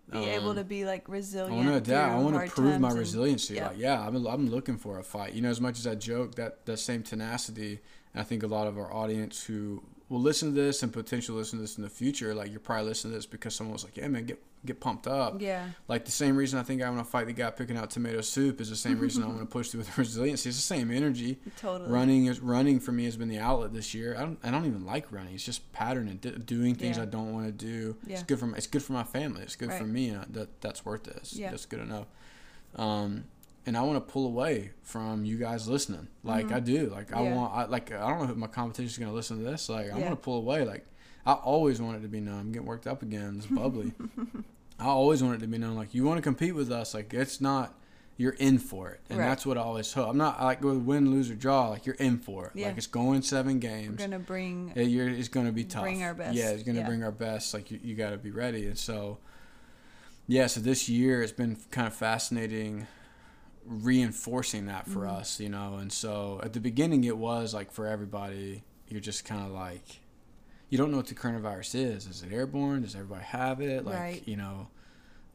Be 0.09 0.25
able 0.25 0.49
um, 0.49 0.55
to 0.57 0.63
be 0.63 0.83
like 0.83 1.07
I 1.07 1.13
resilient. 1.13 1.55
want 1.55 1.67
to 1.69 1.75
adapt. 1.75 2.11
I 2.13 2.19
want 2.19 2.35
to 2.45 2.51
prove 2.53 2.79
my 2.81 2.89
and- 2.89 2.99
resiliency. 2.99 3.55
yeah. 3.55 3.67
Like, 3.67 3.77
yeah, 3.77 4.05
I'm, 4.05 4.25
I'm 4.25 4.49
looking 4.49 4.77
for 4.77 4.99
a 4.99 5.03
fight. 5.03 5.33
You 5.33 5.41
know, 5.41 5.49
as 5.49 5.61
much 5.61 5.79
as 5.79 5.87
I 5.87 5.95
joke, 5.95 6.35
that 6.35 6.65
that 6.65 6.77
same 6.77 7.03
tenacity. 7.03 7.79
I 8.13 8.23
think 8.23 8.43
a 8.43 8.47
lot 8.47 8.67
of 8.67 8.77
our 8.77 8.91
audience 8.93 9.43
who 9.45 9.81
will 10.09 10.19
listen 10.19 10.49
to 10.53 10.61
this 10.61 10.83
and 10.83 10.91
potentially 10.91 11.37
listen 11.37 11.59
to 11.59 11.63
this 11.63 11.77
in 11.77 11.83
the 11.83 11.89
future, 11.89 12.35
like 12.35 12.51
you're 12.51 12.59
probably 12.59 12.87
listening 12.89 13.13
to 13.13 13.17
this 13.19 13.25
because 13.25 13.55
someone 13.55 13.71
was 13.73 13.85
like, 13.85 13.95
"Yeah, 13.95 14.09
man, 14.09 14.25
get 14.25 14.41
get 14.65 14.79
pumped 14.79 15.07
up." 15.07 15.41
Yeah. 15.41 15.67
Like 15.87 16.05
the 16.05 16.11
same 16.11 16.35
reason 16.35 16.59
I 16.59 16.63
think 16.63 16.81
I 16.81 16.89
want 16.89 16.99
to 17.03 17.09
fight 17.09 17.27
the 17.27 17.33
guy 17.33 17.49
picking 17.51 17.77
out 17.77 17.89
tomato 17.89 18.21
soup 18.21 18.61
is 18.61 18.69
the 18.69 18.75
same 18.75 18.99
reason 18.99 19.23
I 19.23 19.27
want 19.27 19.39
to 19.39 19.45
push 19.57 19.69
through 19.69 19.79
with 19.79 19.97
resiliency. 19.97 20.49
It's 20.49 20.57
the 20.57 20.61
same 20.61 20.91
energy. 20.91 21.39
Totally. 21.57 21.89
Running 21.89 22.25
is 22.25 22.39
running 22.39 22.79
for 22.79 22.91
me 22.91 23.05
has 23.05 23.17
been 23.17 23.29
the 23.29 23.39
outlet 23.39 23.73
this 23.73 23.93
year. 23.93 24.15
I 24.17 24.21
don't 24.21 24.39
I 24.43 24.51
don't 24.51 24.65
even 24.65 24.85
like 24.85 25.11
running. 25.11 25.33
It's 25.35 25.45
just 25.45 25.71
pattern 25.73 26.07
and 26.07 26.19
d- 26.21 26.31
doing 26.45 26.75
things 26.75 26.97
Yeah. 26.97 27.03
I 27.03 27.05
don't 27.07 27.33
want 27.33 27.45
to 27.47 27.51
do. 27.51 27.95
Yeah. 28.05 28.13
It's 28.15 28.23
good 28.23 28.39
for 28.39 28.47
my, 28.47 28.57
it's 28.57 28.67
good 28.67 28.83
for 28.83 28.93
my 28.93 29.03
family. 29.03 29.41
It's 29.43 29.55
good 29.55 29.71
for 29.73 29.85
me, 29.85 30.09
and 30.09 30.19
I, 30.21 30.25
that 30.31 30.61
that's 30.61 30.85
worth 30.85 31.07
it. 31.07 31.17
It's, 31.17 31.33
Yeah. 31.33 31.51
That's 31.51 31.65
good 31.65 31.79
enough. 31.81 32.07
Um, 32.75 33.25
and 33.65 33.77
I 33.77 33.81
want 33.83 33.95
to 34.05 34.11
pull 34.11 34.25
away 34.25 34.71
from 34.81 35.23
you 35.23 35.37
guys 35.37 35.67
listening. 35.67 36.07
Like 36.23 36.51
I 36.51 36.59
do. 36.59 36.87
Like 36.89 37.11
I 37.13 37.17
Mm-hmm. 37.17 37.25
Yeah. 37.25 37.35
want. 37.35 37.53
I 37.53 37.65
like 37.65 37.91
I 37.91 38.09
don't 38.09 38.25
know 38.25 38.31
if 38.31 38.37
my 38.37 38.47
competition 38.47 38.87
is 38.87 38.97
gonna 38.97 39.13
listen 39.13 39.37
to 39.37 39.43
this. 39.43 39.69
Like 39.69 39.91
I 39.91 39.97
want 39.97 40.09
to 40.11 40.15
pull 40.15 40.37
away. 40.37 40.65
Like 40.65 40.85
I 41.25 41.33
always 41.33 41.81
want 41.81 41.97
it 41.97 42.01
to 42.01 42.07
be 42.07 42.19
known. 42.19 42.39
I'm 42.39 42.51
getting 42.51 42.67
worked 42.67 42.87
up 42.87 43.01
again. 43.03 43.35
It's 43.37 43.45
bubbly. 43.47 43.93
I 44.79 44.85
always 44.85 45.21
want 45.21 45.35
it 45.35 45.41
to 45.41 45.47
be 45.47 45.57
known. 45.59 45.75
Like 45.75 45.93
you 45.93 46.03
want 46.03 46.17
to 46.17 46.21
compete 46.21 46.55
with 46.55 46.71
us. 46.71 46.93
Like 46.93 47.13
it's 47.13 47.39
not. 47.41 47.75
You're 48.17 48.33
in 48.33 48.59
for 48.59 48.91
it, 48.91 48.99
and 49.09 49.17
Right. 49.17 49.29
that's 49.29 49.47
what 49.47 49.57
I 49.57 49.61
always 49.61 49.91
hope. 49.93 50.07
I'm 50.07 50.17
not 50.17 50.39
I 50.39 50.45
like 50.45 50.61
with 50.61 50.77
win, 50.77 51.09
lose 51.09 51.31
or 51.31 51.35
draw. 51.35 51.69
Like 51.69 51.87
you're 51.87 51.95
in 51.95 52.19
for 52.19 52.47
it. 52.47 52.51
Yeah. 52.53 52.67
Like 52.67 52.77
it's 52.77 52.85
going 52.85 53.23
seven 53.23 53.57
games. 53.59 53.89
We're 53.99 54.05
gonna 54.05 54.19
bring. 54.19 54.73
You're, 54.75 55.09
it's 55.09 55.27
going 55.29 55.47
to 55.47 55.51
be 55.51 55.63
tough. 55.63 55.81
Bring 55.81 56.03
our 56.03 56.13
best. 56.13 56.35
Yeah, 56.35 56.49
it's 56.51 56.61
going 56.61 56.75
to 56.75 56.81
Yeah. 56.81 56.87
bring 56.87 57.03
our 57.03 57.11
best. 57.11 57.51
Like 57.53 57.71
you, 57.71 57.79
you 57.83 57.95
got 57.95 58.11
to 58.11 58.17
be 58.17 58.29
ready. 58.29 58.67
And 58.67 58.77
so, 58.77 59.17
yeah. 60.27 60.45
So 60.47 60.59
this 60.59 60.87
year 60.87 61.23
it's 61.23 61.31
been 61.31 61.57
kind 61.71 61.87
of 61.87 61.95
fascinating, 61.95 62.85
reinforcing 63.65 64.65
that 64.67 64.87
for 64.87 64.99
Mm-hmm. 64.99 65.15
us. 65.15 65.39
You 65.39 65.49
know, 65.49 65.75
and 65.75 65.91
so 65.91 66.39
at 66.43 66.53
the 66.53 66.59
beginning 66.59 67.03
it 67.05 67.17
was 67.17 67.53
like 67.55 67.71
for 67.71 67.87
everybody, 67.87 68.63
you're 68.87 69.01
just 69.01 69.25
kind 69.25 69.43
of 69.45 69.51
like, 69.51 70.00
you 70.71 70.77
don't 70.79 70.89
know 70.89 70.97
what 70.97 71.05
the 71.07 71.13
coronavirus 71.15 71.75
is. 71.75 72.07
Is 72.07 72.23
it 72.23 72.33
airborne? 72.33 72.81
Does 72.81 72.95
everybody 72.95 73.23
have 73.25 73.61
it? 73.61 73.85
Like 73.85 73.95
Right. 73.95 74.23
you 74.25 74.37
know, 74.37 74.67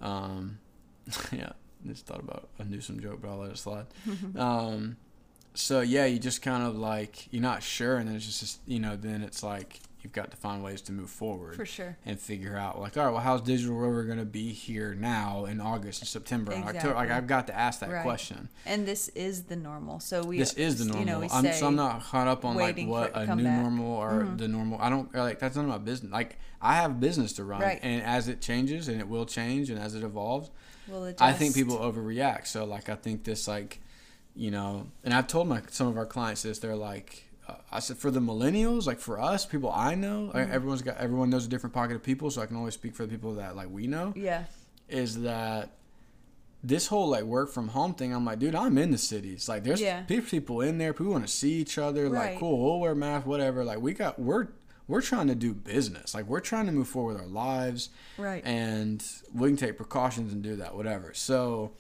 um, 0.01 0.59
yeah. 1.33 1.53
Just 1.87 2.07
thought 2.07 2.19
about 2.21 2.49
a 2.59 2.65
Newsom 2.65 2.99
joke, 3.01 3.21
but 3.23 3.29
I'll 3.29 3.37
let 3.39 3.51
it 3.53 3.59
slide. 3.59 3.87
um, 4.37 4.97
so 5.55 5.81
yeah, 5.83 6.07
you 6.07 6.19
just 6.19 6.43
kind 6.43 6.65
of 6.67 6.77
like 6.77 7.33
you're 7.33 7.43
not 7.43 7.63
sure, 7.63 7.99
and 7.99 8.09
then 8.09 8.17
it's 8.17 8.41
just 8.41 8.59
you 8.67 8.81
know, 8.81 8.97
then 8.97 9.23
it's 9.23 9.43
like 9.43 9.79
you've 10.07 10.13
got 10.13 10.31
to 10.31 10.37
find 10.37 10.63
ways 10.63 10.81
to 10.83 10.93
move 10.93 11.11
forward 11.11 11.57
For 11.57 11.67
sure. 11.67 11.97
and 12.07 12.17
figure 12.17 12.57
out 12.57 12.81
like, 12.81 12.97
all 12.97 13.05
right, 13.07 13.11
well, 13.11 13.21
how's 13.21 13.41
Digital 13.43 13.75
Rover 13.75 14.05
going 14.05 14.21
to 14.21 14.25
be 14.25 14.53
here 14.53 14.95
now 14.95 15.47
in 15.47 15.61
August 15.61 16.01
and 16.01 16.07
September 16.09 16.53
and 16.53 16.63
October? 16.65 16.95
Like 16.95 17.11
I've 17.11 17.27
got 17.27 17.49
to 17.49 17.59
ask 17.59 17.81
that 17.81 17.91
Right. 17.91 18.05
question. 18.05 18.49
And 18.65 18.87
this 18.87 19.09
is 19.09 19.43
the 19.45 19.57
normal. 19.57 19.99
So 19.99 20.23
we. 20.23 20.39
this 20.39 20.53
is 20.55 20.79
the 20.79 20.85
normal. 20.85 21.01
You 21.01 21.07
know, 21.29 21.29
I'm, 21.35 21.53
so 21.53 21.67
I'm 21.67 21.75
not 21.75 22.05
caught 22.05 22.29
up 22.29 22.45
on 22.45 22.55
like 22.55 22.79
what 22.87 23.17
a 23.17 23.35
new 23.35 23.43
back. 23.43 23.61
normal 23.63 23.93
or 23.97 24.13
Mhm. 24.23 24.39
the 24.39 24.47
normal. 24.47 24.81
I 24.81 24.91
don't 24.91 25.13
like 25.13 25.41
that's 25.41 25.57
none 25.57 25.65
of 25.65 25.71
my 25.73 25.79
business. 25.79 26.13
Like 26.13 26.39
I 26.63 26.77
have 26.77 27.01
business 27.01 27.33
to 27.35 27.45
run, 27.45 27.63
Right. 27.63 27.81
and 27.83 28.01
as 28.03 28.29
it 28.29 28.41
changes 28.41 28.87
and 28.87 29.01
it 29.01 29.09
will 29.09 29.27
change, 29.27 29.71
and 29.71 29.79
as 29.81 29.97
it 29.97 30.05
evolves, 30.05 30.51
We'll. 30.87 31.13
I 31.19 31.33
think 31.33 31.57
people 31.57 31.79
overreact. 31.79 32.47
So 32.47 32.65
like 32.65 32.89
I 32.89 32.95
think 32.95 33.25
this 33.25 33.49
like, 33.49 33.81
you 34.37 34.53
know, 34.53 34.87
and 35.03 35.13
I've 35.13 35.27
told 35.27 35.49
my 35.49 35.63
some 35.69 35.89
of 35.89 35.97
our 35.99 36.07
clients 36.07 36.43
this. 36.43 36.61
They're 36.61 36.77
like, 36.77 37.25
I 37.71 37.81
said 37.81 37.99
for 37.99 38.11
the 38.11 38.21
millennials, 38.21 38.87
like 38.87 39.01
for 39.01 39.21
us, 39.21 39.45
people 39.45 39.71
I 39.73 39.95
know, 39.95 40.31
Mhm. 40.35 40.51
everyone's 40.51 40.83
got 40.83 40.97
everyone 40.99 41.31
knows 41.31 41.47
a 41.47 41.49
different 41.49 41.75
pocket 41.75 41.97
of 41.97 42.03
people. 42.03 42.31
So 42.31 42.41
I 42.41 42.47
can 42.47 42.57
only 42.57 42.71
speak 42.71 42.95
for 42.95 43.05
the 43.05 43.11
people 43.11 43.35
that 43.35 43.57
like 43.57 43.69
we 43.71 43.87
know. 43.87 44.13
Yeah. 44.17 44.45
Is 44.89 45.23
that 45.23 45.71
this 46.63 46.87
whole 46.87 47.09
like 47.09 47.25
work 47.25 47.51
from 47.51 47.69
home 47.69 47.95
thing? 47.95 48.15
I'm 48.15 48.25
like, 48.25 48.39
dude, 48.39 48.55
I'm 48.55 48.79
in 48.79 48.91
the 48.93 48.99
cities. 48.99 49.49
Like 49.49 49.65
there's 49.65 49.81
Yeah. 49.81 50.03
people 50.03 50.61
in 50.61 50.79
there. 50.79 50.93
People 50.93 51.13
want 51.13 51.27
to 51.27 51.33
see 51.33 51.55
each 51.55 51.77
other. 51.77 52.09
Like 52.09 52.39
cool, 52.39 52.63
we'll 52.63 52.81
wear 52.81 52.95
masks, 52.95 53.27
whatever. 53.27 53.65
Like 53.65 53.81
we 53.81 53.93
got 53.95 54.19
we're 54.19 54.49
we're 54.89 55.03
trying 55.03 55.27
to 55.27 55.35
do 55.35 55.53
business. 55.53 56.15
Like 56.15 56.27
we're 56.29 56.39
trying 56.41 56.67
to 56.67 56.73
move 56.73 56.87
forward 56.87 57.15
with 57.15 57.23
our 57.23 57.29
lives 57.29 57.89
Right. 58.17 58.45
and 58.47 59.05
we 59.35 59.49
can 59.49 59.57
take 59.57 59.77
precautions 59.77 60.33
and 60.33 60.41
do 60.45 60.55
that, 60.57 60.77
whatever. 60.77 61.13
So 61.13 61.73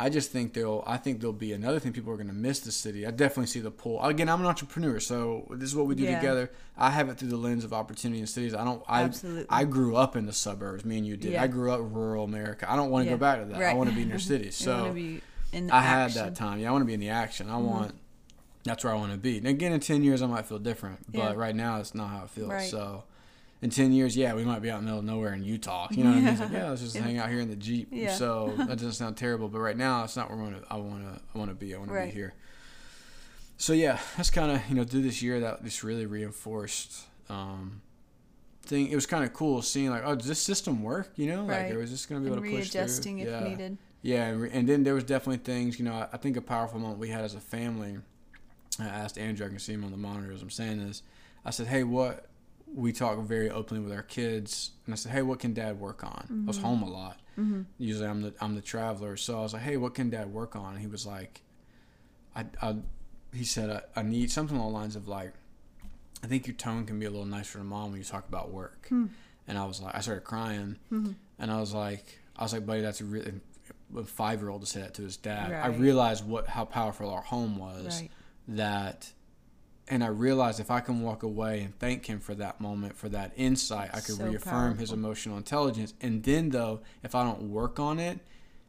I 0.00 0.08
just 0.10 0.30
think 0.30 0.54
there'll 0.54 0.84
I 0.86 0.96
think 0.96 1.20
there'll 1.20 1.32
be 1.32 1.52
another 1.52 1.78
thing 1.80 1.92
people 1.92 2.12
are 2.12 2.16
gonna 2.16 2.32
miss 2.32 2.60
the 2.60 2.70
city. 2.72 3.06
I 3.06 3.10
definitely 3.10 3.46
see 3.46 3.60
the 3.60 3.70
pull. 3.70 4.00
Again, 4.02 4.28
I'm 4.28 4.40
an 4.40 4.46
entrepreneur, 4.46 5.00
so 5.00 5.46
this 5.50 5.68
is 5.68 5.74
what 5.76 5.86
we 5.86 5.94
do 5.94 6.04
Yeah. 6.04 6.16
together. 6.20 6.50
I 6.76 6.90
have 6.90 7.08
it 7.08 7.18
through 7.18 7.28
the 7.28 7.36
lens 7.36 7.64
of 7.64 7.72
opportunity 7.72 8.20
in 8.20 8.26
cities. 8.26 8.54
I 8.54 8.64
don't 8.64 8.82
I 8.88 9.02
Absolutely. 9.02 9.46
I 9.50 9.64
grew 9.64 9.96
up 9.96 10.14
in 10.16 10.26
the 10.26 10.32
suburbs, 10.32 10.84
me 10.84 10.98
and 10.98 11.06
you 11.06 11.16
did. 11.16 11.32
Yeah. 11.32 11.42
I 11.42 11.48
grew 11.48 11.72
up 11.72 11.80
rural 11.82 12.24
America. 12.24 12.70
I 12.70 12.76
don't 12.76 12.90
want 12.90 13.04
to 13.06 13.10
Yeah. 13.10 13.16
go 13.16 13.20
back 13.20 13.40
to 13.40 13.44
that. 13.46 13.62
I 13.62 13.74
want 13.74 13.90
to 13.90 13.96
be 13.96 14.04
near 14.04 14.18
cities. 14.32 14.60
You 14.64 14.70
wanna 14.70 14.84
So 14.88 14.92
be 14.94 15.20
in 15.52 15.66
the 15.66 15.74
I 15.74 15.80
had 15.80 16.12
that 16.12 16.34
time. 16.36 16.60
Yeah, 16.60 16.68
I 16.68 16.72
want 16.72 16.82
to 16.82 16.86
be 16.86 16.94
in 16.94 17.00
the 17.00 17.08
action. 17.10 17.50
I 17.50 17.54
Mhm. 17.54 17.62
want 17.62 17.94
that's 18.64 18.84
where 18.84 18.92
I 18.92 18.96
want 18.96 19.12
to 19.12 19.18
be. 19.18 19.38
And 19.38 19.46
again, 19.46 19.72
in 19.72 19.80
ten 19.80 20.02
years, 20.04 20.20
I 20.20 20.26
might 20.26 20.44
feel 20.46 20.58
different, 20.58 21.10
but 21.10 21.36
right 21.38 21.56
now, 21.56 21.80
it's 21.80 21.94
not 21.94 22.08
how 22.10 22.24
it 22.24 22.30
feels. 22.30 22.50
Right. 22.50 22.68
So, 22.70 23.04
in 23.62 23.70
ten 23.70 23.92
years, 23.92 24.16
yeah, 24.16 24.34
we 24.34 24.44
might 24.44 24.62
be 24.62 24.70
out 24.70 24.78
in 24.80 24.84
the 24.84 24.90
middle 24.92 25.00
of 25.00 25.04
nowhere 25.04 25.32
in 25.34 25.42
Utah. 25.42 25.88
You 25.90 26.04
know 26.04 26.10
what 26.10 26.18
I 26.18 26.20
mean? 26.20 26.38
Like, 26.38 26.50
Yeah. 26.52 26.58
yeah, 26.64 26.68
let's 26.70 26.82
just 26.82 26.94
Yeah. 26.94 27.02
hang 27.02 27.18
out 27.18 27.28
here 27.28 27.40
in 27.40 27.48
the 27.50 27.56
jeep. 27.56 27.88
Yeah. 27.90 28.14
So 28.14 28.54
that 28.58 28.68
doesn't 28.68 28.92
sound 28.92 29.16
terrible, 29.16 29.48
but 29.48 29.58
right 29.60 29.76
now, 29.76 30.04
it's 30.04 30.16
not 30.16 30.30
where 30.30 30.38
I 30.38 30.42
want 30.42 30.62
to. 30.62 30.72
I 30.72 30.76
want 30.76 31.02
to. 31.04 31.20
I 31.34 31.38
want 31.38 31.50
to 31.50 31.54
be. 31.54 31.74
I 31.74 31.78
want 31.78 31.90
to 31.90 32.00
be 32.04 32.10
here. 32.10 32.34
So 33.56 33.72
yeah, 33.72 33.98
that's 34.16 34.30
kind 34.30 34.52
of 34.52 34.60
you 34.68 34.74
know 34.76 34.84
through 34.84 35.02
this 35.02 35.22
year 35.22 35.40
that 35.40 35.64
this 35.64 35.82
really 35.82 36.06
reinforced. 36.06 37.04
Um, 37.28 37.82
thing 38.62 38.88
it 38.88 38.94
was 38.94 39.06
kind 39.06 39.24
of 39.24 39.32
cool 39.32 39.62
seeing 39.62 39.88
like 39.88 40.02
oh 40.04 40.14
does 40.14 40.26
this 40.26 40.42
system 40.42 40.82
work 40.82 41.10
you 41.16 41.26
know 41.26 41.40
like 41.46 41.48
Right. 41.62 41.72
it 41.72 41.76
was 41.78 41.88
just 41.88 42.06
gonna 42.06 42.20
be 42.20 42.26
And 42.26 42.36
able 42.36 42.44
to 42.44 42.50
push 42.58 42.68
through 42.70 42.82
if 43.22 43.26
yeah. 43.28 43.48
needed. 43.48 43.78
Yeah, 44.02 44.26
and, 44.26 44.42
re- 44.42 44.50
and 44.52 44.68
then 44.68 44.82
there 44.84 44.92
was 44.94 45.04
definitely 45.04 45.38
things, 45.38 45.78
you 45.78 45.84
know, 45.86 45.94
I, 45.94 46.08
I 46.12 46.16
think 46.18 46.36
a 46.36 46.42
powerful 46.42 46.78
moment 46.78 46.98
we 47.00 47.08
had 47.08 47.24
as 47.24 47.34
a 47.34 47.40
family. 47.40 47.96
I 48.78 48.84
asked 48.84 49.16
Andrew, 49.18 49.44
I 49.46 49.48
can 49.48 49.58
see 49.58 49.72
him 49.72 49.84
on 49.84 49.90
the 49.90 49.96
monitor 49.96 50.30
as 50.32 50.40
I'm 50.42 50.50
saying 50.50 50.86
this. 50.86 51.02
I 51.46 51.50
said, 51.50 51.66
hey, 51.66 51.82
what, 51.82 52.26
we 52.74 52.92
talk 52.92 53.18
very 53.20 53.50
openly 53.50 53.82
with 53.82 53.92
our 53.92 54.02
kids. 54.02 54.72
And 54.86 54.92
I 54.94 54.96
said, 54.96 55.12
hey, 55.12 55.22
what 55.22 55.38
can 55.40 55.54
dad 55.54 55.80
work 55.80 56.04
on? 56.04 56.42
I 56.44 56.46
was 56.46 56.58
Mhm. 56.58 56.62
home 56.62 56.82
a 56.82 56.90
lot. 56.90 57.20
Mm-hmm. 57.38 57.62
Usually 57.78 58.06
I'm 58.06 58.22
the, 58.22 58.34
I'm 58.40 58.54
the 58.54 58.60
traveler. 58.60 59.16
So 59.16 59.38
I 59.38 59.42
was 59.42 59.52
like, 59.52 59.62
hey, 59.62 59.76
what 59.76 59.94
can 59.94 60.10
dad 60.10 60.32
work 60.32 60.54
on? 60.56 60.72
And 60.74 60.80
he 60.80 60.86
was 60.86 61.06
like, 61.06 61.42
I, 62.36 62.46
I 62.62 62.76
he 63.32 63.44
said, 63.44 63.70
I, 63.96 64.00
I 64.00 64.02
need 64.02 64.30
something 64.30 64.56
along 64.56 64.72
the 64.72 64.78
lines 64.78 64.96
of 64.96 65.08
like, 65.08 65.32
I 66.22 66.26
think 66.26 66.46
your 66.46 66.56
tone 66.56 66.84
can 66.86 66.98
be 66.98 67.06
a 67.06 67.10
little 67.10 67.26
nicer 67.26 67.58
to 67.58 67.64
mom 67.64 67.90
when 67.90 67.98
you 67.98 68.04
talk 68.04 68.26
about 68.28 68.50
work. 68.50 68.86
Hmm. 68.88 69.06
And 69.46 69.56
I 69.56 69.64
was 69.66 69.80
like, 69.80 69.94
I 69.94 70.00
started 70.00 70.24
crying. 70.24 70.78
Mm-hmm. 70.92 71.12
And 71.38 71.50
I 71.50 71.60
was 71.60 71.72
like, 71.72 72.18
I 72.36 72.42
was 72.42 72.52
like, 72.52 72.66
buddy, 72.66 72.80
that's 72.82 73.00
a 73.00 73.04
really 73.04 73.34
a 73.96 74.04
five 74.04 74.40
year 74.40 74.50
old 74.50 74.60
to 74.62 74.66
say 74.66 74.80
that 74.80 74.94
to 74.94 75.02
his 75.02 75.16
dad. 75.16 75.52
I 75.52 75.68
realized 75.68 76.26
what 76.26 76.48
how 76.48 76.64
powerful 76.64 77.08
our 77.10 77.22
home 77.22 77.56
was. 77.56 78.00
Right. 78.02 78.10
That, 78.48 79.12
and 79.90 80.04
I 80.04 80.08
realized 80.08 80.60
if 80.60 80.70
I 80.70 80.80
can 80.80 81.02
walk 81.02 81.22
away 81.22 81.62
and 81.62 81.78
thank 81.78 82.06
him 82.06 82.20
for 82.20 82.34
that 82.36 82.60
moment, 82.60 82.96
for 82.96 83.08
that 83.08 83.32
insight, 83.36 83.90
I 83.92 84.00
could 84.00 84.16
So 84.16 84.26
reaffirm 84.26 84.78
his 84.78 84.92
emotional 84.92 85.36
intelligence. 85.36 85.94
And 86.00 86.22
then 86.22 86.50
though, 86.50 86.80
if 87.02 87.14
I 87.14 87.24
don't 87.24 87.50
work 87.50 87.78
on 87.78 87.98
it, 87.98 88.20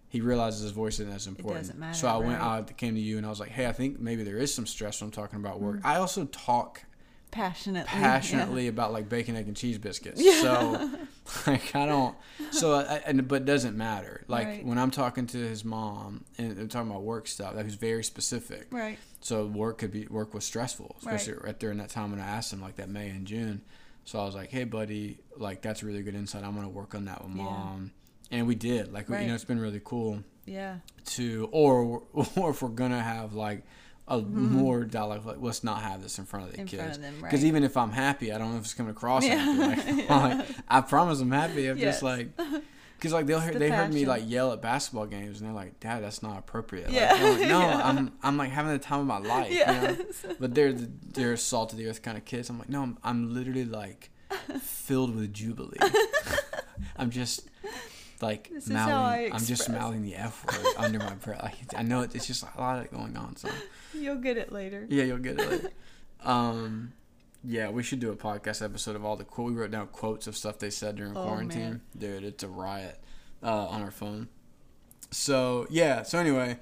he 0.08 0.22
realizes 0.22 0.64
his 0.64 0.72
voice 0.72 1.00
isn't 1.00 1.14
as 1.14 1.28
important. 1.28 1.62
doesn't 1.62 1.80
matter, 1.80 1.98
so 1.98 2.08
I 2.08 2.18
went 2.18 2.40
right. 2.40 2.58
out, 2.58 2.78
came 2.78 2.96
to 2.96 3.00
you, 3.00 3.18
and 3.18 3.26
I 3.26 3.30
was 3.30 3.40
like, 3.40 3.52
hey, 3.52 3.68
I 3.68 3.72
think 3.72 4.00
maybe 4.00 4.24
there 4.24 4.38
is 4.38 4.54
some 4.54 4.66
stress 4.66 5.02
when 5.02 5.08
I'm 5.08 5.12
talking 5.12 5.40
about 5.40 5.62
work. 5.62 5.82
Mm. 5.82 5.86
I 5.86 5.98
also 5.98 6.26
talk 6.26 6.82
Passionately. 7.32 7.88
passionately 7.90 8.68
about 8.68 8.92
like 8.92 9.08
bacon, 9.08 9.36
egg, 9.36 9.48
and 9.48 9.56
cheese 9.56 9.78
biscuits. 9.78 10.20
Yeah. 10.22 10.42
So 10.42 10.90
like 11.48 11.76
I 11.76 11.86
don't. 11.86 12.16
So 12.52 12.74
I, 12.74 13.02
and 13.06 13.28
but 13.28 13.44
it 13.44 13.46
doesn't 13.46 13.78
matter. 13.78 14.24
Like 14.28 14.48
Right. 14.48 14.66
when 14.66 14.78
I'm 14.78 14.90
talking 14.92 15.28
to 15.28 15.38
his 15.38 15.64
mom 15.64 16.26
and 16.38 16.70
talking 16.72 16.90
about 16.90 17.04
work 17.04 17.28
stuff, 17.28 17.56
that 17.56 17.66
was 17.66 17.76
very 17.76 18.04
specific. 18.04 18.68
Right. 18.72 18.98
So 19.22 19.46
work 19.46 19.78
could 19.80 19.92
be 19.92 20.08
work 20.08 20.34
was 20.34 20.44
stressful, 20.46 20.96
especially 21.00 21.34
right 21.44 21.58
during 21.60 21.78
that 21.78 21.90
time 21.90 22.12
when 22.12 22.20
I 22.20 22.26
asked 22.28 22.52
him 22.52 22.62
like 22.62 22.78
that 22.78 22.90
May 22.90 23.10
and 23.10 23.28
June. 23.28 23.62
So 24.06 24.20
I 24.20 24.26
was 24.26 24.34
like, 24.34 24.50
hey 24.50 24.64
buddy, 24.64 25.20
like 25.38 25.62
that's 25.62 25.84
really 25.84 26.02
good 26.02 26.16
insight. 26.16 26.44
I'm 26.44 26.56
gonna 26.56 26.68
work 26.70 26.96
on 26.96 27.06
that 27.06 27.24
with 27.24 27.36
Yeah. 27.36 27.44
mom. 27.44 27.92
And 28.32 28.48
we 28.48 28.56
did. 28.56 28.92
Like 28.92 29.08
we- 29.10 29.20
you 29.20 29.28
know, 29.28 29.36
it's 29.36 29.44
been 29.46 29.60
really 29.60 29.82
cool 29.84 30.24
Yeah. 30.46 30.78
to 31.08 31.48
or 31.52 32.02
or 32.36 32.50
if 32.50 32.62
we're 32.64 32.70
gonna 32.70 33.02
have 33.04 33.34
like 33.34 33.64
a 34.10 34.20
more 34.20 34.84
dialogue 34.84 35.26
like 35.26 35.38
let's 35.40 35.64
not 35.64 35.82
have 35.82 36.02
this 36.02 36.18
in 36.20 36.26
front 36.26 36.46
of 36.48 36.52
the 36.52 36.58
Mm-hmm. 36.58 36.80
In 36.80 36.86
kids 36.86 36.98
them, 36.98 37.14
right. 37.16 37.24
because 37.24 37.46
even 37.46 37.64
if 37.64 37.78
I'm 37.78 37.92
happy, 37.92 38.32
I 38.34 38.38
don't 38.38 38.52
know 38.52 38.58
if 38.58 38.64
it's 38.66 38.74
coming 38.74 38.92
across 38.92 39.24
Yeah. 39.26 39.36
happy. 39.38 39.60
Like, 39.94 40.06
Yeah. 40.10 40.18
like, 40.38 40.48
I 40.68 40.82
promise 40.82 41.20
I'm 41.22 41.32
happy. 41.32 41.68
I'm 41.68 41.78
Yes. 41.78 41.96
just 41.96 42.04
like, 42.04 42.30
because 42.98 43.14
like 43.14 43.28
they'll 43.28 43.40
hear, 43.40 43.54
the 43.54 43.60
they 43.60 43.70
heard 43.70 43.94
me 43.94 44.06
like 44.06 44.24
yell 44.26 44.52
at 44.52 44.62
basketball 44.62 45.06
games 45.06 45.40
and 45.40 45.48
they're 45.48 45.56
like, 45.56 45.80
Dad, 45.80 46.04
that's 46.04 46.22
not 46.24 46.38
appropriate. 46.40 46.90
Yeah. 46.90 47.14
Like, 47.14 47.40
no, 47.48 47.60
Yeah. 47.70 47.82
I'm 47.84 48.12
I'm 48.24 48.36
like 48.38 48.50
having 48.52 48.72
the 48.74 48.80
time 48.80 49.00
of 49.02 49.06
my 49.08 49.20
life. 49.20 49.52
You 49.52 49.66
know? 49.66 49.98
But 50.40 50.54
they're 50.56 50.74
the, 50.74 50.90
they're 51.14 51.38
salt 51.38 51.72
of 51.72 51.78
the 51.78 51.88
earth 51.88 52.02
kind 52.02 52.18
of 52.18 52.26
kids. 52.26 52.50
I'm 52.50 52.60
like, 52.60 52.70
no, 52.70 52.82
I'm, 52.84 52.98
I'm 53.04 53.34
literally 53.34 53.66
like 53.66 54.10
filled 54.62 55.16
with 55.16 55.34
jubilee. 55.34 55.78
I'm 56.98 57.10
just 57.12 57.48
like 58.22 58.50
This 58.50 58.68
is 58.68 58.74
how 58.76 59.02
I 59.04 59.18
mouthing. 59.18 59.34
I'm 59.34 59.46
just 59.46 59.70
mouthing 59.70 60.02
the 60.04 60.16
f 60.16 60.46
word 60.46 60.66
under 60.78 61.00
my 61.00 61.14
breath. 61.16 61.44
Like 61.44 61.56
I 61.76 61.84
know 61.84 62.02
it's 62.02 62.28
just 62.28 62.44
a 62.44 62.60
lot 62.62 62.80
of 62.80 62.86
it 62.86 62.92
going 62.92 63.16
on. 63.18 63.36
So 63.36 63.50
You'll 63.94 64.16
get 64.18 64.38
it 64.38 64.52
later. 64.52 64.86
yeah, 64.90 65.04
you'll 65.04 65.18
get 65.20 65.40
it. 65.40 65.50
Later. 65.50 65.70
um, 66.24 66.94
Yeah, 67.44 67.70
we 67.70 67.84
should 67.84 68.00
do 68.00 68.12
a 68.12 68.16
podcast 68.16 68.64
episode 68.64 68.96
of 68.96 69.06
all 69.06 69.16
the 69.16 69.24
quote. 69.24 69.52
We 69.54 69.58
wrote 69.60 69.72
down 69.72 69.88
quotes 69.88 70.28
of 70.28 70.36
stuff 70.38 70.60
they 70.60 70.70
said 70.70 70.96
during 70.98 71.16
Oh, 71.16 71.24
quarantine. 71.24 71.60
man. 71.62 71.82
Dude, 71.98 72.24
it's 72.24 72.44
a 72.44 72.48
riot 72.50 73.00
uh, 73.44 73.68
on 73.68 73.82
our 73.82 73.92
phone. 73.92 74.28
So 75.12 75.66
yeah. 75.70 76.04
So 76.04 76.20
anyway, 76.20 76.60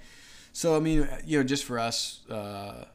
so 0.54 0.76
I 0.76 0.80
mean, 0.80 1.08
you 1.26 1.38
know, 1.40 1.44
just 1.44 1.64
for 1.66 1.80
us, 1.80 2.22
uh, 2.30 2.86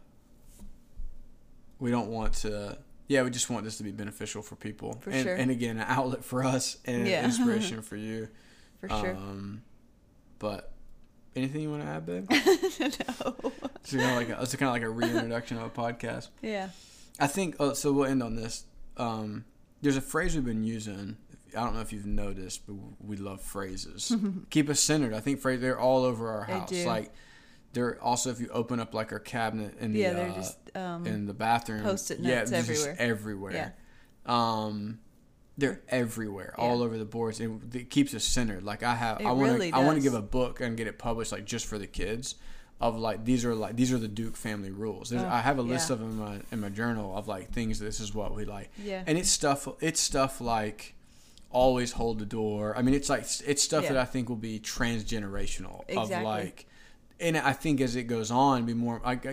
we 1.78 1.90
don't 1.90 2.08
want 2.08 2.34
to. 2.34 2.78
Yeah, 3.08 3.22
we 3.24 3.30
just 3.30 3.50
want 3.50 3.64
this 3.64 3.76
to 3.78 3.82
be 3.82 3.90
beneficial 3.90 4.40
for 4.40 4.56
people, 4.56 4.94
For 5.00 5.10
and, 5.10 5.22
sure. 5.24 5.34
and 5.34 5.50
again, 5.50 5.76
an 5.76 5.84
outlet 5.86 6.24
for 6.24 6.44
us 6.44 6.78
and 6.86 7.06
Yeah. 7.06 7.24
inspiration 7.24 7.82
for 7.90 7.96
you. 7.96 8.28
For 8.82 8.88
sure. 8.88 9.14
Um, 9.14 9.62
but 10.38 10.72
anything 11.36 11.60
you 11.62 11.70
want 11.70 11.82
to 11.82 11.88
add, 11.88 12.04
babe? 12.04 12.26
no. 12.30 13.52
It's 13.76 13.92
kind 13.92 14.10
of 14.10 14.16
like 14.16 14.28
a, 14.28 14.42
it's 14.42 14.54
kind 14.56 14.68
of 14.68 14.74
like 14.74 14.82
a 14.82 14.88
reintroduction 14.90 15.56
of 15.56 15.64
a 15.64 15.70
podcast. 15.70 16.28
Yeah. 16.40 16.70
I 17.20 17.28
think 17.28 17.56
oh, 17.60 17.74
so. 17.74 17.92
We'll 17.92 18.06
end 18.06 18.22
on 18.22 18.34
this. 18.34 18.64
Um, 18.96 19.44
there's 19.82 19.96
a 19.96 20.00
phrase 20.00 20.34
we've 20.34 20.44
been 20.44 20.64
using. 20.64 21.16
I 21.56 21.60
don't 21.62 21.74
know 21.74 21.80
if 21.80 21.92
you've 21.92 22.06
noticed, 22.06 22.66
but 22.66 22.74
we 23.00 23.16
love 23.16 23.40
phrases. 23.40 24.14
Keep 24.50 24.68
us 24.68 24.80
centered. 24.80 25.14
I 25.14 25.20
think 25.20 25.40
phrase 25.40 25.60
they're 25.60 25.78
all 25.78 26.04
over 26.04 26.30
our 26.30 26.46
They 26.46 26.52
house. 26.54 26.68
do. 26.70 26.86
Like 26.86 27.12
they're 27.72 28.02
also 28.02 28.30
if 28.30 28.40
you 28.40 28.48
open 28.48 28.80
up 28.80 28.94
like 28.94 29.12
our 29.12 29.18
cabinet 29.18 29.76
in 29.78 29.92
the 29.92 30.00
Yeah, 30.00 30.12
they're 30.14 30.30
uh, 30.30 30.34
just 30.34 30.58
um 30.74 31.06
in 31.06 31.26
the 31.26 31.34
bathroom. 31.34 31.82
Post-it 31.82 32.18
yeah, 32.20 32.38
notes 32.38 32.50
they're 32.50 32.62
just 32.62 32.88
everywhere. 32.98 33.10
everywhere. 33.10 33.74
Um, 34.26 34.98
they're 35.58 35.80
everywhere, 35.88 36.54
all 36.58 36.82
over 36.82 36.96
the 36.96 37.04
boards. 37.04 37.40
It, 37.40 37.50
it 37.74 37.90
keeps 37.90 38.14
us 38.14 38.24
centered. 38.24 38.62
Like 38.62 38.82
I 38.82 38.94
have, 38.94 39.20
It 39.20 39.26
I 39.26 39.32
want 39.32 39.46
to, 39.48 39.52
really 39.52 39.72
I 39.72 39.84
want 39.84 39.96
to 39.98 40.02
give 40.02 40.14
a 40.14 40.22
book 40.22 40.60
and 40.60 40.76
get 40.76 40.86
it 40.86 40.98
published 40.98 41.32
like 41.32 41.44
just 41.44 41.66
for 41.66 41.78
the 41.78 41.86
kids. 41.86 42.36
Of 42.80 42.98
like 42.98 43.24
these 43.24 43.44
are 43.44 43.54
like 43.54 43.76
these 43.76 43.92
are 43.92 43.98
the 43.98 44.08
Duke 44.08 44.34
family 44.34 44.72
rules. 44.72 45.12
Oh, 45.12 45.24
I 45.24 45.40
have 45.40 45.58
a 45.58 45.62
list 45.62 45.88
yeah. 45.88 45.94
of 45.94 46.00
them 46.00 46.10
in 46.10 46.18
my 46.18 46.40
in 46.50 46.60
my 46.60 46.68
journal 46.68 47.16
of 47.16 47.28
like 47.28 47.52
things. 47.52 47.78
This 47.78 48.00
is 48.00 48.12
what 48.12 48.34
we 48.34 48.44
like, 48.44 48.70
yeah. 48.82 49.04
and 49.06 49.16
it's 49.16 49.30
stuff. 49.30 49.68
It's 49.80 50.00
stuff 50.00 50.40
like 50.40 50.96
always 51.52 51.92
hold 51.92 52.18
the 52.18 52.26
door. 52.26 52.76
I 52.76 52.82
mean, 52.82 52.94
it's 52.94 53.08
like 53.08 53.24
it's 53.46 53.62
stuff 53.62 53.84
Yeah. 53.84 53.92
that 53.92 53.98
I 53.98 54.04
think 54.04 54.28
will 54.28 54.34
be 54.34 54.58
transgenerational. 54.58 55.88
Of 55.90 56.04
Exactly. 56.06 56.24
like, 56.24 56.66
and 57.22 57.38
I 57.38 57.52
think 57.52 57.80
as 57.80 57.96
it 57.96 58.04
goes 58.04 58.30
on, 58.30 58.66
be 58.66 58.74
more 58.74 59.00
like 59.04 59.26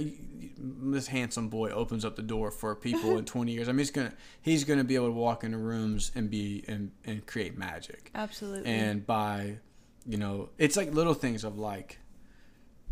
this 0.58 1.08
handsome 1.08 1.50
boy 1.50 1.72
opens 1.72 2.06
up 2.06 2.16
the 2.16 2.22
door 2.22 2.52
for 2.52 2.76
people 2.76 3.18
in 3.18 3.26
20 3.26 3.52
years. 3.52 3.68
I 3.68 3.72
mean, 3.72 3.80
he's 3.80 3.92
gonna 3.92 4.14
he's 4.42 4.64
gonna 4.64 4.84
be 4.84 4.96
able 4.96 5.08
to 5.08 5.14
walk 5.14 5.44
into 5.44 5.58
rooms 5.58 6.12
and 6.16 6.30
be 6.30 6.64
and 6.68 6.92
and 7.06 7.26
create 7.26 7.58
magic. 7.58 8.12
Absolutely. 8.14 8.70
And 8.70 9.06
by, 9.06 9.58
you 10.06 10.18
know, 10.18 10.50
it's 10.58 10.78
like 10.78 10.94
little 10.94 11.14
things 11.14 11.44
of 11.44 11.58
like 11.58 12.00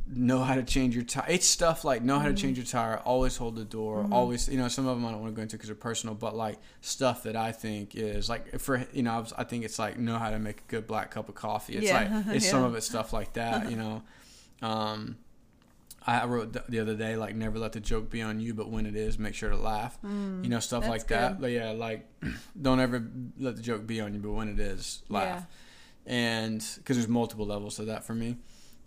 know 0.09 0.39
how 0.39 0.55
to 0.55 0.63
change 0.63 0.95
your 0.95 1.03
tire. 1.03 1.25
It's 1.27 1.45
stuff 1.45 1.83
like 1.83 2.01
know 2.01 2.19
how 2.19 2.27
to 2.27 2.33
change 2.33 2.57
mm-hmm. 2.57 2.63
your 2.63 2.65
tire, 2.65 2.97
always 2.99 3.35
hold 3.37 3.55
the 3.55 3.65
door, 3.65 4.03
mm-hmm. 4.03 4.13
always, 4.13 4.47
you 4.47 4.57
know, 4.57 4.67
some 4.67 4.87
of 4.87 4.95
them 4.95 5.05
I 5.05 5.11
don't 5.11 5.21
want 5.21 5.33
to 5.33 5.35
go 5.35 5.41
into 5.41 5.57
because 5.57 5.67
they're 5.67 5.75
personal, 5.75 6.15
but 6.15 6.35
like 6.35 6.59
stuff 6.81 7.23
that 7.23 7.35
I 7.35 7.51
think 7.51 7.95
is 7.95 8.29
like 8.29 8.59
for, 8.59 8.85
you 8.93 9.03
know, 9.03 9.13
I, 9.13 9.19
was, 9.19 9.33
I 9.37 9.43
think 9.43 9.65
it's 9.65 9.77
like 9.77 9.99
know 9.99 10.17
how 10.17 10.29
to 10.29 10.39
make 10.39 10.61
a 10.61 10.63
good 10.67 10.87
black 10.87 11.11
cup 11.11 11.29
of 11.29 11.35
coffee. 11.35 11.75
It's 11.75 11.87
Yeah. 11.87 12.23
like, 12.25 12.27
it's 12.35 12.49
some 12.49 12.63
of 12.63 12.75
it 12.75 12.83
stuff 12.83 13.11
like 13.13 13.33
that, 13.33 13.69
you 13.69 13.77
know. 13.83 14.03
Um, 14.61 15.17
I 16.09 16.23
wrote 16.25 16.55
the 16.69 16.79
other 16.79 16.95
day, 16.95 17.17
like, 17.17 17.35
never 17.35 17.59
let 17.59 17.73
the 17.73 17.81
joke 17.81 18.09
be 18.09 18.21
on 18.21 18.39
you, 18.39 18.53
but 18.53 18.69
when 18.69 18.85
it 18.85 18.95
is, 18.95 19.19
make 19.19 19.35
sure 19.35 19.49
to 19.49 19.57
laugh. 19.57 19.97
you 20.03 20.09
know, 20.49 20.59
stuff 20.61 20.85
Mm, 20.85 20.89
like 20.89 21.07
that. 21.07 21.33
good. 21.33 21.41
But 21.41 21.51
yeah, 21.51 21.71
like, 21.71 22.07
don't 22.61 22.79
ever 22.79 23.05
let 23.37 23.57
the 23.57 23.61
joke 23.61 23.85
be 23.85 23.99
on 23.99 24.13
you, 24.13 24.19
but 24.21 24.31
when 24.31 24.47
it 24.47 24.59
is, 24.59 25.01
laugh. 25.09 25.45
And 26.05 26.63
because 26.77 26.95
there's 26.95 27.09
multiple 27.09 27.45
levels 27.45 27.75
to 27.75 27.85
that 27.85 28.05
for 28.05 28.13
me. 28.15 28.37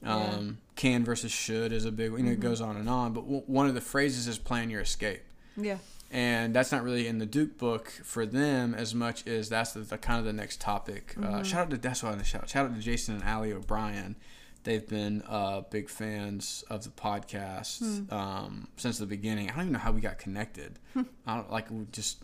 Yeah. 0.03 0.15
Um, 0.17 0.59
Can 0.77 1.05
versus 1.05 1.31
should 1.31 1.73
is 1.73 1.85
a 1.85 1.93
big, 1.93 2.13
you 2.13 2.19
know, 2.19 2.25
Mm-hmm. 2.25 2.33
it 2.33 2.41
goes 2.41 2.63
on 2.63 2.77
and 2.79 2.89
on. 2.89 3.13
But 3.13 3.23
w- 3.23 3.43
one 3.47 3.67
of 3.67 3.75
the 3.75 3.83
phrases 3.83 4.27
is 4.27 4.39
plan 4.39 4.71
your 4.71 4.81
escape. 4.81 5.21
Yeah. 5.59 5.77
And 6.11 6.55
that's 6.55 6.73
not 6.73 6.83
really 6.83 7.07
in 7.07 7.19
the 7.19 7.27
Duke 7.27 7.59
book 7.59 7.91
for 8.03 8.25
them 8.25 8.75
as 8.75 8.95
much 8.95 9.27
as 9.29 9.51
that's 9.51 9.73
the, 9.73 9.81
the 9.81 9.99
kind 9.99 10.19
of 10.19 10.25
the 10.25 10.33
next 10.33 10.59
topic. 10.63 11.15
Mm-hmm. 11.19 11.35
Uh, 11.35 11.43
shout 11.43 11.61
out 11.67 11.71
to 11.71 11.77
that's 11.77 12.03
what 12.03 12.19
I 12.19 12.23
shout. 12.23 12.49
Shout 12.49 12.65
out 12.67 12.75
to 12.75 12.81
Jason 12.81 13.17
and 13.17 13.25
Ali 13.25 13.53
O'Brien. 13.53 14.17
They've 14.65 14.87
been 14.87 15.23
uh, 15.27 15.63
big 15.63 15.89
fans 15.89 16.65
of 16.69 16.85
the 16.85 16.91
podcast 16.91 17.79
Hmm. 17.79 18.13
um, 18.15 18.69
since 18.77 18.99
the 18.99 19.07
beginning. 19.07 19.49
I 19.49 19.53
don't 19.55 19.63
even 19.63 19.73
know 19.73 19.79
how 19.79 19.93
we 19.93 20.01
got 20.03 20.19
connected. 20.19 20.79
I 21.27 21.37
don't 21.37 21.51
like 21.51 21.71
we 21.71 21.87
just 21.93 22.19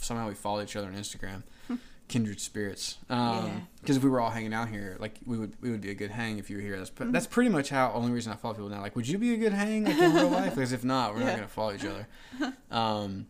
somehow 0.00 0.28
we 0.28 0.34
follow 0.34 0.62
each 0.62 0.74
other 0.76 0.86
on 0.88 0.94
Instagram. 0.94 1.42
Kindred 2.08 2.40
spirits. 2.40 2.98
Yeah. 3.08 3.30
Um, 3.38 3.68
Because 3.80 3.96
if 3.96 4.02
we 4.04 4.10
were 4.10 4.20
all 4.20 4.30
hanging 4.30 4.52
out 4.52 4.68
here, 4.68 4.96
like 5.00 5.18
we 5.24 5.38
would, 5.38 5.54
we 5.60 5.70
would 5.70 5.80
be 5.80 5.90
a 5.90 5.94
good 5.94 6.10
hang 6.10 6.38
if 6.38 6.50
you 6.50 6.56
were 6.56 6.62
here. 6.62 6.76
That's 6.76 6.90
pre- 6.90 7.10
that's 7.10 7.26
pretty 7.26 7.48
much 7.50 7.68
how. 7.70 7.92
Only 7.92 8.10
reason 8.12 8.32
I 8.32 8.36
follow 8.36 8.54
people 8.54 8.68
now. 8.68 8.80
Like, 8.80 8.96
would 8.96 9.06
you 9.08 9.18
be 9.18 9.34
a 9.34 9.36
good 9.38 9.52
hang 9.52 9.84
like 9.84 9.96
in 9.98 10.14
real 10.14 10.28
life? 10.40 10.54
Because 10.54 10.72
if 10.72 10.84
not, 10.84 11.14
we're 11.14 11.20
not 11.20 11.36
gonna 11.36 11.48
follow 11.48 11.72
each 11.74 11.84
other. 11.84 12.06
Um, 12.70 13.26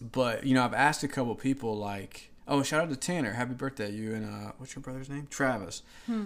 but 0.00 0.44
you 0.44 0.54
know, 0.54 0.64
I've 0.64 0.74
asked 0.74 1.02
a 1.02 1.08
couple 1.08 1.34
people 1.34 1.76
like, 1.76 2.30
oh, 2.48 2.62
shout 2.62 2.82
out 2.82 2.90
to 2.90 2.96
Tanner, 2.96 3.32
happy 3.34 3.54
birthday, 3.54 3.90
you 3.92 4.14
and 4.14 4.24
uh, 4.26 4.52
what's 4.58 4.74
your 4.74 4.82
brother's 4.82 5.08
name? 5.08 5.28
Travis. 5.30 5.82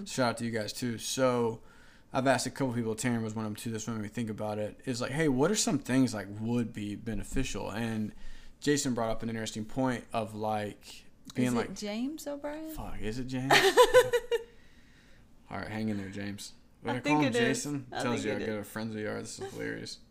Shout 0.07 0.31
out 0.31 0.39
to 0.39 0.45
you 0.45 0.51
guys 0.51 0.73
too. 0.73 0.99
So. 0.99 1.61
I've 2.14 2.27
asked 2.27 2.45
a 2.47 2.51
couple 2.51 2.75
people. 2.75 2.95
Tanner 2.95 3.20
was 3.23 3.35
one 3.35 3.47
of 3.47 3.51
them 3.53 3.57
too. 3.57 3.70
This 3.70 3.89
made 3.89 3.97
me 3.97 4.07
think 4.07 4.29
about 4.29 4.59
it. 4.59 4.79
Is 4.85 5.01
like, 5.01 5.12
hey, 5.12 5.29
what 5.29 5.51
are 5.51 5.55
some 5.55 5.79
things 5.79 6.12
like 6.12 6.27
would 6.41 6.75
be 6.75 6.95
beneficial? 6.95 7.70
And 7.70 8.12
Jason 8.61 8.93
brought 8.93 9.09
up 9.09 9.23
an 9.23 9.31
interesting 9.31 9.64
point 9.64 10.05
of 10.12 10.35
like 10.35 11.05
being 11.35 11.49
Is 11.49 11.55
like, 11.55 11.70
it 11.70 11.77
James 11.77 12.27
O'Brien? 12.27 12.68
Fuck, 12.68 12.97
is 13.01 13.18
it 13.18 13.29
James? 13.29 13.55
All 15.51 15.57
right, 15.59 15.68
hang 15.68 15.89
in 15.89 15.97
there, 15.97 16.09
James. 16.11 16.53
What 16.83 16.97
I 16.97 16.99
I, 16.99 17.01
think 17.01 17.14
call 17.16 17.20
him 17.23 17.35
it 17.35 17.37
is. 17.37 17.59
Jason? 17.59 17.87
I 17.93 18.03
Tells 18.03 18.14
think 18.16 18.27
you 18.27 18.33
how 18.33 18.39
good 18.39 18.59
of 18.59 18.66
friends 18.66 18.95
we 18.95 19.05
are. 19.07 19.20
This 19.20 19.39
is 19.39 19.53
hilarious. 19.53 19.99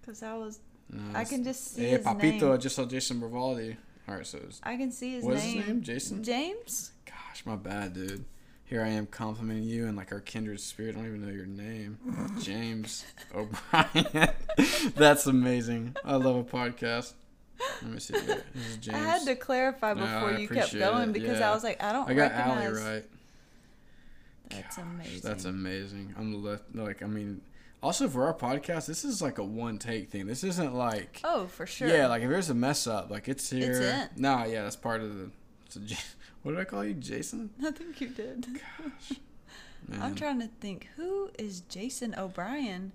Because 0.00 0.22
I 0.24 0.34
was, 0.34 0.58
No, 0.90 1.00
I 1.16 1.24
can 1.24 1.44
just 1.44 1.74
see 1.74 1.82
Hey, 1.82 1.90
his 1.90 2.00
Papito, 2.04 2.52
I 2.52 2.56
just 2.56 2.74
saw 2.74 2.84
Jason 2.86 3.20
Bravaldi. 3.20 3.76
All 4.08 4.16
right, 4.16 4.26
so 4.26 4.38
it's, 4.42 4.60
I 4.62 4.76
can 4.76 4.90
see 4.90 5.12
his 5.12 5.24
name. 5.24 5.32
what's 5.32 5.44
name. 5.44 5.56
his 5.58 5.66
name? 5.68 5.82
Jason? 5.82 6.24
James. 6.24 6.92
Gosh, 7.06 7.46
my 7.46 7.56
bad, 7.56 7.94
dude. 7.94 8.24
Here 8.64 8.82
I 8.82 8.88
am 8.88 9.06
complimenting 9.06 9.64
you 9.64 9.86
and 9.86 9.96
like 9.96 10.12
our 10.12 10.20
kindred 10.20 10.58
spirit. 10.60 10.96
I 10.96 11.00
don't 11.00 11.08
even 11.08 11.26
know 11.26 11.32
your 11.32 11.46
name. 11.46 11.98
James 12.40 13.04
O'Brien. 13.34 14.30
That's 14.96 15.26
amazing. 15.26 15.94
I 16.04 16.16
love 16.16 16.36
a 16.36 16.44
podcast. 16.44 17.12
Let 17.82 17.92
me 17.92 18.00
see. 18.00 18.14
Here. 18.14 18.42
This 18.54 18.66
is 18.66 18.76
James. 18.78 18.96
I 18.96 19.00
had 19.00 19.24
to 19.26 19.36
clarify 19.36 19.94
before 19.94 20.30
I 20.30 20.38
you 20.38 20.48
kept 20.48 20.72
going 20.72 21.10
it, 21.10 21.12
because 21.12 21.38
yeah. 21.38 21.50
I 21.50 21.54
was 21.54 21.62
like, 21.62 21.82
I 21.82 21.92
don't 21.92 22.08
I 22.08 22.14
got 22.14 22.32
recognize. 22.32 22.80
Allie 22.80 22.94
right. 22.94 23.04
That's 24.48 24.76
Gosh, 24.76 24.84
amazing. 24.86 25.20
That's 25.22 25.44
amazing. 25.44 26.14
I'm 26.18 26.42
left, 26.42 26.74
like, 26.74 27.02
I 27.02 27.06
mean, 27.06 27.40
also 27.82 28.08
for 28.08 28.26
our 28.26 28.34
podcast, 28.34 28.86
this 28.86 29.04
is 29.04 29.20
like 29.20 29.38
a 29.38 29.44
one 29.44 29.78
take 29.78 30.10
thing. 30.10 30.26
This 30.26 30.44
isn't 30.44 30.74
like, 30.74 31.20
Oh, 31.24 31.46
for 31.46 31.66
sure. 31.66 31.88
yeah, 31.88 32.06
like 32.06 32.22
if 32.22 32.28
there's 32.30 32.50
a 32.50 32.54
mess 32.54 32.86
up, 32.86 33.10
like 33.10 33.28
it's 33.28 33.50
here. 33.50 33.70
It's 33.72 33.80
it. 33.80 34.10
Nah, 34.20 34.44
yeah, 34.44 34.62
that's 34.62 34.76
part 34.76 35.00
of 35.00 35.14
the. 35.16 35.24
A 35.76 35.80
what 36.42 36.52
did 36.52 36.60
I 36.60 36.64
call 36.64 36.84
you, 36.84 36.94
Jason? 36.94 37.50
I 37.64 37.70
think 37.70 38.00
you 38.00 38.08
did. 38.08 38.46
Gosh, 38.52 39.18
I'm 40.00 40.14
trying 40.14 40.40
to 40.40 40.48
think 40.60 40.88
who 40.96 41.30
is 41.38 41.60
Jason 41.62 42.14
O'Brien, 42.16 42.92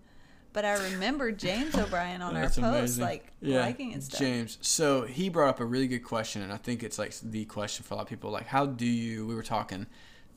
but 0.53 0.63
I 0.63 0.75
remember 0.91 1.31
James 1.31 1.75
O'Brien 1.75 2.21
on 2.21 2.35
our 2.37 2.43
post, 2.43 2.57
amazing. 2.59 3.03
like 3.03 3.31
Yeah, 3.41 3.61
liking 3.61 3.93
and 3.93 4.03
stuff. 4.03 4.19
James. 4.19 4.57
So 4.61 5.03
he 5.03 5.27
brought 5.29 5.49
up 5.49 5.59
a 5.59 5.65
really 5.65 5.87
good 5.87 6.03
question, 6.03 6.41
and 6.43 6.53
I 6.53 6.57
think 6.57 6.83
it's 6.83 6.97
like 6.99 7.13
the 7.23 7.45
question 7.45 7.83
for 7.83 7.95
a 7.95 7.97
lot 7.97 8.03
of 8.03 8.09
people. 8.09 8.29
Like, 8.31 8.47
how 8.47 8.65
do 8.65 8.85
you? 8.85 9.25
We 9.25 9.33
were 9.35 9.43
talking 9.43 9.87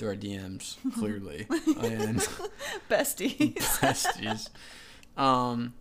through 0.01 0.09
our 0.09 0.16
DMs 0.16 0.76
clearly, 0.98 1.46
and 1.51 2.18
Besties. 2.88 3.55
besties. 3.78 4.48
Um, 5.16 5.74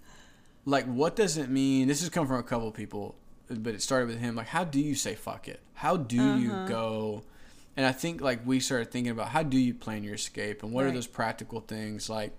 like, 0.65 0.85
what 0.85 1.15
does 1.15 1.37
it 1.37 1.49
mean? 1.49 1.87
This 1.87 2.01
has 2.01 2.09
come 2.09 2.27
from 2.27 2.37
a 2.39 2.43
couple 2.43 2.69
people, 2.71 3.15
but 3.49 3.73
it 3.73 3.81
started 3.81 4.09
with 4.09 4.19
him. 4.19 4.35
Like, 4.35 4.47
how 4.47 4.63
do 4.63 4.79
you 4.79 4.93
say 4.93 5.15
fuck 5.15 5.47
it? 5.47 5.61
How 5.73 5.97
do 5.97 6.17
you 6.37 6.51
Uh-huh. 6.51 6.67
go? 6.67 7.23
And 7.77 7.85
I 7.85 7.93
think 7.93 8.19
like 8.21 8.45
we 8.45 8.59
started 8.59 8.91
thinking 8.91 9.11
about 9.11 9.29
how 9.29 9.41
do 9.41 9.57
you 9.57 9.73
plan 9.73 10.03
your 10.03 10.15
escape, 10.15 10.63
and 10.63 10.73
what 10.73 10.85
are 10.85 10.91
those 10.91 11.07
practical 11.07 11.61
things 11.61 12.09
like. 12.09 12.33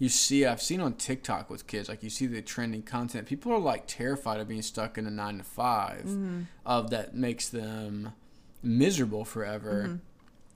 You 0.00 0.08
see, 0.08 0.46
I've 0.46 0.62
seen 0.62 0.80
on 0.80 0.92
TikTok 0.92 1.50
with 1.50 1.66
kids, 1.66 1.88
like 1.88 2.04
you 2.04 2.10
see 2.10 2.26
the 2.28 2.40
trending 2.40 2.82
content. 2.82 3.26
People 3.26 3.50
are 3.52 3.58
like 3.58 3.88
terrified 3.88 4.38
of 4.38 4.46
being 4.46 4.62
stuck 4.62 4.96
in 4.96 5.08
a 5.08 5.10
nine 5.10 5.38
to 5.38 5.42
5 5.42 6.02
Mm-hmm. 6.04 6.40
of 6.64 6.90
that 6.90 7.16
makes 7.16 7.48
them 7.48 8.12
miserable 8.62 9.24
forever. 9.24 9.86
Mm-hmm. 9.88 9.96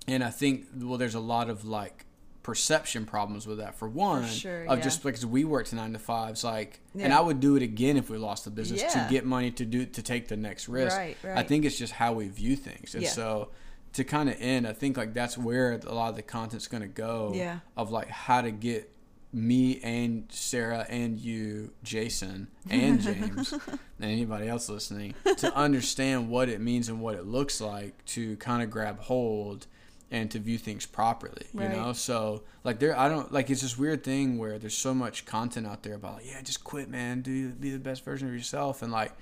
And 0.09 0.23
I 0.25 0.31
think 0.31 0.67
well, 0.77 0.99
there's 0.99 1.15
a 1.15 1.21
lot 1.21 1.49
of 1.49 1.65
like 1.65 2.07
perception 2.43 3.07
problems 3.07 3.47
with 3.47 3.59
that. 3.59 3.77
For 3.77 3.89
one, 3.89 4.27
sure, 4.27 4.65
of 4.65 4.79
yeah. 4.79 4.85
just 4.85 5.03
because 5.03 5.25
we 5.25 5.45
worked 5.45 5.73
nine 5.73 5.93
to 5.93 5.99
fives, 5.99 6.43
like, 6.43 6.81
and 6.99 7.13
I 7.13 7.21
would 7.21 7.39
do 7.41 7.55
it 7.57 7.63
again 7.63 7.97
if 7.97 8.11
we 8.11 8.19
lost 8.19 8.45
the 8.45 8.51
business 8.51 8.83
Yeah. 8.83 9.05
to 9.05 9.11
get 9.11 9.25
money 9.25 9.51
to 9.53 9.65
do 9.65 9.87
to 9.87 10.03
take 10.03 10.29
the 10.29 10.37
next 10.37 10.69
risk. 10.69 10.97
Right, 10.97 11.17
I 11.25 11.43
think 11.45 11.65
it's 11.65 11.79
just 11.79 11.93
how 11.93 12.15
we 12.15 12.29
view 12.29 12.57
things, 12.57 12.95
and 12.95 13.05
Yeah. 13.05 13.11
so 13.11 13.49
to 13.93 14.05
kind 14.05 14.29
of 14.29 14.37
end, 14.41 14.67
I 14.67 14.73
think 14.73 14.97
like 14.97 15.13
that's 15.15 15.37
where 15.39 15.79
a 15.87 15.95
lot 15.95 16.11
of 16.11 16.17
the 16.17 16.23
content's 16.23 16.67
going 16.67 16.83
to 16.83 16.89
go. 16.89 17.33
Yeah. 17.35 17.61
Of 17.77 17.91
like 17.91 18.09
how 18.09 18.41
to 18.41 18.51
get 18.51 18.91
me 19.35 19.81
and 19.81 20.25
Sarah 20.31 20.85
and 20.89 21.19
you, 21.19 21.73
Jason 21.83 22.49
and 22.69 23.01
James, 23.03 23.53
and 23.53 23.61
anybody 24.01 24.49
else 24.49 24.69
listening 24.69 25.15
to 25.39 25.55
understand 25.55 26.29
what 26.29 26.49
it 26.49 26.61
means 26.61 26.89
and 26.89 27.01
what 27.01 27.15
it 27.15 27.27
looks 27.27 27.61
like 27.61 28.05
to 28.07 28.37
kind 28.39 28.63
of 28.63 28.71
grab 28.71 28.99
hold 29.01 29.67
and 30.13 30.31
to 30.31 30.39
view 30.39 30.59
things 30.59 30.85
properly. 30.85 31.47
You 31.55 31.77
know, 31.77 31.93
so 31.95 32.43
like 32.63 32.79
there, 32.79 32.97
I 32.97 33.09
don't 33.09 33.33
like 33.33 33.51
it's 33.51 33.63
this 33.63 33.77
weird 33.77 34.05
thing 34.05 34.39
where 34.39 34.59
there's 34.59 34.77
so 34.77 34.95
much 34.95 35.25
content 35.25 35.67
out 35.67 35.83
there 35.83 35.95
about 35.95 36.17
like, 36.17 36.27
yeah, 36.27 36.41
just 36.43 36.63
quit, 36.63 36.89
man, 36.89 37.23
do 37.23 37.49
be 37.49 37.71
the 37.71 37.79
best 37.79 38.05
version 38.05 38.29
of 38.29 38.35
yourself, 38.35 38.83
and 38.83 38.93
like 38.93 39.13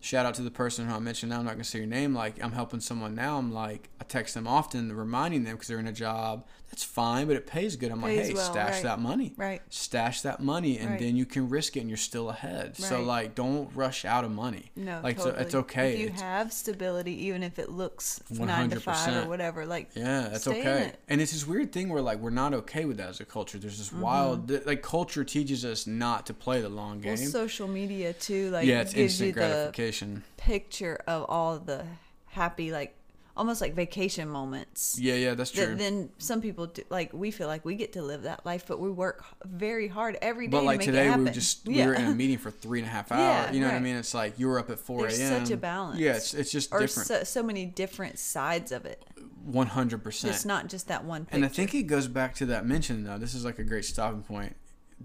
shout 0.00 0.26
out 0.26 0.34
to 0.34 0.42
the 0.42 0.50
person 0.50 0.86
who 0.86 0.94
I 0.94 0.98
mentioned 0.98 1.30
now. 1.30 1.38
I'm 1.38 1.46
not 1.46 1.52
gonna 1.52 1.64
say 1.64 1.78
your 1.78 1.88
name. 1.88 2.14
Like 2.14 2.44
I'm 2.44 2.52
helping 2.52 2.80
someone 2.80 3.14
now. 3.14 3.38
I'm 3.38 3.52
like 3.52 3.88
I 4.00 4.04
text 4.04 4.34
them 4.34 4.46
often, 4.46 4.94
reminding 4.94 5.44
them 5.44 5.54
because 5.54 5.68
they're 5.68 5.80
in 5.80 5.88
a 5.88 5.92
job 5.92 6.46
that's 6.70 6.84
fine, 6.84 7.26
but 7.26 7.34
it 7.36 7.46
pays 7.46 7.76
good. 7.76 7.90
I'm 7.90 8.02
like, 8.02 8.12
hey, 8.18 8.34
well, 8.34 8.52
stash 8.52 8.74
right. 8.74 8.82
that 8.84 8.98
money. 9.00 9.32
Right. 9.36 9.62
Stash 9.70 10.20
that 10.22 10.40
money, 10.40 10.78
and 10.78 10.90
Right. 10.90 10.98
then 11.00 11.16
you 11.16 11.24
can 11.24 11.48
risk 11.48 11.76
it, 11.76 11.80
and 11.80 11.88
you're 11.88 11.96
still 11.96 12.28
ahead. 12.30 12.76
So 12.76 13.02
like, 13.02 13.34
don't 13.34 13.74
rush 13.74 14.04
out 14.04 14.24
of 14.24 14.30
money. 14.30 14.70
No, 14.76 15.00
like 15.02 15.16
totally. 15.16 15.34
so 15.36 15.40
it's 15.40 15.54
okay. 15.54 15.94
If 15.94 15.98
you 16.00 16.06
It's- 16.06 16.20
have 16.20 16.52
stability, 16.52 17.24
even 17.26 17.42
if 17.42 17.58
it 17.58 17.70
looks 17.70 18.20
nine 18.30 18.70
to 18.70 18.80
five 18.80 18.96
100%. 18.96 19.24
or 19.24 19.28
whatever, 19.28 19.64
like 19.66 19.88
Yeah, 19.94 20.28
that's 20.28 20.46
okay. 20.46 20.88
it. 20.88 20.98
And 21.08 21.20
it's 21.20 21.32
this 21.32 21.46
weird 21.46 21.72
thing 21.72 21.88
where 21.88 22.02
like 22.02 22.18
we're 22.18 22.30
not 22.30 22.52
okay 22.54 22.84
with 22.84 22.98
that 22.98 23.08
as 23.08 23.20
a 23.20 23.24
culture. 23.24 23.58
There's 23.58 23.78
this 23.78 23.88
Mm-hmm. 23.88 24.00
wild 24.00 24.66
like 24.66 24.82
culture 24.82 25.24
teaches 25.24 25.64
us 25.64 25.86
not 25.86 26.26
to 26.26 26.34
play 26.34 26.60
the 26.60 26.68
long 26.68 27.00
game. 27.00 27.16
well, 27.18 27.26
social 27.30 27.66
media 27.66 28.12
too, 28.12 28.50
like 28.50 28.66
yeah, 28.66 28.82
it's 28.82 28.92
gives 28.92 29.20
you 29.20 29.28
instant 29.28 29.34
the 29.34 29.40
gratification. 29.40 30.24
picture 30.36 31.00
of 31.06 31.24
all 31.28 31.58
the 31.58 31.84
happy, 32.26 32.70
like 32.70 32.94
almost 33.38 33.60
like 33.60 33.74
vacation 33.74 34.28
moments. 34.28 34.98
Yeah, 35.00 35.14
yeah, 35.14 35.34
that's 35.34 35.52
true. 35.52 35.66
That 35.66 35.78
then 35.78 36.10
some 36.18 36.42
people 36.42 36.66
do, 36.66 36.82
like 36.90 37.12
we 37.12 37.30
feel 37.30 37.46
like 37.46 37.64
we 37.64 37.76
get 37.76 37.92
to 37.94 38.02
live 38.02 38.22
that 38.22 38.44
life, 38.44 38.64
but 38.66 38.80
we 38.80 38.90
work 38.90 39.24
very 39.44 39.88
hard 39.88 40.18
every 40.20 40.48
day 40.48 40.50
but 40.50 40.64
like 40.64 40.80
to 40.80 40.86
make 40.86 40.86
today 40.86 41.08
it 41.08 41.16
we 41.16 41.24
were 41.24 41.30
just 41.30 41.66
we 41.66 41.86
were 41.86 41.94
in 41.94 42.04
a 42.06 42.14
meeting 42.14 42.36
for 42.36 42.50
three 42.50 42.80
and 42.80 42.88
a 42.88 42.90
half 42.90 43.10
hours. 43.12 43.46
Yeah, 43.46 43.52
you 43.52 43.60
know 43.60 43.68
what 43.68 43.76
I 43.76 43.80
mean? 43.80 43.96
It's 43.96 44.12
like 44.12 44.38
you 44.38 44.48
were 44.48 44.58
up 44.58 44.70
at 44.70 44.78
four 44.78 45.02
There's 45.02 45.20
a.m. 45.20 45.44
such 45.46 45.52
a 45.52 45.56
balance. 45.56 46.00
Yeah, 46.00 46.16
it's 46.16 46.34
it's 46.34 46.50
just 46.50 46.72
or 46.72 46.80
different. 46.80 47.06
so, 47.06 47.22
so 47.24 47.42
many 47.42 47.64
different 47.64 48.18
sides 48.18 48.72
of 48.72 48.84
it. 48.84 49.02
One 49.44 49.68
hundred 49.68 50.02
percent. 50.02 50.34
It's 50.34 50.44
not 50.44 50.68
just 50.68 50.88
that 50.88 51.04
one 51.04 51.24
picture. 51.24 51.36
And 51.36 51.44
I 51.44 51.48
think 51.48 51.74
it 51.74 51.84
goes 51.84 52.08
back 52.08 52.34
to 52.36 52.46
that 52.46 52.66
mention 52.66 53.04
though. 53.04 53.18
This 53.18 53.34
is 53.34 53.44
like 53.44 53.58
a 53.58 53.64
great 53.64 53.84
stopping 53.84 54.22
point 54.22 54.56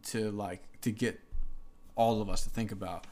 to 0.08 0.32
like 0.32 0.64
to 0.82 0.92
get 0.92 1.20
all 1.96 2.22
of 2.22 2.30
us 2.30 2.44
to 2.44 2.50
think 2.50 2.72
about. 2.72 3.06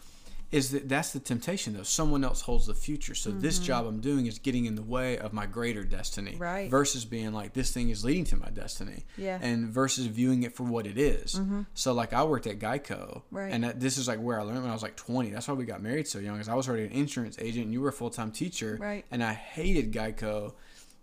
Is 0.51 0.71
that 0.71 0.89
that's 0.89 1.13
the 1.13 1.19
temptation 1.19 1.73
though? 1.73 1.83
Someone 1.83 2.25
else 2.25 2.41
holds 2.41 2.67
the 2.67 2.73
future. 2.73 3.15
So 3.15 3.31
this 3.31 3.57
job 3.57 3.85
I'm 3.85 4.01
doing 4.01 4.25
is 4.25 4.37
getting 4.37 4.65
in 4.65 4.75
the 4.75 4.81
way 4.81 5.17
of 5.17 5.31
my 5.31 5.45
greater 5.45 5.83
destiny. 5.83 6.31
Mm-hmm. 6.31 6.41
Right. 6.41 6.69
Versus 6.69 7.05
being 7.05 7.31
like 7.31 7.53
this 7.53 7.71
thing 7.71 7.89
is 7.89 8.03
leading 8.03 8.25
to 8.25 8.35
my 8.35 8.49
destiny. 8.49 9.05
Yeah. 9.17 9.35
Mm-hmm. 9.35 9.45
And 9.45 9.67
versus 9.69 10.07
viewing 10.07 10.43
it 10.43 10.53
for 10.53 10.63
what 10.63 10.85
it 10.85 10.97
is. 10.97 11.39
So 11.73 11.93
like 11.93 12.11
I 12.11 12.23
worked 12.23 12.47
at 12.47 12.59
Geico. 12.59 13.21
Right. 13.31 13.51
And 13.53 13.63
that, 13.63 13.79
this 13.79 13.97
is 13.97 14.09
like 14.09 14.19
where 14.19 14.39
I 14.39 14.43
learned 14.43 14.61
when 14.61 14.69
I 14.69 14.73
was 14.73 14.83
like 14.83 14.97
20. 14.97 15.29
That's 15.29 15.47
why 15.47 15.53
we 15.53 15.63
got 15.63 15.81
married 15.81 16.07
so 16.07 16.19
young. 16.19 16.35
Because 16.35 16.49
I 16.49 16.55
was 16.55 16.67
already 16.67 16.85
an 16.85 16.91
insurance 16.91 17.37
agent 17.39 17.65
and 17.65 17.73
you 17.73 17.79
were 17.79 17.89
a 17.89 17.93
full 17.93 18.09
time 18.09 18.31
teacher. 18.31 18.77
Right. 18.79 19.05
And 19.09 19.23
I 19.23 19.33
hated 19.33 19.93
Geico. 19.93 20.53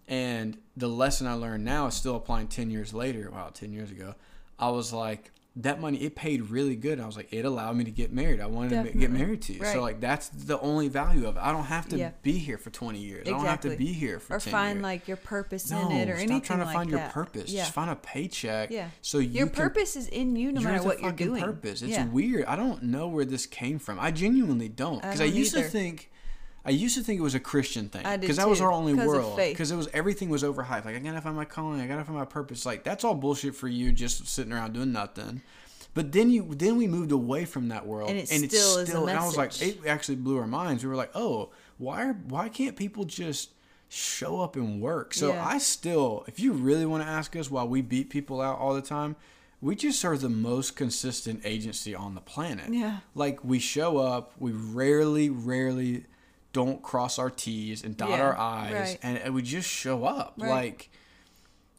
And 0.09 0.59
the 0.77 0.89
lesson 0.89 1.27
I 1.27 1.35
learned 1.35 1.65
now 1.65 1.87
is 1.87 1.95
still 1.95 2.17
applying 2.17 2.49
10 2.49 2.71
years 2.71 2.93
later. 2.93 3.31
Wow, 3.31 3.51
10 3.53 3.73
years 3.73 3.91
ago. 3.91 4.15
I 4.59 4.71
was 4.71 4.93
like, 4.93 5.31
that 5.63 5.81
money, 5.81 5.99
it 5.99 6.15
paid 6.15 6.51
really 6.51 6.77
good. 6.77 7.01
I 7.01 7.07
was 7.07 7.17
like, 7.17 7.33
it 7.33 7.45
allowed 7.45 7.77
me 7.77 7.85
to 7.85 7.91
get 7.91 8.13
married. 8.13 8.41
I 8.41 8.47
wanted 8.47 8.93
to 8.93 8.99
get 8.99 9.11
married 9.11 9.43
to 9.43 9.55
you. 9.55 9.61
Right. 9.61 9.73
So, 9.73 9.83
like, 9.83 10.01
that's 10.01 10.29
the 10.29 10.59
only 10.61 10.89
value 10.89 11.27
of 11.27 11.37
it. 11.37 11.41
I 11.41 11.51
don't 11.51 11.65
have 11.65 11.89
to 11.89 11.99
Yeah. 11.99 12.11
be 12.23 12.39
here 12.39 12.59
for 12.59 12.71
20 12.71 12.99
years. 13.01 13.27
I 13.27 13.31
don't 13.31 13.45
have 13.45 13.61
to 13.63 13.77
be 13.77 13.93
here 13.93 14.21
for 14.21 14.37
or 14.37 14.41
10 14.41 14.51
find 14.53 14.77
years. 14.77 14.83
like 14.83 15.09
your 15.09 15.17
purpose 15.17 15.71
no, 15.71 15.91
in 15.91 15.97
it 15.97 16.09
or 16.09 16.13
anything. 16.13 16.17
stop 16.17 16.21
anything 16.21 16.41
trying 16.43 16.59
to 16.61 16.65
like 16.67 16.75
find 16.75 16.91
your 16.91 17.09
purpose. 17.11 17.51
Yeah. 17.51 17.63
Just 17.63 17.75
find 17.75 17.91
a 17.91 17.97
paycheck. 17.97 18.71
Yeah. 18.71 18.91
So 19.03 19.19
you 19.19 19.31
your 19.31 19.47
can, 19.49 19.57
purpose 19.57 19.97
is 19.97 20.09
in 20.09 20.37
you 20.37 20.53
no 20.53 20.61
matter 20.61 20.85
what 20.85 21.01
you're 21.01 21.13
doing. 21.13 21.43
Purpose. 21.43 21.83
It's 21.83 21.93
yeah. 21.93 22.07
weird. 22.07 22.45
I 22.45 22.55
don't 22.55 22.85
know 22.85 23.09
where 23.09 23.25
this 23.25 23.47
came 23.47 23.79
from. 23.79 23.99
I 23.99 24.11
genuinely 24.13 24.69
don't. 24.69 25.03
Because 25.03 25.21
I, 25.21 25.27
don't 25.27 25.35
used 25.35 25.57
either. 25.57 25.65
to 25.65 25.71
think, 25.71 26.11
I 26.69 26.73
used 26.73 26.99
to 26.99 27.03
think 27.03 27.19
it 27.19 27.23
was 27.23 27.35
a 27.35 27.41
Christian 27.41 27.89
thing. 27.89 28.05
Because 28.21 28.37
that 28.37 28.47
was 28.47 28.61
our 28.61 28.71
only 28.71 28.93
world. 28.93 29.39
Because 29.39 29.71
it 29.71 29.77
was 29.77 29.89
everything 29.95 30.29
was 30.29 30.43
overhyped. 30.43 30.85
Like 30.85 30.97
I 30.97 30.99
gotta 30.99 31.23
find 31.23 31.35
my 31.35 31.47
calling. 31.47 31.81
I 31.81 31.87
gotta 31.87 32.05
find 32.05 32.19
my 32.19 32.27
purpose. 32.27 32.67
Like 32.67 32.85
that's 32.85 33.05
all 33.05 33.15
bullshit 33.15 33.55
for 33.55 33.69
you, 33.69 33.91
just 33.91 34.29
sitting 34.29 34.53
around 34.53 34.75
doing 34.75 34.93
nothing. 34.93 35.41
But 35.95 36.13
then 36.13 36.31
you, 36.31 36.47
then 36.55 36.77
we 36.77 36.87
moved 36.87 37.11
away 37.11 37.47
from 37.47 37.69
that 37.69 37.87
world, 37.87 38.11
And 38.11 38.19
it 38.19 38.31
it's 38.31 38.57
still 38.57 38.79
is 38.79 38.89
a 38.89 38.91
still. 38.91 39.07
And 39.09 39.19
I 39.19 39.25
was 39.25 39.37
like, 39.39 39.61
it 39.63 39.87
actually 39.87 40.17
blew 40.17 40.39
our 40.39 40.47
minds. 40.47 40.85
We 40.85 40.91
were 40.91 40.97
like, 40.97 41.11
oh, 41.15 41.49
why 41.79 42.05
are, 42.05 42.13
why 42.13 42.51
can't 42.51 42.77
people 42.77 43.05
just 43.05 43.51
show 43.89 44.41
up 44.43 44.55
and 44.55 44.81
work? 44.83 45.15
So 45.15 45.33
Yeah. 45.33 45.45
I 45.45 45.57
still, 45.57 46.25
if 46.29 46.39
you 46.39 46.53
really 46.53 46.85
want 46.85 47.03
to 47.03 47.09
ask 47.09 47.35
us 47.35 47.51
why 47.51 47.65
we 47.65 47.81
beat 47.81 48.11
people 48.11 48.41
out 48.43 48.59
all 48.59 48.75
the 48.75 48.83
time, 48.83 49.17
we 49.63 49.75
just 49.75 50.05
are 50.05 50.19
the 50.19 50.29
most 50.29 50.77
consistent 50.77 51.41
agency 51.45 51.95
on 51.95 52.15
the 52.15 52.21
planet. 52.21 52.73
Yeah. 52.73 52.99
Like 53.15 53.43
we 53.43 53.59
show 53.59 53.97
up, 53.97 54.35
we 54.39 54.53
rarely, 54.53 55.31
rarely 55.31 56.05
don't 56.59 56.83
cross 56.83 57.19
our 57.21 57.31
T's 57.31 57.85
and 57.85 57.97
dot 57.97 58.11
Yeah, 58.11 58.23
our 58.23 58.37
I's, 58.39 58.73
right. 58.73 58.99
and, 59.03 59.17
and 59.19 59.35
we 59.35 59.43
just 59.43 59.69
show 59.69 60.05
up. 60.05 60.35
Right. 60.39 60.51
Like, 60.51 60.91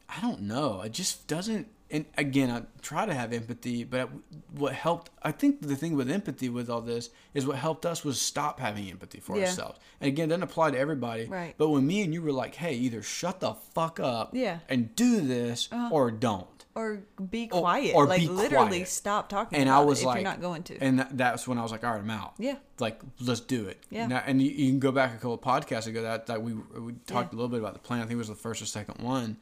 I 0.07 0.21
don't 0.21 0.41
know. 0.43 0.81
It 0.81 0.93
just 0.93 1.27
doesn't. 1.27 1.67
And 1.91 2.05
again, 2.17 2.49
I 2.51 2.61
try 2.83 3.05
to 3.07 3.13
have 3.15 3.33
empathy, 3.33 3.83
but 3.83 4.09
what 4.55 4.73
helped, 4.73 5.09
I 5.23 5.31
think 5.31 5.61
the 5.61 5.75
thing 5.75 5.95
with 5.95 6.09
empathy 6.11 6.47
with 6.47 6.69
all 6.69 6.81
this 6.81 7.09
is 7.33 7.47
what 7.47 7.57
helped 7.57 7.83
us 7.85 8.05
was 8.05 8.21
stop 8.21 8.59
having 8.59 8.89
empathy 8.91 9.19
for 9.19 9.35
Yeah. 9.37 9.47
ourselves. 9.47 9.79
And 9.99 10.07
again, 10.07 10.25
it 10.25 10.29
doesn't 10.29 10.43
apply 10.43 10.71
to 10.71 10.77
everybody. 10.77 11.25
Right. 11.25 11.55
But 11.57 11.69
when 11.69 11.85
me 11.87 12.03
and 12.03 12.13
you 12.13 12.21
were 12.21 12.31
like, 12.31 12.53
hey, 12.55 12.75
either 12.75 13.01
shut 13.01 13.39
the 13.39 13.53
fuck 13.73 13.99
up 13.99 14.35
Yeah. 14.35 14.51
Uh-huh. 14.53 14.59
and 14.69 14.95
do 14.95 15.19
this 15.21 15.67
or 15.91 16.11
don't. 16.11 16.58
Or 16.79 17.03
be 17.29 17.47
quiet. 17.47 17.93
or 17.95 18.05
like 18.07 18.21
be 18.21 18.27
literally 18.27 18.67
quiet. 18.79 18.87
stop 18.87 19.27
talking 19.29 19.59
And 19.59 19.69
I 19.69 19.79
was 19.81 19.99
it 19.99 20.01
if 20.03 20.07
like, 20.07 20.15
you're 20.15 20.23
not 20.23 20.41
going 20.41 20.63
to. 20.63 20.77
And 20.77 20.99
that, 20.99 21.17
that's 21.17 21.47
when 21.47 21.57
I 21.57 21.63
was 21.63 21.71
like, 21.71 21.83
all 21.83 21.91
right, 21.91 21.99
I'm 22.01 22.09
out. 22.09 22.33
Yeah. 22.37 22.55
Like, 22.79 23.01
let's 23.19 23.41
do 23.41 23.67
it. 23.67 23.79
Yeah. 23.89 24.07
Now, 24.07 24.23
and 24.25 24.41
you, 24.41 24.49
you 24.49 24.69
can 24.71 24.79
go 24.79 24.91
back 24.91 25.11
a 25.11 25.15
couple 25.15 25.33
of 25.33 25.41
podcasts 25.41 25.87
ago 25.87 26.01
that, 26.03 26.27
that 26.27 26.41
we 26.41 26.53
we 26.53 26.93
talked 27.07 27.33
a 27.33 27.35
little 27.35 27.49
bit 27.49 27.59
about 27.59 27.73
the 27.73 27.79
plan. 27.79 27.99
I 27.99 28.03
think 28.03 28.13
it 28.13 28.17
was 28.17 28.29
the 28.29 28.35
first 28.35 28.61
or 28.61 28.65
second 28.65 29.03
one, 29.03 29.37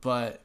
but 0.00 0.42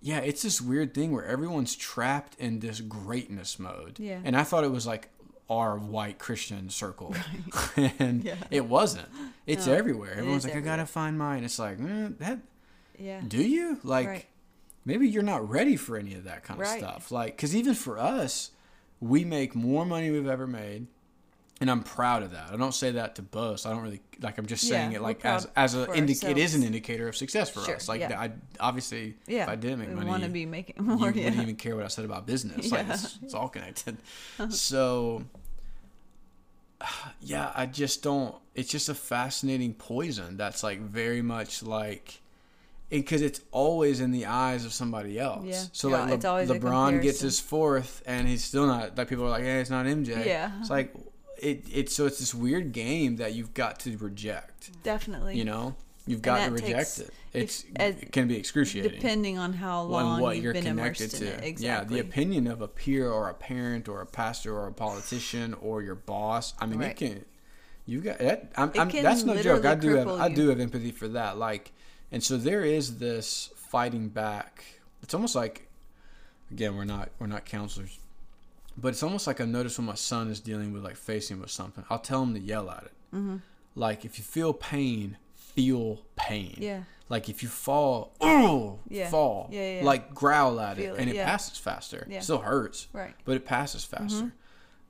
yeah, 0.00 0.18
it's 0.18 0.42
this 0.42 0.60
weird 0.60 0.94
thing 0.94 1.12
where 1.12 1.24
everyone's 1.24 1.76
trapped 1.76 2.34
in 2.38 2.60
this 2.60 2.80
greatness 2.80 3.58
mode. 3.58 3.98
Yeah. 3.98 4.18
And 4.24 4.36
I 4.36 4.42
thought 4.44 4.64
it 4.64 4.70
was 4.72 4.86
like 4.86 5.08
our 5.50 5.76
white 5.76 6.18
Christian 6.18 6.70
circle, 6.70 7.14
and 7.98 8.24
Yeah. 8.24 8.36
it 8.50 8.66
wasn't. 8.66 9.08
It's 9.46 9.66
No, 9.66 9.74
everywhere. 9.74 10.12
Everyone's 10.12 10.44
is 10.44 10.50
like, 10.50 10.58
I 10.58 10.60
gotta 10.64 10.86
find 10.86 11.18
mine. 11.18 11.44
It's 11.44 11.58
like, 11.58 11.78
mm, 11.78 12.16
that 12.18 12.38
yeah. 12.98 13.20
do 13.26 13.42
you 13.42 13.78
like? 13.82 14.06
Right. 14.08 14.26
Maybe 14.84 15.08
you're 15.08 15.22
not 15.22 15.48
ready 15.48 15.76
for 15.76 15.96
any 15.96 16.14
of 16.14 16.24
that 16.24 16.42
kind 16.44 16.60
of 16.60 16.66
Right. 16.66 16.78
stuff. 16.80 17.10
Like, 17.12 17.36
because 17.36 17.54
even 17.54 17.74
for 17.74 17.98
us, 17.98 18.50
we 19.00 19.24
make 19.24 19.54
more 19.54 19.84
money 19.86 20.10
we've 20.10 20.26
ever 20.28 20.46
made, 20.46 20.86
and 21.60 21.70
I'm 21.70 21.82
proud 21.84 22.24
of 22.24 22.32
that. 22.32 22.50
I 22.52 22.56
don't 22.56 22.74
say 22.74 22.90
that 22.92 23.14
to 23.16 23.22
boast. 23.22 23.64
I 23.66 23.70
don't 23.70 23.82
really 23.82 24.00
like. 24.20 24.38
I'm 24.38 24.46
just 24.46 24.66
saying 24.66 24.90
Yeah, 24.92 24.98
it 24.98 25.02
like 25.02 25.24
as 25.24 25.46
as 25.54 25.74
a 25.74 25.86
for 25.86 25.94
indi- 25.94 26.14
it 26.26 26.36
is 26.38 26.56
an 26.56 26.64
indicator 26.64 27.06
of 27.06 27.16
success 27.16 27.48
for 27.50 27.60
Sure, 27.60 27.76
us. 27.76 27.88
Like, 27.88 28.00
yeah. 28.00 28.20
I 28.20 28.32
obviously, 28.58 29.16
Yeah. 29.28 29.44
if 29.44 29.48
I 29.48 29.54
didn't 29.56 29.78
make 29.78 29.88
we 29.90 29.94
money, 29.94 30.08
want 30.08 30.22
to 30.24 30.28
be 30.28 30.46
making 30.46 30.76
you 30.78 30.82
more. 30.82 30.96
wouldn't 31.12 31.36
even 31.36 31.54
care 31.54 31.76
what 31.76 31.84
I 31.84 31.88
said 31.88 32.04
about 32.04 32.26
business. 32.26 32.72
Like 32.72 32.86
Yeah. 32.88 32.94
it's, 32.94 33.18
it's 33.22 33.34
all 33.34 33.48
connected. 33.48 33.98
Uh-huh. 34.40 34.50
so 34.50 35.24
yeah, 37.20 37.52
I 37.54 37.66
just 37.66 38.02
don't. 38.02 38.34
It's 38.54 38.68
just 38.70 38.88
a 38.88 38.94
fascinating 38.94 39.74
poison 39.74 40.36
that's 40.36 40.62
like 40.62 40.80
very 40.80 41.22
much 41.22 41.62
like. 41.62 42.20
Because 43.00 43.22
it's 43.22 43.40
always 43.50 44.00
in 44.00 44.10
the 44.12 44.26
eyes 44.26 44.64
of 44.64 44.72
somebody 44.72 45.18
else. 45.18 45.44
Yeah. 45.46 45.62
So 45.72 45.88
Yeah, 45.88 46.04
like 46.04 46.22
Le- 46.22 46.58
LeBron 46.58 47.00
gets 47.02 47.20
his 47.20 47.40
fourth, 47.40 48.02
and 48.06 48.28
he's 48.28 48.44
still 48.44 48.66
not. 48.66 48.96
Like 48.96 49.08
people 49.08 49.24
are 49.24 49.30
like, 49.30 49.44
"Hey, 49.44 49.60
it's 49.60 49.70
not 49.70 49.86
MJ." 49.86 50.24
Yeah. 50.26 50.52
It's 50.60 50.70
like 50.70 50.94
it. 51.40 51.64
It's 51.72 51.94
so 51.96 52.06
it's 52.06 52.18
this 52.18 52.34
weird 52.34 52.72
game 52.72 53.16
that 53.16 53.34
you've 53.34 53.54
got 53.54 53.80
to 53.80 53.96
reject. 53.96 54.70
Definitely. 54.82 55.38
You 55.38 55.44
know, 55.44 55.74
you've 56.06 56.22
got 56.22 56.44
to 56.44 56.50
reject 56.52 56.70
takes- 56.96 56.98
it. 57.00 57.10
It's 57.34 57.64
as- 57.76 57.94
it 58.02 58.12
can 58.12 58.28
be 58.28 58.36
excruciating 58.36 58.92
Depending 58.92 59.38
on 59.38 59.54
how 59.54 59.84
on 59.84 59.90
long 59.90 60.20
what 60.20 60.36
you've 60.36 60.44
you're 60.44 60.52
been 60.52 60.64
connected 60.64 61.04
immersed 61.14 61.16
to. 61.22 61.26
in 61.32 61.38
it. 61.40 61.44
Exactly. 61.44 61.96
Yeah, 61.96 62.02
the 62.02 62.06
opinion 62.06 62.46
of 62.46 62.60
a 62.60 62.68
peer 62.68 63.10
or 63.10 63.30
a 63.30 63.34
parent 63.34 63.88
or 63.88 64.02
a 64.02 64.06
pastor 64.06 64.54
or 64.54 64.66
a 64.68 64.72
politician 64.74 65.54
or 65.62 65.80
your 65.82 65.94
boss. 65.94 66.52
I 66.60 66.66
mean, 66.66 66.78
Right. 66.80 66.90
it 66.90 66.96
can. 66.96 67.24
You 67.86 68.00
got 68.02 68.18
that. 68.18 68.52
I'm, 68.54 68.70
I'm, 68.78 68.90
that's 68.90 69.24
no 69.24 69.40
joke. 69.42 69.64
I 69.64 69.74
do 69.76 69.94
have. 69.96 70.06
cripple 70.06 70.20
I 70.20 70.28
do 70.28 70.48
have 70.50 70.60
empathy 70.60 70.92
for 70.92 71.08
that. 71.08 71.38
Like, 71.38 71.72
and 72.12 72.22
so 72.22 72.36
there 72.36 72.62
is 72.62 72.98
this 72.98 73.50
fighting 73.56 74.08
back. 74.08 74.64
It's 75.02 75.14
almost 75.14 75.34
like, 75.34 75.68
again, 76.50 76.76
we're 76.76 76.84
not 76.84 77.08
we're 77.18 77.26
not 77.26 77.44
counselors, 77.44 77.98
but 78.76 78.88
it's 78.88 79.02
almost 79.02 79.26
like 79.26 79.40
I 79.40 79.44
notice 79.44 79.78
when 79.78 79.86
my 79.86 79.94
son 79.94 80.28
is 80.28 80.38
dealing 80.38 80.72
with 80.72 80.84
like 80.84 80.96
facing 80.96 81.40
with 81.40 81.50
something. 81.50 81.84
I'll 81.90 81.98
tell 81.98 82.22
him 82.22 82.34
to 82.34 82.40
yell 82.40 82.70
at 82.70 82.84
it. 82.84 82.92
Mm-hmm. 83.14 83.36
Like 83.74 84.04
if 84.04 84.18
you 84.18 84.24
feel 84.24 84.52
pain, 84.52 85.16
feel 85.34 86.02
pain. 86.16 86.56
Yeah. 86.58 86.82
Like 87.08 87.28
if 87.28 87.42
you 87.42 87.48
fall, 87.48 88.14
oh, 88.20 88.78
Yeah. 88.88 89.10
fall. 89.10 89.48
Yeah, 89.52 89.78
yeah. 89.78 89.84
Like 89.84 90.14
growl 90.14 90.58
at 90.60 90.76
Feel 90.76 90.94
it, 90.94 90.98
it, 90.98 91.00
and 91.00 91.10
it 91.10 91.16
passes 91.16 91.58
faster. 91.58 92.06
Yeah. 92.08 92.20
Still 92.20 92.38
hurts, 92.38 92.88
Right. 92.92 93.14
but 93.24 93.36
it 93.36 93.44
passes 93.44 93.84
mm-hmm. 93.84 94.04
faster. 94.04 94.32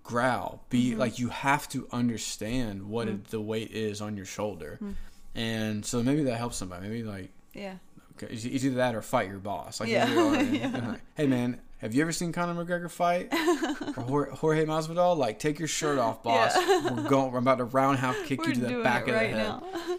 Growl. 0.04 0.64
Be 0.70 0.90
mm-hmm. 0.90 1.00
like 1.00 1.18
you 1.18 1.28
have 1.28 1.68
to 1.70 1.88
understand 1.92 2.88
what 2.88 3.08
it, 3.08 3.24
mm. 3.24 3.26
the 3.28 3.40
weight 3.40 3.70
is 3.70 4.00
on 4.00 4.16
your 4.16 4.26
shoulder, 4.26 4.78
mm. 4.82 4.94
And 5.34 5.84
so 5.84 6.02
maybe 6.02 6.24
that 6.24 6.36
helps 6.38 6.56
somebody. 6.56 6.88
Maybe 6.88 7.02
like 7.04 7.30
Yeah. 7.54 7.74
okay, 8.16 8.32
it's 8.32 8.44
it's 8.44 8.64
either 8.64 8.76
that 8.76 8.94
or 8.94 9.02
fight 9.02 9.28
your 9.28 9.38
boss. 9.38 9.80
Like, 9.80 9.88
Yeah. 9.88 10.06
Yeah. 10.42 10.68
Like, 10.88 11.00
hey 11.14 11.26
man, 11.26 11.60
have 11.78 11.94
you 11.94 12.02
ever 12.02 12.12
seen 12.12 12.32
Conor 12.32 12.64
McGregor 12.64 12.90
fight 12.90 13.32
or 14.08 14.26
Jorge 14.26 14.64
Masvidal? 14.66 15.16
Like, 15.16 15.38
take 15.38 15.58
your 15.58 15.68
shirt 15.68 15.98
off, 15.98 16.22
boss. 16.22 16.54
Yeah. 16.56 16.90
We're 16.94 17.08
going. 17.08 17.32
We're 17.32 17.38
about 17.38 17.58
to 17.58 17.64
roundhouse 17.64 18.16
kick 18.26 18.40
We're 18.40 18.48
you 18.50 18.54
to 18.54 18.60
the 18.60 18.82
back 18.82 19.08
of 19.08 19.14
right 19.14 19.30
the 19.32 19.36
head. 19.38 19.46
now. 19.48 19.98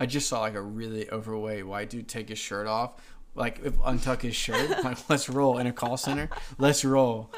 I 0.00 0.06
just 0.06 0.28
saw 0.28 0.40
like 0.40 0.54
a 0.54 0.60
really 0.62 1.08
overweight 1.10 1.64
white 1.66 1.90
dude 1.90 2.08
take 2.08 2.28
his 2.28 2.38
shirt 2.38 2.66
off, 2.66 3.00
like 3.36 3.62
untuck 3.62 4.22
his 4.22 4.34
shirt. 4.34 4.82
like 4.82 4.98
let's 5.08 5.28
roll 5.28 5.58
in 5.58 5.66
a 5.68 5.72
call 5.72 5.96
center. 5.96 6.28
Let's 6.58 6.84
roll. 6.84 7.30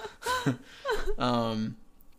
um, 1.18 1.76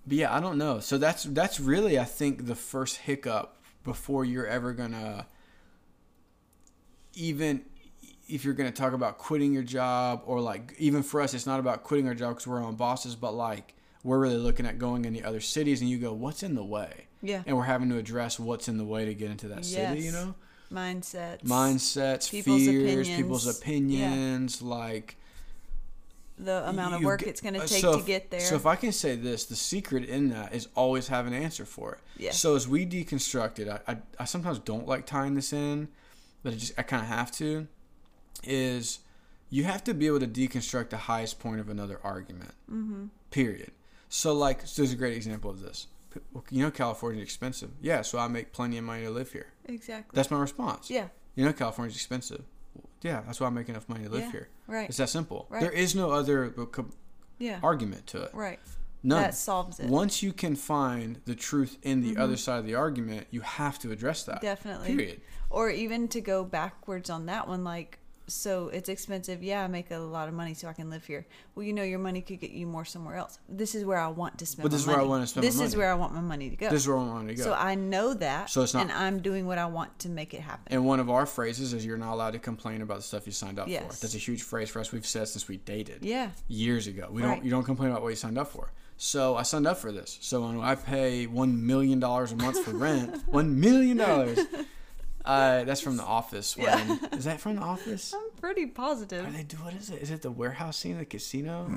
but 0.07 0.18
yeah, 0.18 0.36
I 0.36 0.39
don't 0.39 0.57
know. 0.57 0.80
So 0.80 0.97
that's 0.97 1.24
that's 1.24 1.59
really 1.59 1.97
I 1.99 2.03
think 2.03 2.45
the 2.45 2.55
first 2.55 2.97
hiccup 2.97 3.55
before 3.86 4.26
you're 4.26 4.48
ever 4.48 4.74
gonna 4.74 5.28
even 7.14 7.64
if 8.28 8.44
you're 8.44 8.54
gonna 8.54 8.72
talk 8.72 8.92
about 8.92 9.18
quitting 9.18 9.54
your 9.54 9.64
job 9.64 10.24
or 10.26 10.42
like 10.42 10.76
even 10.78 11.02
for 11.04 11.22
us, 11.22 11.34
it's 11.34 11.46
not 11.46 11.62
about 11.62 11.84
quitting 11.84 12.08
our 12.10 12.16
job 12.16 12.32
because 12.32 12.48
we're 12.48 12.58
our 12.58 12.64
own 12.64 12.76
bosses, 12.76 13.16
but 13.16 13.34
like 13.34 13.74
we're 14.04 14.20
really 14.20 14.38
looking 14.38 14.66
at 14.66 14.78
going 14.78 15.06
into 15.06 15.26
other 15.26 15.40
cities, 15.40 15.82
and 15.82 15.90
you 15.90 15.98
go, 15.98 16.14
what's 16.14 16.44
in 16.44 16.54
the 16.54 16.64
way? 16.64 17.08
Yeah. 17.22 17.42
And 17.46 17.58
we're 17.58 17.64
having 17.64 17.90
to 17.90 17.98
address 17.98 18.40
what's 18.40 18.68
in 18.68 18.78
the 18.78 18.86
way 18.86 19.06
to 19.06 19.14
get 19.16 19.32
into 19.32 19.48
that 19.48 19.66
city. 19.66 20.02
You 20.02 20.12
know, 20.12 20.36
Mindsets. 20.72 21.44
mindsets, 21.44 22.30
People's 22.30 22.66
fears, 22.66 23.10
people's 23.10 23.48
opinions. 23.48 23.94
Yeah. 23.94 24.08
opinions, 24.08 24.62
like 24.62 25.18
The 26.38 26.68
amount 26.68 26.96
of 26.96 27.02
work 27.04 27.22
get- 27.22 27.30
it's 27.30 27.42
going 27.42 27.54
to 27.54 27.62
uh, 27.62 27.68
take 27.68 27.82
so 27.82 27.94
to 27.94 28.00
if- 28.00 28.06
get 28.06 28.30
there. 28.30 28.40
So 28.42 28.56
if 28.56 28.66
I 28.66 28.76
can 28.76 28.92
say 28.92 29.16
this, 29.16 29.46
the 29.46 29.56
secret 29.56 30.04
in 30.06 30.30
that 30.30 30.54
is 30.54 30.68
always 30.76 31.08
have 31.08 31.28
an 31.28 31.34
answer 31.34 31.66
for 31.66 31.94
it. 31.94 32.00
Yeah. 32.18 32.32
So 32.32 32.56
as 32.56 32.68
we 32.68 32.86
deconstruct 32.86 33.60
it, 33.60 33.70
I, 33.70 33.80
I, 33.94 33.98
I 34.20 34.26
sometimes 34.26 34.60
don't 34.60 34.88
like 34.88 35.06
tying 35.06 35.36
this 35.36 35.54
in, 35.54 35.88
but 36.44 36.54
I 36.54 36.58
just 36.58 36.74
I 36.78 36.84
kind 36.84 37.02
of 37.04 37.08
have 37.10 37.32
to. 37.34 37.68
Is 38.44 39.00
you 39.50 39.64
have 39.64 39.84
to 39.86 39.94
be 39.94 40.08
able 40.08 40.20
to 40.20 40.28
deconstruct 40.28 40.90
the 40.90 40.98
highest 40.98 41.40
point 41.40 41.60
of 41.62 41.70
another 41.70 42.00
argument. 42.04 42.52
Mm-hmm. 42.70 43.06
Period. 43.32 43.72
So 44.10 44.34
like, 44.34 44.62
so 44.68 44.82
there's 44.82 44.92
a 44.94 44.98
great 44.98 45.16
example 45.16 45.50
of 45.50 45.62
this. 45.62 45.88
You 46.50 46.64
know, 46.64 46.72
California's 46.72 47.24
expensive. 47.24 47.72
Yeah, 47.82 48.02
so 48.02 48.18
I 48.20 48.28
make 48.28 48.52
plenty 48.54 48.78
of 48.78 48.84
money 48.86 49.04
to 49.04 49.10
live 49.10 49.32
here. 49.32 49.48
exactly. 49.66 50.16
That's 50.16 50.32
my 50.32 50.40
response. 50.40 50.90
yeah. 50.90 51.08
You 51.36 51.44
know, 51.44 51.52
California's 51.54 51.96
expensive. 51.96 52.44
Yeah, 53.06 53.22
that's 53.26 53.39
why 53.39 53.47
I 53.47 53.49
make 53.51 53.70
enough 53.70 53.88
money 53.88 54.03
to 54.06 54.10
live 54.10 54.24
Yeah, 54.24 54.32
here. 54.32 54.49
right. 54.68 54.89
It's 54.89 54.97
that 54.97 55.10
simple. 55.10 55.45
Right. 55.49 55.62
There 55.62 55.72
is 55.72 55.93
no 55.93 56.12
other 56.12 56.49
co- 56.49 56.89
Yeah. 57.38 57.60
argument 57.62 58.08
to 58.08 58.24
it. 58.24 58.34
right. 58.34 58.60
None. 59.03 59.22
That 59.22 59.36
solves 59.36 59.80
it. 59.80 59.88
Once 59.88 60.24
you 60.24 60.34
can 60.34 60.56
find 60.56 61.22
the 61.26 61.36
truth 61.36 61.78
in 61.84 62.01
the 62.01 62.18
other 62.18 62.34
mm-hmm. 62.34 62.38
side 62.38 62.58
of 62.58 62.66
the 62.66 62.74
argument, 62.74 63.28
you 63.30 63.41
have 63.41 63.78
to 63.80 63.91
address 63.91 64.24
that. 64.24 64.41
Definitely. 64.41 64.88
Period. 64.88 65.22
Or 65.51 65.70
even 65.70 66.08
to 66.08 66.22
go 66.22 66.43
backwards 66.43 67.12
on 67.12 67.28
that 67.28 67.47
one, 67.47 67.64
like, 67.64 67.99
so 68.28 68.69
it's 68.69 68.89
expensive. 68.89 69.43
Yeah, 69.43 69.63
I 69.63 69.67
make 69.67 69.91
a 69.91 69.97
lot 69.97 70.28
of 70.28 70.34
money 70.34 70.53
so 70.53 70.67
I 70.67 70.73
can 70.73 70.89
live 70.89 71.05
here. 71.05 71.26
Well, 71.53 71.63
you 71.65 71.73
know, 71.73 71.84
your 71.84 71.99
money 71.99 72.21
could 72.21 72.39
get 72.39 72.51
you 72.51 72.65
more 72.67 72.86
somewhere 72.86 73.15
else. 73.15 73.39
This 73.47 73.76
is 73.76 73.86
where 73.86 73.97
I 73.99 74.07
want 74.07 74.38
to 74.39 74.45
spend 74.45 74.63
But 74.63 74.71
my 74.71 74.76
this 74.76 74.82
is 74.82 74.88
where 74.88 74.95
I 74.95 74.99
money. 74.99 75.09
wanna 75.09 75.28
spend 75.28 75.43
my 75.43 75.47
This 75.47 75.55
is 75.55 75.61
money. 75.61 75.78
where 75.78 75.91
I 75.91 75.95
want 75.95 76.13
my 76.13 76.21
money 76.21 76.49
to 76.49 76.55
go. 76.55 76.69
This 76.69 76.82
is 76.82 76.88
where 76.88 76.97
I 76.97 77.03
want 77.03 77.28
to 77.28 77.36
go. 77.36 77.43
So 77.43 77.53
I 77.53 77.76
know 77.76 78.13
that. 78.15 78.49
So 78.49 78.61
it's 78.63 78.73
not- 78.73 78.84
And 78.84 78.91
I'm 78.91 79.19
doing 79.21 79.45
what 79.45 79.57
I 79.57 79.65
want 79.65 79.97
to 79.99 80.09
make 80.09 80.34
it 80.34 80.41
happen. 80.41 80.63
and 80.67 80.86
one 80.86 80.99
of 80.99 81.09
our 81.09 81.26
phrases 81.26 81.73
is 81.73 81.86
you're 81.86 81.97
not 81.97 82.13
allowed 82.13 82.32
to 82.32 82.39
complain 82.39 82.82
about 82.82 82.97
the 82.97 83.03
stuff 83.03 83.26
you 83.26 83.32
signed 83.32 83.59
up 83.59 83.65
for. 83.65 83.71
Yes. 83.71 83.99
That's 83.99 84.15
a 84.15 84.19
huge 84.19 84.43
phrase 84.43 84.69
for 84.69 84.80
us. 84.80 84.91
We've 84.91 85.05
said 85.05 85.28
since 85.28 85.47
we 85.47 85.57
dated. 85.57 86.03
yeah. 86.03 86.32
Years 86.47 86.88
ago. 86.88 87.07
We 87.11 87.21
Right. 87.21 87.36
don't 87.36 87.43
you 87.45 87.51
don't 87.51 87.63
complain 87.63 87.91
about 87.91 88.01
what 88.01 88.09
you 88.09 88.15
signed 88.15 88.38
up 88.38 88.47
for. 88.51 88.71
So 88.97 89.36
I 89.36 89.43
signed 89.43 89.67
up 89.67 89.78
for 89.78 89.91
this. 89.91 90.17
So 90.21 90.61
I 90.61 90.76
pay 90.76 91.28
one 91.28 91.65
million 91.67 91.99
dollars 91.99 92.32
a 92.32 92.36
month 92.38 92.63
for 92.63 92.71
rent, 92.71 93.23
one 93.28 93.59
million 93.59 93.97
dollars. 93.97 94.39
Uh, 95.26 95.63
that's 95.63 95.82
from 95.82 95.97
The 95.97 96.03
Office. 96.03 96.55
When, 96.55 96.65
Yeah. 96.67 96.97
Is 97.13 97.26
that 97.26 97.41
from 97.41 97.55
The 97.55 97.63
Office? 97.63 98.13
I'm 98.13 98.30
pretty 98.39 98.67
positive. 98.67 99.26
Are 99.28 99.32
they 99.32 99.43
do 99.43 99.57
what 99.57 99.73
is 99.73 99.89
it? 99.89 100.01
Is 100.01 100.11
it 100.11 100.21
the 100.21 100.30
warehouse 100.32 100.78
scene, 100.78 100.97
the 100.99 101.05
casino? 101.05 101.67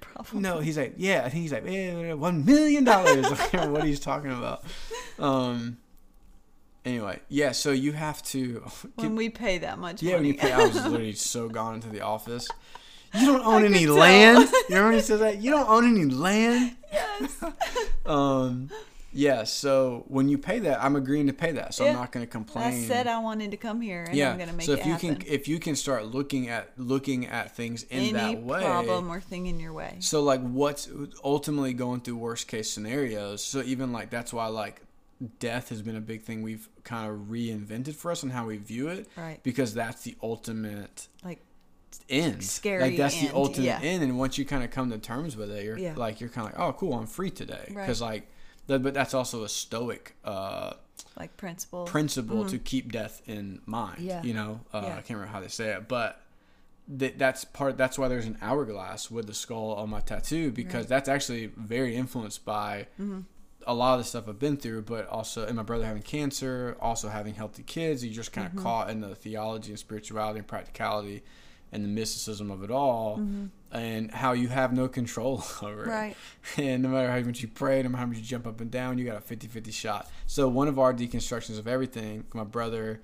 Probably. 0.00 0.40
No, 0.40 0.58
he's 0.58 0.76
like, 0.76 0.94
yeah, 0.96 1.22
I 1.24 1.28
think 1.30 1.42
he's 1.42 1.52
like, 1.52 1.64
eh, 1.66 2.12
one 2.14 2.44
million 2.44 2.82
dollars. 2.84 3.26
What 3.52 3.84
he's 3.84 4.00
talking 4.00 4.32
about. 4.32 4.64
Um. 5.18 5.78
Anyway, 6.84 7.18
yeah. 7.28 7.52
So 7.52 7.70
you 7.72 7.92
have 7.92 8.22
to. 8.24 8.64
When 8.96 9.16
we 9.16 9.28
pay 9.28 9.58
that 9.58 9.78
much 9.78 10.02
yeah, 10.02 10.16
when 10.16 10.24
you 10.24 10.34
pay, 10.34 10.52
I 10.52 10.66
was 10.66 10.74
literally 10.86 11.12
so 11.14 11.48
gone 11.48 11.74
into 11.76 11.88
the 11.88 12.00
office. 12.00 12.48
You 13.14 13.26
don't 13.26 13.44
own 13.46 13.62
I 13.62 13.66
any 13.66 13.86
land. 13.86 14.48
You 14.50 14.62
remember 14.76 14.88
when 14.90 14.94
he 14.98 15.00
says 15.04 15.20
that? 15.20 15.40
You 15.40 15.50
don't 15.52 15.68
own 15.68 15.84
any 15.88 16.04
land. 16.12 16.76
yes. 16.92 17.44
Um. 18.04 18.70
Yeah. 19.16 19.44
So 19.44 20.04
when 20.08 20.28
you 20.28 20.38
pay 20.38 20.58
that, 20.60 20.82
I'm 20.82 20.96
agreeing 20.96 21.26
to 21.26 21.32
pay 21.32 21.52
that. 21.52 21.74
So 21.74 21.86
I'm 21.86 21.94
not 21.94 22.12
going 22.12 22.24
to 22.24 22.30
complain. 22.30 22.66
I 22.66 22.86
said 22.86 23.06
I 23.06 23.18
wanted 23.18 23.50
to 23.50 23.56
come 23.56 23.80
here 23.80 24.04
and 24.04 24.14
yeah. 24.14 24.30
I'm 24.30 24.36
going 24.36 24.48
to 24.50 24.54
make 24.54 24.66
so 24.66 24.72
it 24.72 24.80
if 24.80 24.86
you 24.86 24.92
happen. 24.92 25.16
can, 25.16 25.26
if 25.26 25.48
you 25.48 25.58
can 25.58 25.76
start 25.76 26.06
looking 26.06 26.48
at 26.48 26.70
looking 26.76 27.26
at 27.26 27.56
things 27.56 27.82
in 27.84 27.98
Any 27.98 28.12
that 28.12 28.42
way, 28.42 28.60
problem 28.62 29.10
or 29.10 29.20
thing 29.20 29.46
in 29.46 29.58
your 29.58 29.72
way. 29.72 29.96
So 30.00 30.22
like 30.22 30.40
what's 30.40 30.88
ultimately 31.24 31.72
going 31.72 32.00
through 32.00 32.16
worst 32.16 32.48
case 32.48 32.70
scenarios. 32.70 33.42
So 33.42 33.62
even 33.62 33.92
like 33.92 34.10
that's 34.10 34.32
why 34.32 34.46
like 34.48 34.82
death 35.38 35.70
has 35.70 35.80
been 35.80 35.96
a 35.96 36.00
big 36.00 36.22
thing 36.22 36.42
we've 36.42 36.68
kind 36.84 37.10
of 37.10 37.28
reinvented 37.28 37.94
for 37.94 38.10
us 38.10 38.22
and 38.22 38.32
how 38.32 38.46
we 38.46 38.58
view 38.58 38.88
it. 38.88 39.08
Right. 39.16 39.42
Because 39.42 39.72
that's 39.74 40.02
the 40.02 40.14
ultimate 40.22 41.08
Like 41.24 41.40
end. 42.10 42.44
Scary 42.44 42.82
Like 42.82 42.96
that's 42.96 43.18
the 43.20 43.30
ultimate 43.34 43.64
yeah. 43.64 43.80
end 43.80 44.02
and 44.02 44.18
once 44.18 44.36
you 44.36 44.44
kind 44.44 44.62
of 44.62 44.70
come 44.70 44.90
to 44.90 44.98
terms 44.98 45.36
with 45.36 45.50
it, 45.50 45.64
you're 45.64 45.78
Yeah. 45.78 45.94
like 45.96 46.20
you're 46.20 46.28
kind 46.28 46.48
of 46.48 46.52
like, 46.58 46.60
"Oh, 46.68 46.72
cool, 46.74 46.92
I'm 46.94 47.06
free 47.06 47.30
today." 47.30 47.72
Right. 47.72 47.86
Cuz 47.86 48.02
like 48.02 48.28
that, 48.66 48.82
but 48.82 48.94
that's 48.94 49.14
also 49.14 49.44
a 49.44 49.48
stoic 49.48 50.14
uh 50.24 50.74
like 51.18 51.36
principle. 51.36 51.84
principle 51.84 52.44
to 52.46 52.58
keep 52.58 52.92
death 52.92 53.22
in 53.26 53.60
mind. 53.66 53.98
Mm-hmm. 53.98 54.08
Yeah. 54.08 54.22
You 54.22 54.34
know, 54.34 54.60
uh, 54.72 54.82
Yeah. 54.84 54.88
I 54.92 55.00
can't 55.02 55.10
remember 55.10 55.32
how 55.32 55.40
they 55.40 55.48
say 55.48 55.70
it, 55.72 55.88
but 55.88 56.20
th- 56.98 57.14
that's 57.16 57.44
part. 57.44 57.76
That's 57.78 57.98
why 57.98 58.08
there's 58.08 58.26
an 58.26 58.38
hourglass 58.42 59.10
with 59.10 59.26
the 59.26 59.34
skull 59.34 59.72
on 59.74 59.90
my 59.90 60.00
tattoo 60.00 60.50
because 60.50 60.74
Right. 60.74 60.80
Mm-hmm. 60.84 60.88
that's 60.90 61.08
actually 61.08 61.46
very 61.56 61.96
influenced 61.96 62.44
by 62.44 62.86
a 63.66 63.74
lot 63.74 63.94
of 63.94 64.00
the 64.00 64.04
stuff 64.04 64.28
I've 64.28 64.38
been 64.38 64.56
through, 64.56 64.82
but 64.82 65.08
also 65.08 65.46
and 65.46 65.56
my 65.56 65.62
brother 65.62 65.84
having 65.86 66.02
cancer, 66.02 66.76
also 66.80 67.08
having 67.08 67.34
healthy 67.34 67.62
kids. 67.62 68.04
You 68.04 68.10
just 68.12 68.32
kind 68.32 68.46
of 68.46 68.52
Mm-hmm. 68.54 68.62
caught 68.62 68.90
in 68.90 69.00
the 69.00 69.14
theology 69.14 69.70
and 69.72 69.78
spirituality 69.78 70.38
and 70.38 70.46
practicality 70.48 71.22
and 71.72 71.84
the 71.84 71.88
mysticism 71.88 72.50
of 72.50 72.62
it 72.62 72.70
all, 72.70 73.20
and 73.72 74.10
how 74.10 74.32
you 74.32 74.48
have 74.48 74.72
no 74.72 74.88
control 74.88 75.42
over 75.62 75.84
it. 75.84 75.88
Mm-hmm. 75.88 75.90
Right. 75.90 76.16
And 76.56 76.82
no 76.82 76.88
matter 76.88 77.10
how 77.10 77.20
much 77.20 77.42
you 77.42 77.48
pray, 77.48 77.82
no 77.82 77.88
matter 77.88 78.00
how 78.00 78.06
much 78.06 78.18
you 78.18 78.22
jump 78.22 78.46
up 78.46 78.60
and 78.60 78.70
down, 78.70 78.98
you 78.98 79.04
got 79.04 79.16
a 79.16 79.20
50 79.20 79.48
50 79.48 79.70
shot. 79.70 80.10
So, 80.26 80.48
one 80.48 80.68
of 80.68 80.78
our 80.78 80.94
deconstructions 80.94 81.58
of 81.58 81.66
everything, 81.66 82.24
my 82.32 82.44
brother 82.44 83.00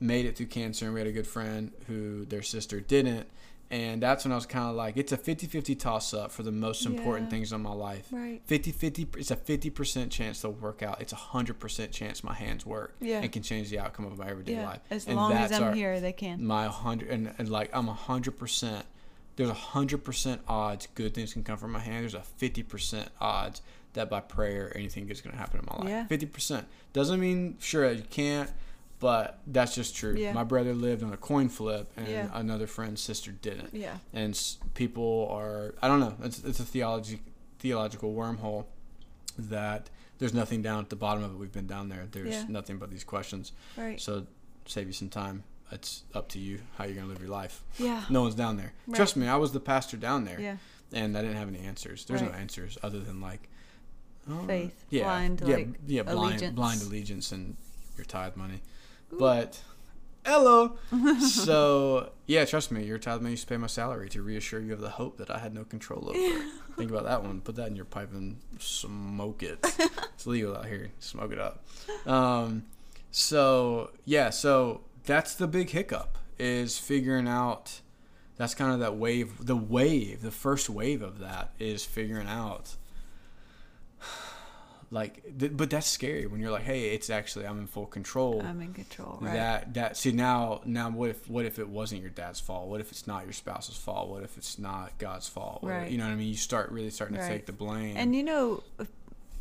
made 0.00 0.26
it 0.26 0.36
through 0.36 0.46
cancer, 0.46 0.84
and 0.84 0.94
we 0.94 1.00
had 1.00 1.06
a 1.06 1.12
good 1.12 1.26
friend 1.26 1.72
who 1.86 2.24
their 2.26 2.42
sister 2.42 2.80
didn't. 2.80 3.26
And 3.70 4.02
that's 4.02 4.24
when 4.24 4.32
I 4.32 4.34
was 4.34 4.46
kind 4.46 4.70
of 4.70 4.76
like, 4.76 4.96
it's 4.96 5.12
a 5.12 5.16
50 5.18 5.46
50 5.46 5.74
toss 5.74 6.14
up 6.14 6.30
for 6.32 6.42
the 6.42 6.50
most 6.52 6.86
important 6.86 7.26
Yeah. 7.26 7.30
things 7.30 7.52
in 7.52 7.60
my 7.60 7.72
life. 7.72 8.08
Right. 8.10 8.40
50 8.46 8.72
50, 8.72 9.08
it's 9.18 9.30
a 9.30 9.36
50% 9.36 10.10
chance 10.10 10.40
they'll 10.40 10.52
work 10.52 10.82
out. 10.82 11.02
It's 11.02 11.12
a 11.12 11.16
100% 11.16 11.90
chance 11.92 12.24
my 12.24 12.32
hands 12.32 12.64
work 12.64 12.94
Yeah. 13.00 13.20
and 13.20 13.30
can 13.30 13.42
change 13.42 13.68
the 13.68 13.78
outcome 13.78 14.06
of 14.06 14.16
my 14.16 14.26
everyday 14.28 14.54
Yeah. 14.54 14.66
life. 14.68 14.80
As 14.90 15.06
And 15.06 15.16
long 15.16 15.32
as 15.32 15.52
I'm 15.52 15.62
our- 15.64 15.72
here, 15.74 16.00
they 16.00 16.12
can. 16.14 16.42
my 16.46 16.66
100 16.66 17.08
and, 17.10 17.34
and 17.36 17.48
like 17.50 17.68
i'm 17.74 17.88
100% 17.88 18.84
there's 19.36 19.50
a 19.50 19.54
100% 19.54 20.40
odds 20.48 20.88
good 20.94 21.14
things 21.14 21.32
can 21.34 21.44
come 21.44 21.58
from 21.58 21.72
my 21.72 21.78
hand 21.78 22.02
there's 22.02 22.14
a 22.14 22.22
50% 22.40 23.08
odds 23.20 23.60
that 23.92 24.08
by 24.10 24.20
prayer 24.20 24.72
anything 24.76 25.08
is 25.10 25.20
going 25.20 25.32
to 25.32 25.38
happen 25.38 25.60
in 25.60 25.66
my 25.66 25.76
life 25.76 25.88
Yeah. 25.88 26.06
50% 26.08 26.64
doesn't 26.92 27.20
mean 27.20 27.56
sure 27.60 27.90
you 27.92 28.02
can't 28.10 28.50
but 29.00 29.38
that's 29.46 29.74
just 29.74 29.94
true 29.96 30.14
Yeah. 30.16 30.32
my 30.32 30.44
brother 30.44 30.74
lived 30.74 31.02
on 31.02 31.12
a 31.12 31.16
coin 31.16 31.48
flip 31.48 31.90
and 31.96 32.08
Yeah. 32.08 32.28
another 32.32 32.66
friend's 32.66 33.00
sister 33.00 33.30
didn't 33.32 33.72
Yeah. 33.72 33.98
and 34.12 34.38
people 34.74 35.28
are 35.30 35.74
i 35.82 35.86
don't 35.88 36.00
know 36.00 36.14
it's, 36.22 36.42
it's 36.44 36.60
a 36.60 36.64
theology 36.64 37.20
theological 37.58 38.12
wormhole 38.14 38.66
that 39.38 39.90
there's 40.18 40.34
nothing 40.34 40.62
down 40.62 40.80
at 40.82 40.90
the 40.90 40.96
bottom 40.96 41.22
of 41.22 41.32
it 41.32 41.36
we've 41.38 41.52
been 41.52 41.66
down 41.66 41.88
there 41.88 42.06
there's 42.10 42.28
Yeah. 42.34 42.44
nothing 42.48 42.78
but 42.78 42.90
these 42.90 43.04
questions 43.04 43.52
Right. 43.76 44.00
so 44.00 44.26
save 44.66 44.86
you 44.86 44.92
some 44.92 45.08
time. 45.08 45.44
It's 45.70 46.02
up 46.14 46.28
to 46.30 46.38
you 46.38 46.60
how 46.76 46.84
you're 46.84 46.94
gonna 46.94 47.06
live 47.08 47.20
your 47.20 47.28
life. 47.30 47.62
yeah. 47.78 48.04
No 48.10 48.22
one's 48.22 48.34
down 48.34 48.56
there. 48.56 48.72
Right. 48.86 48.96
Trust 48.96 49.16
me, 49.16 49.26
I 49.28 49.36
was 49.36 49.52
the 49.52 49.60
pastor 49.60 49.96
down 49.96 50.24
there, 50.24 50.40
Yeah. 50.40 50.56
and 50.92 51.16
I 51.16 51.20
didn't 51.22 51.36
have 51.36 51.48
any 51.48 51.60
answers. 51.60 52.04
There's 52.04 52.20
no 52.22 52.28
answers 52.28 52.76
other 52.82 53.00
than 53.00 53.20
like 53.20 53.48
oh, 54.30 54.44
Faith, 54.46 54.84
yeah, 54.90 55.04
blind, 55.04 55.42
yeah, 55.46 55.56
like, 55.56 55.68
yeah, 55.86 56.02
blind, 56.02 56.18
allegiance. 56.18 56.54
blind 56.54 56.82
allegiance, 56.82 57.32
and 57.32 57.56
your 57.96 58.04
tithe 58.06 58.34
money. 58.36 58.60
But 59.12 59.60
hello. 60.24 60.76
so 61.20 62.12
yeah, 62.26 62.44
trust 62.44 62.70
me, 62.70 62.84
your 62.84 62.98
tithe 62.98 63.20
money 63.20 63.32
used 63.32 63.44
to 63.44 63.48
pay 63.48 63.56
my 63.56 63.66
salary 63.66 64.08
to 64.10 64.22
reassure 64.22 64.60
you 64.60 64.74
of 64.74 64.80
the 64.80 64.90
hope 64.90 65.16
that 65.18 65.30
I 65.30 65.38
had 65.38 65.54
no 65.54 65.64
control 65.64 66.10
over. 66.10 66.44
Think 66.76 66.90
about 66.90 67.04
that 67.04 67.22
one. 67.22 67.40
Put 67.40 67.56
that 67.56 67.68
in 67.68 67.76
your 67.76 67.84
pipe 67.84 68.12
and 68.12 68.38
smoke 68.58 69.42
it. 69.42 69.58
it's 70.14 70.26
legal 70.26 70.56
out 70.56 70.66
here. 70.66 70.90
Smoke 70.98 71.32
it 71.32 71.38
up. 71.38 71.64
Um, 72.06 72.64
so 73.10 73.90
yeah, 74.04 74.30
so 74.30 74.82
that's 75.04 75.34
the 75.34 75.46
big 75.46 75.70
hiccup 75.70 76.18
is 76.38 76.78
figuring 76.78 77.26
out. 77.28 77.80
That's 78.36 78.54
kind 78.54 78.72
of 78.72 78.78
that 78.80 78.96
wave. 78.96 79.44
The 79.44 79.56
wave, 79.56 80.22
the 80.22 80.30
first 80.30 80.70
wave 80.70 81.02
of 81.02 81.18
that 81.18 81.52
is 81.58 81.84
figuring 81.84 82.28
out. 82.28 82.76
Like, 84.90 85.22
th- 85.38 85.54
but 85.54 85.68
that's 85.68 85.86
scary 85.86 86.26
when 86.26 86.40
you're 86.40 86.50
like, 86.50 86.62
hey, 86.62 86.94
it's 86.94 87.10
actually 87.10 87.46
I'm 87.46 87.58
in 87.58 87.66
full 87.66 87.84
control 87.86 88.40
I'm 88.42 88.62
in 88.62 88.72
control. 88.72 89.18
Right. 89.20 89.34
that 89.34 89.74
that 89.74 89.96
see 89.98 90.12
now 90.12 90.62
now 90.64 90.88
what 90.90 91.10
if 91.10 91.28
what 91.28 91.44
if 91.44 91.58
it 91.58 91.68
wasn't 91.68 92.00
your 92.00 92.10
dad's 92.10 92.40
fault 92.40 92.68
what 92.68 92.80
if 92.80 92.90
it's 92.90 93.06
not 93.06 93.24
your 93.24 93.34
spouse's 93.34 93.76
fault 93.76 94.08
what 94.08 94.22
if 94.22 94.38
it's 94.38 94.58
not 94.58 94.96
god's 94.96 95.28
fault 95.28 95.62
What 95.62 95.70
if- 95.72 95.76
Right. 95.82 95.90
you 95.90 95.98
know 95.98 96.04
what 96.06 96.12
i 96.12 96.16
mean 96.16 96.28
you 96.28 96.36
start 96.36 96.70
really 96.70 96.88
starting 96.88 97.18
to 97.18 97.28
take 97.28 97.44
the 97.44 97.52
blame 97.52 97.98
And 97.98 98.16
you 98.16 98.22
know, 98.22 98.62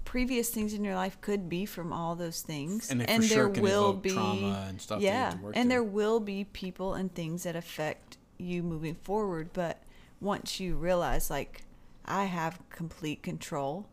previous 0.05 0.49
things 0.49 0.73
in 0.73 0.83
your 0.83 0.95
life 0.95 1.19
could 1.21 1.49
be 1.49 1.65
from 1.65 1.91
all 1.91 2.15
those 2.15 2.41
things, 2.41 2.89
And 2.91 3.01
there 3.01 3.21
sure 3.21 3.49
can 3.49 3.63
will 3.63 3.93
be 3.93 4.11
trauma 4.11 4.65
and 4.69 4.81
stuff 4.81 4.99
that 5.01 5.03
you 5.05 5.07
Yeah, 5.11 5.51
and 5.53 5.69
there 5.69 5.83
will 5.83 6.19
be 6.19 6.45
people 6.45 6.93
and 6.93 7.13
things 7.13 7.43
that 7.43 7.55
affect 7.55 8.17
you 8.37 8.63
moving 8.63 8.95
forward. 8.95 9.49
But 9.53 9.81
once 10.21 10.59
you 10.59 10.75
realize, 10.75 11.29
like, 11.29 11.63
I 12.05 12.25
have 12.25 12.59
complete 12.69 13.21
control, 13.21 13.85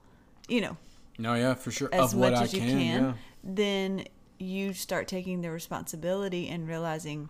you 0.48 0.60
know, 0.60 0.76
No, 1.18 1.34
yeah, 1.34 1.54
for 1.54 1.70
sure. 1.70 1.88
as 1.92 2.12
of 2.12 2.18
what 2.18 2.32
much 2.32 2.40
I 2.40 2.44
as 2.44 2.54
you 2.54 2.60
can, 2.60 2.68
can, 2.70 3.02
yeah. 3.04 3.12
then 3.42 4.04
you 4.38 4.72
start 4.72 5.06
taking 5.08 5.42
the 5.42 5.50
responsibility 5.50 6.48
and 6.48 6.66
realizing 6.66 7.28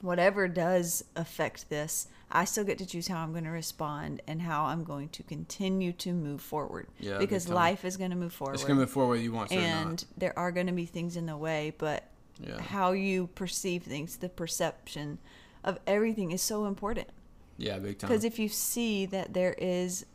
whatever 0.00 0.48
does 0.48 1.04
affect 1.16 1.68
this, 1.70 2.08
I 2.30 2.44
still 2.44 2.64
get 2.64 2.78
to 2.78 2.86
choose 2.86 3.08
how 3.08 3.22
I'm 3.22 3.32
going 3.32 3.44
to 3.44 3.50
respond 3.50 4.20
and 4.26 4.42
how 4.42 4.64
I'm 4.66 4.84
going 4.84 5.08
to 5.10 5.22
continue 5.22 5.92
to 5.94 6.12
move 6.12 6.40
forward. 6.40 6.88
Yeah, 7.00 7.18
because 7.18 7.48
life 7.48 7.84
is 7.84 7.96
going 7.96 8.10
to 8.10 8.16
move 8.16 8.32
forward. 8.32 8.54
It's 8.54 8.64
gonna 8.64 8.80
move 8.80 8.90
forward 8.90 9.10
whether 9.10 9.22
you 9.22 9.32
want 9.32 9.50
to 9.50 9.56
and 9.56 10.04
there 10.16 10.38
are 10.38 10.52
going 10.52 10.66
to 10.66 10.72
be 10.72 10.84
things 10.86 11.16
in 11.16 11.26
the 11.26 11.36
way, 11.36 11.72
but 11.78 12.04
Yeah. 12.40 12.60
how 12.60 12.92
you 12.92 13.28
perceive 13.28 13.82
things, 13.84 14.16
the 14.18 14.28
perception 14.28 15.18
of 15.64 15.78
everything 15.86 16.30
is 16.30 16.42
so 16.42 16.66
important. 16.66 17.08
Yeah, 17.56 17.78
big 17.78 17.98
time. 17.98 18.08
Because 18.08 18.24
if 18.24 18.38
you 18.38 18.48
see 18.48 19.06
that 19.06 19.34
there 19.34 19.54
is 19.58 20.06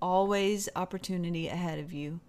always 0.00 0.68
opportunity 0.76 1.48
ahead 1.48 1.78
of 1.78 1.92
you, 1.92 2.20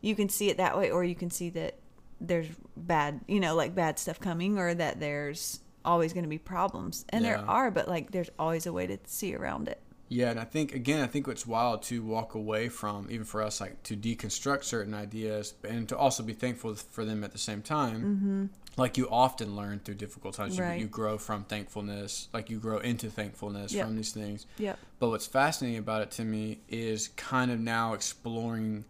you 0.00 0.14
can 0.14 0.28
see 0.28 0.48
it 0.48 0.56
that 0.56 0.76
way, 0.76 0.90
or 0.90 1.04
you 1.04 1.14
can 1.14 1.30
see 1.30 1.50
that 1.50 1.76
there's 2.20 2.46
bad, 2.76 3.20
you 3.26 3.40
know, 3.40 3.54
like 3.54 3.74
bad 3.74 3.98
stuff 3.98 4.20
coming, 4.20 4.58
or 4.58 4.74
that 4.74 5.00
there's 5.00 5.60
always 5.84 6.12
going 6.12 6.24
to 6.24 6.28
be 6.28 6.38
problems. 6.38 7.04
And 7.10 7.24
there 7.24 7.38
are, 7.38 7.70
but 7.70 7.88
like 7.88 8.10
there's 8.10 8.30
always 8.38 8.66
a 8.66 8.72
way 8.72 8.86
to 8.86 8.98
see 9.04 9.34
around 9.34 9.68
it. 9.68 9.80
Yeah, 10.12 10.30
and 10.32 10.40
I 10.40 10.44
think 10.44 10.74
again, 10.74 11.02
I 11.02 11.06
think 11.06 11.28
what's 11.28 11.46
wild 11.46 11.82
to 11.84 12.02
walk 12.02 12.34
away 12.34 12.68
from, 12.68 13.06
even 13.12 13.24
for 13.24 13.40
us, 13.42 13.60
like 13.60 13.80
to 13.84 13.96
deconstruct 13.96 14.64
certain 14.64 14.92
ideas 14.92 15.54
and 15.62 15.88
to 15.88 15.96
also 15.96 16.24
be 16.24 16.32
thankful 16.32 16.74
for 16.74 17.04
them 17.04 17.22
at 17.22 17.30
the 17.30 17.38
same 17.38 17.62
time. 17.62 17.96
Mm-hmm. 18.02 18.46
Like 18.76 18.98
you 18.98 19.08
often 19.08 19.54
learn 19.54 19.78
through 19.78 19.94
difficult 19.94 20.34
times, 20.34 20.56
you, 20.58 20.64
Right. 20.64 20.80
you 20.80 20.86
grow 20.88 21.16
from 21.16 21.44
thankfulness. 21.44 22.28
Like 22.32 22.50
you 22.50 22.58
grow 22.58 22.78
into 22.78 23.08
thankfulness 23.08 23.72
Yep. 23.72 23.86
from 23.86 23.94
these 23.94 24.10
things. 24.12 24.46
Yep. 24.58 24.80
But 24.98 25.10
what's 25.10 25.28
fascinating 25.28 25.78
about 25.78 26.02
it 26.02 26.10
to 26.12 26.24
me 26.24 26.58
is 26.68 27.08
kind 27.16 27.52
of 27.52 27.60
now 27.60 27.92
exploring 27.94 28.84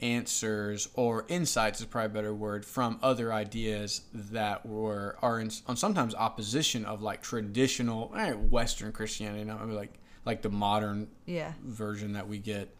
answers 0.00 0.88
or 0.94 1.24
insights 1.28 1.80
is 1.80 1.86
probably 1.86 2.06
a 2.06 2.14
better 2.14 2.34
word 2.34 2.64
from 2.64 2.98
other 3.02 3.32
ideas 3.32 4.02
that 4.14 4.64
were 4.66 5.16
are 5.22 5.40
in 5.40 5.50
on 5.66 5.76
sometimes 5.76 6.14
opposition 6.14 6.84
of 6.84 7.02
like 7.02 7.22
traditional 7.22 8.12
eh, 8.16 8.32
Western 8.32 8.92
Christianity. 8.92 9.40
You 9.40 9.44
know, 9.46 9.58
like 9.66 9.94
like 10.30 10.42
the 10.42 10.48
modern 10.50 11.08
Yeah. 11.26 11.52
version 11.64 12.12
that 12.12 12.28
we 12.28 12.38
get 12.38 12.74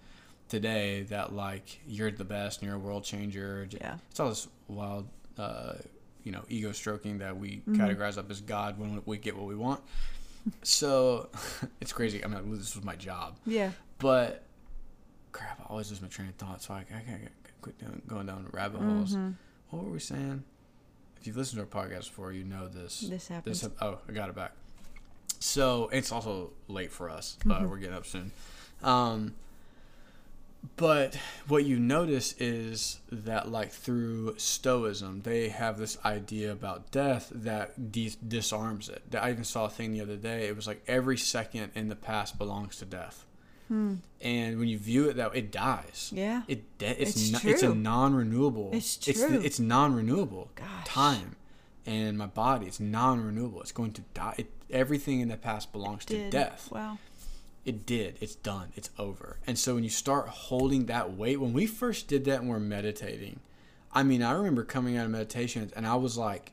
today. 0.48 1.02
That 1.04 1.32
like 1.34 1.80
you're 1.86 2.10
the 2.10 2.24
best 2.24 2.60
and 2.60 2.68
you're 2.68 2.76
a 2.76 2.80
world 2.80 3.04
changer. 3.04 3.66
Yeah. 3.70 3.96
it's 4.10 4.20
all 4.20 4.28
this 4.28 4.46
wild, 4.68 5.08
uh, 5.36 5.74
you 6.22 6.32
know, 6.32 6.44
ego 6.48 6.72
stroking 6.72 7.18
that 7.18 7.36
we 7.36 7.56
Mm-hmm. 7.58 7.80
categorize 7.80 8.18
up 8.18 8.30
as 8.30 8.40
God 8.40 8.78
when 8.78 9.02
we 9.06 9.18
get 9.18 9.36
what 9.36 9.46
we 9.46 9.56
want. 9.56 9.80
So 10.62 11.28
it's 11.82 11.92
crazy. 11.92 12.24
I 12.24 12.28
mean, 12.28 12.50
this 12.56 12.74
was 12.74 12.82
my 12.84 12.96
job, 12.96 13.36
Yeah. 13.44 13.72
but 13.98 14.42
crap, 15.32 15.60
I 15.60 15.64
always 15.68 15.90
lose 15.90 16.00
my 16.00 16.08
train 16.08 16.28
of 16.28 16.34
thought. 16.36 16.62
So 16.62 16.72
I, 16.72 16.78
I 16.80 17.00
can't 17.00 17.20
get, 17.22 17.32
quit 17.60 17.78
doing, 17.78 18.00
going 18.06 18.26
down 18.26 18.46
rabbit 18.52 18.80
holes. 18.80 19.14
Mm-hmm. 19.16 19.32
What 19.68 19.84
were 19.84 19.90
we 19.90 19.98
saying? 19.98 20.42
If 21.20 21.26
you've 21.26 21.36
listened 21.36 21.58
to 21.70 21.78
our 21.78 21.84
podcast 21.86 22.04
before, 22.04 22.32
you 22.32 22.44
know 22.44 22.68
this. 22.68 23.00
This 23.00 23.28
happens. 23.28 23.60
This, 23.60 23.70
oh, 23.82 23.98
I 24.08 24.12
got 24.12 24.30
it 24.30 24.34
back. 24.34 24.52
So 25.38 25.88
it's 25.92 26.12
also 26.12 26.50
late 26.68 26.92
for 26.92 27.08
us. 27.08 27.36
Mm-hmm. 27.40 27.64
Uh, 27.64 27.68
we're 27.68 27.78
getting 27.78 27.94
up 27.96 28.06
soon. 28.06 28.32
Um, 28.82 29.34
but 30.76 31.16
what 31.48 31.64
you 31.64 31.78
notice 31.78 32.34
is 32.38 33.00
that, 33.10 33.50
like 33.50 33.70
through 33.70 34.34
Stoicism, 34.36 35.22
they 35.22 35.48
have 35.48 35.78
this 35.78 35.96
idea 36.04 36.52
about 36.52 36.90
death 36.90 37.30
that 37.34 37.90
de- 37.92 38.14
disarms 38.26 38.90
it. 38.90 39.02
I 39.18 39.30
even 39.30 39.44
saw 39.44 39.64
a 39.66 39.70
thing 39.70 39.92
the 39.94 40.02
other 40.02 40.16
day. 40.16 40.48
It 40.48 40.56
was 40.56 40.66
like 40.66 40.82
every 40.86 41.16
second 41.16 41.72
in 41.74 41.88
the 41.88 41.96
past 41.96 42.36
belongs 42.36 42.76
to 42.76 42.84
death, 42.84 43.24
and 43.70 44.00
when 44.20 44.66
you 44.68 44.76
view 44.78 45.08
it 45.08 45.16
that 45.16 45.30
way, 45.32 45.38
it 45.38 45.52
dies. 45.52 46.08
Hmm. 46.10 46.18
Yeah. 46.18 46.42
It 46.48 46.78
de- 46.78 47.00
it's 47.02 47.16
It's 47.30 47.32
no- 47.44 47.50
it's 47.50 47.62
a 47.62 47.74
non-renewable. 47.74 48.70
It's 48.74 49.08
It's, 49.08 49.20
true. 49.20 49.40
it's 49.40 49.60
non-renewable 49.60 50.50
Gosh. 50.56 50.84
time, 50.84 51.36
and 51.86 52.18
my 52.18 52.26
body 52.26 52.66
it's 52.66 52.80
non-renewable. 52.80 53.62
It's 53.62 53.72
going 53.72 53.92
to 53.92 54.02
die. 54.12 54.34
It, 54.38 54.50
everything 54.72 55.20
in 55.20 55.28
the 55.28 55.36
past 55.36 55.72
belongs 55.72 56.04
to 56.06 56.14
Did. 56.14 56.30
death. 56.30 56.68
Wow. 56.72 56.98
It 57.64 57.84
did. 57.86 58.16
It's 58.20 58.34
done. 58.34 58.72
It's 58.74 58.90
over. 58.98 59.36
And 59.46 59.58
so 59.58 59.74
when 59.74 59.84
you 59.84 59.90
start 59.90 60.28
holding 60.28 60.86
that 60.86 61.12
weight, 61.12 61.40
when 61.40 61.52
we 61.52 61.66
first 61.66 62.08
did 62.08 62.24
that 62.24 62.40
and 62.40 62.48
we're 62.48 62.58
meditating, 62.58 63.40
I 63.92 64.02
mean, 64.02 64.22
I 64.22 64.32
remember 64.32 64.64
coming 64.64 64.96
out 64.96 65.04
of 65.04 65.10
meditation 65.10 65.70
and 65.76 65.86
I 65.86 65.96
was 65.96 66.16
like, 66.16 66.52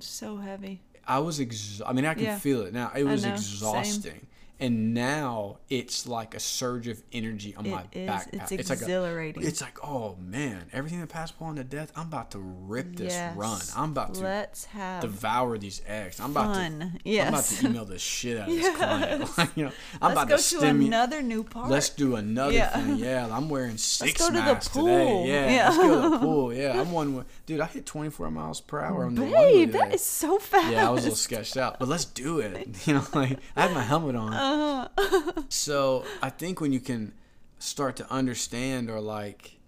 So 0.00 0.36
heavy. 0.36 0.80
I 1.06 1.18
was 1.20 1.40
ex- 1.40 1.80
I 1.84 1.92
mean, 1.92 2.04
I 2.04 2.14
can 2.14 2.24
Yeah. 2.24 2.38
feel 2.38 2.62
it 2.62 2.72
now. 2.72 2.92
It 2.94 3.04
was 3.04 3.24
exhausting. 3.24 4.26
And 4.58 4.94
now 4.94 5.58
it's 5.68 6.06
like 6.06 6.34
a 6.34 6.40
surge 6.40 6.88
of 6.88 7.02
energy 7.12 7.54
on 7.56 7.66
It 7.66 7.70
my 7.70 7.84
is. 7.92 8.06
back. 8.06 8.28
It's 8.32 8.50
like 8.70 8.78
a- 8.80 8.82
exhilarating. 8.84 9.42
it's 9.44 9.60
like, 9.60 9.78
oh 9.84 10.16
man, 10.18 10.64
everything 10.72 11.00
that 11.00 11.08
passed 11.08 11.34
upon 11.34 11.56
to 11.56 11.64
death, 11.64 11.92
I'm 11.94 12.06
about 12.06 12.30
to 12.30 12.38
rip 12.38 12.96
this 12.96 13.12
Yes. 13.12 13.36
run. 13.36 13.60
I'm 13.76 13.90
about 13.90 14.14
to 14.14 14.20
Let's 14.22 14.64
have 14.66 15.02
devour 15.02 15.58
these 15.58 15.82
eggs. 15.86 16.20
I'm 16.20 16.30
about 16.30 16.54
fun. 16.56 16.98
to 17.04 17.18
I'm 17.20 17.28
about 17.28 17.44
to 17.44 17.66
email 17.66 17.84
the 17.84 17.98
shit 17.98 18.38
out 18.38 18.48
of 18.48 18.54
this 18.54 18.76
client. 18.76 19.30
Like, 19.38 19.56
you 19.56 19.64
know, 19.66 19.72
I'm 20.00 20.14
Let's 20.14 20.22
about 20.24 20.28
go 20.28 20.36
to 20.36 20.60
to 20.60 20.66
another 20.86 21.20
new 21.22 21.44
part. 21.44 21.68
Let's 21.70 21.90
do 21.90 22.16
another 22.16 22.52
Yeah. 22.52 22.68
thing. 22.80 22.96
Yeah, 22.96 23.28
I'm 23.30 23.50
wearing 23.50 23.76
six 23.76 24.18
go 24.18 24.28
to 24.28 24.32
the 24.32 24.38
masks 24.40 24.68
pool. 24.68 24.84
today. 24.86 25.26
Yeah, 25.28 25.50
Yeah. 25.50 25.64
let's 25.68 25.76
go 25.78 26.02
to 26.02 26.08
the 26.10 26.18
pool. 26.18 26.52
Yeah, 26.56 26.80
I'm 26.80 26.92
one. 26.92 27.24
Dude, 27.44 27.60
I 27.60 27.66
hit 27.66 27.84
24 27.84 28.30
miles 28.30 28.60
per 28.62 28.80
hour 28.80 29.04
on 29.04 29.14
the 29.14 29.22
one 29.22 29.32
Babe, 29.32 29.72
that 29.72 29.92
is 29.94 30.02
so 30.02 30.38
fast. 30.38 30.72
Yeah, 30.72 30.88
I 30.88 30.90
was 30.90 31.02
a 31.02 31.08
little 31.08 31.16
sketched 31.16 31.56
out, 31.58 31.78
but 31.78 31.88
let's 31.88 32.04
do 32.06 32.38
it. 32.40 32.86
You 32.86 32.94
know, 32.94 33.04
like 33.14 33.38
I 33.54 33.62
had 33.62 33.72
my 33.74 33.82
helmet 33.82 34.16
on. 34.16 34.32
Uh-huh. 34.46 35.42
so 35.48 36.04
I 36.22 36.30
think 36.30 36.60
when 36.60 36.72
you 36.72 36.80
can 36.80 37.12
start 37.58 37.96
to 37.96 38.10
understand, 38.10 38.90
or 38.90 39.00
like, 39.00 39.58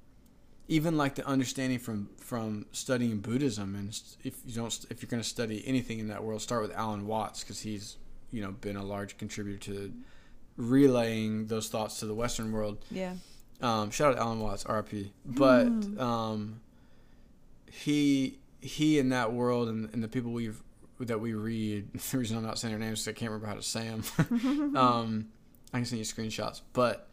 even 0.69 0.97
like 0.97 1.15
the 1.15 1.27
understanding 1.27 1.79
from 1.79 2.11
from 2.19 2.67
studying 2.73 3.19
Buddhism, 3.21 3.75
and 3.75 3.89
if 4.23 4.35
you 4.47 4.55
don't, 4.55 4.87
if 4.91 5.03
you're 5.03 5.09
going 5.11 5.23
to 5.23 5.29
study 5.29 5.63
anything 5.67 5.99
in 5.99 6.09
that 6.09 6.23
world, 6.23 6.43
start 6.43 6.63
with 6.63 6.73
Alan 6.77 7.07
Watts 7.07 7.43
because 7.43 7.61
he's 7.61 7.97
you 8.31 8.43
know 8.43 8.53
been 8.53 8.77
a 8.77 8.85
large 8.85 9.17
contributor 9.19 9.59
to 9.73 9.93
relaying 10.57 11.47
those 11.47 11.69
thoughts 11.69 11.99
to 12.01 12.07
the 12.07 12.15
Western 12.15 12.53
world. 12.53 12.79
Yeah. 12.91 13.15
Um, 13.61 13.91
shout 13.91 14.13
out 14.13 14.17
to 14.17 14.23
Alan 14.23 14.41
Watts, 14.41 14.65
RP. 14.65 15.11
But 15.25 15.65
Hmm. 15.67 16.01
um, 16.01 16.61
he 17.71 18.39
he 18.61 18.99
in 18.99 19.09
that 19.11 19.33
world 19.33 19.69
and, 19.69 19.89
and 19.93 20.03
the 20.03 20.09
people 20.09 20.33
we've 20.33 20.61
that 21.01 21.21
we 21.21 21.35
read. 21.35 21.89
The 22.11 22.19
reason 22.19 22.37
I'm 22.37 22.45
not 22.45 22.59
saying 22.59 22.73
their 22.77 22.85
names 22.87 23.01
is 23.03 23.09
I 23.09 23.13
can't 23.13 23.31
remember 23.31 23.47
how 23.47 23.55
to 23.55 23.63
say 23.63 23.89
them. 23.89 24.77
um, 24.77 25.29
I 25.73 25.79
can 25.79 25.85
send 25.87 25.99
you 25.99 26.05
screenshots, 26.05 26.61
but 26.73 27.09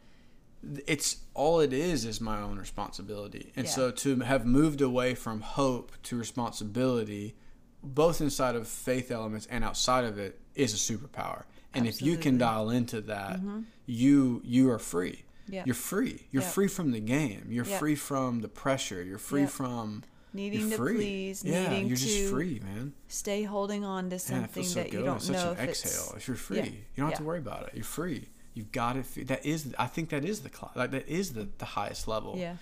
it's 0.88 1.18
all 1.34 1.60
it 1.60 1.74
is 1.74 2.06
is 2.06 2.20
my 2.20 2.42
own 2.42 2.58
responsibility. 2.58 3.52
And 3.56 3.66
Yeah. 3.68 3.72
so 3.72 3.92
to 3.92 4.20
have 4.22 4.46
moved 4.46 4.82
away 4.82 5.14
from 5.16 5.42
hope 5.42 5.92
to 6.04 6.18
responsibility, 6.18 7.36
both 7.84 8.22
inside 8.22 8.56
of 8.56 8.68
faith 8.68 9.12
elements 9.12 9.46
and 9.50 9.64
outside 9.64 10.06
of 10.06 10.18
it, 10.18 10.40
is 10.56 10.74
a 10.74 10.78
superpower. 10.94 11.44
And 11.74 11.86
if 11.88 12.02
you 12.02 12.18
can 12.18 12.38
dial 12.38 12.70
into 12.70 13.02
that, 13.02 13.40
you 13.86 14.42
you 14.46 14.72
are 14.72 14.80
free. 14.80 15.24
Yeah. 15.48 15.64
You're 15.66 15.76
free. 15.76 16.26
You're 16.32 16.42
Yeah. 16.42 16.50
free 16.50 16.68
from 16.70 16.92
the 16.92 17.00
game. 17.02 17.48
You're 17.50 17.66
free 17.66 17.96
from 17.96 18.40
the 18.42 18.48
pressure. 18.48 19.04
You're 19.04 19.20
free 19.20 19.46
from 19.46 20.04
Needing 20.36 20.70
you're 20.70 20.78
to 20.78 20.84
please, 20.84 21.44
yeah, 21.44 21.70
needing 21.70 21.88
you're 21.88 21.98
to 21.98 22.04
just 22.04 22.30
free, 22.32 22.60
man. 22.64 22.94
stay 23.08 23.44
holding 23.44 23.84
on 23.86 24.10
to 24.10 24.16
Yeah, 24.16 24.20
something 24.20 24.48
feels 24.50 24.70
so 24.74 24.80
that 24.82 24.92
good. 24.92 25.00
you 25.00 25.06
don't 25.06 25.16
it's 25.18 25.26
such 25.26 25.36
know 25.36 25.52
an 25.52 25.58
if 25.58 25.70
exhale. 25.70 26.04
it's 26.10 26.18
If 26.18 26.28
you're 26.28 26.38
free, 26.38 26.58
Yeah. 26.58 26.66
you 26.66 26.74
don't 26.98 27.10
have 27.10 27.18
to 27.20 27.24
worry 27.24 27.40
about 27.40 27.64
it. 27.68 27.72
You're 27.76 27.84
free. 27.84 28.30
You've 28.54 28.72
got 28.72 28.96
it. 28.98 29.28
That 29.28 29.46
is, 29.46 29.74
I 29.80 29.88
think 29.88 30.10
that 30.10 30.24
is 30.26 30.42
the 30.42 30.50
like 30.76 30.92
that 30.92 31.08
is 31.08 31.34
the, 31.34 31.48
the 31.58 31.66
highest 31.66 32.08
level. 32.08 32.36
yeah. 32.38 32.58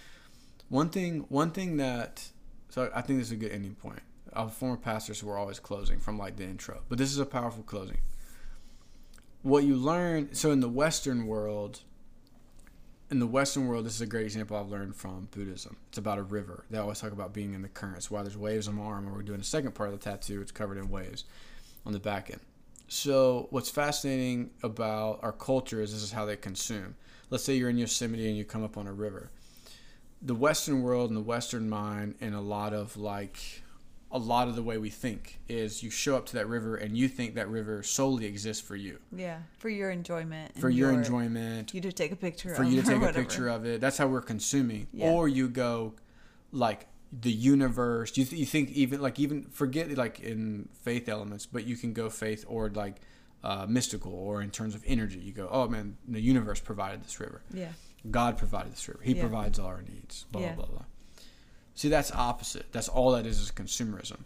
One 0.70 0.90
thing, 0.90 1.26
one 1.30 1.52
thing 1.52 1.78
that, 1.78 2.30
so 2.70 2.90
I 2.96 3.02
think 3.02 3.20
this 3.20 3.28
is 3.28 3.34
a 3.34 3.36
good 3.36 3.52
ending 3.52 3.76
point. 3.76 4.00
Our 4.34 4.50
former 4.50 4.78
pastors 4.78 5.20
who 5.20 5.30
are 5.30 5.38
always 5.38 5.60
closing 5.60 6.00
from 6.00 6.18
like 6.18 6.36
the 6.38 6.46
intro, 6.46 6.82
but 6.90 6.98
this 6.98 7.12
is 7.12 7.20
a 7.20 7.26
powerful 7.26 7.62
closing. 7.64 7.98
What 9.44 9.66
you 9.66 9.76
learn, 9.76 10.34
so 10.34 10.52
in 10.52 10.62
the 10.62 10.70
Western 10.70 11.28
world, 11.28 11.82
in 13.14 13.20
the 13.20 13.28
Western 13.28 13.68
world, 13.68 13.86
this 13.86 13.94
is 13.94 14.02
a 14.02 14.08
great 14.08 14.26
example 14.26 14.58
I've 14.58 14.70
learned 14.70 14.96
from 14.96 15.28
Buddhism. 15.30 15.78
It's 15.90 16.00
about 16.00 16.18
a 16.18 16.24
river. 16.24 16.66
They 16.72 16.80
always 16.80 17.00
talk 17.00 17.12
about 17.12 17.32
being 17.32 17.54
in 17.54 17.62
the 17.62 17.68
currents. 17.68 18.10
Why 18.10 18.24
there's 18.24 18.36
waves 18.36 18.68
on 18.68 18.74
my 18.74 18.86
arm, 18.86 19.06
and 19.06 19.16
we're 19.16 19.22
doing 19.22 19.40
a 19.40 19.44
second 19.44 19.76
part 19.76 19.94
of 19.94 20.00
the 20.00 20.04
tattoo. 20.04 20.42
It's 20.42 20.52
covered 20.52 20.80
in 20.80 20.90
waves 20.90 21.26
on 21.86 21.94
the 21.94 22.00
back 22.00 22.32
end. 22.32 22.40
So 22.88 23.50
what's 23.52 23.70
fascinating 23.70 24.50
about 24.64 25.20
our 25.22 25.32
culture 25.32 25.80
is 25.80 25.94
this 25.94 26.02
is 26.02 26.12
how 26.12 26.26
they 26.26 26.36
consume. 26.36 26.96
Let's 27.30 27.44
say 27.44 27.54
you're 27.54 27.70
in 27.70 27.78
Yosemite 27.78 28.28
and 28.28 28.36
you 28.36 28.46
come 28.46 28.64
up 28.64 28.78
on 28.78 28.88
a 28.88 28.94
river. 28.94 29.30
The 30.20 30.34
Western 30.34 30.82
world 30.82 31.12
and 31.12 31.18
the 31.18 31.22
Western 31.22 31.70
mind 31.70 32.16
and 32.20 32.34
a 32.34 32.42
lot 32.42 32.74
of 32.74 32.98
like 32.98 33.62
a 34.14 34.20
lot 34.20 34.48
of 34.48 34.56
the 34.56 34.62
way 34.62 34.78
we 34.78 34.92
think 34.92 35.40
is 35.50 35.82
you 35.82 35.90
show 35.90 36.16
up 36.16 36.28
to 36.28 36.34
that 36.34 36.48
river 36.48 36.76
and 36.76 36.96
you 36.96 37.08
think 37.08 37.34
that 37.34 37.50
river 37.50 37.82
solely 37.82 38.26
exists 38.26 38.62
for 38.66 38.76
you. 38.76 39.00
Yeah. 39.12 39.40
For 39.58 39.70
your 39.70 39.90
enjoyment. 39.90 40.58
For 40.60 40.70
your 40.70 40.92
enjoyment, 40.92 41.74
You 41.74 41.82
to 41.82 41.92
take 41.92 42.12
a 42.12 42.16
picture 42.16 42.54
for 42.54 42.64
you 42.64 42.82
to 42.82 42.88
take 42.92 43.02
a 43.02 43.12
picture 43.12 43.48
of 43.50 43.66
it. 43.66 43.82
That's 43.82 43.98
how 43.98 44.06
we're 44.08 44.22
consuming. 44.22 44.88
Yeah. 44.94 45.10
Or 45.10 45.28
you 45.28 45.50
go 45.50 45.96
like 46.52 46.86
the 47.12 47.32
universe. 47.32 48.16
You, 48.16 48.26
th- 48.26 48.40
you 48.40 48.46
think 48.46 48.70
even 48.72 49.02
like 49.02 49.20
even 49.20 49.46
forget 49.46 49.90
like 49.98 50.20
in 50.20 50.70
faith 50.84 51.10
elements, 51.10 51.48
but 51.48 51.66
you 51.66 51.76
can 51.76 51.94
go 51.94 52.10
faith 52.12 52.46
or 52.48 52.70
like 52.70 52.98
uh, 53.44 53.66
mystical 53.68 54.14
or 54.14 54.44
in 54.44 54.52
terms 54.52 54.76
of 54.76 54.84
energy. 54.86 55.20
You 55.20 55.32
go, 55.34 55.50
oh 55.52 55.68
man, 55.68 55.98
the 56.08 56.22
universe 56.22 56.60
provided 56.60 57.04
this 57.04 57.20
river. 57.20 57.42
Yeah. 57.52 57.70
God 58.12 58.38
provided 58.38 58.74
this 58.74 58.88
river. 58.88 59.00
He 59.04 59.14
Yeah. 59.14 59.22
provides 59.22 59.58
all 59.58 59.68
our 59.68 59.82
needs. 59.82 60.26
Blah 60.32 60.42
Yeah. 60.42 60.54
blah 60.54 60.66
blah 60.66 60.76
blah. 60.76 60.86
See, 61.84 61.90
that's 61.90 62.14
opposite. 62.14 62.68
That's 62.72 62.88
all 62.88 63.12
that 63.12 63.26
is 63.26 63.42
is 63.42 63.52
consumerism. 63.52 64.20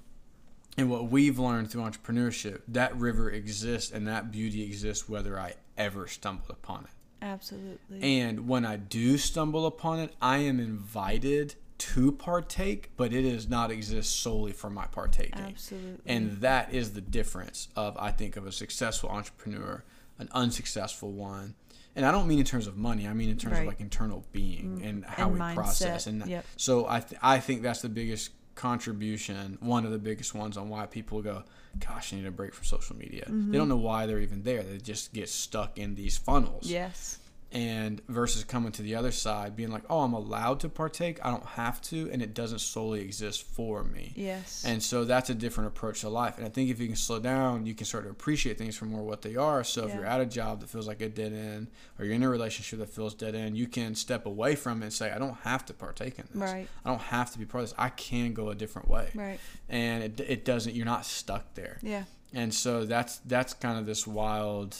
And 0.77 0.91
what 0.91 1.09
we've 1.09 1.39
learned 1.39 1.71
through 1.71 1.81
entrepreneurship, 1.81 2.61
that 2.67 2.95
river 2.95 3.31
exists 3.31 3.91
and 3.91 4.07
that 4.07 4.31
beauty 4.31 4.61
exists 4.61 5.09
whether 5.09 5.39
I 5.39 5.55
ever 5.75 6.05
stumbled 6.05 6.51
upon 6.51 6.83
it. 6.83 6.91
Absolutely. 7.25 8.19
And 8.19 8.47
when 8.47 8.63
I 8.63 8.75
do 8.75 9.17
stumble 9.17 9.65
upon 9.65 9.97
it, 9.97 10.13
I 10.21 10.37
am 10.37 10.59
invited 10.59 11.55
to 11.79 12.11
partake, 12.11 12.91
but 12.95 13.11
it 13.11 13.23
does 13.23 13.49
not 13.49 13.71
exist 13.71 14.19
solely 14.19 14.51
for 14.51 14.69
my 14.69 14.85
partaking. 14.85 15.41
Absolutely. 15.41 15.99
And 16.05 16.33
that 16.41 16.71
is 16.71 16.93
the 16.93 17.01
difference 17.01 17.69
of 17.75 17.97
I 17.97 18.11
think 18.11 18.37
of 18.37 18.45
a 18.45 18.51
successful 18.51 19.09
entrepreneur, 19.09 19.83
an 20.19 20.29
unsuccessful 20.31 21.11
one. 21.11 21.55
And 21.97 22.05
I 22.05 22.11
don't 22.11 22.27
mean 22.27 22.39
in 22.39 22.45
terms 22.45 22.67
of 22.67 22.77
money. 22.77 23.07
I 23.07 23.13
mean 23.13 23.29
in 23.29 23.37
terms 23.37 23.53
of 23.53 23.59
Right. 23.59 23.65
Mm. 23.65 23.67
like 23.71 23.81
internal 23.81 24.23
being 24.31 24.81
and 24.85 25.03
how 25.03 25.25
And 25.25 25.33
we 25.33 25.39
mindset. 25.39 25.55
process. 25.55 26.07
And 26.07 26.25
Yep. 26.25 26.45
so 26.55 26.87
I 26.87 26.99
th- 27.01 27.19
I 27.21 27.39
think 27.39 27.61
that's 27.63 27.81
the 27.81 27.89
biggest 27.89 28.29
contribution, 28.55 29.57
one 29.59 29.85
of 29.85 29.91
the 29.91 29.97
biggest 29.99 30.33
ones 30.33 30.57
on 30.57 30.69
why 30.69 30.85
people 30.85 31.21
go, 31.21 31.43
gosh, 31.79 32.13
I 32.13 32.17
need 32.17 32.25
a 32.25 32.31
break 32.31 32.53
from 32.53 32.65
social 32.65 32.95
media. 32.95 33.23
Mm-hmm. 33.25 33.51
They 33.51 33.57
don't 33.57 33.69
know 33.69 33.77
why 33.77 34.05
they're 34.05 34.19
even 34.21 34.43
there. 34.43 34.63
They 34.63 34.77
just 34.77 35.13
get 35.13 35.29
stuck 35.29 35.77
in 35.77 35.95
these 35.95 36.17
funnels 36.17 36.65
yes. 36.69 37.19
And 37.51 38.01
versus 38.09 38.43
coming 38.43 38.73
to 38.73 38.81
the 38.81 38.93
other 38.93 39.11
side 39.11 39.55
being 39.55 39.71
like 39.71 39.83
oh 39.89 39.99
i'm 39.99 40.11
allowed 40.13 40.59
to 40.59 40.67
partake. 40.67 41.17
I 41.23 41.31
don't 41.31 41.45
have 41.45 41.81
to 41.83 42.09
and 42.11 42.21
it 42.21 42.33
doesn't 42.33 42.59
solely 42.59 42.99
exist 43.01 43.43
for 43.43 43.85
me. 43.85 44.11
Yes. 44.15 44.65
and 44.67 44.83
so 44.83 45.05
that's 45.05 45.29
a 45.29 45.33
different 45.33 45.69
approach 45.69 46.01
to 46.01 46.09
life. 46.09 46.37
And 46.37 46.45
i 46.45 46.49
think 46.49 46.69
if 46.69 46.79
you 46.81 46.87
can 46.87 46.97
slow 46.97 47.19
down 47.19 47.65
you 47.65 47.73
can 47.73 47.85
start 47.85 48.03
to 48.03 48.09
appreciate 48.09 48.57
things 48.57 48.75
for 48.75 48.83
more 48.85 49.01
what 49.03 49.21
they 49.21 49.35
are. 49.37 49.63
So 49.63 49.87
if 49.87 49.93
you're 49.93 50.05
at 50.05 50.19
a 50.19 50.25
job 50.25 50.59
that 50.59 50.69
feels 50.69 50.87
like 50.87 51.01
a 51.01 51.07
dead 51.07 51.31
end 51.31 51.67
or 51.97 52.05
you're 52.05 52.15
in 52.15 52.23
a 52.23 52.29
relationship 52.29 52.79
that 52.79 52.89
feels 52.89 53.13
dead 53.13 53.33
end 53.33 53.57
you 53.57 53.67
can 53.67 53.95
step 53.95 54.25
away 54.25 54.55
from 54.55 54.81
it 54.81 54.85
and 54.87 54.93
say 54.93 55.11
i 55.11 55.17
don't 55.17 55.37
have 55.43 55.65
to 55.67 55.73
partake 55.73 56.19
in 56.19 56.25
this. 56.33 56.51
Right. 56.51 56.67
i 56.83 56.89
don't 56.89 57.01
have 57.01 57.31
to 57.31 57.39
be 57.39 57.45
part 57.45 57.63
of 57.63 57.69
this. 57.69 57.79
I 57.79 57.89
can 57.89 58.33
go 58.33 58.49
a 58.49 58.55
different 58.55 58.89
way. 58.89 59.09
Right. 59.15 59.39
and 59.69 60.03
it, 60.03 60.19
it 60.19 60.45
doesn't 60.45 60.75
you're 60.75 60.85
not 60.85 61.05
stuck 61.05 61.53
there. 61.53 61.79
Yeah. 61.81 62.03
and 62.33 62.53
so 62.53 62.83
that's 62.83 63.19
that's 63.19 63.53
kind 63.53 63.79
of 63.79 63.85
this 63.85 64.05
wild 64.05 64.75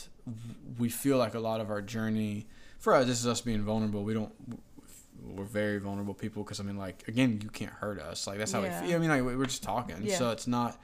we 0.78 0.90
feel 0.90 1.18
like 1.18 1.34
a 1.34 1.40
lot 1.40 1.62
of 1.62 1.70
our 1.70 1.82
journey 1.82 2.46
for 2.80 2.94
us 2.94 3.06
this 3.08 3.20
is 3.20 3.28
us 3.28 3.42
being 3.42 3.62
vulnerable 3.64 4.04
we 4.04 4.14
don't 4.14 4.32
we're 5.24 5.44
very 5.44 5.80
vulnerable 5.80 6.14
people 6.14 6.44
because 6.44 6.60
i 6.60 6.64
mean 6.64 6.78
like 6.78 7.08
again 7.08 7.40
you 7.44 7.50
can't 7.50 7.72
hurt 7.74 8.00
us 8.00 8.28
like 8.28 8.38
that's 8.38 8.52
how 8.52 8.62
Yeah. 8.64 8.82
we 8.82 8.88
feel 8.88 8.96
i 8.96 9.00
mean 9.00 9.10
like 9.10 9.24
we're 9.24 9.46
just 9.46 9.64
talking 9.64 9.98
Yeah. 10.02 10.16
so 10.18 10.32
it's 10.32 10.48
not 10.48 10.80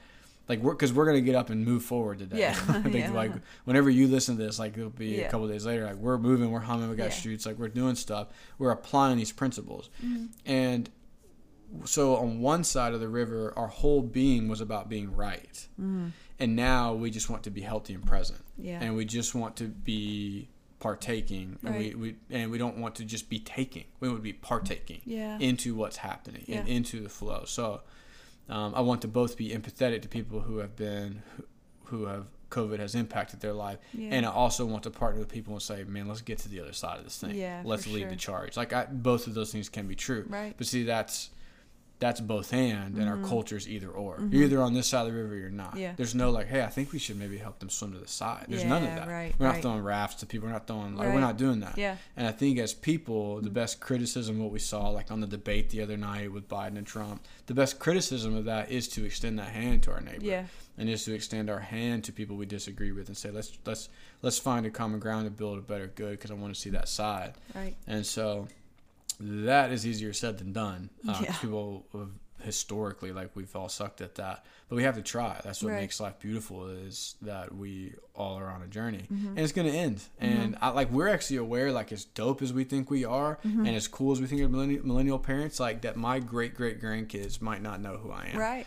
like 0.48 0.60
we're 0.60 0.72
because 0.74 0.92
we're 0.92 1.06
gonna 1.06 1.20
get 1.22 1.34
up 1.34 1.48
and 1.50 1.64
move 1.64 1.82
forward 1.84 2.18
today 2.18 2.40
Yeah. 2.40 2.50
I 2.68 2.82
think 2.82 2.94
Yeah. 2.94 3.10
like 3.12 3.32
whenever 3.64 3.88
you 3.90 4.08
listen 4.08 4.36
to 4.36 4.42
this 4.44 4.58
like 4.58 4.76
it'll 4.76 4.90
be 4.90 5.14
a 5.16 5.20
Yeah. 5.22 5.28
couple 5.30 5.48
days 5.48 5.64
later 5.64 5.84
like 5.86 5.96
we're 5.96 6.18
moving 6.18 6.50
we're 6.50 6.60
humming 6.60 6.90
we 6.90 6.96
got 6.96 7.04
Yeah. 7.04 7.10
shoots 7.10 7.46
like 7.46 7.58
we're 7.58 7.68
doing 7.68 7.94
stuff 7.94 8.28
we're 8.58 8.70
applying 8.72 9.16
these 9.16 9.32
principles 9.32 9.88
Mm-hmm. 10.04 10.26
and 10.46 10.90
so 11.84 12.16
on 12.16 12.40
one 12.40 12.62
side 12.62 12.92
of 12.94 13.00
the 13.00 13.08
river 13.08 13.52
our 13.56 13.66
whole 13.68 14.02
being 14.02 14.48
was 14.48 14.60
about 14.60 14.88
being 14.88 15.14
right 15.14 15.66
and 15.78 16.56
now 16.56 16.92
we 16.92 17.10
just 17.10 17.30
want 17.30 17.42
to 17.44 17.50
be 17.50 17.60
healthy 17.62 17.94
and 17.94 18.04
present 18.06 18.40
Yeah. 18.58 18.80
and 18.82 18.94
we 18.94 19.04
just 19.06 19.34
want 19.34 19.56
to 19.56 19.64
be 19.64 20.50
partaking 20.88 21.56
and 21.64 21.74
Right. 21.74 21.96
we, 21.98 22.14
we 22.30 22.36
and 22.36 22.50
we 22.50 22.58
don't 22.58 22.76
want 22.76 22.94
to 22.96 23.04
just 23.06 23.30
be 23.30 23.38
taking 23.38 23.84
we 24.00 24.08
want 24.08 24.18
to 24.20 24.22
be 24.22 24.34
partaking 24.34 25.00
Yeah. 25.06 25.38
into 25.38 25.74
what's 25.74 25.96
happening 25.96 26.44
and 26.46 26.68
into 26.68 27.00
the 27.00 27.08
flow 27.08 27.44
so 27.46 27.80
um, 28.50 28.74
i 28.74 28.82
want 28.82 29.00
to 29.00 29.08
both 29.08 29.38
be 29.38 29.48
empathetic 29.48 30.02
to 30.02 30.08
people 30.08 30.40
who 30.40 30.58
have 30.58 30.76
been 30.76 31.22
who, 31.36 31.44
who 31.84 32.04
have 32.04 32.26
covid 32.50 32.80
has 32.80 32.94
impacted 32.94 33.40
their 33.40 33.54
life 33.54 33.78
Yeah. 33.94 34.10
and 34.12 34.26
i 34.26 34.30
also 34.30 34.66
want 34.66 34.82
to 34.82 34.90
partner 34.90 35.20
with 35.20 35.30
people 35.30 35.54
and 35.54 35.62
say 35.62 35.84
man 35.84 36.06
let's 36.06 36.20
get 36.20 36.36
to 36.40 36.50
the 36.50 36.60
other 36.60 36.74
side 36.74 36.98
of 36.98 37.04
this 37.04 37.16
thing 37.18 37.34
Yeah, 37.34 37.62
let's 37.64 37.86
lead 37.86 38.00
sure. 38.02 38.10
the 38.10 38.16
charge 38.16 38.56
like 38.58 38.74
I, 38.74 38.84
both 38.84 39.26
of 39.26 39.32
those 39.32 39.50
things 39.52 39.70
can 39.70 39.86
be 39.86 39.94
true 39.94 40.26
Right. 40.28 40.54
but 40.58 40.66
see 40.66 40.82
that's 40.82 41.30
that's 42.04 42.20
both 42.20 42.52
and 42.52 42.96
and 42.98 43.06
Mm-hmm. 43.08 43.22
our 43.24 43.28
culture's 43.28 43.66
either 43.66 43.88
or 43.88 44.20
you're 44.30 44.44
either 44.44 44.60
on 44.60 44.74
this 44.74 44.86
side 44.88 45.06
of 45.06 45.06
the 45.06 45.18
river 45.20 45.34
or 45.34 45.36
you're 45.38 45.48
not 45.64 45.74
Yeah. 45.76 45.92
there's 45.96 46.14
no 46.14 46.30
like 46.30 46.48
hey 46.48 46.62
i 46.62 46.66
think 46.76 46.92
we 46.92 46.98
should 46.98 47.18
maybe 47.18 47.38
help 47.38 47.58
them 47.60 47.70
swim 47.70 47.92
to 47.92 47.98
the 47.98 48.08
side 48.08 48.44
there's 48.48 48.64
none 48.64 48.82
of 48.84 48.90
that 48.98 49.08
right, 49.08 49.34
we're 49.38 49.46
not 49.46 49.52
right. 49.54 49.62
throwing 49.62 49.82
rafts 49.82 50.16
to 50.20 50.26
people 50.26 50.46
we're 50.46 50.52
not 50.52 50.66
throwing 50.66 50.96
like 50.96 51.06
Right. 51.06 51.14
we're 51.14 51.20
not 51.28 51.38
doing 51.38 51.60
that 51.60 51.78
Yeah. 51.78 51.96
and 52.16 52.26
i 52.26 52.32
think 52.32 52.58
as 52.58 52.74
people 52.74 53.40
the 53.40 53.48
best 53.50 53.80
criticism 53.80 54.38
what 54.38 54.50
we 54.52 54.58
saw 54.58 54.88
like 54.90 55.10
on 55.10 55.20
the 55.20 55.26
debate 55.26 55.70
the 55.70 55.80
other 55.80 55.96
night 55.96 56.30
with 56.30 56.46
biden 56.48 56.76
and 56.76 56.86
trump 56.86 57.24
the 57.46 57.54
best 57.54 57.78
criticism 57.78 58.36
of 58.36 58.44
that 58.44 58.70
is 58.70 58.86
to 58.88 59.04
extend 59.04 59.38
that 59.38 59.48
hand 59.48 59.82
to 59.84 59.90
our 59.92 60.00
neighbor 60.02 60.24
Yeah. 60.24 60.44
and 60.76 60.88
is 60.90 61.04
to 61.04 61.14
extend 61.14 61.48
our 61.48 61.60
hand 61.60 62.04
to 62.04 62.12
people 62.12 62.36
we 62.36 62.46
disagree 62.46 62.92
with 62.92 63.08
and 63.08 63.16
say 63.16 63.30
let's 63.30 63.50
let's 63.64 63.88
let's 64.20 64.38
find 64.38 64.66
a 64.66 64.70
common 64.70 65.00
ground 65.00 65.24
to 65.24 65.30
build 65.30 65.56
a 65.58 65.62
better 65.62 65.86
good 65.86 66.12
because 66.18 66.30
i 66.30 66.34
want 66.34 66.54
to 66.54 66.60
see 66.60 66.70
that 66.70 66.88
side 66.88 67.32
Right. 67.54 67.76
and 67.86 68.04
so 68.04 68.48
that 69.20 69.70
is 69.72 69.86
easier 69.86 70.12
said 70.12 70.38
than 70.38 70.52
done. 70.52 70.90
Uh, 71.08 71.20
Yeah. 71.22 71.32
People 71.40 71.86
have 71.92 72.10
historically, 72.42 73.10
like 73.10 73.30
we've 73.34 73.54
all 73.56 73.70
sucked 73.70 74.02
at 74.02 74.16
that, 74.16 74.44
but 74.68 74.76
we 74.76 74.82
have 74.82 74.94
to 74.96 75.02
try. 75.02 75.40
That's 75.42 75.62
what 75.62 75.72
Right. 75.72 75.80
makes 75.80 75.98
life 75.98 76.18
beautiful 76.20 76.68
is 76.68 77.14
that 77.22 77.54
we 77.54 77.94
all 78.14 78.38
are 78.38 78.48
on 78.50 78.60
a 78.60 78.66
journey, 78.66 79.06
Mm-hmm. 79.10 79.28
and 79.28 79.38
it's 79.38 79.52
gonna 79.52 79.70
end. 79.70 80.02
And 80.20 80.56
I, 80.60 80.68
like 80.68 80.90
we're 80.90 81.08
actually 81.08 81.38
aware, 81.38 81.72
like 81.72 81.90
as 81.90 82.04
dope 82.04 82.42
as 82.42 82.52
we 82.52 82.64
think 82.64 82.90
we 82.90 83.04
are, 83.04 83.38
Mm-hmm. 83.46 83.66
and 83.66 83.74
as 83.76 83.88
cool 83.88 84.12
as 84.12 84.20
we 84.20 84.26
think 84.26 84.42
of 84.42 84.50
millennial, 84.50 84.86
millennial 84.86 85.18
parents, 85.18 85.58
like 85.58 85.80
that 85.82 85.96
my 85.96 86.18
great 86.18 86.54
great 86.54 86.82
grandkids 86.82 87.40
might 87.40 87.62
not 87.62 87.80
know 87.80 87.96
who 87.96 88.10
I 88.10 88.26
am 88.34 88.38
Right. 88.38 88.66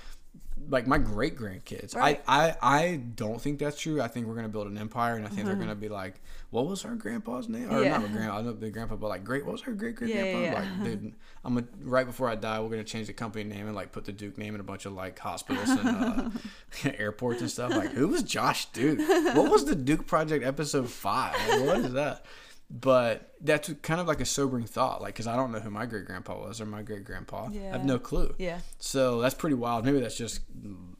Like 0.69 0.85
my 0.87 0.97
great 0.97 1.37
grandkids. 1.37 1.95
Right. 1.95 2.21
I, 2.27 2.49
I 2.49 2.55
I 2.83 2.95
don't 3.15 3.41
think 3.41 3.59
that's 3.59 3.79
true. 3.79 4.01
I 4.01 4.07
think 4.07 4.27
we're 4.27 4.35
gonna 4.35 4.49
build 4.49 4.67
an 4.67 4.77
empire, 4.77 5.15
and 5.15 5.25
I 5.25 5.29
think 5.29 5.45
they're 5.45 5.55
gonna 5.55 5.75
be 5.75 5.89
like, 5.89 6.15
what 6.49 6.67
was 6.67 6.83
our 6.85 6.95
grandpa's 6.95 7.47
name? 7.49 7.65
Or 7.69 7.73
Mm-hmm. 7.75 7.83
Yeah. 7.83 7.91
not 7.91 8.01
my 8.01 8.07
grandpa, 8.07 8.41
not 8.41 8.59
the 8.59 8.69
grandpa, 8.69 8.95
but 8.95 9.07
like 9.07 9.23
great. 9.23 9.45
What 9.45 9.53
was 9.53 9.61
our 9.67 9.73
great 9.73 9.95
great 9.95 10.11
grandpa? 10.11 10.39
yeah, 10.41 10.53
Like, 10.59 10.83
dude, 10.83 11.13
I'm 11.45 11.57
a, 11.57 11.63
right 11.81 12.05
before 12.05 12.29
I 12.29 12.35
die, 12.35 12.59
we're 12.59 12.69
gonna 12.69 12.83
change 12.83 13.07
the 13.07 13.13
company 13.13 13.43
name 13.45 13.67
and 13.67 13.75
like 13.75 13.91
put 13.91 14.05
the 14.05 14.11
Duke 14.11 14.37
name 14.37 14.55
in 14.55 14.59
a 14.61 14.63
bunch 14.63 14.85
of 14.85 14.93
like 14.93 15.17
hospitals 15.19 15.69
and 15.69 15.87
uh, 15.87 16.29
airports 16.97 17.41
and 17.41 17.49
stuff. 17.51 17.71
Like, 17.71 17.91
who 17.91 18.07
was 18.09 18.23
Josh 18.23 18.65
Duke? 18.71 18.99
What 19.35 19.49
was 19.51 19.65
the 19.65 19.75
Duke 19.75 20.05
Project 20.07 20.43
episode 20.45 20.89
five? 20.89 21.35
Like, 21.49 21.65
what 21.65 21.77
is 21.79 21.93
that? 21.93 22.25
But 22.69 23.33
that's 23.39 23.71
kind 23.81 24.01
of 24.01 24.07
like 24.07 24.19
a 24.19 24.25
sobering 24.25 24.65
thought, 24.65 25.01
like, 25.01 25.13
because 25.13 25.25
I 25.25 25.37
don't 25.37 25.53
know 25.53 25.59
who 25.59 25.69
my 25.69 25.85
great 25.85 26.03
grandpa 26.05 26.37
was 26.37 26.59
or 26.59 26.65
my 26.65 26.81
great 26.81 27.05
grandpa. 27.05 27.47
I 27.47 27.53
have 27.71 27.85
no 27.85 27.97
clue. 27.97 28.35
Yeah. 28.37 28.59
So 28.77 29.21
that's 29.21 29.35
pretty 29.35 29.55
wild. 29.55 29.85
Maybe 29.85 30.01
that's 30.01 30.17
just 30.17 30.41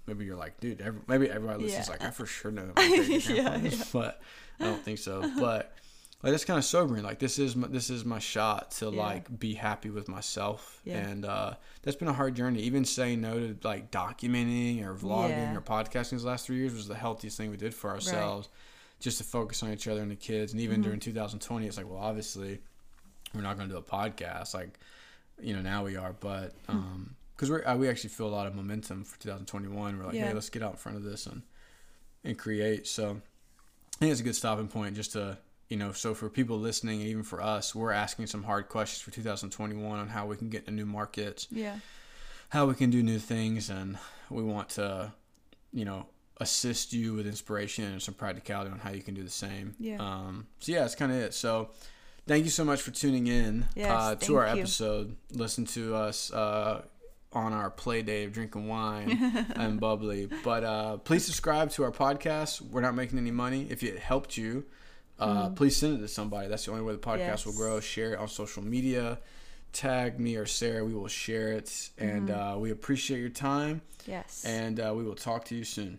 maybe 0.06 0.24
you're 0.24 0.38
like, 0.38 0.62
dude. 0.62 0.80
Every, 0.80 1.02
maybe 1.08 1.30
everybody 1.30 1.64
listens 1.64 1.88
Yeah. 1.88 1.92
like 1.92 2.04
I 2.04 2.12
for 2.12 2.26
sure 2.26 2.52
know. 2.52 2.62
who 2.68 2.74
My 2.76 2.88
great 3.06 3.30
Yeah, 3.30 3.50
grandpa 3.50 3.68
is, 3.68 3.90
but 3.92 4.22
I 4.62 4.64
don't 4.64 4.82
think 4.82 4.98
so. 5.00 5.30
But 5.38 5.74
like 6.24 6.32
that's 6.32 6.46
kind 6.46 6.58
of 6.58 6.64
sobering. 6.64 7.04
Like 7.04 7.20
this 7.20 7.38
is 7.38 7.54
my, 7.58 7.68
this 7.68 7.90
is 7.90 8.06
my 8.06 8.20
shot 8.20 8.72
to 8.72 8.86
Yeah. 8.86 9.02
like 9.04 9.38
be 9.38 9.54
happy 9.54 9.90
with 9.90 10.08
myself, 10.08 10.80
Yeah. 10.86 11.00
and 11.00 11.26
uh, 11.26 11.56
that's 11.82 11.98
been 11.98 12.08
a 12.08 12.14
hard 12.14 12.34
journey. 12.36 12.62
Even 12.62 12.86
saying 12.86 13.20
no 13.20 13.34
to 13.40 13.58
like 13.64 13.92
documenting 13.92 14.86
or 14.86 14.96
vlogging 14.96 15.30
Yeah. 15.32 15.58
or 15.58 15.62
podcasting 15.62 16.12
these 16.12 16.24
last 16.24 16.46
three 16.46 16.60
years 16.60 16.74
was 16.74 16.88
the 16.88 16.96
healthiest 16.96 17.36
thing 17.38 17.52
we 17.52 17.58
did 17.58 17.74
for 17.76 17.90
ourselves. 17.90 18.48
Just 19.00 19.20
to 19.20 19.24
focus 19.24 19.62
on 19.64 19.72
each 19.72 19.88
other 19.88 20.02
and 20.02 20.10
the 20.10 20.16
kids, 20.16 20.54
and 20.54 20.60
Mm-hmm. 20.62 20.72
even 20.72 20.82
during 20.82 21.00
2020, 21.00 21.68
it's 21.68 21.78
like, 21.78 21.88
well, 21.90 22.00
obviously, 22.00 22.60
we're 23.34 23.42
not 23.42 23.56
going 23.58 23.70
to 23.70 23.74
do 23.76 23.80
a 23.80 23.84
podcast. 23.84 24.54
Like, 24.56 24.80
you 25.40 25.54
know, 25.56 25.62
now 25.62 25.84
we 25.86 25.96
are, 25.98 26.14
but 26.20 26.54
Hmm. 26.68 26.72
um, 26.78 27.16
because 27.36 27.52
we're 27.52 27.64
uh, 27.68 27.76
we 27.76 27.88
actually 27.88 28.10
feel 28.10 28.26
a 28.28 28.30
lot 28.34 28.48
of 28.48 28.56
momentum 28.56 29.04
for 29.04 29.20
2021. 29.20 30.00
We're 30.00 30.06
like, 30.06 30.16
Yeah. 30.16 30.28
hey, 30.30 30.34
let's 30.34 30.50
get 30.50 30.64
out 30.64 30.72
in 30.72 30.78
front 30.78 30.98
of 30.98 31.04
this 31.04 31.28
and 31.28 31.44
and 32.24 32.36
create. 32.38 32.88
So 32.88 33.22
I 33.96 33.98
think 34.00 34.12
it's 34.12 34.22
a 34.22 34.24
good 34.24 34.36
stopping 34.36 34.68
point 34.68 34.96
just 34.96 35.12
to 35.14 35.38
you 35.70 35.78
know. 35.78 35.92
So 35.92 36.16
for 36.16 36.30
people 36.30 36.58
listening, 36.58 37.02
and 37.02 37.10
even 37.10 37.22
for 37.24 37.40
us, 37.40 37.76
we're 37.76 37.92
asking 37.92 38.26
some 38.28 38.42
hard 38.44 38.68
questions 38.70 39.02
for 39.02 39.12
2021 39.12 40.00
on 40.00 40.08
how 40.08 40.26
we 40.26 40.36
can 40.38 40.50
get 40.50 40.62
into 40.62 40.72
new 40.72 40.86
markets, 40.88 41.48
Yeah. 41.52 41.78
how 42.50 42.66
we 42.66 42.74
can 42.74 42.90
do 42.90 43.04
new 43.04 43.20
things, 43.20 43.70
and 43.70 44.00
we 44.32 44.42
want 44.42 44.70
to, 44.70 45.14
you 45.72 45.86
know, 45.86 46.08
assist 46.40 46.94
you 46.94 47.14
with 47.14 47.26
inspiration 47.28 47.86
and 47.86 48.02
some 48.02 48.14
practicality 48.14 48.72
on 48.72 48.80
how 48.80 48.92
you 48.92 49.02
can 49.02 49.14
do 49.14 49.24
the 49.24 49.30
same. 49.30 49.76
Yeah. 49.80 49.98
Um, 50.00 50.48
so 50.60 50.72
yeah, 50.72 50.82
that's 50.82 50.96
kind 50.96 51.12
of 51.12 51.18
it. 51.18 51.34
So 51.34 51.70
thank 52.28 52.44
you 52.46 52.52
so 52.52 52.64
much 52.64 52.82
for 52.82 52.92
tuning 52.92 53.28
in 53.28 53.66
Yes, 53.76 53.90
uh, 53.92 54.16
to 54.16 54.36
our 54.38 54.54
you. 54.56 54.62
episode. 54.62 55.16
Listen 55.32 55.66
to 55.68 55.96
us 55.96 56.32
uh, 56.32 56.84
on 57.34 57.54
our 57.54 57.70
play 57.72 58.02
day 58.04 58.24
of 58.24 58.34
drinking 58.34 58.68
wine 58.68 59.46
and 59.56 59.80
bubbly. 59.80 60.30
But 60.44 60.64
uh, 60.64 60.98
please 60.98 61.26
subscribe 61.26 61.72
to 61.72 61.84
our 61.84 61.92
podcast. 61.92 62.62
We're 62.62 62.82
not 62.82 62.94
making 62.96 63.18
any 63.18 63.32
money. 63.32 63.68
If 63.70 63.82
it 63.84 63.98
helped 63.98 64.38
you, 64.38 64.66
uh, 65.20 65.50
please 65.50 65.76
send 65.76 65.98
it 65.98 66.02
to 66.02 66.08
somebody. 66.08 66.48
That's 66.48 66.66
the 66.66 66.72
only 66.72 66.84
way 66.84 66.94
the 66.94 67.00
podcast 67.00 67.46
will 67.46 67.54
Mm-hmm. 67.54 67.62
Grow. 67.62 67.80
Share 67.80 68.14
it 68.14 68.20
on 68.20 68.28
social 68.28 68.64
media. 68.64 69.18
Tag 69.74 70.20
me 70.20 70.36
or 70.38 70.46
Sarah. 70.46 70.86
We 70.86 70.94
will 70.94 71.08
share 71.08 71.52
it. 71.54 71.90
And 71.98 72.30
Mm-hmm. 72.30 72.40
uh, 72.40 72.58
we 72.58 72.70
appreciate 72.72 73.20
your 73.20 73.30
time. 73.30 73.82
Yes. 74.06 74.46
And 74.46 74.80
uh, 74.80 74.94
we 74.96 75.04
will 75.04 75.16
talk 75.16 75.46
to 75.46 75.56
you 75.56 75.64
soon. 75.64 75.98